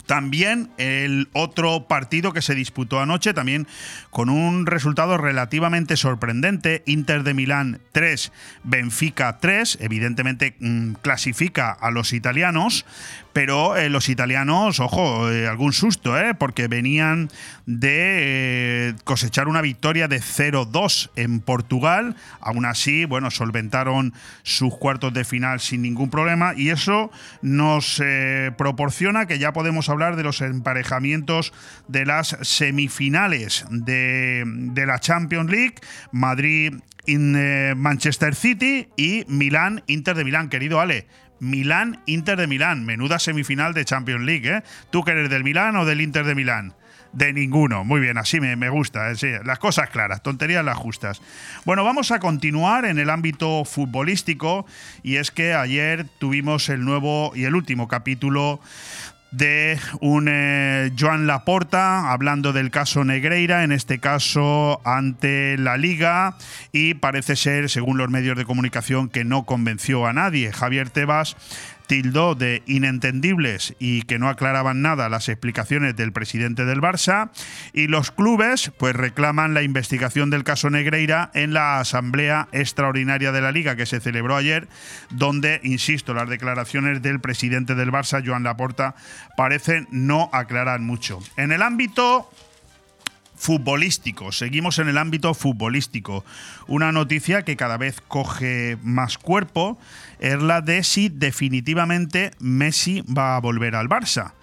También 0.05 0.69
el 0.77 1.29
otro 1.33 1.87
partido 1.87 2.33
que 2.33 2.41
se 2.41 2.55
disputó 2.55 2.99
anoche, 2.99 3.33
también 3.33 3.67
con 4.09 4.29
un 4.29 4.65
resultado 4.65 5.17
relativamente 5.17 5.97
sorprendente, 5.97 6.83
Inter 6.85 7.23
de 7.23 7.33
Milán 7.33 7.79
3, 7.91 8.31
Benfica 8.63 9.37
3, 9.39 9.77
evidentemente 9.81 10.55
mm, 10.59 10.93
clasifica 11.01 11.71
a 11.71 11.91
los 11.91 12.13
italianos, 12.13 12.85
pero 13.33 13.77
eh, 13.77 13.89
los 13.89 14.09
italianos, 14.09 14.79
ojo, 14.79 15.31
eh, 15.31 15.47
algún 15.47 15.71
susto, 15.71 16.19
eh, 16.19 16.33
porque 16.33 16.67
venían 16.67 17.29
de 17.65 18.89
eh, 18.89 18.93
cosechar 19.03 19.47
una 19.47 19.61
victoria 19.61 20.07
de 20.07 20.19
0-2 20.19 21.11
en 21.15 21.39
Portugal, 21.39 22.15
aún 22.41 22.65
así, 22.65 23.05
bueno, 23.05 23.29
solventaron 23.29 24.13
sus 24.43 24.75
cuartos 24.75 25.13
de 25.13 25.23
final 25.23 25.59
sin 25.59 25.83
ningún 25.83 26.09
problema 26.09 26.53
y 26.55 26.69
eso 26.69 27.11
nos 27.41 28.01
proporciona 28.57 29.25
que 29.25 29.39
ya 29.39 29.53
podemos 29.53 29.89
hablar 29.89 30.15
de 30.15 30.23
los 30.23 30.41
emparejamientos 30.41 31.53
de 31.87 32.05
las 32.05 32.37
semifinales 32.41 33.65
de, 33.69 33.98
de 34.45 34.85
la 34.85 34.99
Champions 34.99 35.49
League, 35.49 35.75
Madrid 36.11 36.75
in, 37.05 37.35
eh, 37.35 37.73
Manchester 37.75 38.35
City 38.35 38.87
y 38.95 39.25
Milán 39.27 39.83
Inter 39.87 40.15
de 40.15 40.23
Milán, 40.23 40.49
querido 40.49 40.79
Ale. 40.79 41.07
Milán 41.39 42.01
Inter 42.05 42.37
de 42.37 42.47
Milán, 42.47 42.85
menuda 42.85 43.17
semifinal 43.17 43.73
de 43.73 43.85
Champions 43.85 44.25
League, 44.25 44.57
¿eh? 44.57 44.63
¿Tú 44.91 45.03
que 45.03 45.11
eres 45.11 45.29
del 45.29 45.43
Milán 45.43 45.75
o 45.77 45.85
del 45.85 46.01
Inter 46.01 46.25
de 46.25 46.35
Milán? 46.35 46.73
De 47.13 47.33
ninguno. 47.33 47.83
Muy 47.83 48.01
bien, 48.01 48.17
así 48.19 48.39
me, 48.39 48.55
me 48.55 48.69
gusta. 48.69 49.09
eh, 49.09 49.15
sí, 49.15 49.29
las 49.43 49.57
cosas 49.57 49.89
claras, 49.89 50.21
tonterías 50.21 50.63
las 50.63 50.77
justas. 50.77 51.21
Bueno, 51.65 51.83
vamos 51.83 52.11
a 52.11 52.19
continuar 52.19 52.85
en 52.85 52.99
el 52.99 53.09
ámbito 53.09 53.65
futbolístico 53.65 54.67
y 55.01 55.15
es 55.15 55.31
que 55.31 55.53
ayer 55.53 56.05
tuvimos 56.19 56.69
el 56.69 56.85
nuevo 56.85 57.31
y 57.33 57.45
el 57.45 57.55
último 57.55 57.87
capítulo 57.87 58.59
de 59.31 59.79
un 60.01 60.27
eh, 60.29 60.91
Joan 60.97 61.27
Laporta 61.27 62.11
hablando 62.11 62.53
del 62.53 62.71
caso 62.71 63.03
Negreira, 63.03 63.63
en 63.63 63.71
este 63.71 63.99
caso 63.99 64.81
ante 64.83 65.57
la 65.57 65.77
Liga, 65.77 66.35
y 66.71 66.95
parece 66.95 67.35
ser, 67.35 67.69
según 67.69 67.97
los 67.97 68.09
medios 68.09 68.37
de 68.37 68.45
comunicación, 68.45 69.09
que 69.09 69.23
no 69.23 69.43
convenció 69.43 70.07
a 70.07 70.13
nadie. 70.13 70.51
Javier 70.51 70.89
Tebas 70.89 71.35
tildó 71.89 72.35
de 72.35 72.61
inentendibles 72.67 73.73
y 73.79 74.03
que 74.03 74.19
no 74.19 74.29
aclaraban 74.29 74.83
nada 74.83 75.09
las 75.09 75.27
explicaciones 75.27 75.95
del 75.95 76.13
presidente 76.13 76.63
del 76.63 76.81
Barça 76.81 77.31
y 77.73 77.87
los 77.87 78.11
clubes 78.11 78.71
pues 78.77 78.95
reclaman 78.95 79.55
la 79.55 79.63
investigación 79.63 80.29
del 80.29 80.43
caso 80.43 80.69
Negreira 80.69 81.31
en 81.33 81.51
la 81.51 81.79
asamblea 81.79 82.47
extraordinaria 82.51 83.31
de 83.31 83.41
la 83.41 83.51
liga 83.51 83.75
que 83.75 83.87
se 83.87 83.99
celebró 83.99 84.35
ayer 84.35 84.67
donde 85.09 85.61
insisto 85.63 86.13
las 86.13 86.29
declaraciones 86.29 87.01
del 87.01 87.21
presidente 87.21 87.73
del 87.73 87.91
Barça 87.91 88.23
Joan 88.23 88.43
Laporta 88.43 88.93
parecen 89.35 89.87
no 89.89 90.29
aclarar 90.31 90.81
mucho. 90.81 91.17
En 91.37 91.51
el 91.51 91.63
ámbito 91.63 92.29
futbolístico. 93.39 94.33
Seguimos 94.33 94.77
en 94.79 94.89
el 94.89 94.97
ámbito 94.97 95.33
futbolístico. 95.33 96.25
Una 96.67 96.91
noticia 96.91 97.43
que 97.43 97.55
cada 97.55 97.77
vez 97.77 98.01
coge 98.07 98.77
más 98.83 99.17
cuerpo 99.17 99.79
es 100.19 100.41
la 100.41 100.61
de 100.61 100.83
si 100.83 101.07
definitivamente 101.07 102.31
Messi 102.39 103.01
va 103.01 103.37
a 103.37 103.39
volver 103.39 103.75
al 103.75 103.87
Barça. 103.87 104.33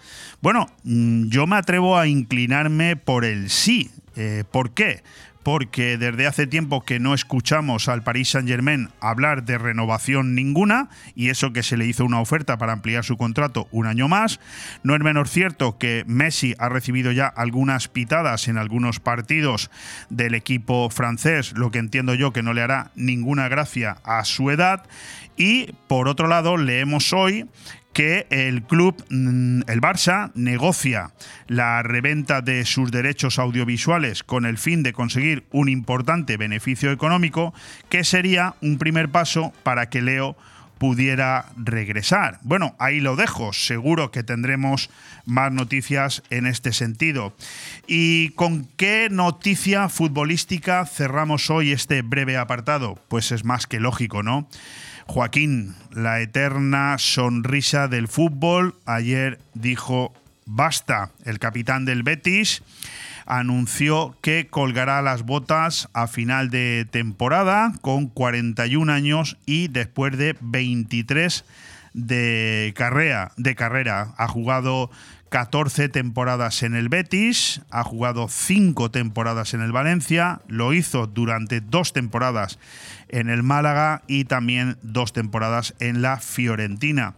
Bueno, 0.40 0.70
mm, 0.85 1.28
yo 1.28 1.47
me 1.47 1.56
atrevo 1.56 1.98
a 1.98 2.06
inclinarme 2.06 2.97
por 2.97 3.24
el 3.24 3.51
sí. 3.51 3.90
Eh, 4.16 4.44
¿Por 4.51 4.70
qué? 4.70 5.02
Porque 5.47 5.97
desde 5.97 6.27
hace 6.27 6.48
tiempo 6.48 6.81
que 6.81 6.98
no 6.98 7.14
escuchamos 7.14 7.86
al 7.86 8.02
Paris 8.02 8.31
Saint-Germain 8.31 8.89
hablar 8.98 9.44
de 9.44 9.59
renovación 9.59 10.35
ninguna, 10.35 10.89
y 11.14 11.28
eso 11.28 11.52
que 11.52 11.62
se 11.62 11.77
le 11.77 11.86
hizo 11.86 12.05
una 12.05 12.18
oferta 12.18 12.59
para 12.59 12.73
ampliar 12.73 13.05
su 13.05 13.16
contrato 13.16 13.68
un 13.70 13.86
año 13.86 14.09
más. 14.09 14.40
No 14.82 14.97
es 14.97 15.01
menos 15.02 15.31
cierto 15.31 15.78
que 15.78 16.02
Messi 16.09 16.56
ha 16.59 16.68
recibido 16.68 17.12
ya 17.12 17.28
algunas 17.28 17.86
pitadas 17.86 18.48
en 18.48 18.59
algunos 18.59 18.98
partidos 18.98 19.70
del 20.10 20.35
equipo 20.35 20.90
francés, 20.90 21.52
lo 21.56 21.70
que 21.70 21.78
entiendo 21.78 22.14
yo 22.14 22.32
que 22.32 22.43
no 22.43 22.52
le 22.52 22.62
hará 22.62 22.90
ninguna 22.97 23.47
gracia 23.47 23.98
a 24.02 24.24
su 24.24 24.51
edad. 24.51 24.82
Y 25.36 25.74
por 25.86 26.09
otro 26.09 26.27
lado, 26.27 26.56
leemos 26.56 27.12
hoy 27.12 27.47
que 27.97 28.27
el 28.28 28.62
club, 28.62 28.94
mm, 29.09 29.62
el 29.68 29.81
Barça, 29.81 30.31
negocia 30.35 31.12
la 31.47 31.82
reventa 31.82 32.43
de 32.43 32.66
sus 32.66 32.90
derechos 32.90 33.39
audiovisuales 33.39 34.23
con 34.23 34.44
el 34.44 34.59
fin 34.59 34.82
de 34.82 34.93
conseguir 34.93 35.47
un 35.51 35.70
importante 35.70 36.36
beneficio 36.36 36.93
económico, 36.93 37.55
que 37.89 38.05
sería 38.05 38.55
un 38.60 38.77
primer 38.77 39.09
paso 39.09 39.55
para 39.62 39.89
que 39.89 40.02
Leo 40.02 40.36
pudiera 40.77 41.47
regresar. 41.56 42.39
Bueno, 42.43 42.77
ahí 42.78 43.01
lo 43.01 43.16
dejo, 43.16 43.55
seguro 43.55 44.10
que 44.10 44.23
tendremos 44.23 44.90
más 45.24 45.51
noticias 45.51 46.23
en 46.28 46.47
este 46.47 46.74
sentido. 46.74 47.35
¿Y 47.86 48.28
con 48.32 48.66
qué 48.77 49.09
noticia 49.10 49.89
futbolística 49.89 50.85
cerramos 50.85 51.48
hoy 51.48 51.73
este 51.73 52.02
breve 52.02 52.36
apartado? 52.36 52.98
Pues 53.09 53.32
es 53.32 53.43
más 53.47 53.66
que 53.66 53.81
lógico, 53.81 54.23
¿no? 54.23 54.51
Joaquín, 55.06 55.74
la 55.92 56.20
eterna 56.20 56.98
sonrisa 56.98 57.88
del 57.88 58.08
fútbol, 58.08 58.74
ayer 58.84 59.38
dijo 59.54 60.12
basta. 60.46 61.10
El 61.24 61.38
capitán 61.38 61.84
del 61.84 62.02
Betis 62.02 62.62
anunció 63.24 64.16
que 64.20 64.48
colgará 64.48 65.02
las 65.02 65.22
botas 65.22 65.88
a 65.92 66.06
final 66.06 66.50
de 66.50 66.86
temporada 66.90 67.72
con 67.80 68.08
41 68.08 68.92
años 68.92 69.36
y 69.46 69.68
después 69.68 70.16
de 70.18 70.36
23 70.40 71.44
de 71.94 72.74
carrera, 72.76 73.32
de 73.36 73.54
carrera. 73.54 74.14
Ha 74.18 74.28
jugado 74.28 74.90
14 75.30 75.88
temporadas 75.88 76.62
en 76.62 76.74
el 76.74 76.88
Betis, 76.88 77.62
ha 77.70 77.82
jugado 77.82 78.28
5 78.28 78.90
temporadas 78.90 79.54
en 79.54 79.60
el 79.60 79.72
Valencia, 79.72 80.40
lo 80.46 80.72
hizo 80.72 81.06
durante 81.06 81.60
dos 81.60 81.92
temporadas 81.92 82.58
en 83.08 83.28
el 83.28 83.42
Málaga 83.42 84.02
y 84.06 84.24
también 84.24 84.78
dos 84.82 85.12
temporadas 85.12 85.74
en 85.80 86.02
la 86.02 86.18
Fiorentina. 86.18 87.14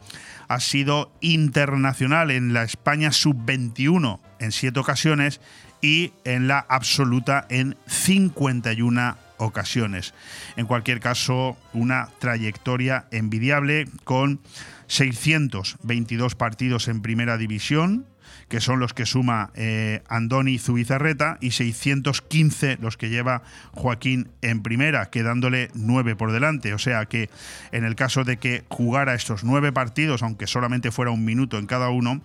Ha 0.49 0.61
sido 0.61 1.13
internacional 1.21 2.31
en 2.31 2.53
la 2.53 2.63
España 2.63 3.13
sub-21 3.13 4.21
en 4.39 4.53
7 4.53 4.81
ocasiones 4.81 5.41
y 5.81 6.13
en 6.25 6.49
la 6.49 6.59
absoluta 6.59 7.47
en 7.51 7.77
51 7.87 9.17
ocasiones. 9.39 10.15
En 10.57 10.67
cualquier 10.67 11.01
caso, 11.01 11.57
una 11.73 12.09
trayectoria 12.19 13.07
envidiable 13.11 13.89
con 14.05 14.41
622 14.89 16.35
partidos 16.35 16.89
en 16.89 17.03
primera 17.03 17.37
división, 17.37 18.07
que 18.49 18.61
son 18.61 18.81
los 18.81 18.95
que 18.95 19.07
suma 19.07 19.51
eh, 19.55 20.03
Andoni 20.09 20.59
Zubizarreta, 20.59 21.39
y 21.41 21.53
615 21.53 22.79
los 22.81 22.97
que 22.97 23.11
lleva 23.11 23.43
Joaquín 23.73 24.29
en 24.43 24.63
primera, 24.63 25.11
quedándole 25.11 25.71
nueve 25.75 26.17
por 26.17 26.33
delante. 26.33 26.75
O 26.75 26.79
sea 26.79 27.07
que 27.07 27.31
en 27.73 27.85
el 27.85 27.95
caso 27.95 28.25
de 28.25 28.39
que 28.39 28.65
jugara 28.69 29.15
estos 29.15 29.45
nueve 29.45 29.73
partidos, 29.73 30.23
aunque 30.23 30.47
solamente 30.47 30.91
fuera 30.91 31.11
un 31.11 31.25
minuto 31.25 31.59
en 31.59 31.67
cada 31.67 31.91
uno, 31.91 32.23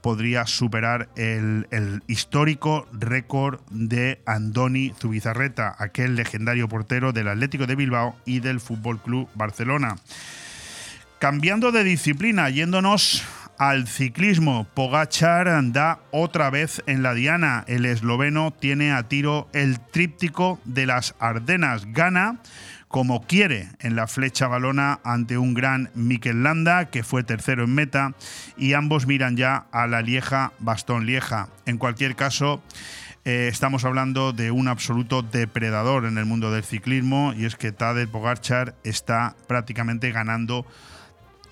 podría 0.00 0.46
superar 0.46 1.08
el, 1.16 1.66
el 1.70 2.02
histórico 2.06 2.88
récord 2.92 3.60
de 3.70 4.20
Andoni 4.26 4.94
Zubizarreta, 4.98 5.76
aquel 5.78 6.16
legendario 6.16 6.68
portero 6.68 7.12
del 7.12 7.28
Atlético 7.28 7.66
de 7.66 7.76
Bilbao 7.76 8.16
y 8.24 8.40
del 8.40 8.60
Fútbol 8.60 9.00
Club 9.00 9.28
Barcelona. 9.34 9.96
Cambiando 11.18 11.70
de 11.70 11.84
disciplina, 11.84 12.48
yéndonos 12.48 13.22
al 13.60 13.86
ciclismo, 13.88 14.66
Pogachar 14.72 15.46
da 15.72 16.00
otra 16.12 16.48
vez 16.48 16.82
en 16.86 17.02
la 17.02 17.12
diana. 17.12 17.62
El 17.66 17.84
esloveno 17.84 18.54
tiene 18.58 18.90
a 18.90 19.02
tiro 19.02 19.50
el 19.52 19.78
tríptico 19.80 20.58
de 20.64 20.86
las 20.86 21.14
Ardenas. 21.18 21.84
Gana 21.92 22.38
como 22.88 23.20
quiere 23.20 23.68
en 23.80 23.96
la 23.96 24.06
flecha 24.06 24.48
balona 24.48 25.00
ante 25.04 25.36
un 25.36 25.52
gran 25.52 25.90
Mikel 25.94 26.42
Landa, 26.42 26.86
que 26.86 27.02
fue 27.02 27.22
tercero 27.22 27.64
en 27.64 27.74
meta, 27.74 28.14
y 28.56 28.72
ambos 28.72 29.06
miran 29.06 29.36
ya 29.36 29.66
a 29.72 29.86
la 29.86 30.00
Lieja 30.00 30.52
Bastón 30.58 31.04
Lieja. 31.04 31.50
En 31.66 31.76
cualquier 31.76 32.16
caso, 32.16 32.62
eh, 33.26 33.48
estamos 33.52 33.84
hablando 33.84 34.32
de 34.32 34.50
un 34.50 34.68
absoluto 34.68 35.20
depredador 35.20 36.06
en 36.06 36.16
el 36.16 36.24
mundo 36.24 36.50
del 36.50 36.64
ciclismo, 36.64 37.34
y 37.36 37.44
es 37.44 37.56
que 37.56 37.72
Tadej 37.72 38.08
Pogacar 38.08 38.74
está 38.84 39.36
prácticamente 39.46 40.10
ganando 40.12 40.64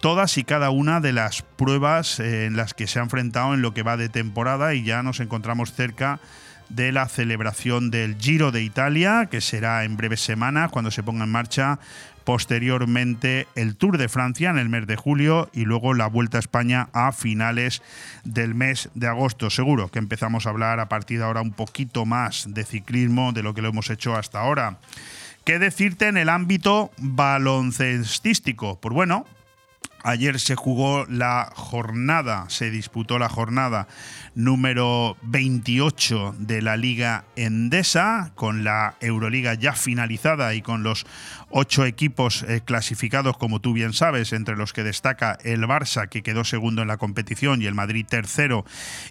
todas 0.00 0.38
y 0.38 0.44
cada 0.44 0.70
una 0.70 1.00
de 1.00 1.12
las 1.12 1.42
pruebas 1.42 2.20
eh, 2.20 2.46
en 2.46 2.56
las 2.56 2.74
que 2.74 2.86
se 2.86 2.98
ha 2.98 3.02
enfrentado 3.02 3.54
en 3.54 3.62
lo 3.62 3.74
que 3.74 3.82
va 3.82 3.96
de 3.96 4.08
temporada 4.08 4.74
y 4.74 4.84
ya 4.84 5.02
nos 5.02 5.20
encontramos 5.20 5.72
cerca 5.72 6.20
de 6.68 6.92
la 6.92 7.08
celebración 7.08 7.90
del 7.90 8.16
Giro 8.18 8.52
de 8.52 8.62
Italia, 8.62 9.28
que 9.30 9.40
será 9.40 9.84
en 9.84 9.96
breves 9.96 10.20
semanas 10.20 10.70
cuando 10.70 10.90
se 10.90 11.02
ponga 11.02 11.24
en 11.24 11.30
marcha 11.30 11.78
posteriormente 12.24 13.48
el 13.54 13.76
Tour 13.76 13.96
de 13.96 14.10
Francia 14.10 14.50
en 14.50 14.58
el 14.58 14.68
mes 14.68 14.86
de 14.86 14.96
julio 14.96 15.48
y 15.54 15.64
luego 15.64 15.94
la 15.94 16.08
Vuelta 16.08 16.36
a 16.36 16.40
España 16.40 16.90
a 16.92 17.12
finales 17.12 17.80
del 18.22 18.54
mes 18.54 18.90
de 18.94 19.06
agosto. 19.06 19.48
Seguro 19.48 19.88
que 19.88 19.98
empezamos 19.98 20.46
a 20.46 20.50
hablar 20.50 20.78
a 20.78 20.90
partir 20.90 21.20
de 21.20 21.24
ahora 21.24 21.40
un 21.40 21.52
poquito 21.52 22.04
más 22.04 22.52
de 22.52 22.64
ciclismo 22.64 23.32
de 23.32 23.42
lo 23.42 23.54
que 23.54 23.62
lo 23.62 23.68
hemos 23.68 23.88
hecho 23.88 24.14
hasta 24.14 24.40
ahora. 24.40 24.76
¿Qué 25.44 25.58
decirte 25.58 26.08
en 26.08 26.18
el 26.18 26.28
ámbito 26.28 26.90
baloncestístico? 26.98 28.78
Pues 28.78 28.94
bueno, 28.94 29.24
Ayer 30.04 30.38
se 30.38 30.54
jugó 30.54 31.06
la 31.06 31.50
jornada, 31.54 32.46
se 32.48 32.70
disputó 32.70 33.18
la 33.18 33.28
jornada 33.28 33.88
número 34.36 35.16
28 35.22 36.36
de 36.38 36.62
la 36.62 36.76
Liga 36.76 37.24
Endesa, 37.34 38.30
con 38.36 38.62
la 38.62 38.94
Euroliga 39.00 39.54
ya 39.54 39.72
finalizada 39.72 40.54
y 40.54 40.62
con 40.62 40.84
los 40.84 41.04
ocho 41.50 41.84
equipos 41.84 42.44
eh, 42.44 42.60
clasificados, 42.64 43.36
como 43.36 43.60
tú 43.60 43.72
bien 43.72 43.92
sabes, 43.92 44.32
entre 44.32 44.56
los 44.56 44.72
que 44.72 44.84
destaca 44.84 45.38
el 45.42 45.62
Barça, 45.62 46.08
que 46.08 46.22
quedó 46.22 46.44
segundo 46.44 46.82
en 46.82 46.88
la 46.88 46.98
competición, 46.98 47.62
y 47.62 47.66
el 47.66 47.74
Madrid 47.74 48.06
tercero, 48.08 48.64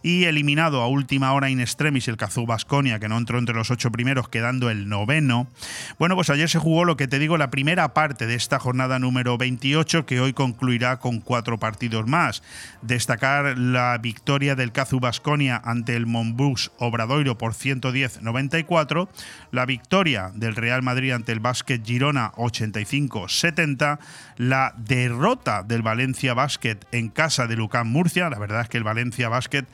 y 0.04 0.26
eliminado 0.26 0.82
a 0.82 0.88
última 0.88 1.34
hora 1.34 1.50
in 1.50 1.60
extremis 1.60 2.08
el 2.08 2.18
Cazú 2.18 2.46
Basconia, 2.46 3.00
que 3.00 3.10
no 3.10 3.18
entró 3.18 3.40
entre 3.40 3.56
los 3.56 3.72
ocho 3.72 3.92
primeros, 3.92 4.30
quedando 4.30 4.70
el 4.70 4.88
noveno. 4.88 5.48
Bueno, 6.00 6.16
pues 6.16 6.30
ayer 6.30 6.50
se 6.50 6.60
jugó 6.60 6.86
lo 6.86 6.96
que 6.96 7.08
te 7.08 7.20
digo, 7.20 7.38
la 7.38 7.52
primera 7.52 7.94
parte 7.94 8.28
de 8.28 8.36
esta 8.36 8.60
jornada 8.60 9.00
número 9.00 9.38
28, 9.38 10.06
que 10.06 10.20
hoy 10.22 10.34
concluirá 10.34 10.87
con 10.96 11.20
cuatro 11.20 11.60
partidos 11.60 12.08
más. 12.08 12.42
Destacar 12.82 13.58
la 13.58 13.98
victoria 13.98 14.56
del 14.56 14.72
Cazú 14.72 15.02
Basconia 15.02 15.62
ante 15.64 15.98
el 15.98 16.06
Monbus 16.06 16.72
Obradoiro 16.78 17.38
por 17.38 17.54
110-94, 17.54 19.10
la 19.52 19.66
victoria 19.66 20.32
del 20.34 20.56
Real 20.56 20.82
Madrid 20.82 21.12
ante 21.12 21.34
el 21.34 21.42
Básquet 21.42 21.86
Girona 21.86 22.32
85-70. 22.38 24.00
La 24.38 24.74
derrota 24.78 25.64
del 25.64 25.82
Valencia 25.82 26.34
Basket 26.34 26.78
en 26.92 27.10
casa 27.10 27.48
de 27.48 27.56
Lucán 27.56 27.88
Murcia. 27.88 28.30
La 28.30 28.40
verdad 28.40 28.62
es 28.62 28.70
que 28.70 28.78
el 28.78 28.84
Valencia 28.84 29.30
Basket 29.30 29.66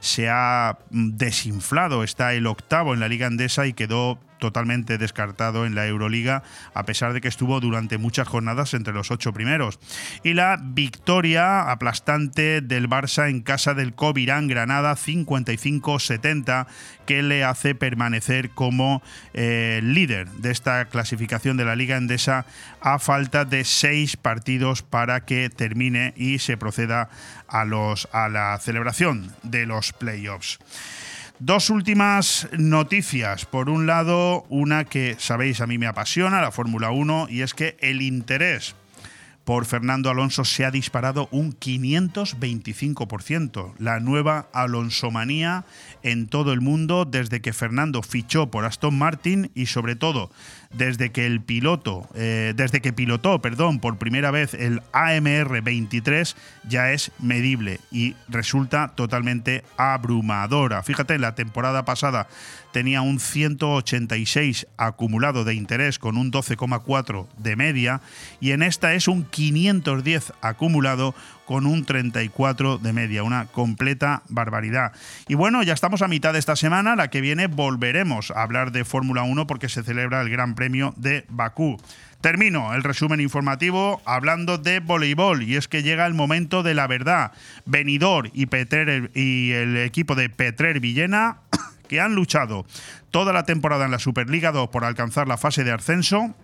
se 0.00 0.28
ha 0.28 0.78
mm, 0.90 1.10
desinflado. 1.16 2.02
Está 2.02 2.32
el 2.32 2.46
octavo 2.46 2.94
en 2.94 3.00
la 3.00 3.08
Liga 3.08 3.26
Andesa 3.26 3.66
y 3.66 3.72
quedó 3.72 4.18
totalmente 4.42 4.98
descartado 4.98 5.66
en 5.66 5.76
la 5.76 5.86
Euroliga, 5.86 6.42
a 6.74 6.82
pesar 6.82 7.12
de 7.12 7.20
que 7.20 7.28
estuvo 7.28 7.60
durante 7.60 7.96
muchas 7.96 8.26
jornadas 8.26 8.74
entre 8.74 8.92
los 8.92 9.12
ocho 9.12 9.32
primeros. 9.32 9.78
Y 10.24 10.34
la 10.34 10.58
victoria 10.60 11.70
aplastante 11.70 12.60
del 12.60 12.88
Barça 12.88 13.30
en 13.30 13.42
casa 13.42 13.74
del 13.74 13.94
Covirán 13.94 14.48
Granada 14.48 14.96
55-70, 14.96 16.66
que 17.06 17.22
le 17.22 17.44
hace 17.44 17.76
permanecer 17.76 18.50
como 18.50 19.00
eh, 19.32 19.78
líder 19.84 20.28
de 20.30 20.50
esta 20.50 20.86
clasificación 20.86 21.56
de 21.56 21.64
la 21.64 21.76
Liga 21.76 21.96
Endesa 21.96 22.44
a 22.80 22.98
falta 22.98 23.44
de 23.44 23.64
seis 23.64 24.16
partidos 24.16 24.82
para 24.82 25.24
que 25.24 25.50
termine 25.50 26.14
y 26.16 26.40
se 26.40 26.56
proceda 26.56 27.10
a, 27.46 27.64
los, 27.64 28.08
a 28.10 28.28
la 28.28 28.58
celebración 28.58 29.32
de 29.44 29.66
los 29.66 29.92
playoffs. 29.92 30.58
Dos 31.44 31.70
últimas 31.70 32.48
noticias. 32.56 33.46
Por 33.46 33.68
un 33.68 33.84
lado, 33.84 34.44
una 34.48 34.84
que 34.84 35.16
sabéis 35.18 35.60
a 35.60 35.66
mí 35.66 35.76
me 35.76 35.88
apasiona, 35.88 36.40
la 36.40 36.52
Fórmula 36.52 36.92
1, 36.92 37.26
y 37.30 37.42
es 37.42 37.52
que 37.52 37.76
el 37.80 38.00
interés 38.00 38.76
por 39.42 39.66
Fernando 39.66 40.08
Alonso 40.08 40.44
se 40.44 40.64
ha 40.64 40.70
disparado 40.70 41.26
un 41.32 41.58
525%. 41.58 43.74
La 43.78 43.98
nueva 43.98 44.46
Alonsomanía 44.52 45.64
en 46.04 46.28
todo 46.28 46.52
el 46.52 46.60
mundo 46.60 47.04
desde 47.04 47.40
que 47.40 47.52
Fernando 47.52 48.02
fichó 48.02 48.52
por 48.52 48.64
Aston 48.64 48.96
Martin 48.96 49.50
y 49.56 49.66
sobre 49.66 49.96
todo 49.96 50.30
desde 50.72 51.10
que 51.10 51.26
el 51.26 51.40
piloto, 51.40 52.08
eh, 52.14 52.52
desde 52.56 52.80
que 52.80 52.92
pilotó, 52.92 53.40
perdón, 53.40 53.80
por 53.80 53.98
primera 53.98 54.30
vez 54.30 54.54
el 54.54 54.82
AMR 54.92 55.60
23, 55.62 56.36
ya 56.68 56.92
es 56.92 57.12
medible 57.18 57.80
y 57.90 58.14
resulta 58.28 58.92
totalmente 58.94 59.64
abrumadora. 59.76 60.82
Fíjate, 60.82 61.18
la 61.18 61.34
temporada 61.34 61.84
pasada 61.84 62.28
tenía 62.72 63.02
un 63.02 63.20
186 63.20 64.66
acumulado 64.76 65.44
de 65.44 65.54
interés 65.54 65.98
con 65.98 66.16
un 66.16 66.32
12,4 66.32 67.26
de 67.38 67.56
media 67.56 68.00
y 68.40 68.52
en 68.52 68.62
esta 68.62 68.94
es 68.94 69.08
un 69.08 69.24
510 69.24 70.32
acumulado 70.40 71.14
con 71.46 71.66
un 71.66 71.84
34 71.84 72.78
de 72.78 72.92
media, 72.92 73.22
una 73.22 73.46
completa 73.46 74.22
barbaridad. 74.28 74.92
Y 75.28 75.34
bueno, 75.34 75.62
ya 75.62 75.74
estamos 75.74 76.02
a 76.02 76.08
mitad 76.08 76.32
de 76.32 76.38
esta 76.38 76.56
semana, 76.56 76.96
la 76.96 77.10
que 77.10 77.20
viene 77.20 77.46
volveremos 77.46 78.30
a 78.30 78.42
hablar 78.42 78.72
de 78.72 78.84
Fórmula 78.84 79.22
1 79.22 79.46
porque 79.46 79.68
se 79.68 79.82
celebra 79.82 80.22
el 80.22 80.30
Gran 80.30 80.54
Premio 80.54 80.94
de 80.96 81.26
Bakú. 81.28 81.78
Termino 82.22 82.72
el 82.72 82.84
resumen 82.84 83.20
informativo 83.20 84.00
hablando 84.04 84.56
de 84.56 84.78
voleibol 84.78 85.42
y 85.42 85.56
es 85.56 85.66
que 85.66 85.82
llega 85.82 86.06
el 86.06 86.14
momento 86.14 86.62
de 86.62 86.72
la 86.72 86.86
verdad. 86.86 87.32
Benidor 87.66 88.30
y, 88.32 88.46
Petrer, 88.46 89.10
y 89.12 89.50
el 89.50 89.76
equipo 89.76 90.14
de 90.14 90.28
Petrer 90.28 90.78
Villena 90.78 91.38
que 91.92 92.00
han 92.00 92.14
luchado 92.14 92.64
toda 93.10 93.34
la 93.34 93.44
temporada 93.44 93.84
en 93.84 93.90
la 93.90 93.98
Superliga 93.98 94.50
2 94.50 94.70
por 94.70 94.86
alcanzar 94.86 95.28
la 95.28 95.36
fase 95.36 95.62
de 95.62 95.72
ascenso, 95.72 96.34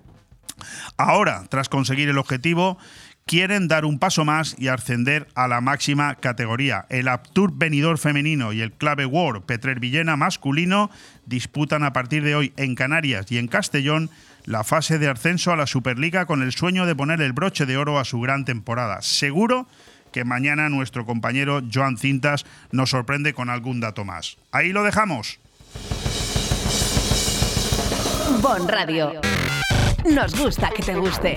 ahora, 0.99 1.45
tras 1.49 1.71
conseguir 1.71 2.11
el 2.11 2.19
objetivo, 2.19 2.77
quieren 3.25 3.67
dar 3.67 3.87
un 3.87 3.99
paso 3.99 4.27
más 4.27 4.55
y 4.59 4.69
ascender 4.69 5.27
a 5.35 5.49
la 5.49 5.63
máxima 5.63 6.17
categoría. 6.17 6.85
El 6.91 7.09
Aptur 7.09 7.53
Benidor 7.55 7.97
femenino 7.97 8.53
y 8.53 8.61
el 8.61 8.73
Clave 8.73 9.07
War 9.07 9.41
Petrer 9.41 9.81
Villena 9.81 10.19
masculino 10.19 10.91
disputan 11.25 11.83
a 11.83 11.95
partir 11.95 12.25
de 12.25 12.35
hoy 12.35 12.53
en 12.59 12.75
Canarias 12.75 13.33
y 13.33 13.39
en 13.39 13.49
Castellón 13.49 14.11
la 14.45 14.65
fase 14.65 14.99
de 14.99 15.09
ascenso 15.09 15.51
a 15.51 15.57
la 15.57 15.67
Superliga 15.67 16.27
con 16.27 16.43
el 16.43 16.53
sueño 16.53 16.85
de 16.85 16.95
poner 16.95 17.23
el 17.23 17.33
broche 17.33 17.65
de 17.65 17.79
oro 17.79 17.99
a 17.99 18.05
su 18.05 18.21
gran 18.21 18.45
temporada. 18.45 19.01
Seguro 19.01 19.67
que 19.67 19.79
mañana 20.25 20.69
nuestro 20.69 21.07
compañero 21.07 21.61
Joan 21.73 21.97
Cintas 21.97 22.45
nos 22.71 22.91
sorprende 22.91 23.35
con 23.35 23.51
algún 23.51 23.81
dato 23.81 24.05
más. 24.05 24.37
Ahí 24.51 24.73
lo 24.73 24.83
dejamos. 24.83 25.39
Bon 28.41 28.69
Radio. 28.69 29.21
Nos 30.05 30.35
gusta 30.39 30.71
que 30.71 30.83
te 30.83 30.95
guste. 30.95 31.37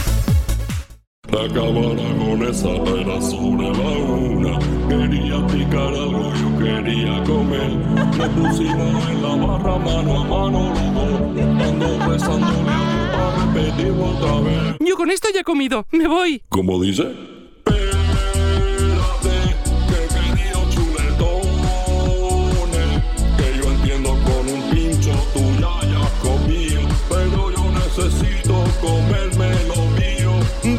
La 1.31 1.47
cámara 1.47 2.03
con 2.19 2.43
esa 2.43 2.69
era 2.69 3.21
sobre 3.21 3.69
la 3.69 3.89
una. 3.89 4.59
Quería 4.89 5.47
picar 5.47 5.93
algo, 5.93 6.31
yo 6.33 6.59
quería 6.59 7.23
comer. 7.23 7.71
Nos 8.17 8.29
pusimos 8.29 9.09
en 9.09 9.21
la 9.21 9.35
barra 9.35 9.77
mano 9.77 10.19
a 10.19 10.23
mano 10.25 10.73
los. 10.73 11.41
Ando 11.63 12.09
besándole 12.09 12.69
a 12.69 13.53
repetir 13.53 13.91
otra 13.91 14.41
vez. 14.41 14.77
Yo 14.81 14.95
con 14.95 15.09
esto 15.09 15.29
ya 15.33 15.39
he 15.39 15.43
comido. 15.43 15.85
Me 15.91 16.07
voy. 16.07 16.41
¿Cómo 16.49 16.81
dice? 16.81 17.15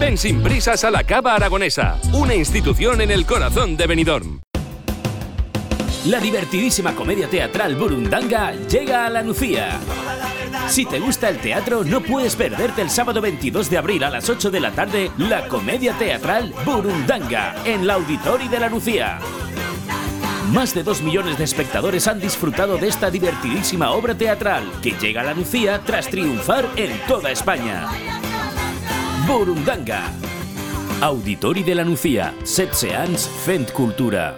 Ven 0.02 0.18
sin 0.18 0.42
prisas 0.42 0.82
a 0.82 0.90
la 0.90 1.04
Cava 1.04 1.36
Aragonesa, 1.36 1.96
una 2.12 2.34
institución 2.34 3.00
en 3.02 3.12
el 3.12 3.24
corazón 3.24 3.76
de 3.76 3.86
Benidorm. 3.86 4.40
La 6.06 6.18
divertidísima 6.18 6.92
comedia 6.92 7.28
teatral 7.28 7.76
Burundanga 7.76 8.50
llega 8.66 9.06
a 9.06 9.10
la 9.10 9.22
Nucía. 9.22 9.78
Si 10.66 10.86
te 10.86 10.98
gusta 10.98 11.28
el 11.28 11.38
teatro, 11.38 11.84
no 11.84 12.00
puedes 12.00 12.34
perderte 12.34 12.82
el 12.82 12.90
sábado 12.90 13.20
22 13.20 13.70
de 13.70 13.78
abril 13.78 14.02
a 14.02 14.10
las 14.10 14.28
8 14.28 14.50
de 14.50 14.58
la 14.58 14.72
tarde 14.72 15.12
la 15.18 15.46
comedia 15.46 15.92
teatral 15.92 16.52
Burundanga 16.64 17.54
en 17.64 17.86
la 17.86 17.94
Auditori 17.94 18.48
de 18.48 18.58
la 18.58 18.68
Nucía. 18.68 19.20
Más 20.50 20.74
de 20.74 20.82
2 20.82 21.00
millones 21.02 21.38
de 21.38 21.44
espectadores 21.44 22.08
han 22.08 22.18
disfrutado 22.18 22.76
de 22.76 22.88
esta 22.88 23.08
divertidísima 23.08 23.92
obra 23.92 24.16
teatral 24.16 24.64
que 24.82 24.96
llega 24.98 25.20
a 25.20 25.24
la 25.24 25.34
Nucía 25.34 25.80
tras 25.86 26.08
triunfar 26.08 26.68
en 26.74 26.90
toda 27.06 27.30
España. 27.30 27.86
Burundanga. 29.32 30.12
Auditori 31.00 31.62
de 31.62 31.74
la 31.74 31.84
Nucía, 31.84 32.34
Set 32.44 32.74
Seans 32.74 33.26
Fent 33.26 33.72
Cultura. 33.72 34.36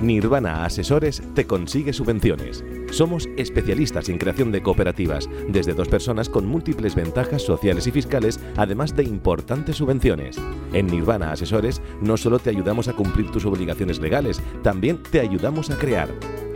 Nirvana 0.00 0.64
Asesores 0.64 1.24
te 1.34 1.44
consigue 1.44 1.92
subvenciones. 1.92 2.64
Somos 2.92 3.28
especialistas 3.36 4.08
en 4.08 4.18
creación 4.18 4.52
de 4.52 4.62
cooperativas, 4.62 5.28
desde 5.48 5.74
dos 5.74 5.88
personas 5.88 6.28
con 6.28 6.46
múltiples 6.46 6.94
ventajas 6.94 7.42
sociales 7.42 7.88
y 7.88 7.90
fiscales, 7.90 8.38
además 8.56 8.94
de 8.94 9.02
importantes 9.02 9.76
subvenciones. 9.76 10.36
En 10.72 10.86
Nirvana 10.86 11.32
Asesores 11.32 11.82
no 12.00 12.16
solo 12.16 12.38
te 12.38 12.50
ayudamos 12.50 12.86
a 12.86 12.92
cumplir 12.92 13.32
tus 13.32 13.44
obligaciones 13.44 13.98
legales, 13.98 14.40
también 14.62 15.02
te 15.02 15.18
ayudamos 15.18 15.68
a 15.70 15.78
crear. 15.78 16.08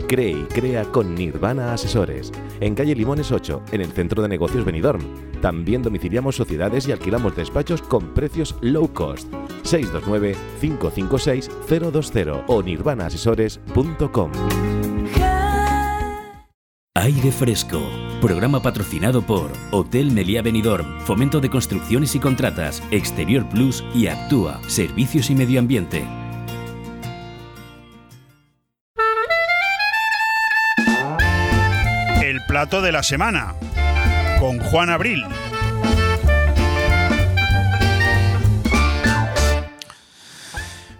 Cree 0.07 0.31
y 0.31 0.45
crea 0.45 0.85
con 0.85 1.13
Nirvana 1.15 1.73
Asesores. 1.73 2.31
En 2.59 2.75
calle 2.75 2.93
Limones 2.95 3.31
8, 3.31 3.63
en 3.71 3.81
el 3.81 3.91
centro 3.91 4.21
de 4.21 4.29
negocios 4.29 4.63
Benidorm. 4.65 5.01
También 5.41 5.81
domiciliamos 5.81 6.35
sociedades 6.35 6.87
y 6.87 6.91
alquilamos 6.91 7.35
despachos 7.35 7.81
con 7.81 8.13
precios 8.13 8.55
low 8.61 8.93
cost. 8.93 9.33
629-556-020 9.63 12.43
o 12.47 12.63
nirvanaasesores.com. 12.63 14.31
Aire 16.97 17.29
Fresco. 17.31 17.81
Programa 18.21 18.61
patrocinado 18.61 19.21
por 19.21 19.51
Hotel 19.71 20.11
Meliá 20.11 20.41
Benidorm, 20.41 21.01
Fomento 21.01 21.41
de 21.41 21.49
Construcciones 21.49 22.15
y 22.15 22.19
Contratas, 22.19 22.81
Exterior 22.89 23.47
Plus 23.49 23.83
y 23.93 24.07
Actúa, 24.07 24.61
Servicios 24.67 25.29
y 25.29 25.35
Medio 25.35 25.59
Ambiente. 25.59 26.24
Plato 32.55 32.81
de 32.81 32.93
la 32.93 33.03
semana 33.03 33.53
con 34.39 34.59
Juan 34.59 34.89
Abril. 34.89 35.25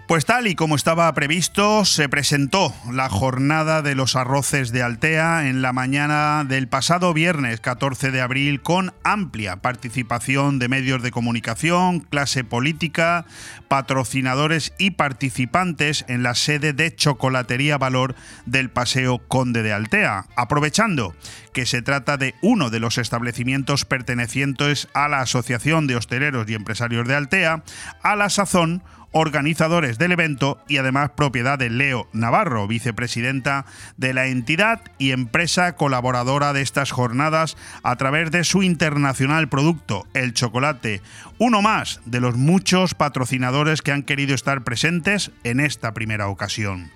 Pues 0.08 0.26
tal 0.26 0.46
y 0.46 0.54
como 0.54 0.76
estaba 0.76 1.12
previsto, 1.16 1.84
se 1.84 2.08
presentó 2.08 2.72
la 2.92 3.10
jornada 3.10 3.82
de 3.82 3.96
los 3.96 4.16
arroces 4.16 4.72
de 4.72 4.84
Altea 4.84 5.50
en 5.50 5.64
la 5.64 5.74
mañana 5.74 6.44
del 6.48 6.68
pasado 6.68 7.12
viernes 7.12 7.60
14 7.60 8.12
de 8.12 8.22
abril 8.22 8.62
con 8.62 8.94
amplia 9.04 9.64
participación 9.64 10.60
de 10.60 10.68
medios 10.68 11.02
de 11.02 11.10
comunicación, 11.10 12.02
clase 12.02 12.44
política, 12.44 13.26
patrocinadores 13.68 14.74
y 14.78 14.92
participantes 14.92 16.06
en 16.08 16.22
la 16.22 16.36
sede 16.36 16.74
de 16.74 16.96
Chocolatería 16.96 17.80
Valor 17.80 18.14
del 18.46 18.70
Paseo 18.70 19.18
Conde 19.28 19.64
de 19.64 19.74
Altea, 19.74 20.28
aprovechando 20.36 21.16
que 21.52 21.66
se 21.66 21.82
trata 21.82 22.18
de 22.18 22.36
uno 22.44 22.70
de 22.70 22.80
los 22.80 23.00
establecimientos 23.00 23.86
pertenecientes 23.86 24.88
a 24.94 25.08
la 25.08 25.22
Asociación 25.22 25.88
de 25.88 25.96
Hosteleros 25.96 26.48
y 26.48 26.54
Empresarios 26.54 27.08
de 27.08 27.16
Altea, 27.16 27.64
a 28.04 28.16
la 28.16 28.30
sazón 28.30 28.84
organizadores 29.18 29.98
del 29.98 30.12
evento 30.12 30.60
y 30.68 30.76
además 30.76 31.12
propiedad 31.16 31.58
de 31.58 31.70
Leo 31.70 32.10
Navarro, 32.12 32.68
vicepresidenta 32.68 33.66
de 33.96 34.14
la 34.14 34.28
entidad 34.28 34.82
y 34.98 35.12
empresa 35.12 35.78
colaboradora 35.78 36.52
de 36.52 36.62
estas 36.62 36.92
jornadas 36.92 37.56
a 37.82 37.96
través 37.96 38.30
de 38.30 38.44
su 38.44 38.62
internacional 38.62 39.48
producto, 39.48 40.06
el 40.14 40.34
chocolate, 40.34 41.02
uno 41.38 41.62
más 41.62 42.02
de 42.04 42.20
los 42.20 42.36
muchos 42.36 42.94
patrocinadores 42.94 43.82
que 43.82 43.94
han 43.94 44.04
querido 44.04 44.36
estar 44.36 44.66
presentes 44.66 45.32
en 45.46 45.62
esta 45.62 45.94
primera 45.94 46.28
ocasión 46.28 46.92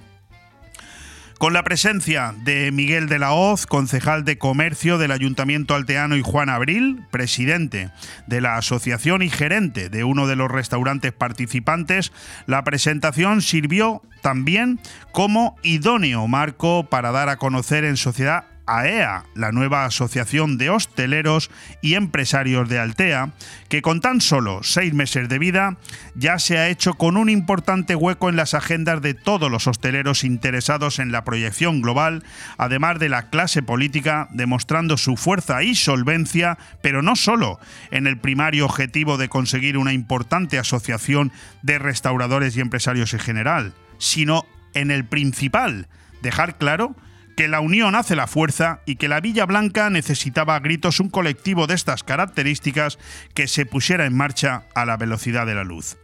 con 1.40 1.54
la 1.54 1.64
presencia 1.64 2.36
de 2.44 2.70
Miguel 2.74 3.08
de 3.08 3.18
la 3.18 3.32
Hoz, 3.32 3.66
concejal 3.66 4.26
de 4.26 4.38
comercio 4.38 4.98
del 4.98 5.12
Ayuntamiento 5.12 5.74
Alteano, 5.74 6.18
y 6.18 6.22
Juan 6.22 6.50
Abril, 6.50 7.02
presidente 7.12 7.92
de 8.28 8.42
la 8.42 8.58
asociación 8.58 9.22
y 9.22 9.30
gerente 9.30 9.90
de 9.90 10.04
uno 10.04 10.28
de 10.28 10.36
los 10.36 10.52
restaurantes 10.52 11.14
participantes, 11.14 12.12
la 12.46 12.66
presentación 12.66 13.42
sirvió 13.42 14.02
también 14.22 14.82
como 15.14 15.56
idóneo 15.64 16.28
marco 16.28 16.84
para 16.90 17.12
dar 17.12 17.30
a 17.30 17.38
conocer 17.38 17.86
en 17.86 17.96
sociedad 17.96 18.44
AEA, 18.70 19.26
la 19.36 19.52
nueva 19.52 19.86
asociación 19.86 20.58
de 20.58 20.70
hosteleros 20.70 21.50
y 21.82 21.96
empresarios 21.96 22.70
de 22.70 22.80
Altea, 22.80 23.34
que 23.68 23.82
con 23.82 24.00
tan 24.00 24.22
solo 24.22 24.62
seis 24.64 24.94
meses 24.94 25.28
de 25.28 25.40
vida 25.40 25.78
ya 26.16 26.38
se 26.38 26.58
ha 26.58 26.70
hecho 26.70 26.94
con 26.94 27.18
un 27.18 27.30
importante 27.30 27.96
hueco 27.96 28.30
en 28.30 28.36
las 28.36 28.54
agendas 28.54 29.02
de 29.02 29.14
todos 29.16 29.50
los 29.50 29.68
hosteleros 29.68 30.24
interesados 30.24 31.00
en 31.00 31.12
la 31.12 31.24
proyección 31.24 31.82
global, 31.82 32.24
además 32.58 33.00
de 33.00 33.10
la 33.10 33.30
clase 33.30 33.64
política, 33.64 34.28
demostrando 34.32 34.98
su 34.98 35.18
fuerza 35.18 35.64
y 35.64 35.76
solvencia, 35.76 36.58
pero 36.82 37.02
no 37.02 37.16
solo 37.16 37.60
en 37.92 38.08
el 38.08 38.18
primario 38.18 38.66
objetivo 38.66 39.18
de 39.18 39.30
conseguir 39.30 39.78
una 39.78 39.94
importante 39.94 40.60
asociación 40.60 41.32
de 41.64 41.80
restauradores 41.80 42.56
y 42.56 42.62
empresarios 42.62 43.14
en 43.14 43.20
general, 43.20 43.74
sino 43.98 44.46
en 44.74 44.92
el 44.92 45.06
principal, 45.06 45.88
dejar 46.22 46.58
claro 46.58 46.96
que 47.40 47.48
la 47.48 47.62
unión 47.62 47.96
hace 47.96 48.18
la 48.18 48.28
fuerza 48.28 48.82
y 48.86 48.98
que 48.98 49.08
la 49.08 49.22
Villa 49.22 49.46
Blanca 49.46 49.90
necesitaba 49.90 50.56
a 50.56 50.60
gritos 50.60 51.00
un 51.00 51.10
colectivo 51.10 51.68
de 51.68 51.74
estas 51.74 52.04
características 52.04 53.00
que 53.34 53.48
se 53.48 53.66
pusiera 53.66 54.06
en 54.06 54.14
marcha 54.14 54.64
a 54.76 54.86
la 54.86 54.98
velocidad 54.98 55.46
de 55.46 55.56
la 55.56 55.64
luz. 55.64 55.96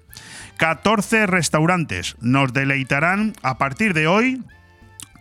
14 0.55 1.27
restaurantes 1.27 2.15
nos 2.21 2.53
deleitarán 2.53 3.33
a 3.43 3.57
partir 3.57 3.93
de 3.93 4.07
hoy 4.07 4.43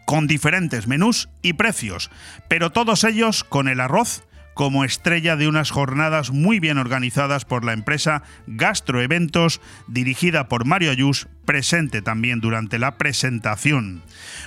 con 0.07 0.28
diferentes 0.28 0.86
menús 0.86 1.31
y 1.43 1.55
precios, 1.55 2.12
pero 2.47 2.70
todos 2.70 3.03
ellos 3.03 3.43
con 3.43 3.66
el 3.66 3.81
arroz 3.81 4.23
como 4.55 4.85
estrella 4.85 5.36
de 5.36 5.48
unas 5.48 5.70
jornadas 5.70 6.31
muy 6.31 6.60
bien 6.60 6.78
organizadas 6.78 7.44
por 7.44 7.64
la 7.64 7.72
empresa 7.72 8.22
Gastroeventos, 8.47 9.60
dirigida 9.86 10.48
por 10.48 10.64
Mario 10.64 10.90
Ayus, 10.90 11.28
presente 11.44 12.02
también 12.02 12.40
durante 12.40 12.78
la 12.78 12.97
presentación. 12.97 14.02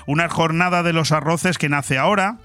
Una 0.05 0.29
jornada 0.29 0.83
de 0.83 0.93
los 0.93 1.11
arroces 1.11 1.57
que 1.57 1.69
nace 1.69 1.97
ahora, 1.97 2.37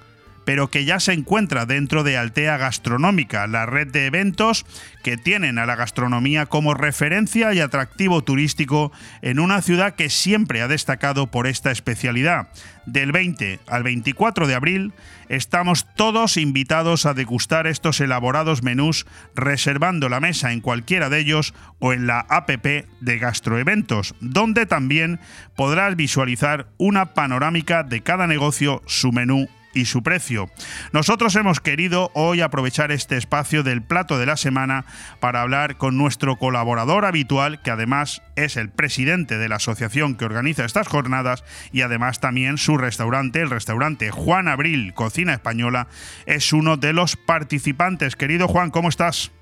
pero 0.45 0.69
que 0.69 0.85
ya 0.85 1.01
se 1.01 1.13
encuentra 1.13 1.67
dentro 1.67 2.05
de 2.05 2.17
Altea 2.17 2.57
Gastronómica, 2.57 3.47
la 3.47 3.67
red 3.67 3.89
de 3.89 4.07
eventos 4.07 4.65
que 5.03 5.17
tienen 5.17 5.59
a 5.59 5.67
la 5.67 5.77
gastronomía 5.77 6.47
como 6.47 6.75
referencia 6.75 7.53
y 7.53 7.61
atractivo 7.61 8.23
turístico 8.23 8.93
en 9.21 9.41
una 9.41 9.63
ciudad 9.63 9.95
que 9.95 10.11
siempre 10.11 10.63
ha 10.63 10.69
destacado 10.69 11.29
por 11.29 11.47
esta 11.47 11.71
especialidad. 11.71 12.49
Del 12.87 13.13
20 13.13 13.61
al 13.69 13.85
24 13.85 14.47
de 14.47 14.55
abril 14.55 14.93
estamos 15.29 15.87
todos 15.95 16.37
invitados 16.37 17.07
a 17.07 17.15
degustar 17.15 17.67
estos 17.67 18.01
elaborados 18.01 18.63
menús 18.63 19.07
reservando 19.35 20.09
la 20.09 20.21
mesa 20.21 20.53
en 20.53 20.61
cualquiera 20.61 21.09
de 21.09 21.21
ellos 21.21 21.55
o 21.79 21.93
en 21.93 22.07
la 22.07 22.27
APP 22.29 22.87
de 23.01 23.19
Gastroeventos, 23.19 24.15
donde 24.21 24.67
también 24.67 25.21
podrás 25.57 25.95
visualizar 25.97 26.67
una 26.77 27.15
panorámica 27.15 27.83
de 27.85 28.03
cada 28.03 28.27
negocio, 28.27 28.83
su 28.87 29.13
menú 29.13 29.49
y 29.75 29.87
su 29.87 30.03
precio. 30.03 30.51
Nosotros 30.93 31.37
hemos 31.37 31.61
querido 31.61 32.11
hoy 32.15 32.41
aprovechar 32.41 32.93
este 32.93 33.17
espacio 33.17 33.63
del 33.63 33.83
plato 33.83 34.19
de 34.19 34.27
la 34.27 34.37
semana 34.37 34.85
para 35.21 35.43
hablar 35.43 35.77
con 35.77 35.97
nuestro 35.97 36.37
colaborador 36.37 37.05
habitual, 37.05 37.61
que 37.63 37.71
además 37.71 38.23
es 38.37 38.57
el 38.57 38.71
presidente 38.71 39.39
de 39.39 39.49
la 39.49 39.57
asociación 39.57 40.17
que 40.17 40.25
organiza 40.25 40.65
estas 40.65 40.89
jornadas 40.89 41.45
y 41.73 41.83
además 41.83 42.21
también 42.21 42.59
su 42.59 42.77
restaurante, 42.77 43.41
el 43.41 43.51
restaurante 43.51 44.11
Juan 44.11 44.49
Abril 44.49 44.95
Cocina 44.95 45.35
Española, 45.35 45.89
es 46.27 46.53
uno 46.53 46.77
de 46.77 46.93
los 46.93 47.17
participantes. 47.17 48.17
Querido 48.17 48.49
Juan, 48.49 48.71
¿cómo 48.71 48.89
estás? 48.89 49.33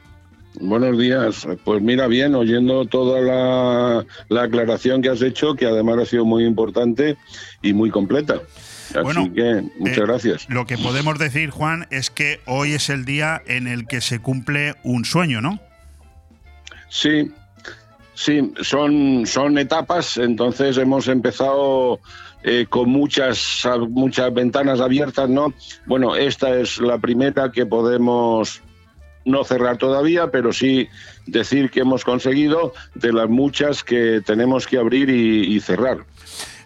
Buenos 0.59 0.99
días. 0.99 1.47
Pues 1.65 1.81
mira, 1.81 2.09
bien, 2.09 2.35
oyendo 2.35 2.85
toda 2.85 3.21
la, 3.21 4.05
la 4.29 4.43
aclaración 4.43 5.01
que 5.01 5.09
has 5.09 5.23
hecho, 5.23 5.55
que 5.55 5.67
además 5.67 5.99
ha 5.99 6.07
sido 6.07 6.25
muy 6.25 6.45
importante 6.45 7.17
y 7.63 7.73
muy 7.73 7.91
completa. 7.91 8.41
Así 8.91 9.03
Bueno, 9.03 9.33
que 9.33 9.63
muchas 9.79 9.99
eh, 9.99 10.07
gracias. 10.07 10.49
Lo 10.49 10.67
que 10.67 10.77
podemos 10.77 11.19
decir, 11.19 11.51
Juan, 11.51 11.87
es 11.91 12.11
que 12.11 12.41
hoy 12.47 12.73
es 12.73 12.91
el 12.91 13.05
día 13.05 13.43
en 13.47 13.67
el 13.67 13.87
que 13.87 14.01
se 14.01 14.19
cumple 14.19 14.75
un 14.83 15.05
sueño, 15.05 15.41
¿no? 15.41 15.61
Sí, 16.89 17.31
sí, 18.15 18.53
son, 18.63 19.27
son 19.27 19.59
etapas, 19.59 20.17
entonces 20.19 20.77
hemos 20.77 21.07
empezado 21.07 22.01
eh, 22.43 22.67
con 22.69 22.91
muchas, 22.91 23.67
muchas 23.91 24.33
ventanas 24.35 24.81
abiertas, 24.81 25.29
¿no? 25.29 25.55
Bueno, 25.87 26.17
esta 26.17 26.55
es 26.59 26.79
la 26.79 26.99
primera 26.99 27.53
que 27.53 27.67
podemos 27.67 28.61
no 29.25 29.45
cerrar 29.45 29.77
todavía, 29.77 30.31
pero 30.31 30.53
sí 30.53 30.89
decir 31.27 31.71
que 31.71 31.81
hemos 31.81 32.05
conseguido 32.05 32.73
de 32.95 33.13
las 33.13 33.29
muchas 33.29 33.85
que 33.85 34.21
tenemos 34.25 34.67
que 34.67 34.79
abrir 34.79 35.11
y, 35.11 35.55
y 35.55 35.61
cerrar. 35.61 35.99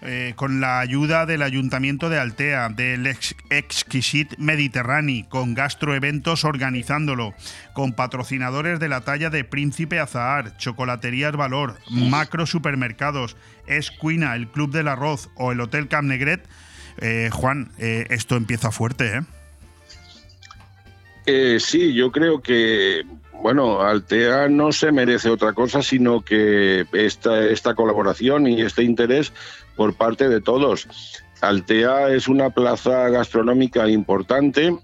Eh, 0.06 0.35
con 0.36 0.60
la 0.60 0.81
ayuda 0.81 1.24
del 1.24 1.40
Ayuntamiento 1.40 2.10
de 2.10 2.18
Altea, 2.18 2.68
del 2.68 3.06
Ex- 3.06 3.35
Exquisit 3.48 4.36
Mediterráneo, 4.36 5.26
con 5.31 5.55
gastroeventos 5.55 6.44
organizándolo, 6.44 7.32
con 7.72 7.94
patrocinadores 7.94 8.81
de 8.81 8.90
la 8.90 9.01
talla 9.01 9.31
de 9.31 9.44
Príncipe 9.44 9.98
Azahar, 9.98 10.59
Chocolaterías 10.59 11.35
Valor, 11.35 11.76
Macro 11.89 12.44
Supermercados, 12.44 13.39
Escuina, 13.66 14.36
el 14.36 14.48
Club 14.48 14.72
del 14.72 14.89
Arroz 14.89 15.31
o 15.36 15.52
el 15.52 15.60
Hotel 15.62 15.89
Camp 15.89 16.09
Negret. 16.09 16.44
Eh, 16.98 17.31
Juan, 17.32 17.70
eh, 17.78 18.06
esto 18.10 18.36
empieza 18.36 18.70
fuerte, 18.70 19.22
¿eh? 21.26 21.59
Sí, 21.59 21.94
yo 21.94 22.12
creo 22.12 22.43
que, 22.43 23.05
bueno, 23.32 23.81
Altea 23.81 24.51
no 24.51 24.70
se 24.70 24.93
merece 24.93 25.31
otra 25.31 25.55
cosa 25.55 25.82
sino 25.82 26.20
que 26.20 26.85
esta 26.93 27.74
colaboración 27.74 28.47
y 28.47 28.60
este 28.60 28.82
interés 28.82 29.32
por 29.77 29.95
parte 29.95 30.29
de 30.29 30.41
todos. 30.41 30.89
Altea 31.41 32.11
es 32.11 32.29
una 32.29 32.51
plaza 32.51 33.09
gastronómica 33.09 33.89
importante 33.89 34.77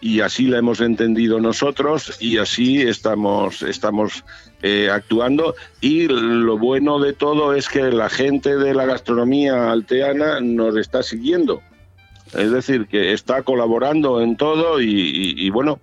y 0.00 0.20
así 0.20 0.46
la 0.46 0.58
hemos 0.58 0.80
entendido 0.80 1.40
nosotros 1.40 2.16
y 2.20 2.38
así 2.38 2.82
estamos, 2.82 3.62
estamos 3.62 4.24
eh, 4.62 4.90
actuando. 4.90 5.54
Y 5.80 6.08
lo 6.08 6.58
bueno 6.58 6.98
de 6.98 7.12
todo 7.12 7.54
es 7.54 7.68
que 7.68 7.92
la 7.92 8.08
gente 8.08 8.56
de 8.56 8.74
la 8.74 8.84
gastronomía 8.84 9.70
alteana 9.70 10.40
nos 10.40 10.76
está 10.76 11.04
siguiendo. 11.04 11.62
Es 12.34 12.50
decir, 12.50 12.86
que 12.86 13.12
está 13.12 13.42
colaborando 13.42 14.20
en 14.22 14.36
todo 14.36 14.80
y, 14.80 15.50
bueno, 15.50 15.80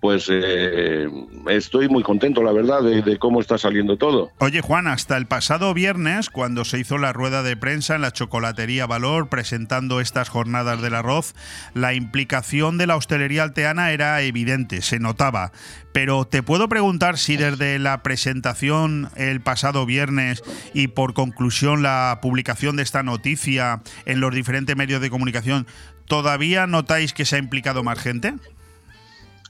pues 0.00 0.28
eh, 0.30 1.08
estoy 1.48 1.88
muy 1.88 2.02
contento, 2.02 2.42
la 2.42 2.52
verdad, 2.52 2.82
de, 2.82 3.02
de 3.02 3.18
cómo 3.18 3.40
está 3.40 3.58
saliendo 3.58 3.96
todo. 3.96 4.30
Oye, 4.38 4.60
Juan, 4.60 4.86
hasta 4.86 5.16
el 5.16 5.26
pasado 5.26 5.74
viernes, 5.74 6.30
cuando 6.30 6.64
se 6.64 6.78
hizo 6.78 6.98
la 6.98 7.12
rueda 7.12 7.42
de 7.42 7.56
prensa 7.56 7.96
en 7.96 8.02
la 8.02 8.12
Chocolatería 8.12 8.86
Valor 8.86 9.28
presentando 9.28 10.00
estas 10.00 10.28
jornadas 10.28 10.80
del 10.80 10.94
arroz, 10.94 11.34
la 11.74 11.94
implicación 11.94 12.78
de 12.78 12.86
la 12.86 12.96
hostelería 12.96 13.42
alteana 13.42 13.90
era 13.90 14.20
evidente, 14.22 14.82
se 14.82 15.00
notaba. 15.00 15.52
Pero 15.92 16.26
te 16.26 16.44
puedo 16.44 16.68
preguntar 16.68 17.18
si 17.18 17.36
desde 17.36 17.78
la 17.80 18.02
presentación 18.04 19.10
el 19.16 19.40
pasado 19.40 19.84
viernes 19.84 20.42
y 20.74 20.88
por 20.88 21.12
conclusión 21.12 21.82
la 21.82 22.20
publicación 22.22 22.76
de 22.76 22.84
esta 22.84 23.02
noticia 23.02 23.80
en 24.06 24.20
los 24.20 24.32
diferentes 24.32 24.76
medios 24.76 25.00
de 25.00 25.10
comunicación, 25.10 25.66
¿todavía 26.06 26.68
notáis 26.68 27.12
que 27.12 27.24
se 27.24 27.36
ha 27.36 27.38
implicado 27.40 27.82
más 27.82 27.98
gente? 27.98 28.34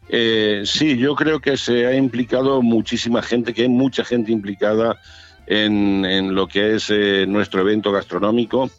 Eh, 0.09 0.62
sí, 0.64 0.97
yo 0.97 1.14
creo 1.14 1.40
que 1.40 1.56
se 1.56 1.86
ha 1.86 1.94
implicado 1.94 2.62
muchísima 2.62 3.22
gente, 3.22 3.52
que 3.52 3.62
hay 3.62 3.68
mucha 3.68 4.05
gente 4.05 4.32
implicada 4.32 4.98
en, 5.47 6.35
lo 6.35 6.47
que 6.47 6.74
es 6.74 6.90
eh, 6.90 7.26
nuestro 7.26 7.60
evento 7.60 7.93
gastronómico, 7.93 8.70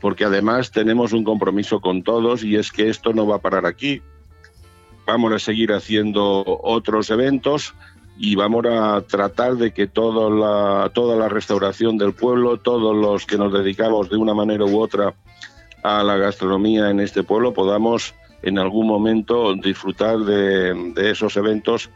porque 0.00 0.24
además 0.24 0.70
tenemos 0.70 1.12
un 1.12 1.24
compromiso 1.24 1.80
con 1.80 2.02
todos 2.02 2.44
y 2.44 2.56
es 2.56 2.70
que 2.72 2.88
esto 2.88 3.12
no 3.12 3.26
va 3.26 3.36
a 3.36 3.40
parar 3.40 3.66
aquí. 3.66 4.02
Vamos 5.06 5.32
a 5.32 5.38
seguir 5.38 5.72
haciendo 5.72 6.44
otros 6.46 7.10
eventos 7.10 7.74
y 8.16 8.36
vamos 8.36 8.64
a 8.66 9.02
tratar 9.02 9.56
de 9.56 9.72
que 9.72 9.86
toda 9.86 10.30
la, 10.30 10.90
toda 10.90 11.16
la 11.16 11.28
restauración 11.28 11.98
del 11.98 12.12
pueblo, 12.12 12.58
todos 12.58 12.96
los 12.96 13.26
que 13.26 13.36
nos 13.36 13.52
dedicamos 13.52 14.08
de 14.08 14.16
una 14.16 14.34
manera 14.34 14.64
u 14.64 14.80
otra 14.80 15.14
a 15.82 16.02
la 16.02 16.16
gastronomía 16.16 16.90
en 16.90 17.00
este 17.00 17.22
pueblo, 17.22 17.52
podamos 17.52 18.14
en 18.44 18.58
algún 18.58 18.86
momento 18.86 19.54
disfrutar 19.54 20.18
de, 20.18 20.92
esos 20.96 21.36
eventos 21.36 21.90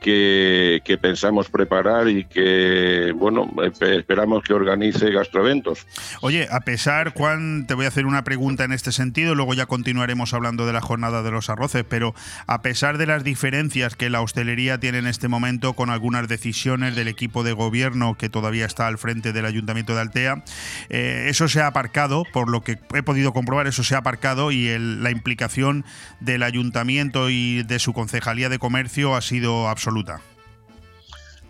que, 0.00 0.80
pensamos 1.00 1.48
preparar 1.50 2.08
y 2.08 2.24
que, 2.24 3.12
bueno, 3.16 3.46
espe- 3.56 3.98
esperamos 3.98 4.42
que 4.42 4.52
organice 4.54 5.10
Gastroeventos. 5.10 5.86
Oye, 6.20 6.48
a 6.50 6.60
pesar, 6.60 7.12
Juan, 7.14 7.66
te 7.66 7.74
voy 7.74 7.84
a 7.84 7.88
hacer 7.88 8.06
una 8.06 8.24
pregunta 8.24 8.64
en 8.64 8.72
este 8.72 8.92
sentido, 8.92 9.34
luego 9.34 9.54
ya 9.54 9.66
continuaremos 9.66 10.34
hablando 10.34 10.66
de 10.66 10.72
la 10.72 10.80
jornada 10.80 11.22
de 11.22 11.30
los 11.30 11.50
arroces, 11.50 11.84
pero 11.88 12.14
a 12.46 12.62
pesar 12.62 12.98
de 12.98 13.06
las 13.06 13.24
diferencias 13.24 13.96
que 13.96 14.10
la 14.10 14.20
hostelería 14.20 14.78
tiene 14.78 14.98
en 14.98 15.06
este 15.06 15.28
momento 15.28 15.74
con 15.74 15.90
algunas 15.90 16.28
decisiones 16.28 16.96
del 16.96 17.08
equipo 17.08 17.42
de 17.44 17.52
gobierno 17.52 18.16
que 18.16 18.28
todavía 18.28 18.66
está 18.66 18.86
al 18.86 18.98
frente 18.98 19.32
del 19.32 19.46
Ayuntamiento 19.46 19.94
de 19.94 20.00
Altea, 20.00 20.42
eh, 20.88 21.26
eso 21.28 21.48
se 21.48 21.60
ha 21.60 21.66
aparcado, 21.66 22.24
por 22.32 22.48
lo 22.50 22.62
que 22.62 22.78
he 22.94 23.02
podido 23.02 23.32
comprobar, 23.32 23.66
eso 23.66 23.84
se 23.84 23.94
ha 23.94 23.98
aparcado 23.98 24.50
y 24.52 24.68
el- 24.68 25.02
la 25.02 25.10
implicación 25.10 25.84
del 26.20 26.42
Ayuntamiento 26.42 27.30
y 27.30 27.62
de 27.62 27.78
su 27.78 27.92
Concejalía 27.92 28.48
de 28.48 28.58
Comercio 28.58 29.14
ha 29.16 29.20
sido 29.20 29.68
absoluta. 29.88 30.20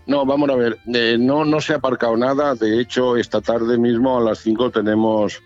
No, 0.07 0.25
vamos 0.25 0.49
a 0.49 0.55
ver, 0.55 0.79
eh, 0.95 1.17
no, 1.19 1.45
no 1.45 1.61
se 1.61 1.75
ha 1.75 1.77
aparcado 1.77 2.17
nada. 2.17 2.55
De 2.55 2.81
hecho, 2.81 3.17
esta 3.17 3.41
tarde 3.41 3.77
mismo 3.77 4.17
a 4.17 4.23
las 4.23 4.39
5 4.39 4.71
tenemos 4.71 5.43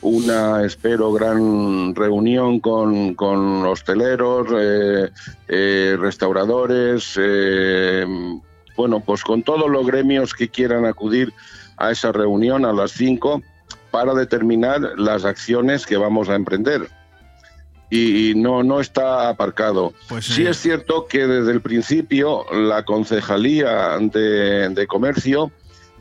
una, 0.00 0.64
espero, 0.64 1.12
gran 1.12 1.94
reunión 1.94 2.60
con, 2.60 3.14
con 3.14 3.66
hosteleros, 3.66 4.46
eh, 4.58 5.10
eh, 5.48 5.96
restauradores, 5.98 7.18
bueno, 8.76 9.00
pues 9.00 9.22
con 9.22 9.42
todos 9.42 9.70
los 9.70 9.86
gremios 9.86 10.32
que 10.32 10.48
quieran 10.48 10.86
acudir 10.86 11.32
a 11.76 11.90
esa 11.90 12.12
reunión 12.12 12.64
a 12.64 12.72
las 12.72 12.92
5 12.92 13.42
para 13.90 14.14
determinar 14.14 14.80
las 14.96 15.24
acciones 15.24 15.84
que 15.84 15.96
vamos 15.96 16.28
a 16.28 16.36
emprender. 16.36 16.88
Y 17.88 18.32
no, 18.34 18.64
no 18.64 18.80
está 18.80 19.28
aparcado. 19.28 19.92
sí 20.20 20.44
es 20.46 20.56
cierto 20.56 21.06
que 21.06 21.26
desde 21.26 21.52
el 21.52 21.60
principio 21.60 22.44
la 22.52 22.84
concejalía 22.84 23.96
de, 24.00 24.68
de 24.70 24.86
comercio, 24.88 25.52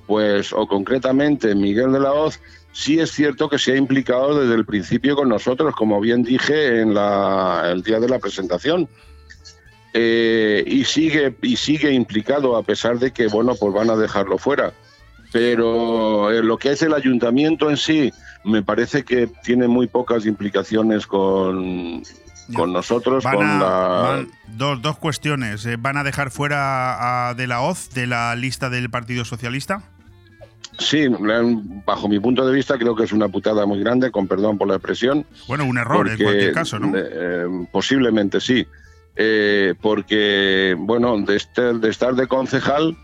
pues, 0.08 0.52
o 0.52 0.68
concretamente 0.68 1.54
Miguel 1.54 1.92
de 1.92 2.00
la 2.00 2.14
Hoz, 2.14 2.40
sí 2.76 3.00
es 3.00 3.12
cierto 3.12 3.50
que 3.50 3.58
se 3.58 3.74
ha 3.74 3.78
implicado 3.78 4.40
desde 4.40 4.56
el 4.56 4.66
principio 4.66 5.16
con 5.16 5.30
nosotros, 5.30 5.74
como 5.76 6.02
bien 6.02 6.24
dije 6.24 6.82
en 6.82 6.94
la, 6.94 7.64
el 7.72 7.84
día 7.84 8.00
de 8.00 8.10
la 8.10 8.20
presentación. 8.20 8.90
Eh, 9.98 10.62
y 10.68 10.84
sigue 10.84 11.34
y 11.42 11.56
sigue 11.56 11.90
implicado 11.94 12.58
a 12.58 12.64
pesar 12.64 13.00
de 13.00 13.12
que 13.12 13.28
bueno 13.28 13.56
pues 13.56 13.74
van 13.74 13.90
a 13.90 13.96
dejarlo 13.96 14.38
fuera 14.38 14.74
pero 15.32 16.30
eh, 16.34 16.44
lo 16.44 16.58
que 16.58 16.72
es 16.72 16.82
el 16.82 16.94
ayuntamiento 16.94 17.70
en 17.70 17.78
sí 17.78 18.12
me 18.46 18.62
parece 18.64 19.04
que 19.04 19.28
tiene 19.44 19.68
muy 19.68 19.88
pocas 19.88 20.26
implicaciones 20.26 21.08
con 21.08 22.04
con 22.56 22.72
nosotros 22.72 23.24
Van 23.24 23.36
con 23.36 23.46
a- 23.48 23.60
la 23.60 23.68
van- 23.68 24.28
dos, 24.56 24.80
dos 24.82 24.98
cuestiones. 25.00 25.66
Eh, 25.66 25.78
¿Van 25.80 25.98
a 25.98 26.04
dejar 26.04 26.30
fuera 26.30 27.30
a 27.30 27.34
De 27.34 27.48
la 27.48 27.62
Hoz 27.62 27.90
de 27.96 28.06
la 28.06 28.36
lista 28.36 28.70
del 28.70 28.90
Partido 28.90 29.26
Socialista? 29.26 29.82
sí 30.78 31.08
bajo 31.86 32.10
mi 32.10 32.20
punto 32.20 32.46
de 32.46 32.54
vista 32.54 32.78
creo 32.78 32.96
que 32.98 33.06
es 33.06 33.14
una 33.14 33.30
putada 33.30 33.66
muy 33.66 33.80
grande 33.80 34.12
con 34.12 34.28
perdón 34.28 34.58
por 34.58 34.68
la 34.68 34.76
expresión 34.76 35.26
Bueno, 35.48 35.64
un 35.64 35.78
error 35.78 36.10
en 36.10 36.18
cualquier 36.22 36.52
caso, 36.54 36.80
¿no? 36.80 36.92
eh, 36.98 37.46
posiblemente 37.72 38.42
sí. 38.42 38.68
Eh, 39.16 39.74
porque, 39.82 40.76
bueno, 40.78 41.18
de, 41.22 41.38
este- 41.38 41.74
de 41.76 41.90
estar 41.90 42.14
de 42.16 42.28
concejal 42.28 42.98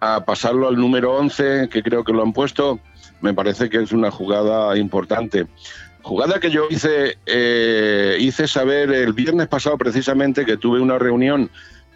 a 0.00 0.24
pasarlo 0.24 0.66
al 0.68 0.76
número 0.76 1.14
11, 1.16 1.68
que 1.70 1.82
creo 1.82 2.02
que 2.04 2.12
lo 2.14 2.22
han 2.22 2.32
puesto, 2.32 2.80
me 3.20 3.34
parece 3.34 3.68
que 3.68 3.82
es 3.82 3.92
una 3.92 4.10
jugada 4.10 4.76
importante. 4.76 5.46
Jugada 6.02 6.40
que 6.40 6.50
yo 6.50 6.68
hice, 6.70 7.18
eh, 7.26 8.16
hice 8.20 8.46
saber 8.46 8.90
el 8.92 9.12
viernes 9.12 9.48
pasado 9.48 9.76
precisamente 9.76 10.44
que 10.44 10.56
tuve 10.56 10.80
una 10.80 10.98
reunión 10.98 11.50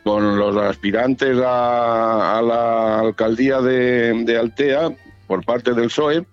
con 0.05 0.39
los 0.39 0.57
aspirantes 0.57 1.39
a, 1.39 2.43
la 2.44 3.01
alcaldía 3.01 3.61
de, 3.61 4.36
Altea 4.39 4.90
por 5.27 5.44
parte 5.44 5.74
del 5.74 5.86
PSOE 5.86 6.27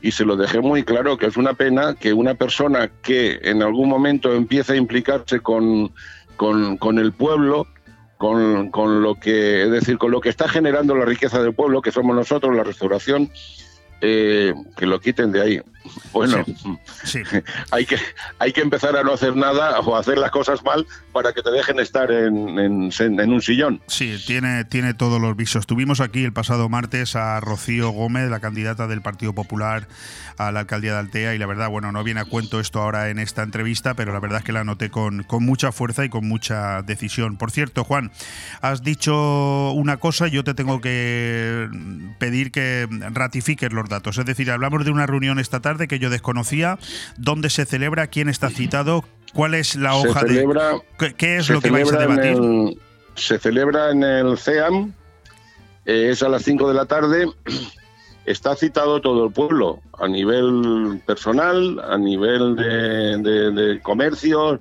y 0.00 0.10
se 0.10 0.24
lo 0.24 0.36
dejé 0.36 0.60
muy 0.60 0.82
claro 0.82 1.18
que 1.18 1.26
es 1.26 1.36
una 1.36 1.52
pena 1.52 1.94
que 1.94 2.12
una 2.12 2.34
persona 2.34 2.90
que 3.02 3.38
en 3.42 3.62
algún 3.62 3.88
momento 3.88 4.34
empieza 4.34 4.72
a 4.72 4.76
implicarse 4.76 5.40
con, 5.40 5.92
con, 6.36 6.76
con 6.78 6.98
el 6.98 7.12
pueblo, 7.12 7.66
con, 8.16 8.70
con 8.70 9.02
lo 9.02 9.14
que, 9.16 9.64
es 9.64 9.70
decir, 9.70 9.98
con 9.98 10.10
lo 10.10 10.20
que 10.20 10.30
está 10.30 10.48
generando 10.48 10.94
la 10.96 11.04
riqueza 11.04 11.42
del 11.42 11.54
pueblo, 11.54 11.82
que 11.82 11.92
somos 11.92 12.16
nosotros, 12.16 12.56
la 12.56 12.64
restauración, 12.64 13.30
eh, 14.02 14.52
que 14.76 14.84
lo 14.84 15.00
quiten 15.00 15.32
de 15.32 15.40
ahí. 15.40 15.62
Bueno, 16.12 16.44
hay, 17.70 17.86
que, 17.86 17.96
hay 18.38 18.52
que 18.52 18.60
empezar 18.60 18.96
a 18.96 19.02
no 19.02 19.12
hacer 19.14 19.34
nada 19.36 19.80
o 19.80 19.96
hacer 19.96 20.18
las 20.18 20.30
cosas 20.30 20.62
mal 20.64 20.86
para 21.12 21.32
que 21.32 21.42
te 21.42 21.50
dejen 21.50 21.80
estar 21.80 22.10
en, 22.10 22.58
en- 22.58 22.90
en 23.00 23.32
un 23.32 23.40
sillón. 23.42 23.80
Sí, 23.86 24.16
tiene, 24.26 24.64
tiene 24.64 24.94
todos 24.94 25.20
los 25.20 25.36
visos. 25.36 25.66
Tuvimos 25.66 26.00
aquí 26.00 26.24
el 26.24 26.32
pasado 26.32 26.68
martes 26.68 27.16
a 27.16 27.40
Rocío 27.40 27.90
Gómez, 27.90 28.30
la 28.30 28.40
candidata 28.40 28.86
del 28.86 29.02
Partido 29.02 29.32
Popular 29.34 29.88
a 30.38 30.50
la 30.50 30.60
alcaldía 30.60 30.92
de 30.94 30.98
Altea, 30.98 31.34
y 31.34 31.38
la 31.38 31.46
verdad, 31.46 31.68
bueno, 31.68 31.92
no 31.92 32.02
viene 32.04 32.20
a 32.20 32.24
cuento 32.24 32.58
esto 32.58 32.80
ahora 32.80 33.10
en 33.10 33.18
esta 33.18 33.42
entrevista, 33.42 33.94
pero 33.94 34.12
la 34.12 34.18
verdad 34.20 34.38
es 34.38 34.44
que 34.44 34.52
la 34.52 34.64
noté 34.64 34.90
con, 34.90 35.22
con 35.24 35.44
mucha 35.44 35.72
fuerza 35.72 36.04
y 36.04 36.08
con 36.08 36.26
mucha 36.26 36.82
decisión. 36.82 37.36
Por 37.36 37.50
cierto, 37.50 37.84
Juan, 37.84 38.10
has 38.60 38.82
dicho 38.82 39.72
una 39.72 39.98
cosa, 39.98 40.28
yo 40.28 40.42
te 40.42 40.54
tengo 40.54 40.80
que 40.80 41.68
pedir 42.18 42.50
que 42.50 42.88
ratifiques 43.12 43.72
los 43.72 43.88
datos. 43.88 44.18
Es 44.18 44.24
decir, 44.24 44.50
hablamos 44.50 44.84
de 44.84 44.90
una 44.90 45.06
reunión 45.06 45.38
esta 45.38 45.60
tarde 45.72 45.88
que 45.88 45.98
yo 45.98 46.10
desconocía. 46.10 46.78
¿Dónde 47.16 47.50
se 47.50 47.64
celebra? 47.64 48.06
¿Quién 48.08 48.28
está 48.28 48.50
citado? 48.50 49.04
¿Cuál 49.34 49.54
es 49.54 49.76
la 49.76 49.92
Se 50.00 50.08
hoja 50.08 50.20
celebra- 50.20 50.72
de.? 50.98 51.14
¿Qué, 51.14 51.38
es 51.38 51.46
se 51.46 51.52
lo 51.54 51.60
que 51.60 51.70
vais 51.70 51.92
a 51.92 51.98
debatir? 51.98 52.32
el- 52.32 52.78
se 53.14 53.38
celebra 53.38 53.90
en 53.90 54.02
el 54.04 54.38
CEAM, 54.38 54.92
eh, 55.84 56.08
es 56.10 56.22
a 56.22 56.28
las 56.28 56.42
5 56.44 56.68
de 56.68 56.74
la 56.74 56.86
tarde. 56.86 57.26
Está 58.24 58.54
citado 58.54 59.00
todo 59.00 59.26
el 59.26 59.32
pueblo, 59.32 59.80
a 59.98 60.06
nivel 60.06 61.02
personal, 61.06 61.80
a 61.80 61.98
nivel 61.98 62.54
de, 62.56 63.18
de- 63.18 63.50
de 63.50 63.80
comercio, 63.80 64.60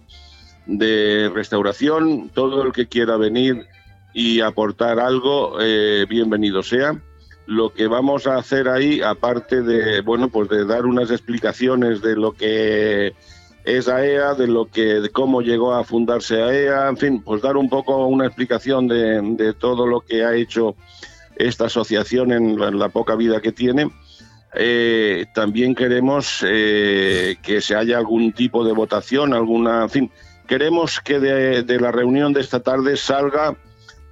de 0.65 1.29
restauración, 1.33 2.29
todo 2.29 2.63
el 2.63 2.71
que 2.71 2.88
quiera 2.88 3.17
venir 3.17 3.65
y 4.13 4.41
aportar 4.41 4.99
algo, 4.99 5.57
eh, 5.61 6.05
bienvenido 6.09 6.63
sea. 6.63 6.99
Lo 7.45 7.73
que 7.73 7.88
vamos 7.88 8.27
a 8.27 8.38
hacer 8.38 8.69
ahí, 8.69 9.01
aparte 9.01 9.61
de, 9.61 10.01
bueno, 10.01 10.30
pues 10.30 10.47
de 10.49 10.65
dar 10.65 10.85
unas 10.85 11.11
explicaciones 11.11 12.01
de 12.01 12.15
lo 12.15 12.34
que 12.34 13.13
es 13.63 13.88
AEA, 13.88 14.35
de 14.35 14.47
lo 14.47 14.65
que, 14.68 15.01
de 15.01 15.09
cómo 15.09 15.41
llegó 15.41 15.73
a 15.73 15.84
fundarse 15.84 16.41
AEA, 16.41 16.89
en 16.89 16.97
fin, 16.97 17.22
pues 17.22 17.41
dar 17.41 17.57
un 17.57 17.69
poco 17.69 18.05
una 18.07 18.26
explicación 18.26 18.88
de, 18.88 19.22
de 19.35 19.53
todo 19.53 19.85
lo 19.85 20.01
que 20.01 20.23
ha 20.23 20.35
hecho 20.35 20.76
esta 21.35 21.65
asociación 21.65 22.31
en 22.31 22.59
la, 22.59 22.68
en 22.69 22.80
la 22.80 22.89
poca 22.89 23.15
vida 23.15 23.41
que 23.41 23.51
tiene. 23.51 23.91
Eh, 24.53 25.26
también 25.34 25.76
queremos 25.76 26.43
eh, 26.45 27.38
que 27.41 27.61
se 27.61 27.76
haya 27.76 27.97
algún 27.97 28.34
tipo 28.34 28.65
de 28.65 28.73
votación, 28.73 29.34
alguna, 29.34 29.84
en 29.84 29.89
fin, 29.89 30.11
queremos 30.47 30.99
que 30.99 31.19
de, 31.19 31.63
de 31.63 31.80
la 31.80 31.91
reunión 31.91 32.34
de 32.34 32.41
esta 32.41 32.59
tarde 32.59 32.97
salga 32.97 33.55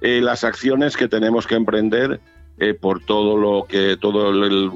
eh, 0.00 0.20
las 0.22 0.44
acciones 0.44 0.96
que 0.96 1.08
tenemos 1.08 1.46
que 1.46 1.56
emprender 1.56 2.20
eh, 2.60 2.74
por 2.74 3.02
todo 3.04 3.36
lo 3.38 3.66
que 3.66 3.96
todo 3.96 4.30
el, 4.30 4.44
el- 4.44 4.70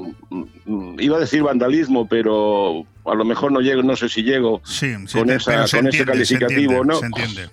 mm, 0.65 0.99
iba 0.99 1.17
a 1.17 1.19
decir 1.21 1.43
vandalismo, 1.43 2.07
pero 2.07 2.83
a 3.05 3.13
lo 3.15 3.23
mejor 3.23 3.51
no 3.51 3.61
llego, 3.61 3.83
no 3.83 3.95
sé 3.95 4.09
si 4.09 4.23
llego 4.23 4.59
Sí, 4.65 4.93
con, 5.13 5.27
te- 5.27 5.35
esa- 5.35 5.67
se 5.67 5.77
con 5.77 5.87
ese 5.87 5.99
entiende, 5.99 6.25
se 6.25 6.35
calificativo, 6.39 6.71
entiende, 6.81 6.85
¿no? 6.93 6.99
se 6.99 7.05
entiende. 7.05 7.49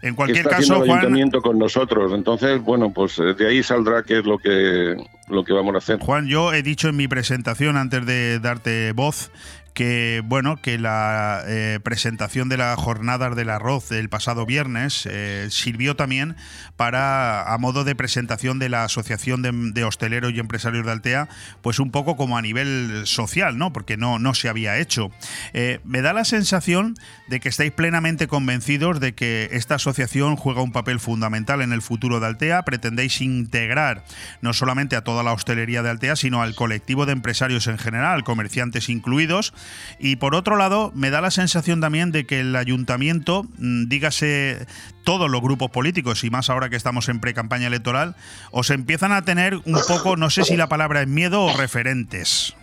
En 0.00 0.10
que 0.10 0.14
cualquier 0.14 0.46
está 0.46 0.50
caso, 0.58 0.74
el 0.74 0.78
Juan, 0.86 0.90
ayuntamiento 1.00 1.42
con 1.42 1.58
nosotros. 1.58 2.12
Entonces, 2.14 2.62
bueno, 2.62 2.92
pues 2.92 3.18
eh, 3.18 3.34
de 3.34 3.48
ahí 3.48 3.64
saldrá 3.64 4.04
qué 4.04 4.20
es 4.20 4.24
lo 4.24 4.38
que 4.38 4.94
lo 5.28 5.42
que 5.44 5.52
vamos 5.52 5.74
a 5.74 5.78
hacer. 5.78 5.98
Juan, 5.98 6.28
yo 6.28 6.52
he 6.54 6.62
dicho 6.62 6.88
en 6.88 6.96
mi 6.96 7.08
presentación 7.08 7.76
antes 7.76 8.06
de 8.06 8.38
darte 8.38 8.92
voz 8.92 9.32
que 9.78 10.24
bueno 10.24 10.56
que 10.56 10.76
la 10.76 11.44
eh, 11.46 11.78
presentación 11.80 12.48
de 12.48 12.56
las 12.56 12.76
jornadas 12.76 13.36
del 13.36 13.48
arroz 13.48 13.88
del 13.88 14.08
pasado 14.08 14.44
viernes 14.44 15.06
eh, 15.08 15.46
sirvió 15.52 15.94
también 15.94 16.34
para 16.76 17.54
a 17.54 17.58
modo 17.58 17.84
de 17.84 17.94
presentación 17.94 18.58
de 18.58 18.70
la 18.70 18.82
asociación 18.82 19.40
de, 19.72 19.84
hosteleros 19.84 20.32
y 20.32 20.40
empresarios 20.40 20.84
de 20.84 20.90
Altea 20.90 21.28
pues 21.62 21.78
un 21.78 21.92
poco 21.92 22.16
como 22.16 22.36
a 22.36 22.42
nivel 22.42 23.02
social 23.04 23.56
no 23.56 23.72
porque 23.72 23.96
no 23.96 24.18
no 24.18 24.34
se 24.34 24.48
había 24.48 24.78
hecho. 24.78 25.12
Eh, 25.52 25.78
me 25.84 26.02
da 26.02 26.12
la 26.12 26.24
sensación 26.24 26.96
de 27.28 27.38
que 27.38 27.48
estáis 27.48 27.70
plenamente 27.70 28.26
convencidos 28.26 28.98
de 28.98 29.14
que 29.14 29.48
esta 29.52 29.76
asociación 29.76 30.34
juega 30.34 30.60
un 30.60 30.72
papel 30.72 30.98
fundamental 30.98 31.62
en 31.62 31.72
el 31.72 31.82
futuro 31.82 32.18
de 32.18 32.26
Altea. 32.26 32.64
Pretendéis 32.64 33.20
integrar 33.20 34.04
no 34.42 34.52
solamente 34.54 34.96
a 34.96 35.04
toda 35.04 35.22
la 35.22 35.32
hostelería 35.32 35.84
de 35.84 35.90
Altea 35.90 36.16
sino 36.16 36.42
al 36.42 36.56
colectivo 36.56 37.06
de 37.06 37.12
empresarios 37.12 37.68
en 37.68 37.78
general 37.78 38.24
comerciantes 38.24 38.88
incluidos 38.88 39.54
y 39.98 40.16
por 40.16 40.34
otro 40.34 40.56
lado, 40.56 40.92
me 40.94 41.10
da 41.10 41.20
la 41.20 41.30
sensación 41.30 41.80
también 41.80 42.12
de 42.12 42.26
que 42.26 42.40
el 42.40 42.54
ayuntamiento, 42.56 43.44
mm, 43.58 43.88
dígase 43.88 44.66
todos 45.04 45.30
los 45.30 45.40
grupos 45.40 45.70
políticos, 45.70 46.24
y 46.24 46.30
más 46.30 46.50
ahora 46.50 46.68
que 46.68 46.76
estamos 46.76 47.08
en 47.08 47.20
pre-campaña 47.20 47.66
electoral, 47.66 48.14
os 48.50 48.70
empiezan 48.70 49.12
a 49.12 49.22
tener 49.22 49.56
un 49.56 49.78
poco, 49.86 50.16
no 50.16 50.30
sé 50.30 50.44
si 50.44 50.56
la 50.56 50.68
palabra 50.68 51.02
es 51.02 51.08
miedo 51.08 51.44
o 51.44 51.56
referentes. 51.56 52.54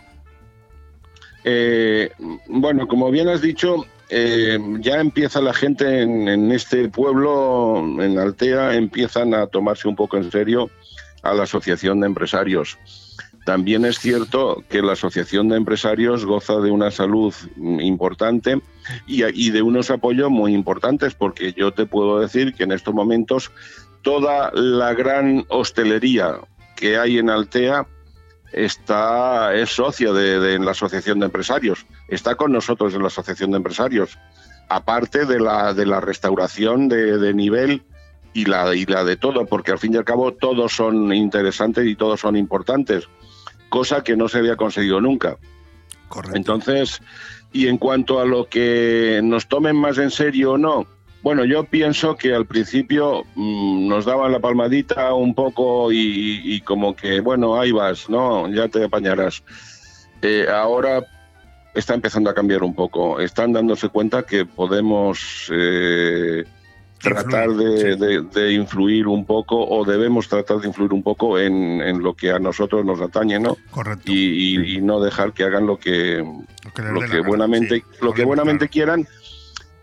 Eh, 1.44 2.10
bueno, 2.48 2.88
como 2.88 3.10
bien 3.10 3.28
has 3.28 3.40
dicho, 3.40 3.86
eh, 4.08 4.58
ya 4.80 5.00
empieza 5.00 5.40
la 5.40 5.52
gente 5.52 6.02
en, 6.02 6.28
en 6.28 6.52
este 6.52 6.88
pueblo, 6.88 7.78
en 8.00 8.18
Altea, 8.18 8.74
empiezan 8.74 9.34
a 9.34 9.46
tomarse 9.46 9.88
un 9.88 9.96
poco 9.96 10.16
en 10.16 10.30
serio 10.30 10.70
a 11.22 11.34
la 11.34 11.44
asociación 11.44 12.00
de 12.00 12.06
empresarios. 12.06 12.78
También 13.46 13.84
es 13.84 14.00
cierto 14.00 14.64
que 14.68 14.82
la 14.82 14.94
asociación 14.94 15.48
de 15.48 15.56
empresarios 15.56 16.24
goza 16.24 16.58
de 16.58 16.72
una 16.72 16.90
salud 16.90 17.32
importante 17.56 18.60
y, 19.06 19.50
de 19.50 19.62
unos 19.62 19.88
apoyos 19.92 20.30
muy 20.30 20.52
importantes, 20.52 21.14
porque 21.14 21.52
yo 21.52 21.70
te 21.70 21.86
puedo 21.86 22.18
decir 22.18 22.54
que 22.54 22.64
en 22.64 22.72
estos 22.72 22.92
momentos 22.92 23.52
toda 24.02 24.50
la 24.52 24.94
gran 24.94 25.44
hostelería 25.48 26.40
que 26.74 26.98
hay 26.98 27.18
en 27.18 27.30
Altea 27.30 27.86
está 28.52 29.54
es 29.54 29.70
socia 29.70 30.12
de, 30.12 30.40
de 30.40 30.58
la 30.58 30.72
asociación 30.72 31.20
de 31.20 31.26
empresarios, 31.26 31.86
está 32.08 32.34
con 32.34 32.50
nosotros 32.50 32.94
en 32.94 33.02
la 33.02 33.08
asociación 33.08 33.52
de 33.52 33.58
empresarios, 33.58 34.18
aparte 34.68 35.24
de 35.24 35.38
la, 35.38 35.72
de 35.72 35.86
la 35.86 36.00
restauración 36.00 36.88
de, 36.88 37.16
de 37.16 37.32
nivel 37.32 37.84
y 38.34 38.44
la, 38.44 38.74
y 38.74 38.86
la 38.86 39.04
de 39.04 39.16
todo, 39.16 39.46
porque 39.46 39.70
al 39.70 39.78
fin 39.78 39.94
y 39.94 39.98
al 39.98 40.04
cabo 40.04 40.32
todos 40.34 40.74
son 40.74 41.14
interesantes 41.14 41.86
y 41.86 41.94
todos 41.94 42.18
son 42.18 42.36
importantes, 42.36 43.08
cosa 43.68 44.02
que 44.02 44.16
no 44.16 44.28
se 44.28 44.38
había 44.38 44.56
conseguido 44.56 45.00
nunca. 45.00 45.36
Entonces, 46.34 47.00
y 47.52 47.66
en 47.68 47.78
cuanto 47.78 48.20
a 48.20 48.24
lo 48.24 48.48
que 48.48 49.20
nos 49.22 49.48
tomen 49.48 49.76
más 49.76 49.98
en 49.98 50.10
serio 50.10 50.52
o 50.52 50.58
no, 50.58 50.86
bueno, 51.22 51.44
yo 51.44 51.64
pienso 51.64 52.16
que 52.16 52.34
al 52.34 52.46
principio 52.46 53.24
mm, 53.34 53.88
nos 53.88 54.04
daban 54.04 54.30
la 54.30 54.38
palmadita 54.38 55.12
un 55.14 55.34
poco 55.34 55.90
y, 55.90 56.40
y 56.44 56.60
como 56.60 56.94
que, 56.94 57.20
bueno, 57.20 57.60
ahí 57.60 57.72
vas, 57.72 58.08
¿no? 58.08 58.48
Ya 58.48 58.68
te 58.68 58.84
apañarás. 58.84 59.42
Eh, 60.22 60.46
ahora 60.48 61.04
está 61.74 61.94
empezando 61.94 62.30
a 62.30 62.34
cambiar 62.34 62.62
un 62.62 62.74
poco. 62.74 63.20
Están 63.20 63.52
dándose 63.52 63.88
cuenta 63.88 64.22
que 64.22 64.46
podemos 64.46 65.50
eh, 65.52 66.44
tratar 67.00 67.50
de, 67.50 67.96
de- 67.96 68.22
de 68.22 68.52
influir 68.52 69.06
un 69.06 69.24
poco 69.26 69.56
o 69.66 69.84
debemos 69.84 70.28
tratar 70.28 70.58
de 70.58 70.68
influir 70.68 70.92
un 70.92 71.02
poco 71.02 71.38
en, 71.38 71.80
en 71.80 72.02
lo 72.02 72.14
que 72.14 72.30
a 72.30 72.38
nosotros 72.38 72.84
nos 72.84 73.00
atañe, 73.00 73.38
¿no? 73.38 73.56
Correcto. 73.70 74.10
Y, 74.10 74.56
y- 74.56 74.76
y 74.76 74.80
no 74.80 75.00
dejar 75.00 75.32
que 75.32 75.44
hagan 75.44 75.66
lo 75.66 75.78
que, 75.78 76.24
lo 76.92 77.00
que 77.00 77.20
buenamente, 77.20 77.76
sí, 77.76 77.84
lo 78.02 78.12
que 78.12 78.24
buenamente 78.24 78.68
quieran 78.68 79.06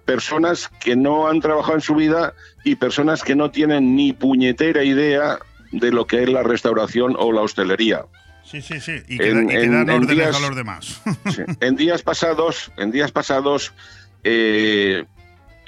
personas 0.06 0.69
que 0.84 0.95
no 0.95 1.27
han 1.27 1.40
trabajado 1.40 1.76
en 1.76 1.81
su 1.81 1.95
vida 1.95 2.34
y 2.65 2.76
personas 2.76 3.23
que 3.23 3.35
no 3.35 3.52
tienen 3.52 3.95
ni 3.95 4.11
puñetera 4.14 4.84
idea 4.84 5.40
de 5.72 5.91
lo 5.91 6.06
que 6.06 6.23
es 6.23 6.30
la 6.30 6.44
restauración 6.44 7.15
o 7.18 7.31
la 7.31 7.41
hostelería. 7.41 8.06
Sí, 8.44 8.61
sí, 8.61 8.80
sí. 8.81 8.91
Y 9.07 9.18
que, 9.18 9.30
En- 9.30 9.48
da- 9.48 9.53
y 9.53 9.56
que 9.56 9.64
en- 9.64 9.72
dan 9.72 9.90
en 9.90 9.95
órdenes 10.03 10.15
días- 10.18 10.35
a 10.35 10.40
los 10.48 10.56
demás. 10.56 11.02
Sí. 11.34 11.41
En 11.61 11.76
días 11.76 12.02
pasados, 12.03 12.72
en 12.77 12.91
días 12.91 13.11
pasados, 13.11 13.72
eh, 14.26 15.06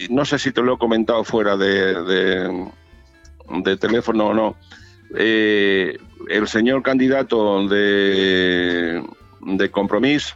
no 0.09 0.25
sé 0.25 0.39
si 0.39 0.51
te 0.51 0.61
lo 0.61 0.75
he 0.75 0.77
comentado 0.77 1.23
fuera 1.23 1.55
de, 1.57 2.03
de- 2.03 2.67
de 3.49 3.77
teléfono 3.77 4.27
o 4.27 4.33
no. 4.33 4.55
eh, 5.17 5.97
el 6.29 6.47
señor 6.47 6.81
candidato 6.81 7.67
de, 7.67 9.03
de 9.41 9.71
Compromís 9.71 10.35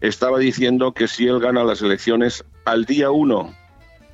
estaba 0.00 0.38
diciendo 0.38 0.92
que 0.92 1.06
si 1.08 1.26
él 1.26 1.40
gana 1.40 1.62
las 1.62 1.82
elecciones 1.82 2.42
al 2.64 2.86
día 2.86 3.10
uno, 3.10 3.54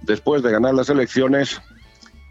después 0.02 0.42
de 0.42 0.50
ganar 0.50 0.74
las 0.74 0.88
elecciones, 0.88 1.60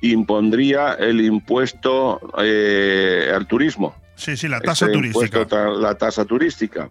impondría 0.02 0.94
el 0.94 1.22
impuesto 1.22 2.20
eh, 2.38 3.32
al 3.34 3.48
turismo. 3.48 3.96
Sí, 4.16 4.36
sí, 4.38 4.48
la 4.48 4.60
tasa 4.62 4.86
Ese 4.86 4.94
turística. 4.94 5.26
impuesto 5.42 5.80
la 5.80 5.96
tasa 5.96 6.26
turística. 6.26 6.90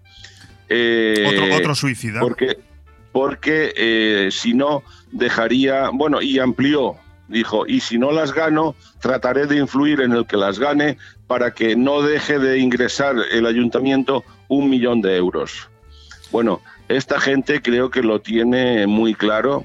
Eh, 0.68 1.24
Otro- 1.26 1.56
otro 1.56 1.74
suicida. 1.74 2.20
Porque, 2.20 2.58
porque 3.14 3.72
eh, 3.76 4.28
si 4.32 4.54
no, 4.54 4.82
dejaría. 5.12 5.88
Bueno, 5.92 6.20
y 6.20 6.40
amplió. 6.40 6.96
Dijo, 7.28 7.64
y 7.66 7.78
si 7.80 7.96
no 7.96 8.10
las 8.12 8.34
gano, 8.34 8.74
trataré 9.00 9.46
de 9.46 9.56
influir 9.56 10.00
en 10.02 10.12
el 10.12 10.26
que 10.26 10.36
las 10.36 10.58
gane 10.58 10.98
para 11.28 11.54
que 11.54 11.74
no 11.76 12.02
deje 12.02 12.38
de 12.40 12.58
ingresar 12.58 13.14
el 13.32 13.46
ayuntamiento 13.46 14.24
un 14.48 14.68
millón 14.68 15.00
de 15.00 15.16
euros. 15.16 15.70
Bueno, 16.32 16.60
esta 16.88 17.18
gente 17.20 17.62
creo 17.62 17.88
que 17.88 18.02
lo 18.02 18.20
tiene 18.20 18.86
muy 18.88 19.14
claro 19.14 19.64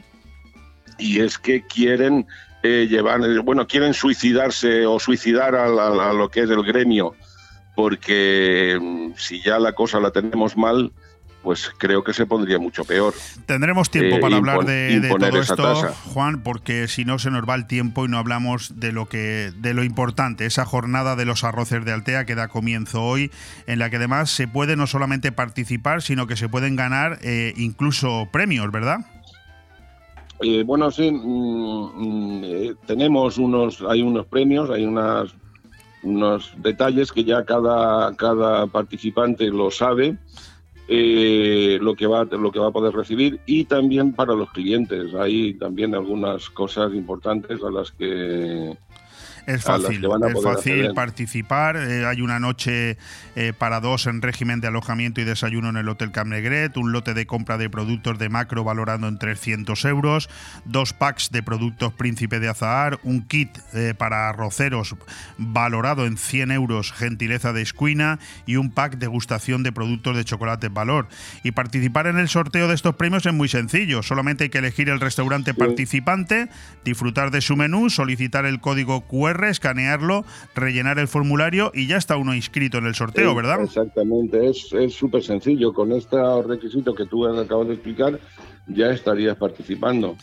y 0.99 1.19
es 1.19 1.37
que 1.39 1.65
quieren 1.65 2.27
eh, 2.63 2.87
llevar, 2.89 3.19
bueno, 3.41 3.65
quieren 3.67 3.93
suicidarse 3.95 4.85
o 4.85 4.99
suicidar 4.99 5.55
a, 5.55 5.67
la- 5.67 6.11
a 6.11 6.13
lo 6.13 6.29
que 6.29 6.41
es 6.41 6.49
el 6.49 6.63
gremio, 6.63 7.15
porque 7.75 8.77
mm, 8.79 9.11
si 9.17 9.41
ya 9.41 9.59
la 9.59 9.73
cosa 9.73 9.99
la 9.99 10.11
tenemos 10.11 10.55
mal, 10.55 10.91
pues 11.43 11.71
creo 11.77 12.03
que 12.03 12.13
se 12.13 12.25
pondría 12.25 12.59
mucho 12.59 12.83
peor. 12.83 13.13
Tendremos 13.45 13.89
tiempo 13.89 14.17
Eh, 14.17 14.19
para 14.19 14.37
hablar 14.37 14.65
de, 14.65 15.01
todo 15.09 15.39
esto, 15.39 15.55
tasa. 15.55 15.93
Juan, 16.13 16.43
porque 16.43 16.87
si 16.87 17.05
no 17.05 17.19
se 17.19 17.31
nos 17.31 17.47
va 17.47 17.55
el 17.55 17.67
tiempo 17.67 18.05
y 18.05 18.09
no 18.09 18.17
hablamos 18.17 18.79
de 18.79 18.91
lo 18.91 19.07
que 19.07 19.51
de 19.55 19.73
lo 19.73 19.83
importante, 19.83 20.45
esa 20.45 20.65
jornada 20.65 21.15
de 21.15 21.25
los 21.25 21.43
arroces 21.43 21.85
de 21.85 21.93
Altea 21.93 22.25
que 22.25 22.35
da 22.35 22.47
comienzo 22.47 23.03
hoy, 23.03 23.31
en 23.67 23.79
la 23.79 23.89
que 23.89 23.97
además 23.97 24.29
se 24.29 24.47
puede 24.47 24.75
no 24.75 24.87
solamente 24.87 25.31
participar, 25.31 26.01
sino 26.01 26.27
que 26.27 26.35
se 26.35 26.49
pueden 26.49 26.75
ganar 26.75 27.19
eh, 27.21 27.53
incluso 27.57 28.27
premios, 28.31 28.71
¿verdad? 28.71 28.99
Eh, 30.41 30.63
bueno, 30.65 30.89
sí, 30.89 31.11
mm, 31.11 31.91
mm, 31.95 32.75
tenemos 32.85 33.37
unos, 33.37 33.83
hay 33.87 34.01
unos 34.01 34.25
premios, 34.25 34.69
hay 34.69 34.85
unas, 34.85 35.33
unos 36.01 36.53
detalles 36.57 37.11
que 37.11 37.25
ya 37.25 37.43
cada, 37.43 38.15
cada 38.15 38.65
participante 38.67 39.47
lo 39.47 39.69
sabe, 39.69 40.17
eh, 40.91 41.77
lo, 41.79 41.95
que 41.95 42.07
va, 42.07 42.23
lo 42.25 42.51
que 42.51 42.59
va 42.59 42.69
a 42.69 42.71
poder 42.71 42.93
recibir 42.95 43.39
y 43.45 43.65
también 43.65 44.13
para 44.13 44.33
los 44.33 44.51
clientes. 44.51 45.13
Hay 45.13 45.53
también 45.53 45.93
algunas 45.93 46.49
cosas 46.49 46.93
importantes 46.95 47.63
a 47.63 47.69
las 47.69 47.91
que, 47.91 48.75
Es 49.49 49.63
fácil, 49.63 50.05
es 50.05 50.43
fácil 50.43 50.93
participar. 50.93 51.75
eh, 51.75 52.05
hay 52.05 52.21
una 52.21 52.39
noche 52.39 52.97
eh, 53.35 53.51
para 53.57 53.79
dos 53.79 54.05
en 54.05 54.21
régimen 54.21 54.61
de 54.61 54.67
alojamiento 54.67 55.21
y 55.21 55.23
desayuno 55.23 55.69
en 55.69 55.77
el 55.77 55.89
Hotel 55.89 56.11
Camnegret, 56.11 56.77
un 56.77 56.91
lote 56.91 57.15
de 57.15 57.25
compra 57.25 57.57
de 57.57 57.67
productos 57.67 58.19
de 58.19 58.29
macro 58.29 58.63
valorando 58.63 59.07
en 59.07 59.17
300 59.17 59.85
euros, 59.85 60.29
dos 60.65 60.93
packs 60.93 61.31
de 61.31 61.41
productos 61.41 61.93
Príncipe 61.93 62.39
de 62.39 62.47
Azahar, 62.47 62.99
un 63.01 63.23
kit 63.23 63.57
eh, 63.73 63.95
para 63.97 64.29
arroceros 64.29 64.95
valorado 65.39 66.05
en 66.05 66.17
100 66.17 66.51
euros, 66.51 66.91
gentileza 66.91 67.51
de 67.51 67.63
Escuina, 67.63 68.19
y 68.45 68.57
un 68.57 68.69
pack 68.69 68.97
degustación 68.99 69.63
de 69.63 69.71
productos 69.71 70.15
de 70.15 70.25
chocolate 70.25 70.69
valor. 70.69 71.07
Y 71.43 71.53
participar 71.53 72.05
en 72.05 72.19
el 72.19 72.29
sorteo 72.29 72.67
de 72.67 72.75
estos 72.75 72.95
premios 72.97 73.25
es 73.25 73.33
muy 73.33 73.47
sencillo, 73.47 74.03
solamente 74.03 74.43
hay 74.43 74.49
que 74.51 74.59
elegir 74.59 74.89
el 74.89 74.99
restaurante 74.99 75.55
participante, 75.55 76.49
disfrutar 76.85 77.31
de 77.31 77.41
su 77.41 77.55
menú, 77.55 77.89
solicitar 77.89 78.45
el 78.45 78.61
código 78.61 79.07
QR, 79.07 79.38
escanearlo, 79.47 80.25
rellenar 80.53 80.99
el 80.99 81.07
formulario 81.07 81.71
y 81.73 81.87
ya 81.87 81.95
está 81.95 82.17
uno 82.17 82.35
inscrito 82.35 82.77
en 82.79 82.85
el 82.85 82.95
sorteo, 82.95 83.29
Sí, 83.29 83.35
¿verdad? 83.35 83.63
Exactamente, 83.63 84.49
es 84.49 84.93
súper 84.93 85.23
sencillo. 85.23 85.73
Con 85.73 85.93
este 85.93 86.17
requisito 86.45 86.93
que 86.93 87.05
tú 87.05 87.25
acabas 87.25 87.67
de 87.69 87.75
explicar, 87.75 88.19
ya 88.67 88.91
estarías 88.91 89.37
participando. 89.37 90.15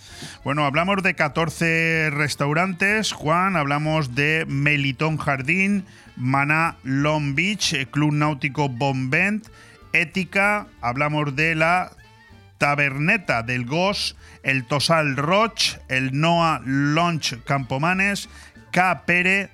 Bueno, 0.44 0.64
hablamos 0.64 1.02
de 1.02 1.14
14 1.14 2.10
restaurantes, 2.10 3.12
Juan, 3.12 3.56
hablamos 3.56 4.14
de 4.14 4.44
Melitón 4.46 5.16
Jardín, 5.16 5.84
Maná 6.16 6.76
Long 6.84 7.34
Beach, 7.34 7.88
Club 7.90 8.12
Náutico 8.12 8.68
Bombent, 8.68 9.46
Ética, 9.92 10.66
hablamos 10.80 11.34
de 11.36 11.54
la 11.54 11.92
Taberneta 12.58 13.42
del 13.42 13.66
Gos, 13.66 14.16
el 14.42 14.64
Tosal 14.64 15.16
Roch, 15.16 15.78
el 15.88 16.18
Noa 16.18 16.62
Launch 16.64 17.42
Campomanes, 17.44 18.28
K. 18.76 19.06
Pere, 19.06 19.48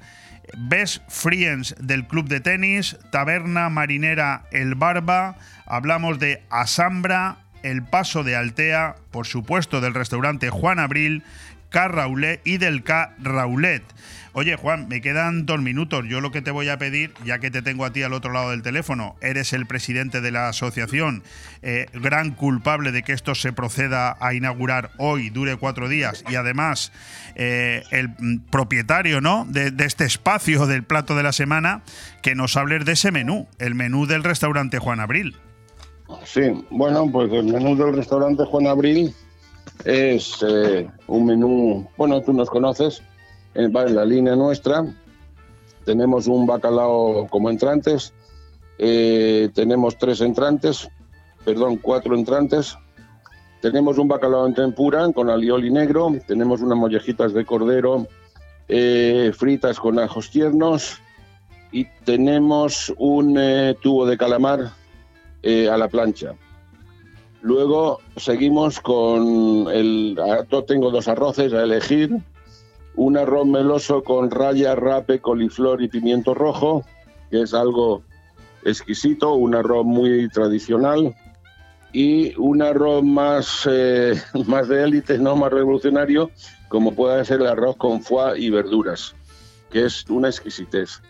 Best 0.59 1.01
Friends 1.07 1.77
del 1.79 2.09
Club 2.09 2.27
de 2.27 2.41
Tenis, 2.41 2.99
Taberna 3.13 3.69
Marinera 3.69 4.47
El 4.51 4.75
Barba, 4.75 5.37
hablamos 5.65 6.19
de 6.19 6.43
Asambra, 6.51 7.37
El 7.63 7.85
Paso 7.85 8.25
de 8.25 8.35
Altea, 8.35 8.97
por 9.13 9.29
supuesto 9.29 9.81
del 9.81 9.95
restaurante 9.95 10.51
Juan 10.51 10.81
Abril, 10.81 11.23
K. 11.71 11.87
Raulet 11.87 12.41
y 12.45 12.59
del 12.59 12.83
K. 12.83 13.15
Raulet. 13.21 13.85
Oye, 14.35 14.57
Juan, 14.57 14.89
me 14.89 15.03
quedan 15.03 15.45
dos 15.45 15.61
minutos. 15.61 16.07
Yo 16.09 16.23
lo 16.23 16.31
que 16.31 16.41
te 16.41 16.51
voy 16.51 16.71
a 16.71 16.79
pedir, 16.79 17.13
ya 17.23 17.39
que 17.39 17.51
te 17.51 17.61
tengo 17.61 17.85
a 17.85 17.93
ti 17.93 18.03
al 18.03 18.15
otro 18.15 18.33
lado 18.33 18.51
del 18.51 18.63
teléfono, 18.63 19.15
eres 19.21 19.53
el 19.53 19.67
presidente 19.67 20.23
de 20.23 20.31
la 20.31 20.49
asociación, 20.49 21.23
eh, 21.61 21.87
gran 21.93 22.31
culpable 22.31 22.93
de 22.93 23.03
que 23.03 23.13
esto 23.13 23.35
se 23.35 23.53
proceda 23.53 24.17
a 24.21 24.33
inaugurar 24.33 24.91
hoy, 24.97 25.29
dure 25.29 25.57
cuatro 25.57 25.87
días, 25.87 26.25
y 26.31 26.37
además 26.37 26.93
eh, 27.35 27.83
el 27.91 28.11
propietario 28.51 29.21
¿no? 29.21 29.45
de, 29.47 29.71
este 29.85 30.07
espacio 30.07 30.67
del 30.67 30.83
plato 30.83 31.15
de 31.15 31.25
la 31.25 31.33
semana, 31.33 31.83
que 32.23 32.35
nos 32.35 32.57
hables 32.57 32.87
de 32.87 32.93
ese 32.93 33.11
menú, 33.11 33.49
el 33.59 33.75
menú 33.75 34.07
del 34.07 34.25
restaurante 34.25 34.79
Juan 34.79 35.01
Abril. 35.01 35.37
Sí, 36.25 36.41
bueno, 36.71 37.07
pues 37.13 37.31
el 37.33 37.45
menú 37.45 37.77
del 37.77 37.97
restaurante 37.97 38.45
Juan 38.45 38.67
Abril 38.67 39.15
es 39.85 40.39
eh, 40.47 40.89
un 41.07 41.27
menú, 41.27 41.87
bueno, 41.99 42.23
tú 42.23 42.33
nos 42.33 42.49
conoces, 42.49 43.03
va 43.55 43.83
en 43.85 43.95
la 43.95 44.05
línea 44.05 44.37
nuestra. 44.37 44.85
Tenemos 45.85 46.27
un 46.27 46.47
bacalao 46.47 47.27
como 47.29 47.51
entrantes, 47.51 48.13
eh, 48.79 49.51
tenemos 49.55 49.99
tres 49.99 50.21
entrantes, 50.21 50.89
perdón, 51.45 51.77
cuatro 51.77 52.15
entrantes. 52.15 52.77
Tenemos 53.61 53.99
un 53.99 54.09
bacalao 54.09 54.47
en 54.47 54.55
tempura 54.55 55.11
con 55.13 55.31
alioli 55.31 55.71
negro, 55.71 56.13
tenemos 56.27 56.61
unas 56.63 56.79
mollejitas 56.79 57.33
de 57.33 57.45
cordero 57.45 58.07
eh, 58.69 59.33
fritas 59.37 59.79
con 59.79 59.99
ajos 59.99 60.31
tiernos 60.31 61.01
y 61.71 61.87
tenemos 62.05 62.93
un 62.99 63.37
eh, 63.39 63.77
tubo 63.81 64.07
de 64.07 64.17
calamar 64.17 64.73
a 65.45 65.77
la 65.77 65.89
plancha. 65.89 66.35
Luego 67.41 67.99
seguimos 68.17 68.79
con 68.79 69.67
el. 69.69 70.17
Yo 70.51 70.63
tengo 70.63 70.93
dos 70.93 71.09
arroces 71.09 71.53
a 71.53 71.65
elegir. 71.65 72.23
Un 72.95 73.17
arroz 73.17 73.47
meloso 73.47 74.03
con 74.03 74.31
raya, 74.31 74.75
rape, 74.75 75.21
coliflor 75.21 75.83
y 75.83 75.89
pimiento 75.89 76.35
rojo, 76.35 76.85
que 77.31 77.43
es 77.43 77.55
algo 77.55 78.03
exquisito, 78.65 79.35
un 79.35 79.55
arroz 79.55 79.85
muy 79.85 80.29
tradicional. 80.29 81.15
Y 81.95 82.35
un 82.39 82.63
arroz 82.63 83.03
más, 83.03 83.69
eh, 83.71 84.15
más 84.47 84.69
de 84.69 84.85
élite, 84.85 85.19
no 85.19 85.37
más 85.37 85.53
revolucionario, 85.53 86.31
como 86.69 86.95
puede 86.95 87.25
ser 87.25 87.41
el 87.41 87.49
arroz 87.49 87.77
con 87.77 88.03
foie 88.03 88.39
y 88.39 88.51
verduras, 88.51 89.15
que 89.71 89.85
es 89.85 90.09
una 90.09 90.29
exquisitez. 90.29 91.03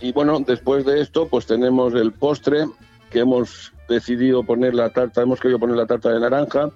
Y 0.00 0.12
bueno, 0.12 0.38
después 0.40 0.84
de 0.84 1.00
esto, 1.00 1.28
pues 1.28 1.46
tenemos 1.46 1.94
el 1.94 2.12
postre 2.12 2.66
que 3.10 3.20
hemos 3.20 3.72
decidido 3.88 4.44
poner 4.44 4.74
la 4.74 4.90
tarta, 4.90 5.22
hemos 5.22 5.40
querido 5.40 5.58
poner 5.58 5.76
la 5.76 5.86
tarta 5.86 6.10
de 6.10 6.20
naranja 6.20 6.70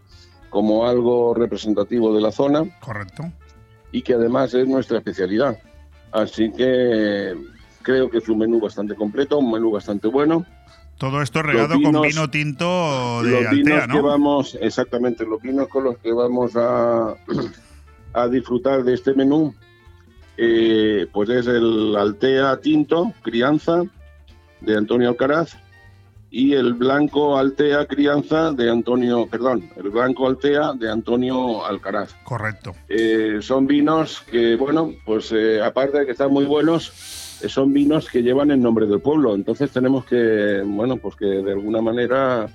como 0.51 0.87
algo 0.87 1.35
representativo 1.35 2.15
de 2.15 2.21
la 2.21 2.33
zona. 2.33 2.65
Correcto. 2.81 3.25
Y 3.93 4.03
que 4.03 4.15
además 4.15 4.55
es 4.55 4.67
nuestra 4.67 4.99
especialidad. 4.99 5.59
Así 6.11 6.51
que 6.53 7.35
creo 7.83 8.11
que 8.11 8.19
es 8.19 8.29
un 8.29 8.39
menú 8.39 8.61
bastante 8.61 8.95
completo, 8.95 9.39
un 9.39 9.53
menú 9.53 9.71
bastante 9.71 10.09
bueno. 10.09 10.45
Todo 10.99 11.21
esto 11.21 11.43
regado 11.43 11.75
con 11.83 12.03
vino 12.03 12.31
tinto 12.31 13.23
de 13.25 13.31
los 13.31 13.51
vinos 13.51 13.83
Altea, 13.83 13.87
que 13.89 14.03
¿no? 14.03 14.03
vamos, 14.03 14.57
exactamente, 14.61 15.27
los 15.27 15.43
vinos 15.43 15.69
con 15.69 15.85
los 15.85 15.99
que 15.99 16.13
vamos 16.13 16.55
a, 16.55 17.15
a 18.13 18.29
disfrutar 18.29 18.85
de 18.85 18.95
este 18.95 19.15
menú, 19.15 19.55
eh, 20.37 21.07
pues 21.13 21.29
es 21.31 21.47
el 21.47 21.97
Altea 21.97 22.57
Tinto, 22.59 23.13
crianza, 23.23 23.83
de 24.61 24.77
Antonio 24.77 25.09
Alcaraz, 25.09 25.57
y 26.33 26.55
el 26.55 26.73
Blanco 26.73 27.37
Altea 27.37 27.85
Crianza 27.85 28.53
de 28.53 28.71
Antonio, 28.71 29.29
perdón, 29.31 29.69
el 29.77 29.91
Blanco 29.91 30.27
Altea 30.27 30.73
de 30.73 30.91
Antonio 30.91 31.65
Alcaraz. 31.65 32.15
Correcto. 32.25 32.73
Eh, 32.89 33.39
son 33.43 33.67
vinos 33.67 34.23
que, 34.23 34.57
bueno, 34.57 34.95
pues 35.05 35.31
eh, 35.33 35.63
aparte 35.63 35.99
de 35.99 36.07
que 36.07 36.13
están 36.13 36.33
muy 36.33 36.47
buenos, 36.47 37.39
eh, 37.43 37.51
son 37.51 37.75
vinos 37.75 38.09
que 38.09 38.23
llevan 38.23 38.51
el 38.51 38.63
nombre 38.63 38.87
del 38.87 39.01
pueblo. 39.01 39.35
Entonces 39.35 39.71
tenemos 39.71 40.07
que, 40.07 40.63
bueno, 40.65 40.97
pues 40.97 41.17
que 41.17 41.27
de 41.27 41.53
alguna 41.53 41.83
manera 41.83 42.49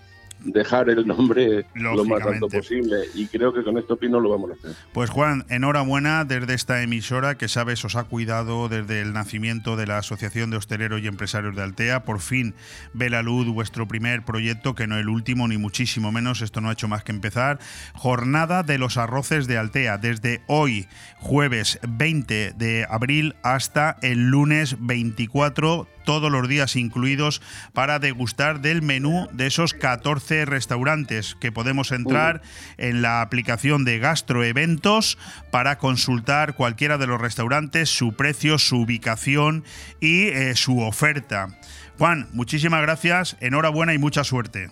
dejar 0.52 0.90
el 0.90 1.06
nombre 1.06 1.66
lo 1.76 2.06
más 2.06 2.22
alto 2.22 2.48
posible. 2.48 2.98
Y 3.14 3.28
creo 3.28 3.54
que 3.54 3.64
con 3.64 3.78
estos 3.78 4.00
vinos 4.00 4.22
lo 4.22 4.30
vamos 4.30 4.52
a 4.52 4.54
hacer. 4.54 4.72
Pues 4.94 5.10
Juan, 5.10 5.46
enhorabuena 5.50 6.26
desde 6.26 6.54
esta 6.54 6.82
emisora 6.82 7.38
que 7.38 7.48
sabes 7.48 7.84
os 7.86 7.96
ha 7.96 8.06
cuidado 8.06 8.70
desde 8.70 9.02
el 9.02 9.14
nacimiento 9.14 9.76
de 9.76 9.88
la 9.88 9.98
Asociación 10.00 10.50
de 10.50 10.58
Hosteleros 10.58 11.02
y 11.02 11.08
Empresarios 11.08 11.56
de 11.56 11.64
Altea. 11.64 12.04
Por 12.04 12.20
fin 12.20 12.56
ve 12.94 13.10
la 13.10 13.22
luz 13.22 13.48
vuestro 13.48 13.88
primer 13.88 14.24
proyecto, 14.24 14.76
que 14.76 14.88
no 14.88 14.98
el 14.98 15.10
último, 15.10 15.48
ni 15.48 15.58
muchísimo 15.58 16.12
menos. 16.12 16.42
Esto 16.42 16.62
no 16.62 16.70
ha 16.70 16.74
hecho 16.74 16.88
más 16.88 17.04
que 17.04 17.12
empezar. 17.12 17.60
Jornada 17.94 18.64
de 18.64 18.78
los 18.78 18.98
arroces 18.98 19.48
de 19.48 19.58
Altea, 19.58 19.98
desde 19.98 20.42
hoy, 20.48 20.88
jueves 21.20 21.80
20 21.88 22.54
de 22.54 22.86
abril, 22.90 23.36
hasta 23.44 23.98
el 24.02 24.30
lunes 24.30 24.78
24 24.80 25.88
todos 26.08 26.32
los 26.32 26.48
días 26.48 26.78
incluidos 26.78 27.42
para 27.74 28.00
degustar 28.00 28.62
del 28.62 28.82
menú 28.82 29.28
de 29.34 29.48
esos 29.48 29.74
14 29.74 30.46
restaurantes 30.46 31.36
que 31.36 31.52
podemos 31.52 31.92
entrar 31.92 32.42
en 32.78 33.02
la 33.02 33.20
aplicación 33.20 33.84
de 33.84 34.00
Gastroeventos 34.00 35.18
para 35.52 35.78
consultar 35.78 36.56
cualquiera 36.56 36.98
de 36.98 37.08
los 37.08 37.20
restaurantes, 37.20 37.90
su 37.90 38.14
precio, 38.14 38.58
su 38.58 38.78
ubicación 38.78 39.66
y 40.00 40.28
eh, 40.28 40.56
su 40.56 40.80
oferta. 40.80 41.50
Juan, 41.98 42.30
muchísimas 42.32 42.82
gracias, 42.84 43.36
enhorabuena 43.42 43.94
y 43.94 43.98
mucha 43.98 44.24
suerte. 44.24 44.70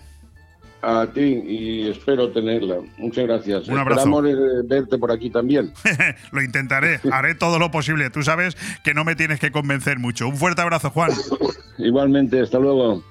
A 0.87 1.07
ti 1.07 1.41
y 1.47 1.89
espero 1.89 2.29
tenerla. 2.29 2.75
Muchas 2.97 3.25
gracias. 3.25 3.67
Un 3.67 3.79
abrazo. 3.79 4.01
Esperamos 4.01 4.25
eh, 4.27 4.61
verte 4.65 4.99
por 4.99 5.11
aquí 5.11 5.31
también. 5.31 5.73
Lo 6.31 6.43
intentaré, 6.43 6.99
haré 7.11 7.33
todo 7.33 7.57
lo 7.57 7.71
posible. 7.71 8.11
Tú 8.11 8.21
sabes 8.21 8.55
que 8.83 8.93
no 8.93 9.03
me 9.03 9.15
tienes 9.15 9.39
que 9.39 9.51
convencer 9.51 9.97
mucho. 9.97 10.27
Un 10.27 10.37
fuerte 10.37 10.61
abrazo, 10.61 10.91
Juan. 10.91 11.09
Igualmente, 11.79 12.39
hasta 12.39 12.59
luego. 12.59 13.03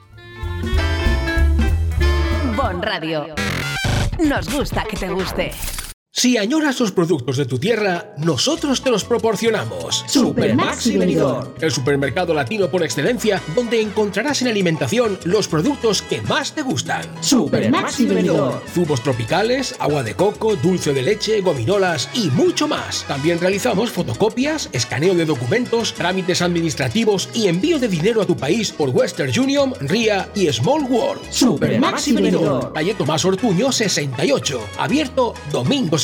Bon 2.56 2.80
Radio. 2.80 3.34
Nos 4.24 4.48
gusta 4.56 4.84
que 4.88 4.96
te 4.96 5.08
guste. 5.08 5.50
Si 6.16 6.38
añoras 6.38 6.78
los 6.78 6.92
productos 6.92 7.38
de 7.38 7.44
tu 7.44 7.58
tierra, 7.58 8.14
nosotros 8.18 8.80
te 8.82 8.88
los 8.88 9.02
proporcionamos. 9.02 10.04
Supermaxi 10.06 10.96
Benidorm. 10.96 11.54
El 11.60 11.72
supermercado 11.72 12.32
latino 12.32 12.70
por 12.70 12.84
excelencia, 12.84 13.42
donde 13.56 13.80
encontrarás 13.80 14.40
en 14.40 14.46
alimentación 14.46 15.18
los 15.24 15.48
productos 15.48 16.02
que 16.02 16.22
más 16.22 16.54
te 16.54 16.62
gustan. 16.62 17.02
Supermaxi 17.20 18.06
Benidorm. 18.06 18.60
Zumos 18.72 19.02
tropicales, 19.02 19.74
agua 19.80 20.04
de 20.04 20.14
coco, 20.14 20.54
dulce 20.54 20.92
de 20.92 21.02
leche, 21.02 21.40
gominolas 21.40 22.08
y 22.14 22.30
mucho 22.30 22.68
más. 22.68 23.04
También 23.08 23.40
realizamos 23.40 23.90
fotocopias, 23.90 24.68
escaneo 24.72 25.14
de 25.14 25.24
documentos, 25.24 25.94
trámites 25.94 26.42
administrativos 26.42 27.28
y 27.34 27.48
envío 27.48 27.80
de 27.80 27.88
dinero 27.88 28.22
a 28.22 28.26
tu 28.26 28.36
país 28.36 28.70
por 28.70 28.90
Western 28.90 29.36
Union, 29.36 29.74
RIA 29.80 30.28
y 30.36 30.46
Small 30.52 30.84
World. 30.84 31.22
Supermaxi 31.28 32.12
Benidorm. 32.12 32.72
Calle 32.72 32.94
Tomás 32.94 33.24
Ortuño 33.24 33.72
68, 33.72 34.60
abierto 34.78 35.34
domingos 35.50 36.03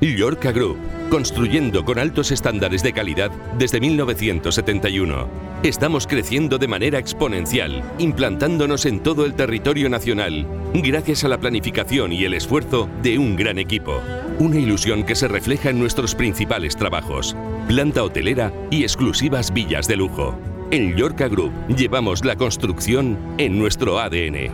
Llorca 0.00 0.50
Group, 0.50 0.78
construyendo 1.10 1.84
con 1.84 1.98
altos 1.98 2.30
estándares 2.30 2.82
de 2.82 2.94
calidad 2.94 3.30
desde 3.58 3.80
1971. 3.80 5.28
Estamos 5.62 6.06
creciendo 6.06 6.56
de 6.56 6.68
manera 6.68 6.98
exponencial, 6.98 7.82
implantándonos 7.98 8.86
en 8.86 9.00
todo 9.00 9.26
el 9.26 9.34
territorio 9.34 9.90
nacional, 9.90 10.46
gracias 10.72 11.24
a 11.24 11.28
la 11.28 11.38
planificación 11.38 12.14
y 12.14 12.24
el 12.24 12.32
esfuerzo 12.32 12.88
de 13.02 13.18
un 13.18 13.36
gran 13.36 13.58
equipo. 13.58 14.00
Una 14.38 14.58
ilusión 14.58 15.04
que 15.04 15.14
se 15.14 15.28
refleja 15.28 15.68
en 15.68 15.78
nuestros 15.78 16.14
principales 16.14 16.76
trabajos, 16.76 17.36
planta 17.68 18.02
hotelera 18.02 18.54
y 18.70 18.84
exclusivas 18.84 19.52
villas 19.52 19.86
de 19.86 19.96
lujo. 19.96 20.34
En 20.70 20.96
Llorca 20.96 21.28
Group 21.28 21.52
llevamos 21.76 22.24
la 22.24 22.36
construcción 22.36 23.18
en 23.36 23.58
nuestro 23.58 23.98
ADN. 23.98 24.48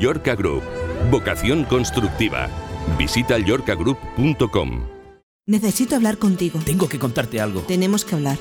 Llorca 0.00 0.34
Group, 0.34 0.64
vocación 1.08 1.62
constructiva. 1.64 2.48
Visita 2.98 3.38
llorcagroup.com. 3.38 4.82
Necesito 5.46 5.96
hablar 5.96 6.18
contigo. 6.18 6.60
Tengo 6.64 6.88
que 6.88 6.98
contarte 6.98 7.40
algo. 7.40 7.62
Tenemos 7.62 8.04
que 8.04 8.14
hablar. 8.14 8.38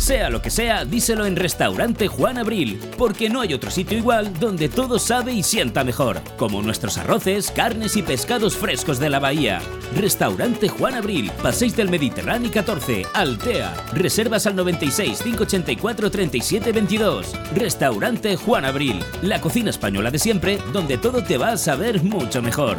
Sea 0.00 0.30
lo 0.30 0.40
que 0.40 0.48
sea, 0.48 0.86
díselo 0.86 1.26
en 1.26 1.36
Restaurante 1.36 2.08
Juan 2.08 2.38
Abril, 2.38 2.80
porque 2.96 3.28
no 3.28 3.42
hay 3.42 3.52
otro 3.52 3.70
sitio 3.70 3.98
igual 3.98 4.32
donde 4.40 4.70
todo 4.70 4.98
sabe 4.98 5.34
y 5.34 5.42
sienta 5.42 5.84
mejor, 5.84 6.22
como 6.38 6.62
nuestros 6.62 6.96
arroces, 6.96 7.50
carnes 7.50 7.98
y 7.98 8.02
pescados 8.02 8.56
frescos 8.56 8.98
de 8.98 9.10
la 9.10 9.18
bahía. 9.18 9.60
Restaurante 9.94 10.70
Juan 10.70 10.94
Abril, 10.94 11.30
Paséis 11.42 11.76
del 11.76 11.90
Mediterráneo 11.90 12.50
14, 12.50 13.04
Altea. 13.12 13.74
Reservas 13.92 14.46
al 14.46 14.56
96 14.56 15.20
584 15.22 16.10
37 16.10 16.72
22. 16.72 17.32
Restaurante 17.54 18.36
Juan 18.36 18.64
Abril, 18.64 19.04
la 19.20 19.42
cocina 19.42 19.68
española 19.68 20.10
de 20.10 20.18
siempre, 20.18 20.58
donde 20.72 20.96
todo 20.96 21.22
te 21.22 21.36
va 21.36 21.52
a 21.52 21.58
saber 21.58 22.02
mucho 22.02 22.40
mejor. 22.40 22.78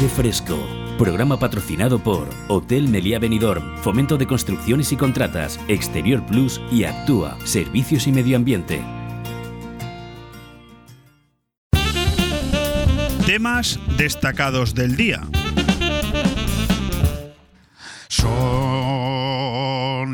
Aire 0.00 0.14
Fresco. 0.14 0.56
Programa 0.96 1.38
patrocinado 1.38 1.98
por 1.98 2.26
Hotel 2.48 2.88
Meliá 2.88 3.18
Benidorm, 3.18 3.76
Fomento 3.82 4.16
de 4.16 4.26
Construcciones 4.26 4.92
y 4.92 4.96
Contratas, 4.96 5.60
Exterior 5.68 6.24
Plus 6.24 6.58
y 6.72 6.84
Actúa, 6.84 7.36
Servicios 7.44 8.06
y 8.06 8.12
Medio 8.12 8.38
Ambiente. 8.38 8.82
Temas 13.26 13.78
destacados 13.98 14.74
del 14.74 14.96
día. 14.96 15.20
Son 18.08 18.69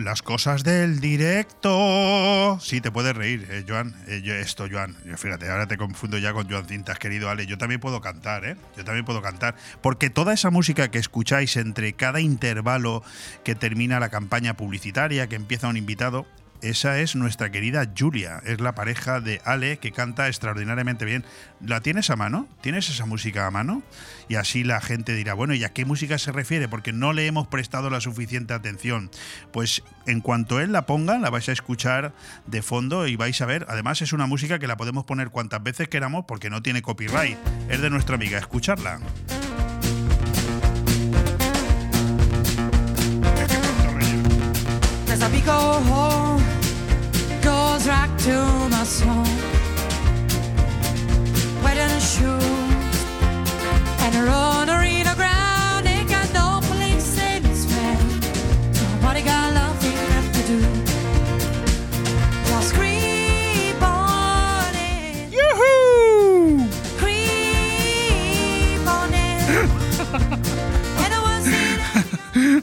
las 0.07 0.23
cosas 0.23 0.63
del 0.63 1.01
directo. 1.01 2.61
Sí, 2.61 2.81
te 2.81 2.93
puedes 2.93 3.17
reír, 3.17 3.45
eh, 3.51 3.65
Joan. 3.67 3.93
Eh, 4.07 4.23
yo, 4.23 4.35
esto, 4.35 4.69
Joan. 4.71 4.97
Yo, 5.05 5.17
fíjate, 5.17 5.51
ahora 5.51 5.67
te 5.67 5.77
confundo 5.77 6.17
ya 6.17 6.33
con 6.33 6.49
Joan 6.49 6.65
Cintas, 6.65 7.01
querido 7.01 7.29
Ale. 7.29 7.45
Yo 7.47 7.59
también 7.59 7.81
puedo 7.81 8.01
cantar, 8.01 8.45
¿eh? 8.45 8.57
Yo 8.77 8.85
también 8.85 9.05
puedo 9.05 9.21
cantar. 9.21 9.57
Porque 9.83 10.09
toda 10.09 10.33
esa 10.33 10.51
música 10.51 10.93
que 10.93 10.99
escucháis 10.99 11.57
entre 11.57 11.95
cada 11.95 12.21
intervalo 12.21 13.03
que 13.43 13.57
termina 13.57 13.99
la 13.99 14.09
campaña 14.09 14.55
publicitaria, 14.57 15.27
que 15.27 15.35
empieza 15.35 15.67
un 15.67 15.77
invitado, 15.77 16.25
esa 16.63 16.99
es 17.01 17.17
nuestra 17.17 17.51
querida 17.51 17.91
Julia, 17.97 18.41
es 18.45 18.61
la 18.61 18.75
pareja 18.75 19.21
de 19.21 19.41
Ale 19.45 19.79
que 19.79 19.93
canta 19.93 20.29
extraordinariamente 20.29 21.05
bien. 21.05 21.25
¿La 21.65 21.81
tienes 21.81 22.11
a 22.11 22.17
mano? 22.17 22.49
¿Tienes 22.61 22.89
esa 22.89 23.07
música 23.07 23.47
a 23.47 23.51
mano? 23.51 23.83
Y 24.29 24.37
así 24.37 24.65
la 24.65 24.81
gente 24.81 25.15
dirá, 25.15 25.35
bueno, 25.35 25.55
¿y 25.55 25.65
a 25.65 25.71
qué 25.71 25.85
música 25.85 26.19
se 26.19 26.33
refiere? 26.33 26.69
Porque 26.69 26.93
no 26.93 27.13
le 27.13 27.27
hemos 27.27 27.49
prestado 27.49 27.91
la 27.91 28.01
suficiente 28.01 28.55
atención. 28.55 29.11
Pues 29.53 29.83
en 30.07 30.21
cuanto 30.21 30.61
él 30.61 30.73
la 30.73 30.87
ponga, 30.87 31.19
la 31.19 31.31
vais 31.31 31.49
a 31.49 31.53
escuchar 31.53 32.15
de 32.47 32.63
fondo 32.63 33.07
y 33.07 33.17
vais 33.17 33.41
a 33.41 33.47
ver, 33.47 33.67
además 33.69 34.03
es 34.03 34.13
una 34.13 34.27
música 34.27 34.59
que 34.59 34.67
la 34.67 34.77
podemos 34.77 35.05
poner 35.05 35.31
cuantas 35.31 35.63
veces 35.63 35.89
queramos 35.89 36.25
porque 36.27 36.51
no 36.51 36.63
tiene 36.63 36.83
copyright. 36.83 37.39
Es 37.69 37.81
de 37.81 37.91
nuestra 37.91 38.17
amiga, 38.17 38.39
escucharla. 38.39 39.01
to 48.27 48.69
my 48.71 48.83
soul. 48.83 49.25
Shoes 51.99 53.05
and 54.05 54.15
her 54.15 54.29
own 54.29 54.66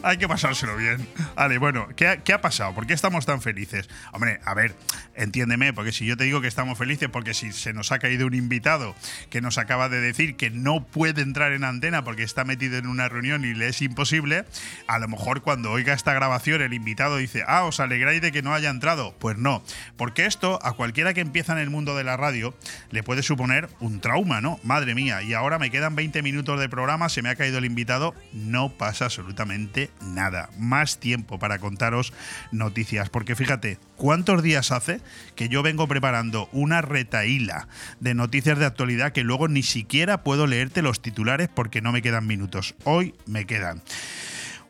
Hay 0.05 0.17
que 0.17 0.27
pasárselo 0.27 0.75
bien. 0.75 1.07
Vale, 1.33 1.57
bueno, 1.57 1.87
¿qué 1.95 2.33
ha, 2.33 2.41
pasado? 2.41 2.75
¿Por 2.75 2.85
qué 2.85 2.93
estamos 2.93 3.25
tan 3.25 3.41
felices? 3.41 3.89
Hombre, 4.11 4.41
a 4.43 4.53
ver, 4.53 4.75
entiéndeme, 5.15 5.71
porque 5.71 5.93
si 5.93 6.05
yo 6.05 6.17
te 6.17 6.25
digo 6.25 6.41
que 6.41 6.49
estamos 6.49 6.77
felices 6.77 7.07
porque 7.07 7.33
si 7.33 7.53
se 7.53 7.71
nos 7.71 7.93
ha 7.93 7.99
caído 7.99 8.27
un 8.27 8.33
invitado 8.33 8.95
que 9.29 9.39
nos 9.39 9.57
acaba 9.57 9.87
de 9.87 10.01
decir 10.01 10.35
que 10.35 10.49
no 10.49 10.83
puede 10.85 11.21
entrar 11.21 11.53
en 11.53 11.63
antena 11.63 12.03
porque 12.03 12.23
está 12.23 12.43
metido 12.43 12.77
en 12.77 12.87
una 12.87 13.07
reunión 13.07 13.45
y 13.45 13.53
le 13.53 13.69
es 13.69 13.81
imposible, 13.81 14.43
a 14.87 14.99
lo 14.99 15.07
mejor 15.07 15.41
cuando 15.41 15.71
oiga 15.71 15.93
esta 15.93 16.13
grabación 16.13 16.61
el 16.61 16.73
invitado 16.73 17.15
dice, 17.15 17.45
ah, 17.47 17.63
os 17.63 17.79
alegráis 17.79 18.21
de 18.21 18.33
que 18.33 18.41
no 18.41 18.53
haya 18.53 18.69
entrado. 18.69 19.15
Pues 19.19 19.37
no, 19.37 19.63
porque 19.95 20.25
esto 20.25 20.59
a 20.63 20.73
cualquiera 20.73 21.13
que 21.13 21.21
empieza 21.21 21.53
en 21.53 21.59
el 21.59 21.69
mundo 21.69 21.95
de 21.95 22.03
la 22.03 22.17
radio 22.17 22.53
le 22.91 23.03
puede 23.03 23.23
suponer 23.23 23.69
un 23.79 24.01
trauma, 24.01 24.41
¿no? 24.41 24.59
Madre 24.63 24.95
mía, 24.95 25.23
y 25.23 25.33
ahora 25.33 25.59
me 25.59 25.71
quedan 25.71 25.95
20 25.95 26.21
minutos 26.23 26.59
de 26.59 26.67
programa, 26.67 27.07
se 27.07 27.21
me 27.21 27.29
ha 27.29 27.35
caído 27.35 27.59
el 27.59 27.65
invitado, 27.65 28.13
no 28.33 28.69
pasa 28.77 29.05
absolutamente 29.05 29.92
nada. 30.01 30.49
Más 30.57 30.99
tiempo 30.99 31.39
para 31.39 31.59
contaros 31.59 32.13
noticias, 32.51 33.09
porque 33.09 33.35
fíjate, 33.35 33.79
¿cuántos 33.95 34.43
días 34.43 34.71
hace 34.71 35.01
que 35.35 35.49
yo 35.49 35.63
vengo 35.63 35.87
preparando 35.87 36.49
una 36.51 36.81
retaíla 36.81 37.67
de 37.99 38.13
noticias 38.13 38.59
de 38.59 38.65
actualidad 38.65 39.11
que 39.11 39.23
luego 39.23 39.47
ni 39.47 39.63
siquiera 39.63 40.23
puedo 40.23 40.47
leerte 40.47 40.81
los 40.81 41.01
titulares 41.01 41.49
porque 41.53 41.81
no 41.81 41.91
me 41.91 42.01
quedan 42.01 42.27
minutos? 42.27 42.75
Hoy 42.83 43.15
me 43.25 43.45
quedan. 43.45 43.81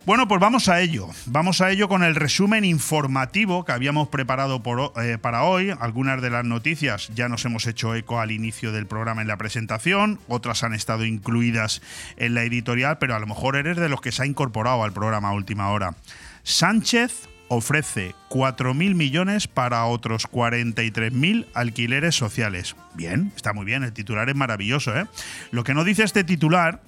Bueno, 0.06 0.28
pues 0.28 0.42
vamos 0.42 0.68
a 0.68 0.82
ello. 0.82 1.08
Vamos 1.28 1.62
a 1.62 1.72
ello 1.72 1.88
con 1.88 2.04
el 2.04 2.16
resumen 2.16 2.66
informativo 2.66 3.64
que 3.64 3.72
habíamos 3.72 4.10
preparado 4.10 4.62
eh, 5.02 5.18
para 5.18 5.44
hoy. 5.44 5.72
Algunas 5.80 6.22
de 6.22 6.30
las 6.30 6.44
noticias 6.44 7.10
ya 7.16 7.30
nos 7.30 7.46
hemos 7.46 7.66
hecho 7.68 7.96
eco 7.96 8.20
al 8.20 8.32
inicio 8.32 8.74
del 8.74 8.86
programa 8.86 9.22
en 9.22 9.30
la 9.30 9.38
presentación, 9.38 10.20
otras 10.28 10.64
han 10.64 10.74
estado 10.74 11.06
incluidas 11.06 11.82
en 12.18 12.34
la 12.34 12.44
editorial, 12.44 12.98
pero 12.98 13.16
a 13.16 13.20
lo 13.20 13.28
mejor 13.28 13.56
eres 13.56 13.78
de 13.78 13.88
los 13.88 14.02
que 14.02 14.12
se 14.12 14.24
ha 14.24 14.26
incorporado 14.26 14.84
al 14.84 14.92
programa 14.92 15.30
a 15.30 15.34
última 15.34 15.70
hora. 15.70 15.96
Sánchez 16.44 17.30
ofrece 17.48 18.14
4.000 18.30 18.96
millones 18.96 19.48
para 19.48 19.86
otros 19.86 20.30
43.000 20.30 21.46
alquileres 21.54 22.14
sociales. 22.14 22.76
Bien, 22.94 23.32
está 23.38 23.54
muy 23.54 23.64
bien, 23.64 23.84
el 23.84 23.94
titular 23.94 24.28
es 24.28 24.36
maravilloso. 24.36 24.98
¿eh? 25.00 25.06
Lo 25.52 25.64
que 25.64 25.74
no 25.74 25.86
dice 25.86 26.04
este 26.04 26.26
titular 26.26 26.82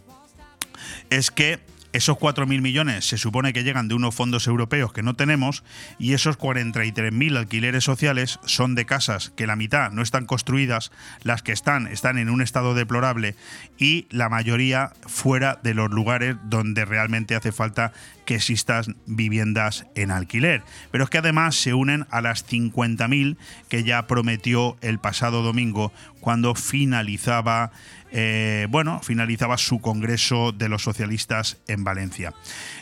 es 1.10 1.32
que 1.32 1.62
esos 1.96 2.18
4.000 2.18 2.62
millones 2.62 3.08
se 3.08 3.18
supone 3.18 3.54
que 3.54 3.64
llegan 3.64 3.88
de 3.88 3.96
unos 3.96 4.14
fondos 4.14 4.48
europeos 4.48 4.92
que 4.92 5.02
no 5.02 5.14
tenemos 5.14 5.64
y 5.98 6.14
esos 6.14 6.38
43.000 6.38 7.38
alquileres 7.38 7.86
sociales 7.86 8.40
son 8.46 8.76
de 8.76 8.86
casas 8.86 9.32
que 9.38 9.48
la 9.48 9.56
mitad 9.56 9.92
no 9.92 10.02
están 10.02 10.26
construidas, 10.26 10.92
las 11.24 11.42
que 11.42 11.54
están 11.54 11.88
están 11.88 12.18
en 12.18 12.30
un 12.30 12.42
estado 12.42 12.74
deplorable 12.74 13.36
y 13.78 14.08
la 14.10 14.28
mayoría 14.28 14.92
fuera 15.08 15.58
de 15.64 15.74
los 15.74 15.90
lugares 15.90 16.36
donde 16.44 16.84
realmente 16.84 17.34
hace 17.34 17.54
falta 17.54 17.94
que 18.26 18.36
existan 18.36 18.98
viviendas 19.06 19.86
en 19.96 20.12
alquiler. 20.12 20.64
Pero 20.92 21.04
es 21.04 21.10
que 21.10 21.20
además 21.20 21.56
se 21.56 21.74
unen 21.74 22.06
a 22.10 22.22
las 22.22 22.46
50.000 22.48 23.38
que 23.70 23.84
ya 23.84 24.08
prometió 24.08 24.78
el 24.82 25.00
pasado 25.00 25.42
domingo 25.42 25.92
cuando 26.20 26.56
finalizaba 26.56 27.72
eh, 28.18 28.68
bueno, 28.70 29.02
finalizaba 29.02 29.58
su 29.58 29.82
congreso 29.82 30.54
de 30.54 30.70
los 30.70 30.84
socialistas 30.84 31.58
en 31.68 31.84
Valencia. 31.84 32.34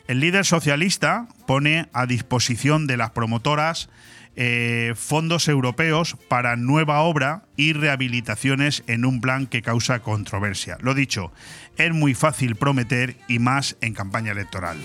El 0.07 0.19
líder 0.19 0.45
socialista 0.45 1.27
pone 1.47 1.87
a 1.91 2.05
disposición 2.05 2.85
de 2.85 2.97
las 2.97 3.11
promotoras 3.11 3.89
eh, 4.35 4.93
fondos 4.95 5.47
europeos 5.47 6.17
para 6.27 6.55
nueva 6.55 7.01
obra 7.01 7.43
y 7.55 7.73
rehabilitaciones 7.73 8.83
en 8.87 9.05
un 9.05 9.21
plan 9.21 9.47
que 9.47 9.61
causa 9.61 9.99
controversia. 9.99 10.77
Lo 10.81 10.93
dicho, 10.93 11.31
es 11.77 11.93
muy 11.93 12.13
fácil 12.13 12.55
prometer 12.55 13.15
y 13.27 13.39
más 13.39 13.77
en 13.81 13.93
campaña 13.93 14.31
electoral. 14.31 14.77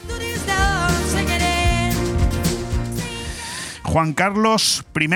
Juan 3.89 4.13
Carlos 4.13 4.85
I, 5.01 5.09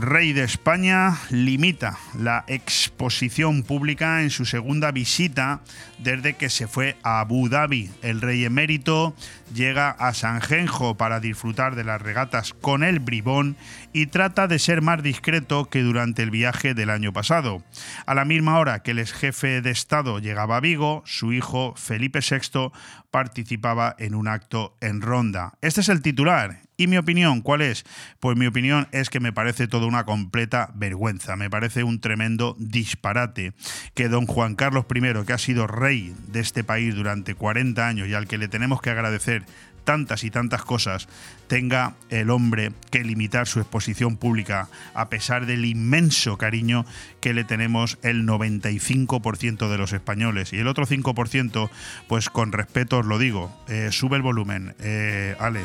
rey 0.00 0.32
de 0.32 0.42
España, 0.42 1.16
limita 1.30 2.00
la 2.18 2.44
exposición 2.48 3.62
pública 3.62 4.22
en 4.22 4.30
su 4.30 4.44
segunda 4.44 4.90
visita 4.90 5.60
desde 5.98 6.34
que 6.34 6.50
se 6.50 6.66
fue 6.66 6.96
a 7.04 7.20
Abu 7.20 7.48
Dhabi. 7.48 7.92
El 8.02 8.20
rey 8.20 8.44
emérito 8.44 9.14
llega 9.54 9.90
a 9.90 10.12
Sanjenjo 10.14 10.96
para 10.96 11.20
disfrutar 11.20 11.76
de 11.76 11.84
las 11.84 12.02
regatas 12.02 12.54
con 12.54 12.82
el 12.82 12.98
bribón 12.98 13.56
y 13.92 14.06
trata 14.06 14.48
de 14.48 14.58
ser 14.58 14.82
más 14.82 15.00
discreto 15.00 15.66
que 15.66 15.82
durante 15.82 16.24
el 16.24 16.32
viaje 16.32 16.74
del 16.74 16.90
año 16.90 17.12
pasado. 17.12 17.62
A 18.04 18.16
la 18.16 18.24
misma 18.24 18.58
hora 18.58 18.82
que 18.82 18.90
el 18.90 18.98
ex 18.98 19.12
jefe 19.12 19.62
de 19.62 19.70
Estado 19.70 20.18
llegaba 20.18 20.56
a 20.56 20.60
Vigo, 20.60 21.04
su 21.06 21.32
hijo 21.32 21.72
Felipe 21.76 22.18
VI 22.18 22.72
participaba 23.12 23.94
en 23.96 24.16
un 24.16 24.26
acto 24.26 24.76
en 24.80 25.02
Ronda. 25.02 25.54
Este 25.60 25.82
es 25.82 25.88
el 25.88 26.02
titular. 26.02 26.67
¿Y 26.80 26.86
mi 26.86 26.96
opinión 26.96 27.40
cuál 27.40 27.62
es? 27.62 27.84
Pues 28.20 28.36
mi 28.36 28.46
opinión 28.46 28.86
es 28.92 29.10
que 29.10 29.18
me 29.18 29.32
parece 29.32 29.66
toda 29.66 29.86
una 29.86 30.04
completa 30.04 30.70
vergüenza, 30.76 31.34
me 31.34 31.50
parece 31.50 31.82
un 31.82 32.00
tremendo 32.00 32.54
disparate 32.56 33.52
que 33.94 34.08
don 34.08 34.26
Juan 34.26 34.54
Carlos 34.54 34.84
I, 34.94 35.24
que 35.26 35.32
ha 35.32 35.38
sido 35.38 35.66
rey 35.66 36.14
de 36.28 36.38
este 36.38 36.62
país 36.62 36.94
durante 36.94 37.34
40 37.34 37.84
años 37.84 38.06
y 38.06 38.14
al 38.14 38.28
que 38.28 38.38
le 38.38 38.46
tenemos 38.46 38.80
que 38.80 38.90
agradecer 38.90 39.44
tantas 39.82 40.22
y 40.22 40.30
tantas 40.30 40.62
cosas, 40.62 41.08
tenga 41.48 41.94
el 42.10 42.30
hombre 42.30 42.70
que 42.92 43.02
limitar 43.02 43.48
su 43.48 43.58
exposición 43.58 44.16
pública 44.16 44.68
a 44.94 45.08
pesar 45.08 45.46
del 45.46 45.64
inmenso 45.64 46.36
cariño 46.36 46.84
que 47.20 47.34
le 47.34 47.42
tenemos 47.42 47.98
el 48.02 48.24
95% 48.24 49.68
de 49.68 49.78
los 49.78 49.92
españoles. 49.92 50.52
Y 50.52 50.58
el 50.58 50.68
otro 50.68 50.86
5%, 50.86 51.70
pues 52.06 52.28
con 52.28 52.52
respeto 52.52 52.98
os 52.98 53.06
lo 53.06 53.18
digo, 53.18 53.50
eh, 53.66 53.88
sube 53.90 54.16
el 54.16 54.22
volumen, 54.22 54.76
eh, 54.78 55.34
Ale, 55.40 55.62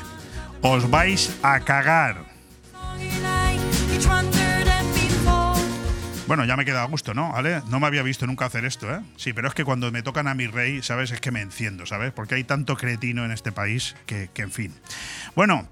os 0.64 0.90
vais 0.90 1.38
a 1.44 1.60
cagar. 1.60 2.26
Bueno, 6.26 6.46
ya 6.46 6.56
me 6.56 6.64
queda 6.64 6.84
a 6.84 6.86
gusto, 6.86 7.14
¿no? 7.14 7.34
No 7.68 7.80
me 7.82 7.88
había 7.88 8.02
visto 8.02 8.26
nunca 8.26 8.46
hacer 8.46 8.64
esto, 8.64 8.90
¿eh? 8.92 9.02
Sí, 9.18 9.34
pero 9.34 9.50
es 9.50 9.54
que 9.54 9.66
cuando 9.66 9.92
me 9.92 10.02
tocan 10.02 10.28
a 10.28 10.34
mi 10.34 10.48
rey, 10.48 10.82
¿sabes? 10.82 11.12
Es 11.12 11.20
que 11.20 11.32
me 11.32 11.42
enciendo, 11.42 11.86
¿sabes? 11.86 12.14
Porque 12.14 12.36
hay 12.36 12.46
tanto 12.46 12.78
cretino 12.78 13.26
en 13.26 13.32
este 13.32 13.52
país 13.52 13.96
que 14.06 14.30
en 14.36 14.52
fin. 14.52 14.74
Bueno, 15.36 15.68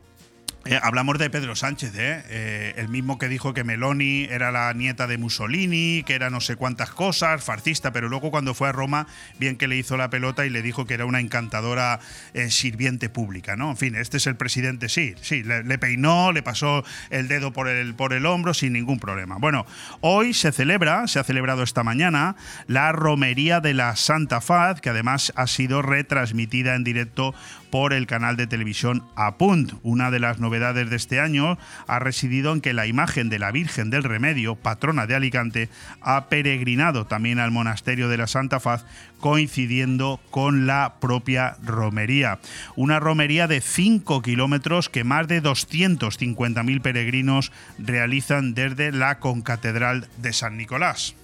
eh, 0.63 0.79
hablamos 0.83 1.17
de 1.17 1.31
Pedro 1.31 1.55
Sánchez, 1.55 1.95
¿eh? 1.95 2.23
¿eh? 2.29 2.73
el 2.77 2.87
mismo 2.87 3.17
que 3.17 3.27
dijo 3.27 3.51
que 3.53 3.63
Meloni 3.63 4.25
era 4.29 4.51
la 4.51 4.71
nieta 4.73 5.07
de 5.07 5.17
Mussolini, 5.17 6.03
que 6.03 6.13
era 6.13 6.29
no 6.29 6.39
sé 6.39 6.55
cuántas 6.55 6.91
cosas, 6.91 7.43
farcista, 7.43 7.91
pero 7.91 8.09
luego 8.09 8.29
cuando 8.29 8.53
fue 8.53 8.69
a 8.69 8.71
Roma, 8.71 9.07
bien 9.39 9.55
que 9.55 9.67
le 9.67 9.75
hizo 9.75 9.97
la 9.97 10.11
pelota 10.11 10.45
y 10.45 10.51
le 10.51 10.61
dijo 10.61 10.85
que 10.85 10.93
era 10.93 11.05
una 11.05 11.19
encantadora 11.19 11.99
eh, 12.35 12.51
sirviente 12.51 13.09
pública, 13.09 13.55
¿no? 13.55 13.71
En 13.71 13.77
fin, 13.77 13.95
este 13.95 14.17
es 14.17 14.27
el 14.27 14.35
presidente, 14.35 14.87
sí, 14.87 15.15
sí, 15.21 15.41
le, 15.41 15.63
le, 15.63 15.79
peinó, 15.79 16.31
le 16.31 16.43
pasó 16.43 16.83
el 17.09 17.27
dedo 17.27 17.51
por 17.51 17.67
el, 17.67 17.95
por 17.95 18.13
el 18.13 18.27
hombro 18.27 18.53
sin 18.53 18.73
ningún 18.73 18.99
problema. 18.99 19.37
Bueno, 19.39 19.65
hoy 20.01 20.35
se 20.35 20.51
celebra, 20.51 21.07
se 21.07 21.17
ha 21.17 21.23
celebrado 21.23 21.63
esta 21.63 21.83
mañana, 21.83 22.35
la 22.67 22.91
romería 22.91 23.61
de 23.61 23.73
la 23.73 23.95
Santa 23.95 24.41
Faz, 24.41 24.79
que 24.79 24.91
además 24.91 25.33
ha 25.35 25.47
sido 25.47 25.81
retransmitida 25.81 26.75
en 26.75 26.83
directo 26.83 27.33
por 27.71 27.93
el 27.93 28.05
canal 28.05 28.37
de 28.37 28.45
televisión 28.45 29.03
Apunt, 29.15 29.73
una 29.81 30.11
de 30.11 30.19
las 30.19 30.39
novedades 30.39 30.89
de 30.89 30.95
este 30.97 31.19
año 31.19 31.57
ha 31.87 31.99
residido 31.99 32.53
en 32.53 32.61
que 32.61 32.73
la 32.73 32.85
imagen 32.85 33.29
de 33.29 33.39
la 33.39 33.51
Virgen 33.51 33.89
del 33.89 34.03
Remedio, 34.03 34.55
patrona 34.55 35.07
de 35.07 35.15
Alicante, 35.15 35.69
ha 36.01 36.25
peregrinado 36.25 37.07
también 37.07 37.39
al 37.39 37.51
monasterio 37.51 38.09
de 38.09 38.17
la 38.17 38.27
Santa 38.27 38.59
Faz, 38.59 38.85
coincidiendo 39.19 40.19
con 40.29 40.67
la 40.67 40.95
propia 40.99 41.55
romería. 41.63 42.39
Una 42.75 42.99
romería 42.99 43.47
de 43.47 43.61
5 43.61 44.21
kilómetros 44.21 44.89
que 44.89 45.03
más 45.03 45.27
de 45.27 45.41
250.000 45.41 46.81
peregrinos 46.81 47.51
realizan 47.79 48.53
desde 48.53 48.91
la 48.91 49.19
concatedral 49.19 50.07
de 50.17 50.33
San 50.33 50.57
Nicolás. 50.57 51.15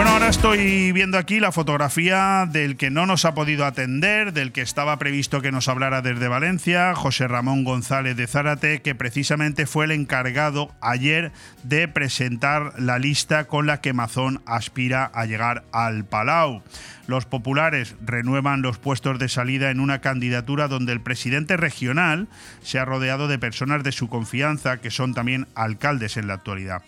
Bueno, 0.00 0.14
ahora 0.14 0.28
estoy 0.28 0.92
viendo 0.92 1.18
aquí 1.18 1.40
la 1.40 1.52
fotografía 1.52 2.48
del 2.50 2.78
que 2.78 2.88
no 2.88 3.04
nos 3.04 3.26
ha 3.26 3.34
podido 3.34 3.66
atender, 3.66 4.32
del 4.32 4.50
que 4.50 4.62
estaba 4.62 4.98
previsto 4.98 5.42
que 5.42 5.52
nos 5.52 5.68
hablara 5.68 6.00
desde 6.00 6.26
Valencia, 6.26 6.94
José 6.94 7.28
Ramón 7.28 7.64
González 7.64 8.16
de 8.16 8.26
Zárate, 8.26 8.80
que 8.80 8.94
precisamente 8.94 9.66
fue 9.66 9.84
el 9.84 9.90
encargado 9.90 10.74
ayer 10.80 11.32
de 11.64 11.86
presentar 11.86 12.72
la 12.78 12.98
lista 12.98 13.44
con 13.44 13.66
la 13.66 13.82
que 13.82 13.92
Mazón 13.92 14.40
aspira 14.46 15.04
a 15.04 15.26
llegar 15.26 15.64
al 15.70 16.06
Palau. 16.06 16.62
Los 17.06 17.26
populares 17.26 17.94
renuevan 18.00 18.62
los 18.62 18.78
puestos 18.78 19.18
de 19.18 19.28
salida 19.28 19.70
en 19.70 19.80
una 19.80 20.00
candidatura 20.00 20.66
donde 20.66 20.94
el 20.94 21.02
presidente 21.02 21.58
regional 21.58 22.26
se 22.62 22.78
ha 22.78 22.86
rodeado 22.86 23.28
de 23.28 23.38
personas 23.38 23.82
de 23.82 23.92
su 23.92 24.08
confianza, 24.08 24.78
que 24.78 24.90
son 24.90 25.12
también 25.12 25.46
alcaldes 25.54 26.16
en 26.16 26.26
la 26.26 26.34
actualidad. 26.34 26.80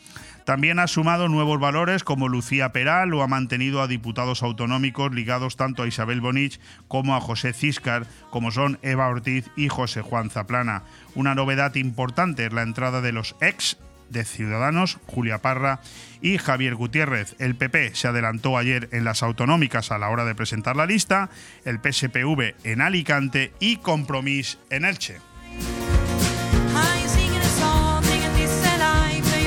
También 0.45 0.79
ha 0.79 0.89
sumado 0.89 1.29
nuevos 1.29 1.61
valores 1.61 2.03
como 2.05 2.29
Lucía 2.29 2.73
Peral 2.73 3.15
o 3.15 3.23
ha 3.23 3.29
mantenido 3.29 3.81
a 3.81 3.87
diputados 3.87 4.43
autonómicos 4.43 5.13
ligados 5.13 5.57
tanto 5.57 5.83
a 5.83 5.87
Isabel 5.87 6.21
Bonich 6.21 6.61
como 6.89 7.15
a 7.15 7.21
José 7.21 7.53
Ciscar, 7.53 8.07
como 8.31 8.51
son 8.51 8.79
Eva 8.83 9.09
Ortiz 9.09 9.51
y 9.57 9.69
José 9.69 10.03
Juan 10.03 10.31
Zaplana. 10.31 10.83
Una 11.15 11.35
novedad 11.35 11.75
importante 11.77 12.47
es 12.47 12.53
la 12.53 12.63
entrada 12.63 13.01
de 13.01 13.13
los 13.13 13.37
ex 13.41 13.79
de 14.11 14.25
Ciudadanos, 14.25 14.99
Julia 15.07 15.39
Parra 15.39 15.81
y 16.21 16.39
Javier 16.39 16.75
Gutiérrez. 16.75 17.35
El 17.39 17.55
PP 17.55 17.95
se 17.95 18.09
adelantó 18.09 18.59
ayer 18.59 18.89
en 18.93 19.05
las 19.05 19.23
autonómicas 19.23 19.91
a 19.91 19.99
la 19.99 20.11
hora 20.11 20.25
de 20.25 20.35
presentar 20.35 20.77
la 20.77 20.87
lista, 20.87 21.31
el 21.65 21.79
PSPV 21.79 22.55
en 22.65 22.83
Alicante 22.83 23.53
y 23.59 23.77
Compromís 23.77 24.59
en 24.71 24.85
Elche. 24.85 25.32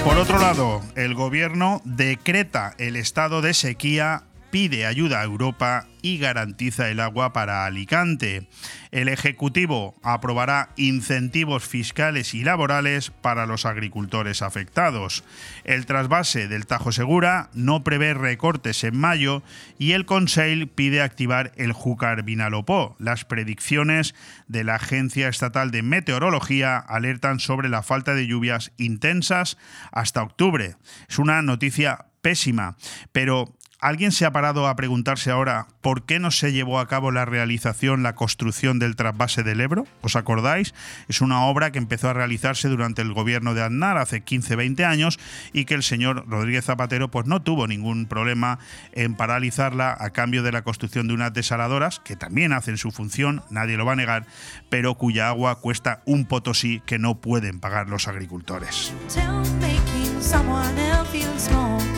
Por 0.06 0.20
otro 0.20 0.38
lado, 0.38 0.84
el 0.96 1.16
gobierno 1.16 1.82
decreta 1.84 2.76
el 2.78 2.96
estado 2.96 3.42
de 3.42 3.56
sequía, 3.56 4.22
pide 4.52 4.86
ayuda 4.86 5.22
a 5.22 5.24
Europa 5.24 5.88
y 6.02 6.20
garantiza 6.20 6.90
el 6.90 7.00
agua 7.00 7.34
para 7.34 7.66
Alicante. 7.66 8.48
El 8.92 9.08
Ejecutivo 9.08 9.96
aprobará 10.04 10.70
incentivos 10.76 11.66
fiscales 11.66 12.34
y 12.36 12.44
laborales 12.44 13.10
para 13.10 13.48
los 13.48 13.66
agricultores 13.66 14.42
afectados. 14.42 15.24
El 15.64 15.88
trasvase 15.88 16.48
del 16.48 16.68
Tajo 16.68 16.92
Segura 16.92 17.50
no 17.54 17.84
prevé 17.84 18.14
recortes 18.14 18.84
en 18.84 18.96
mayo 18.96 19.42
y 19.80 19.94
el 19.94 20.06
Conseil 20.06 20.68
pide 20.68 21.02
activar 21.02 21.52
el 21.56 21.74
Júcar 21.74 22.24
Vinalopó. 22.24 22.96
Las 23.00 23.26
predicciones 23.26 24.14
de 24.48 24.64
la 24.64 24.76
Agencia 24.76 25.28
Estatal 25.28 25.72
de 25.72 25.82
Meteorología 25.82 26.78
alertan 26.78 27.40
sobre 27.40 27.68
la 27.68 27.82
falta 27.82 28.14
de 28.14 28.28
lluvias 28.28 28.72
intensas 28.78 29.58
hasta 29.92 30.22
octubre. 30.22 30.76
Es 31.10 31.18
una 31.18 31.42
noticia 31.42 32.06
pésima, 32.22 32.78
pero 33.12 33.56
¿Alguien 33.86 34.12
se 34.12 34.26
ha 34.26 34.32
parado 34.32 34.68
a 34.68 34.76
preguntarse 34.76 35.30
ahora 35.30 35.68
por 35.82 36.08
qué 36.08 36.18
no 36.18 36.32
se 36.32 36.52
llevó 36.52 36.80
a 36.80 36.88
cabo 36.88 37.12
la 37.12 37.24
realización, 37.24 38.02
la 38.02 38.16
construcción 38.16 38.80
del 38.80 38.96
trasvase 38.96 39.44
del 39.44 39.62
Ebro? 39.62 39.86
¿Os 40.02 40.16
acordáis? 40.16 40.74
Es 41.08 41.22
una 41.22 41.46
obra 41.46 41.70
que 41.70 41.78
empezó 41.78 42.10
a 42.10 42.14
realizarse 42.14 42.68
durante 42.68 43.04
el 43.04 43.14
gobierno 43.14 43.54
de 43.54 43.62
Aznar 43.62 44.00
hace 44.00 44.26
15-20 44.26 44.84
años 44.86 45.20
y 45.54 45.66
que 45.66 45.76
el 45.76 45.84
señor 45.84 46.26
Rodríguez 46.28 46.66
Zapatero 46.66 47.12
pues 47.12 47.28
no 47.28 47.44
tuvo 47.44 47.68
ningún 47.68 48.08
problema 48.08 48.58
en 48.92 49.14
paralizarla 49.14 49.96
a 50.00 50.10
cambio 50.10 50.42
de 50.42 50.52
la 50.52 50.64
construcción 50.64 51.08
de 51.08 51.14
unas 51.14 51.32
desaladoras 51.34 52.00
que 52.00 52.16
también 52.16 52.54
hacen 52.54 52.78
su 52.78 52.90
función, 52.90 53.44
nadie 53.52 53.78
lo 53.78 53.86
va 53.86 53.92
a 53.92 53.98
negar, 53.98 54.26
pero 54.68 54.96
cuya 54.96 55.28
agua 55.28 55.62
cuesta 55.62 56.02
un 56.08 56.26
potosí 56.26 56.82
que 56.88 56.98
no 56.98 57.22
pueden 57.22 57.60
pagar 57.60 57.88
los 57.88 58.08
agricultores. 58.08 58.96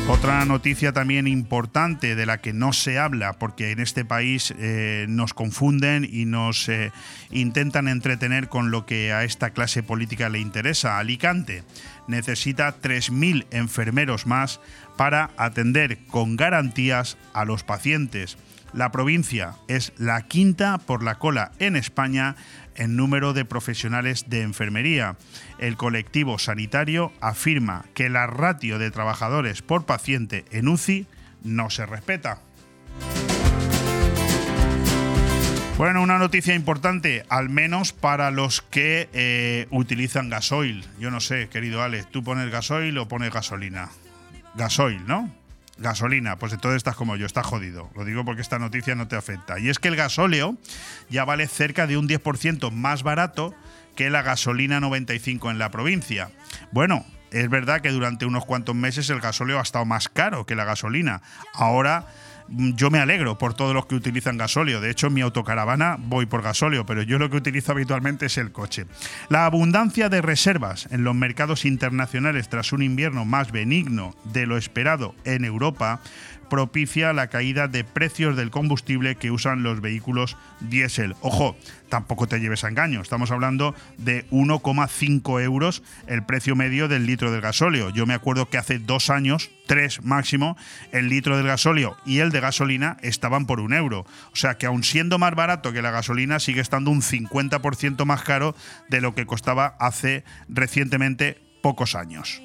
Otra 0.10 0.46
noticia 0.46 0.94
también 0.94 1.28
importante 1.28 2.16
de 2.16 2.26
la 2.26 2.38
que 2.38 2.54
no 2.54 2.72
se 2.72 2.98
habla, 2.98 3.34
porque 3.34 3.72
en 3.72 3.82
este 3.82 4.06
país 4.06 4.54
eh, 4.58 5.06
nos 5.10 5.34
confunden 5.34 6.08
y 6.10 6.24
nos 6.24 6.70
eh, 6.70 6.94
intentan 7.30 7.90
entretener 7.90 8.48
con 8.48 8.72
lo 8.72 8.86
que 8.86 9.12
a 9.12 9.26
esta 9.26 9.50
clase 9.50 9.84
política 9.84 10.30
le 10.30 10.40
interesa. 10.40 10.98
Alicante 10.98 11.66
necesita 12.08 12.82
3.000 12.82 13.48
enfermeros 13.52 14.28
más 14.28 14.62
para 14.96 15.32
atender 15.36 15.98
con 16.08 16.38
garantías 16.38 17.18
a 17.34 17.44
los 17.44 17.64
pacientes. 17.64 18.38
La 18.74 18.92
provincia 18.92 19.56
es 19.68 19.92
la 19.98 20.22
quinta 20.22 20.78
por 20.78 21.04
la 21.04 21.16
cola 21.16 21.52
en 21.60 21.76
España 21.76 22.36
en 22.78 22.96
número 22.96 23.34
de 23.34 23.46
profesionales 23.46 24.30
de 24.30 24.42
enfermería. 24.42 25.18
El 25.60 25.78
colectivo 25.78 26.40
sanitario 26.40 27.12
afirma 27.20 27.86
que 27.94 28.10
la 28.10 28.28
ratio 28.28 28.80
de 28.80 28.92
trabajadores 28.92 29.62
por 29.62 29.86
paciente 29.86 30.46
en 30.52 30.68
UCI 30.68 31.08
no 31.44 31.70
se 31.70 31.86
respeta. 31.86 32.40
Bueno, 35.78 36.02
una 36.02 36.18
noticia 36.18 36.56
importante, 36.56 37.24
al 37.30 37.50
menos 37.50 37.94
para 37.94 38.32
los 38.32 38.64
que 38.64 39.10
eh, 39.14 39.68
utilizan 39.70 40.28
gasoil. 40.28 40.84
Yo 41.00 41.12
no 41.12 41.20
sé, 41.20 41.50
querido 41.50 41.84
Alex, 41.84 42.10
¿tú 42.10 42.24
pones 42.24 42.50
gasoil 42.50 42.98
o 42.98 43.08
pones 43.08 43.32
gasolina? 43.32 43.90
Gasoil, 44.56 45.06
¿no? 45.06 45.32
Gasolina, 45.80 46.38
pues 46.38 46.54
entonces 46.54 46.78
estás 46.78 46.96
como 46.96 47.16
yo, 47.16 47.26
estás 47.26 47.46
jodido. 47.46 47.90
Lo 47.96 48.06
digo 48.06 48.26
porque 48.26 48.42
esta 48.42 48.60
noticia 48.60 48.96
no 48.96 49.08
te 49.08 49.16
afecta. 49.16 49.60
Y 49.60 49.70
es 49.70 49.80
que 49.80 49.88
el 49.88 49.96
gasóleo 49.96 50.58
ya 51.10 51.26
vale 51.26 51.48
cerca 51.48 51.88
de 51.88 51.98
un 51.98 52.08
10% 52.08 52.72
más 52.72 53.04
barato 53.04 53.54
que 53.96 54.10
la 54.10 54.22
gasolina 54.22 54.80
95 54.80 55.52
en 55.52 55.60
la 55.60 55.72
provincia. 55.72 56.30
Bueno, 56.72 57.06
es 57.32 57.50
verdad 57.50 57.82
que 57.82 57.90
durante 57.90 58.26
unos 58.26 58.46
cuantos 58.46 58.76
meses 58.76 59.10
el 59.10 59.20
gasóleo 59.20 59.60
ha 59.60 59.64
estado 59.64 59.86
más 59.86 60.10
caro 60.10 60.46
que 60.46 60.56
la 60.56 60.66
gasolina. 60.66 61.22
Ahora 61.54 62.08
yo 62.50 62.90
me 62.90 63.00
alegro 63.00 63.38
por 63.38 63.54
todos 63.54 63.74
los 63.74 63.86
que 63.86 63.96
utilizan 63.96 64.38
gasóleo. 64.38 64.82
De 64.82 64.90
hecho, 64.90 65.08
en 65.08 65.14
mi 65.14 65.22
autocaravana 65.22 65.98
voy 66.00 66.26
por 66.26 66.42
gasóleo, 66.42 66.86
pero 66.86 67.02
yo 67.02 67.20
lo 67.20 67.30
que 67.30 67.38
utilizo 67.38 67.72
habitualmente 67.72 68.28
es 68.28 68.38
el 68.38 68.52
coche. 68.52 68.86
La 69.30 69.46
abundancia 69.46 70.10
de 70.10 70.22
reservas 70.22 70.88
en 70.92 71.04
los 71.04 71.16
mercados 71.16 71.66
internacionales 71.66 72.50
tras 72.50 72.74
un 72.74 72.84
invierno 72.84 73.26
más 73.26 73.52
benigno 73.52 74.16
de 74.26 74.46
lo 74.46 74.58
esperado 74.58 75.16
en 75.26 75.46
Europa 75.46 76.02
propicia 76.50 77.14
la 77.14 77.28
caída 77.28 77.68
de 77.68 77.84
precios 77.84 78.36
del 78.36 78.52
combustible 78.52 79.16
que 79.16 79.32
usan 79.32 79.64
los 79.64 79.82
vehículos 79.82 80.38
diésel. 80.60 81.16
Ojo, 81.22 81.56
tampoco 81.90 82.28
te 82.28 82.40
lleves 82.40 82.64
a 82.64 82.70
engaño, 82.70 83.02
estamos 83.02 83.32
hablando 83.32 83.76
de 83.98 84.28
1,5 84.30 85.42
euros 85.42 85.84
el 86.08 86.24
precio 86.24 86.56
medio 86.56 86.88
del 86.88 87.06
litro 87.06 87.32
del 87.32 87.42
gasóleo. 87.42 87.90
Yo 87.90 88.06
me 88.06 88.14
acuerdo 88.14 88.50
que 88.50 88.58
hace 88.58 88.80
dos 88.80 89.10
años, 89.10 89.50
tres 89.68 90.04
máximo, 90.04 90.58
el 90.92 91.10
litro 91.10 91.38
del 91.38 91.48
gasóleo 91.48 91.98
y 92.06 92.20
el 92.20 92.32
de 92.32 92.40
gasolina 92.40 92.98
estaban 93.02 93.46
por 93.46 93.60
un 93.60 93.74
euro. 93.74 94.06
O 94.32 94.36
sea 94.36 94.58
que 94.58 94.66
aun 94.66 94.84
siendo 94.84 95.20
más 95.20 95.36
barato 95.36 95.74
que 95.74 95.82
la 95.82 95.92
gasolina, 95.92 96.40
sigue 96.40 96.62
estando 96.62 96.92
un 96.92 97.02
50% 97.02 98.06
más 98.06 98.24
caro 98.24 98.56
de 98.90 99.02
lo 99.02 99.16
que 99.16 99.26
costaba 99.26 99.76
hace 99.80 100.24
recientemente 100.50 101.38
pocos 101.62 101.96
años. 101.96 102.42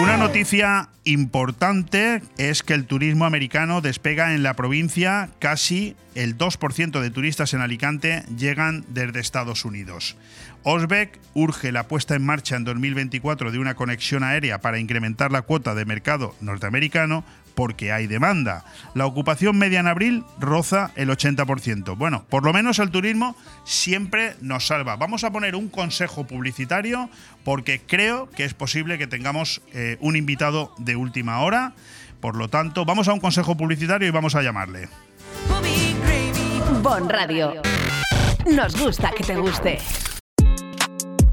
Una 0.00 0.16
noticia 0.16 0.88
importante 1.04 2.20
es 2.36 2.62
que 2.62 2.74
el 2.74 2.84
turismo 2.86 3.26
americano 3.26 3.80
despega 3.80 4.34
en 4.34 4.42
la 4.42 4.54
provincia. 4.54 5.30
Casi 5.38 5.94
el 6.14 6.36
2% 6.36 7.00
de 7.00 7.10
turistas 7.10 7.54
en 7.54 7.60
Alicante 7.60 8.24
llegan 8.36 8.84
desde 8.88 9.20
Estados 9.20 9.64
Unidos. 9.64 10.16
Osbeck 10.64 11.20
urge 11.34 11.72
la 11.72 11.88
puesta 11.88 12.14
en 12.14 12.24
marcha 12.24 12.56
en 12.56 12.64
2024 12.64 13.52
de 13.52 13.58
una 13.58 13.74
conexión 13.74 14.24
aérea 14.24 14.60
para 14.60 14.78
incrementar 14.78 15.30
la 15.30 15.42
cuota 15.42 15.74
de 15.74 15.84
mercado 15.84 16.34
norteamericano 16.40 17.22
porque 17.54 17.92
hay 17.92 18.06
demanda. 18.06 18.64
La 18.94 19.06
ocupación 19.06 19.56
media 19.58 19.80
en 19.80 19.86
abril 19.86 20.24
roza 20.40 20.90
el 20.96 21.10
80%. 21.10 21.96
Bueno, 21.96 22.24
por 22.28 22.44
lo 22.44 22.52
menos 22.52 22.78
el 22.78 22.90
turismo 22.90 23.36
siempre 23.64 24.36
nos 24.40 24.66
salva. 24.66 24.96
Vamos 24.96 25.22
a 25.22 25.30
poner 25.30 25.54
un 25.54 25.68
consejo 25.68 26.26
publicitario 26.26 27.10
porque 27.44 27.80
creo 27.80 28.30
que 28.30 28.44
es 28.44 28.54
posible 28.54 28.98
que 28.98 29.06
tengamos 29.06 29.60
eh, 29.72 29.98
un 30.00 30.16
invitado 30.16 30.74
de 30.78 30.96
última 30.96 31.40
hora. 31.40 31.74
Por 32.20 32.36
lo 32.36 32.48
tanto, 32.48 32.86
vamos 32.86 33.06
a 33.08 33.12
un 33.12 33.20
consejo 33.20 33.54
publicitario 33.56 34.08
y 34.08 34.10
vamos 34.10 34.34
a 34.34 34.42
llamarle. 34.42 34.88
Bon 36.82 37.08
Radio. 37.08 37.62
Nos 38.46 38.76
gusta 38.80 39.10
que 39.10 39.24
te 39.24 39.36
guste. 39.36 39.78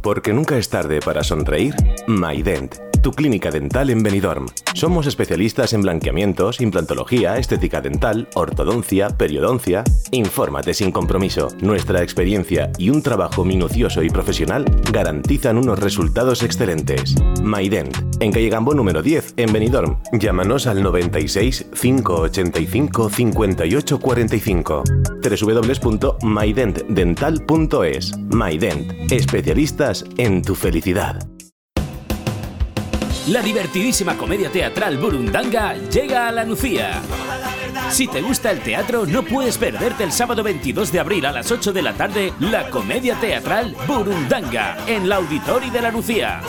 Porque 0.01 0.33
nunca 0.33 0.57
es 0.57 0.69
tarde 0.69 0.99
para 0.99 1.23
sonreír, 1.23 1.75
Maident 2.07 2.91
tu 3.01 3.11
clínica 3.11 3.49
dental 3.49 3.89
en 3.89 4.03
Benidorm. 4.03 4.47
Somos 4.73 5.07
especialistas 5.07 5.73
en 5.73 5.81
blanqueamientos, 5.81 6.61
implantología, 6.61 7.37
estética 7.37 7.81
dental, 7.81 8.27
ortodoncia, 8.35 9.09
periodoncia. 9.09 9.83
Infórmate 10.11 10.73
sin 10.73 10.91
compromiso. 10.91 11.47
Nuestra 11.61 12.03
experiencia 12.03 12.71
y 12.77 12.89
un 12.89 13.01
trabajo 13.01 13.43
minucioso 13.43 14.03
y 14.03 14.09
profesional 14.09 14.65
garantizan 14.91 15.57
unos 15.57 15.79
resultados 15.79 16.43
excelentes. 16.43 17.15
MyDent, 17.41 17.97
en 18.21 18.31
calle 18.31 18.49
Gambo 18.49 18.73
número 18.73 19.01
10, 19.01 19.33
en 19.37 19.51
Benidorm. 19.51 19.97
Llámanos 20.13 20.67
al 20.67 20.81
96 20.81 21.65
585 21.73 23.09
5845 23.09 24.83
www.mydentdental.es 25.21 28.17
MyDent, 28.17 29.11
especialistas 29.11 30.05
en 30.17 30.41
tu 30.41 30.55
felicidad. 30.55 31.27
La 33.27 33.41
divertidísima 33.41 34.17
comedia 34.17 34.51
teatral 34.51 34.97
Burundanga 34.97 35.75
llega 35.75 36.27
a 36.27 36.31
la 36.31 36.43
Nucía. 36.43 37.03
Si 37.89 38.07
te 38.07 38.21
gusta 38.21 38.51
el 38.51 38.61
teatro, 38.61 39.05
no 39.05 39.21
puedes 39.23 39.59
perderte 39.59 40.03
el 40.03 40.11
sábado 40.11 40.41
22 40.41 40.91
de 40.91 40.99
abril 40.99 41.27
a 41.27 41.31
las 41.31 41.51
8 41.51 41.71
de 41.71 41.83
la 41.83 41.93
tarde 41.93 42.33
la 42.39 42.69
comedia 42.69 43.15
teatral 43.15 43.75
Burundanga 43.87 44.77
en 44.87 45.07
la 45.07 45.17
Auditori 45.17 45.69
de 45.69 45.81
la 45.81 45.91
Nucía. 45.91 46.41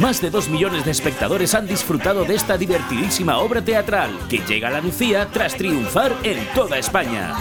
Más 0.00 0.20
de 0.20 0.30
2 0.30 0.50
millones 0.50 0.84
de 0.84 0.90
espectadores 0.90 1.54
han 1.54 1.66
disfrutado 1.66 2.24
de 2.24 2.34
esta 2.34 2.58
divertidísima 2.58 3.38
obra 3.38 3.62
teatral 3.62 4.10
que 4.28 4.38
llega 4.38 4.68
a 4.68 4.72
la 4.72 4.80
Nucía 4.82 5.28
tras 5.32 5.56
triunfar 5.56 6.14
en 6.22 6.38
toda 6.54 6.76
España. 6.78 7.34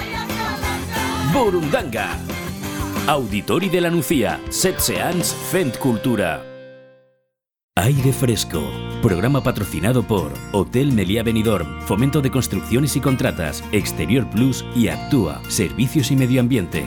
Burundanga. 1.34 2.18
Auditori 3.08 3.68
de 3.68 3.82
la 3.82 3.90
Nucía, 3.90 4.40
Set 4.50 4.80
Seans 4.80 5.36
Fent 5.52 5.78
Cultura. 5.78 6.44
Aire 7.76 8.14
Fresco. 8.14 8.64
Programa 9.02 9.44
patrocinado 9.44 10.04
por 10.04 10.32
Hotel 10.54 10.94
Meliá 10.94 11.24
Benidorm, 11.24 11.82
Fomento 11.82 12.22
de 12.22 12.32
Construcciones 12.32 12.96
y 12.96 13.02
Contratas, 13.02 13.64
Exterior 13.74 14.30
Plus 14.30 14.64
y 14.74 14.88
Actúa, 14.88 15.42
Servicios 15.50 16.10
y 16.10 16.16
Medio 16.16 16.40
Ambiente. 16.40 16.86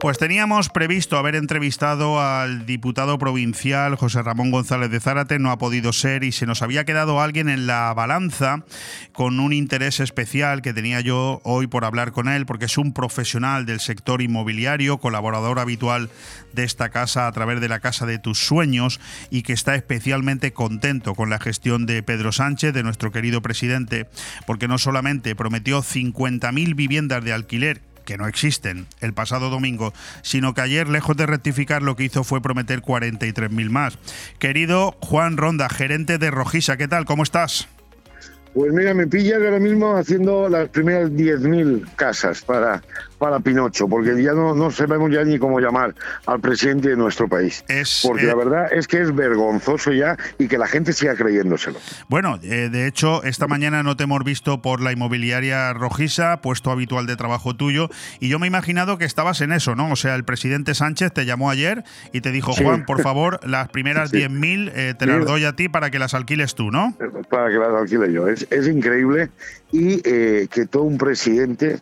Pues 0.00 0.16
teníamos 0.16 0.70
previsto 0.70 1.18
haber 1.18 1.34
entrevistado 1.34 2.22
al 2.22 2.64
diputado 2.64 3.18
provincial 3.18 3.96
José 3.96 4.22
Ramón 4.22 4.50
González 4.50 4.90
de 4.90 4.98
Zárate, 4.98 5.38
no 5.38 5.50
ha 5.50 5.58
podido 5.58 5.92
ser 5.92 6.24
y 6.24 6.32
se 6.32 6.46
nos 6.46 6.62
había 6.62 6.86
quedado 6.86 7.20
alguien 7.20 7.50
en 7.50 7.66
la 7.66 7.92
balanza 7.92 8.64
con 9.12 9.38
un 9.40 9.52
interés 9.52 10.00
especial 10.00 10.62
que 10.62 10.72
tenía 10.72 11.02
yo 11.02 11.42
hoy 11.44 11.66
por 11.66 11.84
hablar 11.84 12.12
con 12.12 12.28
él, 12.28 12.46
porque 12.46 12.64
es 12.64 12.78
un 12.78 12.94
profesional 12.94 13.66
del 13.66 13.78
sector 13.78 14.22
inmobiliario, 14.22 14.96
colaborador 14.96 15.58
habitual 15.58 16.08
de 16.54 16.64
esta 16.64 16.88
casa 16.88 17.26
a 17.26 17.32
través 17.32 17.60
de 17.60 17.68
la 17.68 17.80
Casa 17.80 18.06
de 18.06 18.18
tus 18.18 18.38
Sueños 18.38 19.00
y 19.28 19.42
que 19.42 19.52
está 19.52 19.74
especialmente 19.74 20.54
contento 20.54 21.14
con 21.14 21.28
la 21.28 21.38
gestión 21.38 21.84
de 21.84 22.02
Pedro 22.02 22.32
Sánchez, 22.32 22.72
de 22.72 22.82
nuestro 22.82 23.12
querido 23.12 23.42
presidente, 23.42 24.08
porque 24.46 24.66
no 24.66 24.78
solamente 24.78 25.36
prometió 25.36 25.82
50.000 25.82 26.74
viviendas 26.74 27.22
de 27.22 27.34
alquiler 27.34 27.89
que 28.10 28.18
no 28.18 28.26
existen 28.26 28.88
el 29.00 29.12
pasado 29.12 29.50
domingo, 29.50 29.94
sino 30.22 30.52
que 30.52 30.62
ayer, 30.62 30.88
lejos 30.88 31.16
de 31.16 31.26
rectificar, 31.26 31.80
lo 31.80 31.94
que 31.94 32.02
hizo 32.02 32.24
fue 32.24 32.42
prometer 32.42 32.82
43.000 32.82 33.70
más. 33.70 33.98
Querido 34.40 34.96
Juan 35.00 35.36
Ronda, 35.36 35.68
gerente 35.68 36.18
de 36.18 36.32
Rojisa, 36.32 36.76
¿qué 36.76 36.88
tal? 36.88 37.04
¿Cómo 37.04 37.22
estás? 37.22 37.68
Pues 38.52 38.72
mira, 38.72 38.94
me 38.94 39.06
pillas 39.06 39.40
ahora 39.40 39.60
mismo 39.60 39.96
haciendo 39.96 40.48
las 40.48 40.68
primeras 40.70 41.10
10.000 41.10 41.94
casas 41.94 42.42
para, 42.42 42.82
para 43.20 43.38
Pinocho, 43.38 43.86
porque 43.86 44.20
ya 44.22 44.32
no, 44.32 44.54
no 44.54 44.70
sabemos 44.70 45.12
ya 45.12 45.22
ni 45.24 45.38
cómo 45.38 45.60
llamar 45.60 45.94
al 46.24 46.40
presidente 46.40 46.88
de 46.88 46.96
nuestro 46.96 47.28
país. 47.28 47.62
porque 48.02 48.24
la 48.24 48.32
eh, 48.32 48.34
verdad 48.34 48.72
es 48.72 48.88
que 48.88 49.02
es 49.02 49.14
vergonzoso 49.14 49.92
ya 49.92 50.16
y 50.38 50.48
que 50.48 50.56
la 50.56 50.66
gente 50.66 50.94
siga 50.94 51.14
creyéndoselo. 51.14 51.78
Bueno, 52.08 52.38
eh, 52.42 52.70
de 52.72 52.86
hecho, 52.86 53.22
esta 53.22 53.46
mañana 53.46 53.82
no 53.82 53.94
te 53.94 54.04
hemos 54.04 54.24
visto 54.24 54.62
por 54.62 54.80
la 54.80 54.92
inmobiliaria 54.92 55.74
Rojisa, 55.74 56.40
puesto 56.40 56.70
habitual 56.70 57.06
de 57.06 57.14
trabajo 57.16 57.54
tuyo, 57.54 57.90
y 58.20 58.30
yo 58.30 58.38
me 58.38 58.46
he 58.46 58.48
imaginado 58.48 58.96
que 58.96 59.04
estabas 59.04 59.42
en 59.42 59.52
eso, 59.52 59.74
¿no? 59.74 59.92
O 59.92 59.96
sea, 59.96 60.14
el 60.14 60.24
presidente 60.24 60.74
Sánchez 60.74 61.12
te 61.12 61.26
llamó 61.26 61.50
ayer 61.50 61.84
y 62.14 62.22
te 62.22 62.32
dijo, 62.32 62.54
Sí. 62.54 62.64
Juan, 62.64 62.86
por 62.86 63.02
favor, 63.02 63.38
las 63.46 63.68
primeras 63.68 64.08
Sí. 64.10 64.16
10.000 64.16 64.72
eh, 64.74 64.94
te 64.98 65.04
las 65.04 65.26
doy 65.26 65.44
a 65.44 65.52
ti 65.52 65.68
para 65.68 65.90
que 65.90 65.98
las 65.98 66.14
alquiles 66.14 66.54
tú, 66.54 66.70
¿no? 66.70 66.96
Para 67.28 67.50
que 67.50 67.58
las 67.58 67.74
alquile 67.74 68.10
yo. 68.14 68.28
Es, 68.28 68.46
es 68.50 68.66
increíble 68.66 69.28
y 69.72 70.00
que 70.00 70.66
todo 70.70 70.84
un 70.84 70.96
presidente 70.96 71.80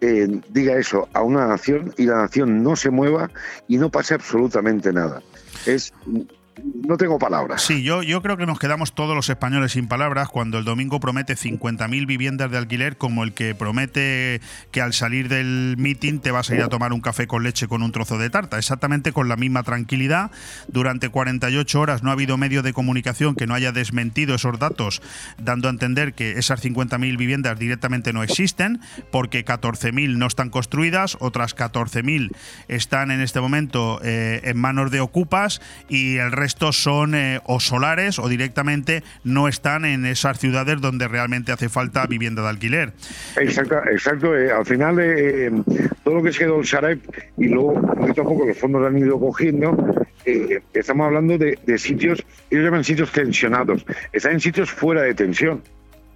eh, 0.00 0.40
diga 0.48 0.76
eso 0.76 1.08
a 1.12 1.22
una 1.22 1.46
nación 1.46 1.92
y 1.96 2.06
la 2.06 2.16
nación 2.16 2.62
no 2.62 2.76
se 2.76 2.90
mueva 2.90 3.30
y 3.68 3.76
no 3.78 3.90
pase 3.90 4.14
absolutamente 4.14 4.92
nada. 4.92 5.22
Es 5.66 5.92
no 6.56 6.96
tengo 6.96 7.18
palabras. 7.18 7.62
Sí, 7.62 7.82
yo, 7.82 8.02
yo 8.02 8.20
creo 8.22 8.36
que 8.36 8.46
nos 8.46 8.58
quedamos 8.58 8.94
todos 8.94 9.14
los 9.14 9.28
españoles 9.28 9.72
sin 9.72 9.86
palabras 9.86 10.28
cuando 10.28 10.58
el 10.58 10.64
domingo 10.64 11.00
promete 11.00 11.34
50.000 11.34 12.06
viviendas 12.06 12.50
de 12.50 12.58
alquiler 12.58 12.96
como 12.96 13.22
el 13.22 13.32
que 13.32 13.54
promete 13.54 14.40
que 14.70 14.80
al 14.80 14.92
salir 14.92 15.28
del 15.28 15.76
meeting 15.78 16.18
te 16.18 16.30
vas 16.30 16.50
a 16.50 16.54
ir 16.56 16.62
a 16.62 16.68
tomar 16.68 16.92
un 16.92 17.00
café 17.00 17.26
con 17.26 17.42
leche 17.42 17.68
con 17.68 17.82
un 17.82 17.92
trozo 17.92 18.18
de 18.18 18.30
tarta. 18.30 18.58
Exactamente 18.58 19.12
con 19.12 19.28
la 19.28 19.36
misma 19.36 19.62
tranquilidad. 19.62 20.30
Durante 20.68 21.08
48 21.08 21.80
horas 21.80 22.02
no 22.02 22.10
ha 22.10 22.14
habido 22.14 22.36
medio 22.36 22.62
de 22.62 22.72
comunicación 22.72 23.36
que 23.36 23.46
no 23.46 23.54
haya 23.54 23.72
desmentido 23.72 24.34
esos 24.34 24.58
datos, 24.58 25.00
dando 25.38 25.68
a 25.68 25.70
entender 25.70 26.14
que 26.14 26.32
esas 26.32 26.62
50.000 26.62 27.16
viviendas 27.16 27.58
directamente 27.58 28.12
no 28.12 28.22
existen, 28.22 28.80
porque 29.12 29.44
14.000 29.44 30.16
no 30.16 30.26
están 30.26 30.50
construidas, 30.50 31.16
otras 31.20 31.56
14.000 31.56 32.32
están 32.68 33.10
en 33.10 33.20
este 33.20 33.40
momento 33.40 34.00
eh, 34.02 34.40
en 34.44 34.58
manos 34.58 34.90
de 34.90 35.00
ocupas 35.00 35.60
y 35.88 36.16
el 36.16 36.32
resto 36.32 36.39
son 36.72 37.14
eh, 37.14 37.40
o 37.44 37.60
solares 37.60 38.18
o 38.18 38.28
directamente 38.28 39.02
no 39.24 39.48
están 39.48 39.84
en 39.84 40.06
esas 40.06 40.38
ciudades 40.38 40.80
donde 40.80 41.08
realmente 41.08 41.52
hace 41.52 41.68
falta 41.68 42.06
vivienda 42.06 42.42
de 42.42 42.48
alquiler. 42.48 42.92
Exacto, 43.36 43.76
exacto. 43.90 44.36
eh, 44.36 44.50
al 44.50 44.64
final, 44.66 44.98
eh, 45.00 45.46
eh, 45.46 45.50
todo 46.04 46.16
lo 46.16 46.22
que 46.22 46.32
se 46.32 46.40
quedó 46.40 46.60
el 46.60 46.66
Sareb 46.66 47.00
y 47.38 47.48
luego, 47.48 47.74
poquito 47.80 48.22
a 48.22 48.24
poco, 48.24 48.46
los 48.46 48.58
fondos 48.58 48.86
han 48.86 48.98
ido 48.98 49.18
cogiendo. 49.18 49.76
eh, 50.24 50.60
estamos 50.74 51.06
hablando 51.06 51.38
de, 51.38 51.58
de 51.64 51.78
sitios, 51.78 52.22
ellos 52.50 52.64
llaman 52.64 52.84
sitios 52.84 53.10
tensionados. 53.12 53.84
Están 54.12 54.32
en 54.32 54.40
sitios 54.40 54.70
fuera 54.70 55.02
de 55.02 55.14
tensión. 55.14 55.62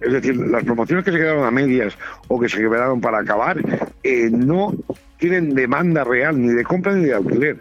Es 0.01 0.11
decir, 0.11 0.35
las 0.35 0.63
promociones 0.63 1.05
que 1.05 1.11
se 1.11 1.17
quedaron 1.17 1.45
a 1.45 1.51
medias 1.51 1.97
o 2.27 2.39
que 2.39 2.49
se 2.49 2.57
quedaron 2.57 2.99
para 2.99 3.19
acabar 3.19 3.57
eh, 4.03 4.29
no 4.29 4.73
tienen 5.17 5.55
demanda 5.55 6.03
real 6.03 6.39
ni 6.39 6.49
de 6.53 6.63
compra 6.63 6.93
ni 6.93 7.05
de 7.05 7.15
alquiler. 7.15 7.57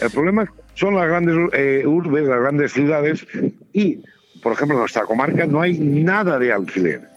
El 0.00 0.10
problema 0.10 0.46
son 0.74 0.94
las 0.94 1.06
grandes 1.08 1.34
eh, 1.52 1.84
urbes, 1.86 2.24
las 2.24 2.40
grandes 2.40 2.72
ciudades 2.72 3.26
y, 3.72 4.02
por 4.42 4.52
ejemplo, 4.52 4.76
en 4.76 4.80
nuestra 4.80 5.04
comarca 5.04 5.46
no 5.46 5.60
hay 5.60 5.78
nada 5.78 6.38
de 6.38 6.52
alquiler. 6.52 7.15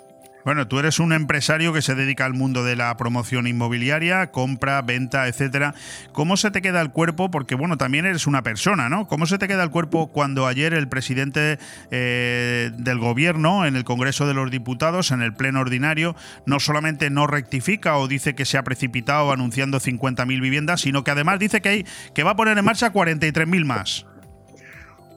Bueno, 0.49 0.67
tú 0.67 0.79
eres 0.79 0.97
un 0.97 1.13
empresario 1.13 1.73
que 1.73 1.83
se 1.83 1.93
dedica 1.93 2.25
al 2.25 2.33
mundo 2.33 2.63
de 2.63 2.75
la 2.75 2.97
promoción 2.97 3.45
inmobiliaria, 3.45 4.31
compra, 4.31 4.81
venta, 4.81 5.27
etcétera. 5.27 5.75
¿Cómo 6.11 6.37
se 6.37 6.49
te 6.49 6.63
queda 6.63 6.81
el 6.81 6.89
cuerpo? 6.89 7.29
Porque 7.29 7.53
bueno, 7.53 7.77
también 7.77 8.07
eres 8.07 8.25
una 8.25 8.41
persona, 8.41 8.89
¿no? 8.89 9.05
¿Cómo 9.05 9.27
se 9.27 9.37
te 9.37 9.47
queda 9.47 9.61
el 9.61 9.69
cuerpo 9.69 10.07
cuando 10.07 10.47
ayer 10.47 10.73
el 10.73 10.87
presidente 10.87 11.59
eh, 11.91 12.71
del 12.79 12.97
gobierno 12.97 13.67
en 13.67 13.75
el 13.75 13.83
Congreso 13.83 14.25
de 14.25 14.33
los 14.33 14.49
Diputados, 14.49 15.11
en 15.11 15.21
el 15.21 15.35
pleno 15.35 15.59
ordinario, 15.59 16.15
no 16.47 16.59
solamente 16.59 17.11
no 17.11 17.27
rectifica 17.27 17.97
o 17.97 18.07
dice 18.07 18.33
que 18.33 18.45
se 18.45 18.57
ha 18.57 18.63
precipitado 18.63 19.31
anunciando 19.31 19.79
50.000 19.79 20.41
viviendas, 20.41 20.81
sino 20.81 21.03
que 21.03 21.11
además 21.11 21.37
dice 21.37 21.61
que 21.61 21.69
hay 21.69 21.85
que 22.15 22.23
va 22.23 22.31
a 22.31 22.35
poner 22.35 22.57
en 22.57 22.65
marcha 22.65 22.91
43.000 22.91 23.65
más? 23.65 24.07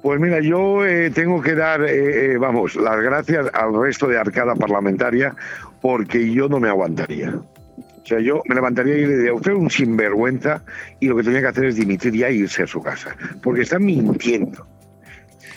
Pues 0.03 0.19
mira, 0.19 0.41
yo 0.41 0.85
eh, 0.85 1.11
tengo 1.11 1.41
que 1.41 1.55
dar, 1.55 1.83
eh, 1.83 2.33
eh, 2.33 2.37
vamos, 2.37 2.75
las 2.75 3.01
gracias 3.01 3.47
al 3.55 3.73
resto 3.73 4.09
de 4.09 4.19
arcada 4.19 4.57
parlamentaria 4.57 5.35
porque 5.81 6.33
yo 6.33 6.49
no 6.49 6.59
me 6.59 6.69
aguantaría. 6.69 7.33
O 7.37 8.05
sea, 8.05 8.19
yo 8.19 8.43
me 8.49 8.57
levantaría 8.57 8.97
y 8.97 9.07
le 9.07 9.17
diría, 9.17 9.33
usted 9.33 9.53
es 9.53 9.59
un 9.59 9.71
sinvergüenza 9.71 10.65
y 10.99 11.07
lo 11.07 11.17
que 11.17 11.23
tenía 11.23 11.41
que 11.41 11.47
hacer 11.47 11.67
es 11.67 11.77
dimitir 11.77 12.13
ya 12.15 12.29
irse 12.31 12.65
a 12.65 12.67
su 12.67 12.83
casa. 12.83 13.17
Porque 13.41 13.63
están 13.63 13.85
mintiendo. 13.85 14.67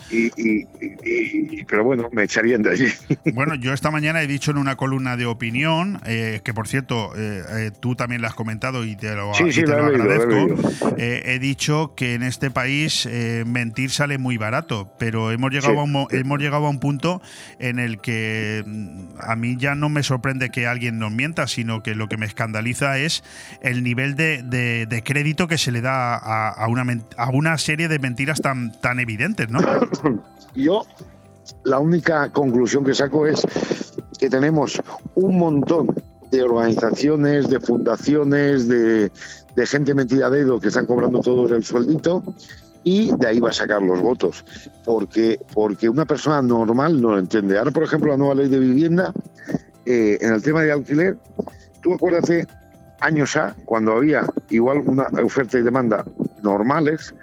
Y, 0.09 0.27
y- 0.39 0.67
y- 0.81 1.59
y- 1.59 1.63
pero 1.65 1.83
bueno, 1.83 2.09
me 2.11 2.23
echarían 2.23 2.61
de 2.61 2.69
allí. 2.71 2.87
Bueno, 3.33 3.55
yo 3.55 3.73
esta 3.73 3.89
mañana 3.89 4.21
he 4.21 4.27
dicho 4.27 4.51
en 4.51 4.57
una 4.57 4.75
columna 4.75 5.17
de 5.17 5.25
opinión, 5.25 5.99
eh, 6.05 6.41
que 6.43 6.53
por 6.53 6.67
cierto, 6.67 7.11
eh, 7.17 7.41
eh, 7.49 7.71
tú 7.79 7.95
también 7.95 8.21
la 8.21 8.27
has 8.27 8.35
comentado 8.35 8.85
y 8.85 8.95
te 8.95 9.15
lo, 9.15 9.33
Sí, 9.33 9.45
y 9.45 9.51
sí, 9.51 9.61
te 9.63 9.67
la 9.67 9.77
he 9.77 9.81
lo 9.81 9.89
leído, 9.89 10.05
la 10.05 10.13
he 10.13 10.17
agradezco. 10.17 10.95
Eh, 10.97 11.23
he 11.25 11.39
dicho 11.39 11.93
que 11.95 12.13
en 12.13 12.21
este 12.23 12.51
país 12.51 13.07
mentir 13.45 13.89
sale 13.91 14.17
muy 14.17 14.37
barato, 14.37 14.93
pero 14.99 15.31
hemos 15.31 15.51
llegado, 15.51 15.73
Sí. 15.73 15.79
a 15.79 15.83
un, 15.83 15.91
mo- 15.91 16.07
hemos 16.11 16.39
llegado 16.39 16.67
a 16.67 16.69
un 16.69 16.79
punto 16.79 17.21
en 17.59 17.79
el 17.79 17.99
que 17.99 18.63
mm, 18.65 19.05
a 19.19 19.35
mí 19.35 19.55
ya 19.57 19.73
no 19.75 19.89
me 19.89 20.03
sorprende 20.03 20.49
que 20.51 20.67
alguien 20.67 20.99
nos 20.99 21.11
mienta, 21.11 21.47
sino 21.47 21.81
que 21.81 21.95
lo 21.95 22.07
que 22.07 22.17
me 22.17 22.25
escandaliza 22.27 22.99
es 22.99 23.23
el 23.61 23.83
nivel 23.83 24.15
de, 24.15 24.43
de- 24.43 24.85
de 24.85 25.03
crédito 25.03 25.47
que 25.47 25.57
se 25.57 25.71
le 25.71 25.81
da 25.81 26.15
a, 26.15 26.49
a 26.49 26.67
una, 26.67 26.85
a 27.17 27.29
una 27.31 27.57
serie 27.57 27.87
de 27.87 27.97
mentiras 27.99 28.39
tan, 28.41 28.71
tan 28.81 28.99
evidentes, 28.99 29.49
¿no? 29.49 29.59
Yo 30.55 30.85
la 31.63 31.79
única 31.79 32.29
conclusión 32.31 32.83
que 32.83 32.93
saco 32.93 33.27
es 33.27 33.41
que 34.17 34.29
tenemos 34.29 34.81
un 35.15 35.37
montón 35.37 35.93
de 36.31 36.43
organizaciones, 36.43 37.49
de 37.49 37.59
fundaciones, 37.59 38.67
de, 38.67 39.11
gente 39.65 39.93
metida 39.93 40.27
a 40.27 40.29
dedo 40.29 40.59
que 40.59 40.69
están 40.69 40.85
cobrando 40.85 41.19
todos 41.19 41.51
el 41.51 41.63
sueldito 41.63 42.23
y 42.83 43.15
de 43.17 43.27
ahí 43.27 43.39
va 43.39 43.49
a 43.49 43.53
sacar 43.53 43.81
los 43.81 44.01
votos. 44.01 44.45
Porque, 44.83 45.39
porque 45.53 45.89
una 45.89 46.05
persona 46.05 46.41
normal 46.41 47.01
no 47.01 47.11
lo 47.11 47.19
entiende. 47.19 47.57
Ahora, 47.57 47.71
por 47.71 47.83
ejemplo, 47.83 48.11
la 48.11 48.17
nueva 48.17 48.35
ley 48.35 48.47
de 48.47 48.59
vivienda, 48.59 49.13
eh, 49.85 50.17
en 50.21 50.33
el 50.33 50.41
tema 50.41 50.61
de 50.61 50.71
alquiler, 50.71 51.17
tú 51.81 51.93
acuérdate 51.93 52.47
años 52.99 53.35
A, 53.35 53.55
cuando 53.65 53.93
había 53.93 54.25
igual 54.49 54.83
una 54.85 55.07
oferta 55.23 55.57
y 55.57 55.61
demanda 55.61 56.05
normales, 56.41 57.13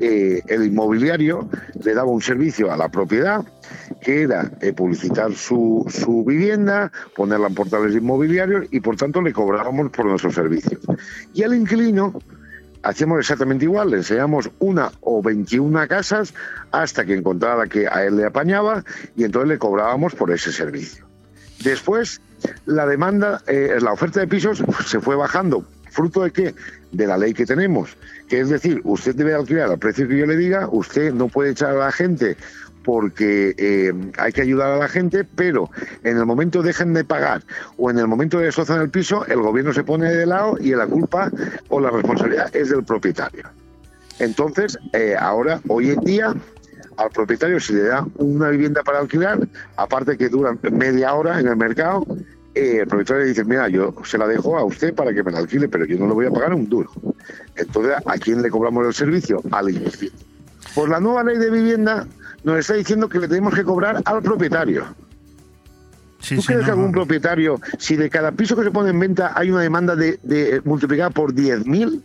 eh, 0.00 0.42
el 0.46 0.66
inmobiliario 0.66 1.48
le 1.82 1.94
daba 1.94 2.10
un 2.10 2.22
servicio 2.22 2.70
a 2.70 2.76
la 2.76 2.88
propiedad 2.88 3.44
que 4.00 4.22
era 4.22 4.50
eh, 4.60 4.72
publicitar 4.72 5.32
su, 5.34 5.84
su 5.88 6.24
vivienda, 6.24 6.92
ponerla 7.16 7.48
en 7.48 7.54
portales 7.54 7.94
inmobiliarios 7.94 8.66
y 8.70 8.80
por 8.80 8.96
tanto 8.96 9.20
le 9.20 9.32
cobrábamos 9.32 9.90
por 9.90 10.06
nuestros 10.06 10.34
servicios. 10.34 10.80
Y 11.34 11.42
al 11.42 11.54
inquilino 11.54 12.18
hacíamos 12.82 13.18
exactamente 13.18 13.64
igual, 13.64 13.90
le 13.90 13.98
enseñamos 13.98 14.50
una 14.58 14.92
o 15.00 15.22
21 15.22 15.88
casas 15.88 16.32
hasta 16.70 17.04
que 17.04 17.14
encontrara 17.14 17.66
que 17.66 17.86
a 17.88 18.04
él 18.04 18.16
le 18.16 18.26
apañaba 18.26 18.84
y 19.16 19.24
entonces 19.24 19.48
le 19.48 19.58
cobrábamos 19.58 20.14
por 20.14 20.30
ese 20.30 20.52
servicio. 20.52 21.06
Después, 21.62 22.20
la 22.66 22.86
demanda, 22.86 23.42
eh, 23.46 23.78
la 23.80 23.92
oferta 23.92 24.20
de 24.20 24.26
pisos 24.26 24.62
se 24.86 25.00
fue 25.00 25.16
bajando. 25.16 25.64
¿Fruto 25.90 26.22
de 26.22 26.30
qué? 26.30 26.54
De 26.92 27.06
la 27.06 27.16
ley 27.16 27.34
que 27.34 27.46
tenemos. 27.46 27.96
Que 28.28 28.40
es 28.40 28.48
decir, 28.50 28.80
usted 28.84 29.14
debe 29.14 29.34
alquilar 29.34 29.70
al 29.70 29.78
precio 29.78 30.06
que 30.06 30.18
yo 30.18 30.26
le 30.26 30.36
diga, 30.36 30.68
usted 30.70 31.12
no 31.12 31.28
puede 31.28 31.50
echar 31.50 31.70
a 31.70 31.78
la 31.86 31.92
gente 31.92 32.36
porque 32.84 33.54
eh, 33.58 33.92
hay 34.16 34.32
que 34.32 34.40
ayudar 34.40 34.70
a 34.70 34.78
la 34.78 34.88
gente, 34.88 35.22
pero 35.22 35.70
en 36.04 36.16
el 36.16 36.24
momento 36.24 36.62
dejen 36.62 36.94
de 36.94 37.04
pagar 37.04 37.42
o 37.76 37.90
en 37.90 37.98
el 37.98 38.06
momento 38.06 38.38
de 38.38 38.46
destrozar 38.46 38.80
el 38.80 38.88
piso, 38.88 39.26
el 39.26 39.42
gobierno 39.42 39.74
se 39.74 39.84
pone 39.84 40.10
de 40.10 40.24
lado 40.24 40.56
y 40.58 40.74
la 40.74 40.86
culpa 40.86 41.30
o 41.68 41.80
la 41.80 41.90
responsabilidad 41.90 42.54
es 42.56 42.70
del 42.70 42.84
propietario. 42.84 43.44
Entonces, 44.18 44.78
eh, 44.94 45.14
ahora, 45.18 45.60
hoy 45.68 45.90
en 45.90 46.00
día, 46.00 46.34
al 46.98 47.10
propietario 47.10 47.60
se 47.60 47.72
le 47.74 47.84
da 47.84 48.06
una 48.16 48.50
vivienda 48.50 48.82
para 48.82 48.98
alquilar, 48.98 49.38
aparte 49.76 50.18
que 50.18 50.28
dura 50.28 50.56
media 50.72 51.14
hora 51.14 51.38
en 51.38 51.46
el 51.46 51.56
mercado, 51.56 52.04
eh, 52.54 52.78
el 52.80 52.88
propietario 52.88 53.22
le 53.22 53.28
dice, 53.28 53.44
mira, 53.44 53.68
yo 53.68 53.94
se 54.04 54.18
la 54.18 54.26
dejo 54.26 54.58
a 54.58 54.64
usted 54.64 54.92
para 54.94 55.14
que 55.14 55.22
me 55.22 55.30
la 55.30 55.38
alquile, 55.38 55.68
pero 55.68 55.84
yo 55.84 55.96
no 55.96 56.08
le 56.08 56.14
voy 56.14 56.26
a 56.26 56.30
pagar 56.30 56.54
un 56.54 56.68
duro. 56.68 56.90
Entonces, 57.54 57.94
¿a 58.04 58.18
quién 58.18 58.42
le 58.42 58.50
cobramos 58.50 58.84
el 58.84 58.92
servicio? 58.92 59.40
Al 59.52 59.70
inquilino. 59.70 60.16
Por 60.74 60.88
la 60.88 60.98
nueva 60.98 61.22
ley 61.22 61.38
de 61.38 61.50
vivienda 61.50 62.06
nos 62.42 62.58
está 62.58 62.74
diciendo 62.74 63.08
que 63.08 63.20
le 63.20 63.28
tenemos 63.28 63.54
que 63.54 63.62
cobrar 63.62 64.02
al 64.04 64.22
propietario. 64.22 64.84
¿Tú 66.28 66.42
crees 66.42 66.64
que 66.64 66.70
algún 66.70 66.90
propietario, 66.90 67.60
si 67.78 67.94
de 67.94 68.10
cada 68.10 68.32
piso 68.32 68.56
que 68.56 68.64
se 68.64 68.72
pone 68.72 68.90
en 68.90 68.98
venta 68.98 69.32
hay 69.36 69.52
una 69.52 69.62
demanda 69.62 69.94
de, 69.94 70.18
de 70.24 70.60
multiplicada 70.64 71.10
por 71.10 71.32
10.000? 71.32 72.02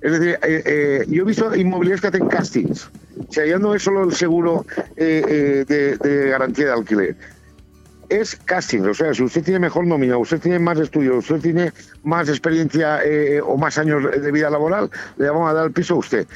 Es 0.00 0.12
decir, 0.12 0.38
eh, 0.42 0.62
eh, 0.64 1.04
yo 1.08 1.22
he 1.22 1.26
visto 1.26 1.54
inmobiliarios 1.54 2.00
que 2.00 2.08
hacen 2.08 2.28
castings. 2.28 2.90
O 3.28 3.32
sea, 3.32 3.46
ya 3.46 3.58
no 3.58 3.74
es 3.74 3.82
solo 3.82 4.04
el 4.04 4.14
seguro 4.14 4.64
eh, 4.96 5.64
de, 5.66 5.96
de 5.96 6.30
garantía 6.30 6.66
de 6.66 6.72
alquiler. 6.72 7.16
Es 8.08 8.36
casting. 8.36 8.82
O 8.82 8.94
sea, 8.94 9.12
si 9.12 9.22
usted 9.22 9.42
tiene 9.42 9.58
mejor 9.58 9.86
nómina, 9.86 10.16
usted 10.16 10.40
tiene 10.40 10.58
más 10.58 10.78
estudios, 10.78 11.28
usted 11.30 11.40
tiene 11.40 11.72
más 12.04 12.28
experiencia 12.28 13.00
o 13.44 13.58
más 13.58 13.76
años 13.76 14.02
de 14.10 14.32
vida 14.32 14.48
laboral, 14.48 14.90
le 15.18 15.28
vamos 15.28 15.50
a 15.50 15.52
dar 15.52 15.66
el 15.66 15.72
piso 15.72 15.94
a 15.94 15.98
usted. 15.98 16.26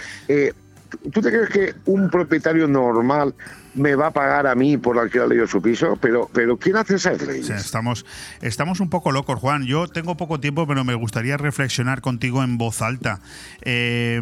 ¿Tú 1.12 1.22
te 1.22 1.30
crees 1.30 1.48
que 1.48 1.74
un 1.86 2.10
propietario 2.10 2.68
normal 2.68 3.34
me 3.74 3.94
va 3.94 4.08
a 4.08 4.10
pagar 4.12 4.46
a 4.46 4.54
mí 4.54 4.76
por 4.76 4.98
alquilarle 4.98 5.36
yo 5.36 5.46
su 5.46 5.60
piso? 5.62 5.96
Pero, 6.00 6.28
pero 6.32 6.56
¿quién 6.58 6.76
hace 6.76 6.96
esas 6.96 7.20
leyes? 7.22 7.44
O 7.44 7.46
sea, 7.48 7.56
estamos, 7.56 8.04
estamos 8.40 8.80
un 8.80 8.90
poco 8.90 9.12
locos, 9.12 9.38
Juan. 9.40 9.64
Yo 9.64 9.88
tengo 9.88 10.16
poco 10.16 10.40
tiempo, 10.40 10.66
pero 10.66 10.84
me 10.84 10.94
gustaría 10.94 11.36
reflexionar 11.36 12.00
contigo 12.00 12.42
en 12.42 12.58
voz 12.58 12.82
alta. 12.82 13.20
Eh, 13.62 14.20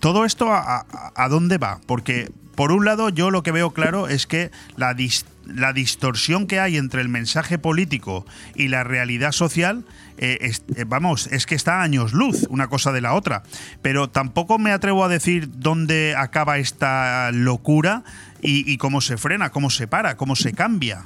¿Todo 0.00 0.24
esto 0.24 0.52
a, 0.52 0.78
a- 0.80 1.12
a 1.16 1.28
dónde 1.28 1.58
va? 1.58 1.80
Porque, 1.86 2.30
por 2.54 2.72
un 2.72 2.84
lado, 2.84 3.08
yo 3.08 3.30
lo 3.30 3.42
que 3.42 3.52
veo 3.52 3.70
claro 3.72 4.06
es 4.08 4.26
que 4.26 4.50
la, 4.76 4.94
dis- 4.94 5.24
la 5.46 5.72
distorsión 5.72 6.46
que 6.46 6.60
hay 6.60 6.76
entre 6.76 7.00
el 7.00 7.08
mensaje 7.08 7.58
político 7.58 8.24
y 8.54 8.68
la 8.68 8.84
realidad 8.84 9.32
social, 9.32 9.84
eh, 10.18 10.38
es- 10.42 10.62
eh, 10.76 10.84
vamos, 10.86 11.26
es 11.32 11.46
que 11.46 11.54
está 11.54 11.80
a 11.80 11.82
años 11.82 12.12
luz 12.12 12.46
una 12.50 12.68
cosa 12.68 12.92
de 12.92 13.00
la 13.00 13.14
otra. 13.14 13.42
Pero 13.82 14.08
tampoco 14.08 14.58
me 14.58 14.72
atrevo 14.72 15.04
a 15.04 15.08
decir 15.08 15.48
dónde 15.56 16.14
acaba 16.16 16.58
esta 16.58 17.30
locura 17.32 18.04
y, 18.40 18.76
cómo 18.78 19.00
se 19.00 19.16
frena, 19.16 19.50
cómo 19.50 19.70
se 19.70 19.86
para, 19.86 20.16
cómo 20.16 20.36
se 20.36 20.52
cambia. 20.52 21.04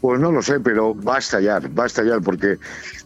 Pues 0.00 0.20
no 0.20 0.30
lo 0.30 0.42
sé, 0.42 0.60
pero 0.60 0.94
va 0.94 1.16
a 1.16 1.18
estallar, 1.18 1.76
va 1.76 1.84
a 1.84 1.86
estallar, 1.86 2.20
porque 2.22 2.58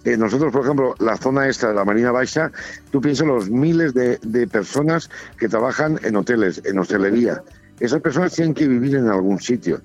eh, 0.05 0.17
nosotros, 0.17 0.53
por 0.53 0.63
ejemplo, 0.63 0.95
la 0.99 1.17
zona 1.17 1.49
esta 1.49 1.69
de 1.69 1.75
la 1.75 1.85
Marina 1.85 2.11
Baixa, 2.11 2.53
tú 2.91 3.01
piensas 3.01 3.27
los 3.27 3.49
miles 3.49 3.95
de, 3.95 4.19
de 4.23 4.47
personas 4.47 5.09
que 5.39 5.49
trabajan 5.49 5.99
en 6.03 6.17
hoteles, 6.17 6.61
en 6.65 6.79
hostelería. 6.79 7.43
Esas 7.81 8.03
personas 8.03 8.35
tienen 8.35 8.53
que 8.53 8.69
vivir 8.69 8.97
en 8.97 9.09
algún 9.09 9.41
sitio. 9.41 9.81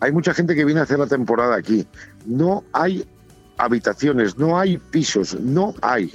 Hay 0.00 0.12
mucha 0.12 0.34
gente 0.34 0.54
que 0.54 0.66
viene 0.66 0.80
a 0.80 0.82
hacer 0.82 0.98
la 0.98 1.06
temporada 1.06 1.56
aquí. 1.56 1.86
No 2.26 2.62
hay 2.72 3.06
habitaciones, 3.56 4.36
no 4.36 4.58
hay 4.58 4.76
pisos, 4.76 5.38
no 5.40 5.74
hay. 5.80 6.12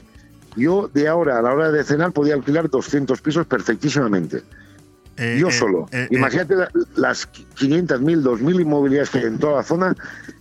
Yo 0.55 0.89
de 0.93 1.07
ahora 1.07 1.39
a 1.39 1.41
la 1.41 1.53
hora 1.53 1.71
de 1.71 1.83
cenar 1.83 2.11
podía 2.11 2.35
alquilar 2.35 2.69
200 2.69 3.21
pisos 3.21 3.47
perfectísimamente. 3.47 4.43
Yo 5.39 5.49
eh, 5.49 5.51
solo. 5.51 5.87
eh, 5.91 6.03
eh. 6.11 6.15
Imagínate 6.15 6.55
la- 6.55 6.69
las 6.95 7.27
500.000, 7.31 8.21
2.000 8.23 8.61
inmobiliarias 8.61 9.09
que 9.09 9.19
hay 9.19 9.25
en 9.25 9.37
toda 9.39 9.57
la 9.57 9.63
zona, 9.63 9.95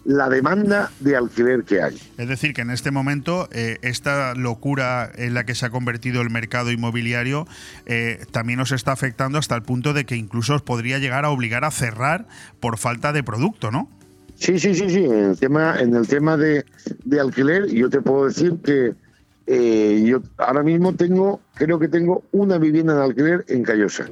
la 0.05 0.29
demanda 0.29 0.91
de 1.01 1.17
alquiler 1.17 1.65
que 1.65 1.83
hay. 1.83 2.01
Es 2.17 2.29
decir, 2.29 2.55
que 2.55 2.63
en 2.63 2.71
este 2.71 2.91
momento 2.91 3.49
eh, 3.53 3.79
esta 3.83 4.35
locura 4.35 5.11
en 5.17 5.35
la 5.35 5.45
que 5.45 5.55
se 5.55 5.67
ha 5.67 5.71
convertido 5.71 6.23
el 6.23 6.31
mercado 6.31 6.71
inmobiliario 6.71 7.47
eh, 7.87 8.25
también 8.31 8.59
nos 8.59 8.73
está 8.73 8.93
afectando 8.93 9.39
hasta 9.39 9.55
el 9.55 9.63
punto 9.63 9.93
de 9.93 10.07
que 10.07 10.17
incluso 10.17 10.55
os 10.55 10.63
podría 10.63 10.99
llegar 10.99 11.25
a 11.25 11.31
obligar 11.31 11.65
a 11.65 11.71
cerrar 11.71 12.27
por 12.61 12.79
falta 12.79 13.13
de 13.13 13.23
producto, 13.23 13.71
¿no? 13.71 13.91
Sí, 14.37 14.59
sí, 14.61 14.75
sí, 14.75 14.89
sí. 14.89 15.05
En 15.05 15.31
el 15.31 15.39
tema, 15.39 15.81
en 15.81 15.95
el 15.97 16.07
tema 16.07 16.37
de, 16.37 16.65
de 17.05 17.21
alquiler, 17.21 17.67
yo 17.67 17.91
te 17.91 18.01
puedo 18.01 18.27
decir 18.27 18.55
que 18.65 18.95
eh, 19.49 20.05
yo 20.07 20.23
ahora 20.37 20.63
mismo 20.63 20.95
tengo, 20.95 21.41
creo 21.55 21.79
que 21.79 21.89
tengo 21.89 22.23
una 22.33 22.59
vivienda 22.59 22.93
en 22.95 23.01
alquiler 23.01 23.45
en 23.49 23.63
Callosa. 23.65 24.07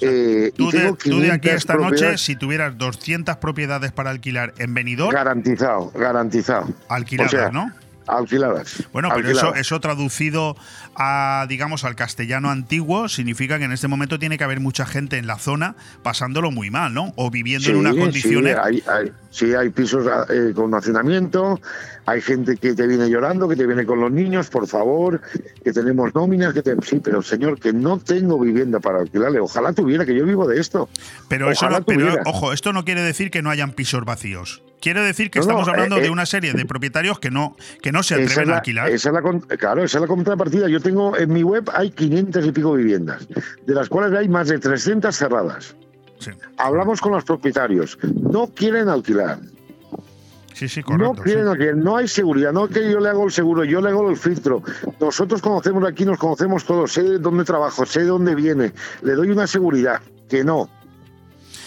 Eh, 0.00 0.52
Tú 0.56 0.70
de, 0.70 0.92
tú 0.92 1.20
de 1.20 1.32
aquí 1.32 1.48
500 1.48 1.52
esta 1.54 1.74
noche, 1.74 2.18
si 2.18 2.36
tuvieras 2.36 2.76
200 2.78 3.36
propiedades 3.38 3.92
para 3.92 4.10
alquilar 4.10 4.54
en 4.58 4.74
Benidorm, 4.74 5.12
Garantizado, 5.14 5.90
garantizado. 5.94 6.68
alquiladas, 6.88 7.32
O 7.34 7.36
sea, 7.36 7.50
¿no? 7.50 7.72
Alquiladas. 8.08 8.82
Bueno, 8.92 9.08
pero 9.14 9.28
eso, 9.28 9.38
alquiladas. 9.40 9.60
eso 9.60 9.80
traducido 9.80 10.56
a, 10.96 11.46
digamos, 11.48 11.84
al 11.84 11.94
castellano 11.94 12.50
antiguo, 12.50 13.08
significa 13.08 13.58
que 13.58 13.64
en 13.64 13.72
este 13.72 13.86
momento 13.88 14.18
tiene 14.18 14.38
que 14.38 14.44
haber 14.44 14.60
mucha 14.60 14.86
gente 14.86 15.18
en 15.18 15.26
la 15.26 15.38
zona 15.38 15.76
pasándolo 16.02 16.50
muy 16.50 16.70
mal, 16.70 16.94
¿no? 16.94 17.12
O 17.16 17.30
viviendo 17.30 17.68
en 17.70 17.76
unas 17.76 17.94
condiciones. 17.94 18.54
Sí, 18.56 18.60
hay, 18.64 18.82
hay- 18.86 19.12
sí, 19.30 19.54
hay 19.54 19.68
pisos 19.68 20.06
eh, 20.30 20.52
con 20.54 20.74
hacinamiento, 20.74 21.60
hay 22.06 22.20
gente 22.22 22.56
que 22.56 22.74
te 22.74 22.86
viene 22.86 23.08
llorando, 23.10 23.48
que 23.48 23.54
te 23.56 23.66
viene 23.66 23.84
con 23.86 24.00
los 24.00 24.10
niños, 24.10 24.48
por 24.48 24.66
favor, 24.66 25.20
que 25.62 25.72
tenemos 25.72 26.14
nóminas, 26.14 26.54
que 26.54 26.62
te... 26.62 26.74
Sí, 26.82 27.00
pero 27.04 27.22
señor, 27.22 27.60
que 27.60 27.72
no 27.72 27.98
tengo 27.98 28.40
vivienda 28.40 28.80
para 28.80 29.00
alquilarle. 29.00 29.38
Ojalá 29.40 29.72
tuviera, 29.72 30.06
que 30.06 30.16
yo 30.16 30.24
vivo 30.24 30.48
de 30.48 30.58
esto. 30.60 30.88
Pero, 31.28 31.50
eso 31.50 31.66
Ojalá 31.66 31.80
no- 31.80 31.84
pero, 31.86 32.16
ojo, 32.24 32.52
esto 32.52 32.72
no 32.72 32.84
quiere 32.84 33.02
decir 33.02 33.30
que 33.30 33.42
no 33.42 33.50
hayan 33.50 33.72
pisos 33.72 34.04
vacíos. 34.04 34.62
Quiere 34.80 35.00
decir 35.00 35.30
que 35.30 35.40
No, 35.40 35.44
no, 35.46 35.50
estamos 35.50 35.68
hablando 35.68 35.96
eh, 35.96 36.00
de 36.02 36.06
eh, 36.06 36.10
una 36.10 36.24
serie 36.26 36.52
de 36.52 36.64
propietarios 36.64 37.18
que 37.18 37.30
no, 37.30 37.56
que 37.82 37.90
no 37.92 38.02
se 38.02 38.14
atreven 38.14 38.48
la- 38.48 38.54
a 38.54 38.56
alquilar. 38.58 38.88
esa 38.90 39.08
es 39.08 39.14
la 39.14 39.56
claro, 39.56 39.82
esa 39.82 39.98
es 39.98 40.02
la 40.02 40.06
contrapartida. 40.08 40.68
Yo 40.68 40.80
tengo 40.80 41.16
en 41.16 41.32
mi 41.32 41.42
web 41.42 41.68
hay 41.74 41.90
500 41.90 42.46
y 42.46 42.52
pico 42.52 42.72
viviendas, 42.74 43.26
de 43.66 43.74
las 43.74 43.88
cuales 43.88 44.16
hay 44.18 44.28
más 44.28 44.48
de 44.48 44.58
300 44.58 45.14
cerradas. 45.14 45.74
Hablamos 46.56 47.00
con 47.00 47.12
los 47.12 47.24
propietarios, 47.24 47.98
no 48.02 48.48
quieren 48.48 48.88
alquilar. 48.88 49.38
Sí, 50.54 50.68
sí, 50.68 50.80
No 50.80 50.86
correcto. 50.86 51.22
quieren 51.22 51.44
sí. 51.44 51.50
alquilar, 51.50 51.76
no 51.76 51.96
hay 51.96 52.08
seguridad, 52.08 52.52
no 52.52 52.64
es 52.64 52.72
que 52.72 52.90
yo 52.90 52.98
le 52.98 53.08
hago 53.08 53.24
el 53.26 53.30
seguro, 53.32 53.62
yo 53.64 53.80
le 53.80 53.90
hago 53.90 54.10
el 54.10 54.16
filtro. 54.16 54.62
Nosotros 55.00 55.40
conocemos 55.40 55.84
aquí, 55.88 56.04
nos 56.04 56.18
conocemos 56.18 56.64
todos, 56.64 56.92
sé 56.92 57.02
de 57.04 57.18
dónde 57.20 57.44
trabajo, 57.44 57.86
sé 57.86 58.00
de 58.00 58.06
dónde 58.06 58.34
viene, 58.34 58.72
le 59.02 59.12
doy 59.12 59.30
una 59.30 59.46
seguridad, 59.46 60.00
que 60.28 60.42
no. 60.42 60.68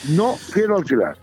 No 0.10 0.36
quiero 0.52 0.78
alquilar. 0.78 1.18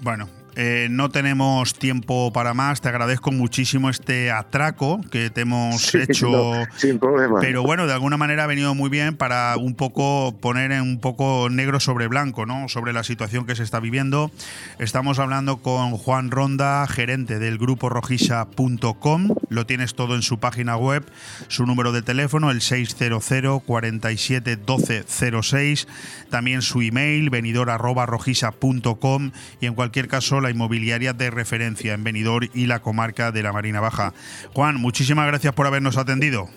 Bueno, 0.00 0.28
eh, 0.56 0.88
no 0.90 1.10
tenemos 1.10 1.74
tiempo 1.74 2.32
para 2.32 2.54
más. 2.54 2.80
Te 2.80 2.88
agradezco 2.88 3.32
muchísimo 3.32 3.90
este 3.90 4.30
atraco 4.30 5.00
que 5.10 5.30
te 5.30 5.42
hemos 5.42 5.82
Sí, 5.82 5.98
hecho. 6.08 6.30
no, 6.30 6.64
sin 6.76 6.98
problema. 6.98 7.40
Pero 7.40 7.62
bueno, 7.62 7.86
de 7.86 7.92
alguna 7.92 8.16
manera 8.16 8.44
ha 8.44 8.46
venido 8.46 8.74
muy 8.74 8.90
bien 8.90 9.16
para 9.16 9.56
un 9.56 9.74
poco 9.74 10.36
poner 10.40 10.72
en 10.72 10.82
un 10.82 11.00
poco 11.00 11.48
negro 11.50 11.80
sobre 11.80 12.06
blanco, 12.08 12.46
¿no? 12.46 12.68
Sobre 12.68 12.92
la 12.92 13.04
situación 13.04 13.46
que 13.46 13.56
se 13.56 13.62
está 13.62 13.80
viviendo. 13.80 14.30
Estamos 14.78 15.18
hablando 15.18 15.58
con 15.58 15.92
Juan 15.96 16.30
Ronda, 16.30 16.86
gerente 16.86 17.38
del 17.38 17.58
grupo 17.58 17.88
rojisa.com. 17.88 19.34
Lo 19.48 19.66
tienes 19.66 19.94
todo 19.94 20.14
en 20.14 20.22
su 20.22 20.38
página 20.38 20.76
web, 20.76 21.04
su 21.48 21.66
número 21.66 21.92
de 21.92 22.02
teléfono, 22.02 22.50
el 22.50 22.60
600 22.60 23.24
47 23.64 24.56
12 24.56 25.04
06. 25.42 25.88
También 26.30 26.62
su 26.62 26.80
email, 26.82 27.30
venidor 27.30 27.70
arroba 27.70 28.06
rojisa.com. 28.06 29.30
Y 29.60 29.66
en 29.66 29.74
cualquier 29.74 30.08
caso, 30.08 30.40
la 30.44 30.50
inmobiliaria 30.50 31.12
de 31.12 31.30
referencia 31.30 31.94
en 31.94 32.04
Benidorm 32.04 32.48
y 32.54 32.66
la 32.66 32.80
comarca 32.80 33.32
de 33.32 33.42
la 33.42 33.52
Marina 33.52 33.80
Baja. 33.80 34.14
Juan, 34.52 34.76
muchísimas 34.76 35.26
gracias 35.26 35.52
por 35.54 35.66
habernos 35.66 35.96
atendido. 35.96 36.48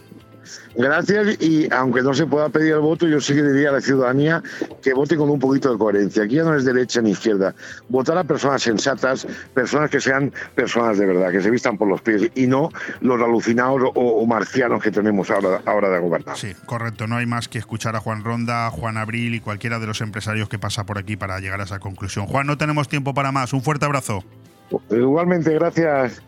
Gracias 0.76 1.42
y 1.42 1.72
aunque 1.74 2.02
no 2.02 2.14
se 2.14 2.26
pueda 2.26 2.50
pedir 2.50 2.74
el 2.74 2.80
voto, 2.80 3.08
yo 3.08 3.20
sí 3.20 3.34
que 3.34 3.44
diría 3.44 3.70
a 3.70 3.74
la 3.74 3.82
ciudadanía 3.82 4.44
que 4.82 4.94
vote 4.94 5.18
con 5.18 5.30
un 5.30 5.40
poquito 5.40 5.72
de 5.72 5.78
coherencia. 5.78 6.24
Aquí 6.24 6.36
ya 6.36 6.44
no 6.44 6.56
es 6.56 6.66
derecha 6.66 7.02
ni 7.02 7.12
izquierda. 7.12 7.56
Votar 7.90 8.18
a 8.18 8.24
personas 8.24 8.62
sensatas, 8.62 9.28
personas 9.54 9.90
que 9.90 10.00
sean 10.00 10.32
personas 10.56 10.98
de 10.98 11.06
verdad, 11.06 11.32
que 11.32 11.42
se 11.42 11.50
vistan 11.50 11.78
por 11.78 11.88
los 11.88 12.02
pies 12.02 12.30
y 12.36 12.48
no 12.48 12.70
los 13.02 13.22
alucinados 13.22 13.82
o, 13.84 14.02
o 14.02 14.26
marcianos 14.26 14.82
que 14.82 14.92
tenemos 14.92 15.30
ahora, 15.32 15.62
ahora 15.66 15.90
de 15.90 16.00
gobernar. 16.00 16.38
Sí, 16.38 16.54
correcto. 16.66 17.08
No 17.08 17.18
hay 17.18 17.26
más 17.26 17.48
que 17.48 17.58
escuchar 17.58 17.96
a 17.96 18.00
Juan 18.00 18.24
Ronda, 18.24 18.70
Juan 18.72 18.98
Abril 18.98 19.36
y 19.36 19.40
cualquiera 19.40 19.80
de 19.80 19.88
los 19.88 20.02
empresarios 20.02 20.50
que 20.50 20.60
pasa 20.60 20.86
por 20.86 20.98
aquí 20.98 21.18
para 21.18 21.40
llegar 21.40 21.62
a 21.62 21.64
esa 21.64 21.80
conclusión. 21.80 22.28
Juan, 22.28 22.48
no 22.48 22.58
tenemos 22.58 22.88
tiempo 22.88 23.14
para 23.14 23.32
más. 23.32 23.54
Un 23.54 23.62
fuerte 23.62 23.86
abrazo. 23.86 24.24
Igualmente, 24.90 25.54
gracias. 25.54 26.22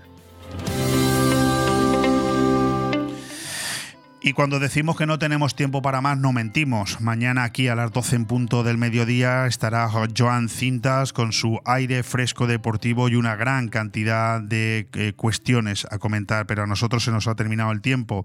Y 4.29 4.33
cuando 4.33 4.59
decimos 4.59 4.95
que 4.95 5.07
no 5.07 5.17
tenemos 5.17 5.55
tiempo 5.55 5.81
para 5.81 6.01
más, 6.01 6.19
no 6.19 6.31
mentimos. 6.33 7.01
Mañana 7.01 7.43
aquí 7.45 7.67
a 7.67 7.73
las 7.73 7.91
12 7.91 8.15
en 8.15 8.25
punto 8.25 8.61
del 8.61 8.77
mediodía 8.77 9.47
estará 9.47 9.89
Joan 10.15 10.49
Cintas 10.49 11.13
con 11.13 11.33
su 11.33 11.59
aire 11.65 12.03
fresco 12.03 12.45
deportivo 12.45 13.09
y 13.09 13.15
una 13.15 13.35
gran 13.35 13.69
cantidad 13.69 14.39
de 14.39 14.87
eh, 14.93 15.13
cuestiones 15.15 15.87
a 15.89 15.97
comentar, 15.97 16.45
pero 16.45 16.61
a 16.61 16.67
nosotros 16.67 17.03
se 17.03 17.09
nos 17.09 17.27
ha 17.27 17.33
terminado 17.33 17.71
el 17.71 17.81
tiempo. 17.81 18.23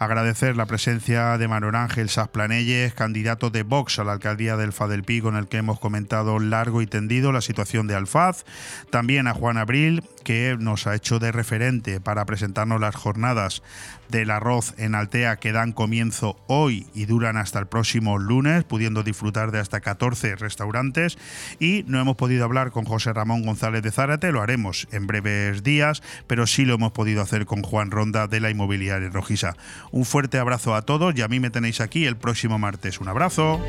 Agradecer 0.00 0.56
la 0.56 0.66
presencia 0.66 1.38
de 1.38 1.46
Manuel 1.46 1.76
Ángel 1.76 2.08
Sasplanelles, 2.08 2.92
candidato 2.92 3.50
de 3.50 3.62
Vox 3.62 4.00
a 4.00 4.04
la 4.04 4.10
alcaldía 4.10 4.56
del 4.56 4.72
Fadelpi, 4.72 5.20
con 5.20 5.36
el 5.36 5.46
que 5.46 5.58
hemos 5.58 5.78
comentado 5.78 6.40
largo 6.40 6.82
y 6.82 6.88
tendido 6.88 7.30
la 7.30 7.40
situación 7.40 7.86
de 7.86 7.94
Alfaz. 7.94 8.44
También 8.90 9.28
a 9.28 9.34
Juan 9.34 9.58
Abril, 9.58 10.02
que 10.24 10.56
nos 10.58 10.88
ha 10.88 10.96
hecho 10.96 11.20
de 11.20 11.30
referente 11.30 12.00
para 12.00 12.24
presentarnos 12.24 12.80
las 12.80 12.96
jornadas 12.96 13.62
del 14.08 14.30
arroz 14.30 14.74
en 14.78 14.94
Altea 14.94 15.36
que 15.36 15.52
dan 15.52 15.72
comienzo 15.72 16.36
hoy 16.46 16.86
y 16.94 17.06
duran 17.06 17.36
hasta 17.36 17.58
el 17.58 17.66
próximo 17.66 18.18
lunes, 18.18 18.64
pudiendo 18.64 19.02
disfrutar 19.02 19.50
de 19.50 19.60
hasta 19.60 19.80
14 19.80 20.36
restaurantes. 20.36 21.18
Y 21.58 21.84
no 21.86 22.00
hemos 22.00 22.16
podido 22.16 22.44
hablar 22.44 22.70
con 22.70 22.84
José 22.84 23.12
Ramón 23.12 23.42
González 23.42 23.82
de 23.82 23.90
Zárate, 23.90 24.32
lo 24.32 24.42
haremos 24.42 24.88
en 24.92 25.06
breves 25.06 25.62
días, 25.62 26.02
pero 26.26 26.46
sí 26.46 26.64
lo 26.64 26.74
hemos 26.74 26.92
podido 26.92 27.22
hacer 27.22 27.46
con 27.46 27.62
Juan 27.62 27.90
Ronda 27.90 28.26
de 28.26 28.40
la 28.40 28.50
Inmobiliaria 28.50 29.08
Rojiza. 29.08 29.56
Un 29.90 30.04
fuerte 30.04 30.38
abrazo 30.38 30.74
a 30.74 30.82
todos 30.82 31.16
y 31.16 31.22
a 31.22 31.28
mí 31.28 31.40
me 31.40 31.50
tenéis 31.50 31.80
aquí 31.80 32.06
el 32.06 32.16
próximo 32.16 32.58
martes. 32.58 33.00
Un 33.00 33.08
abrazo. 33.08 33.60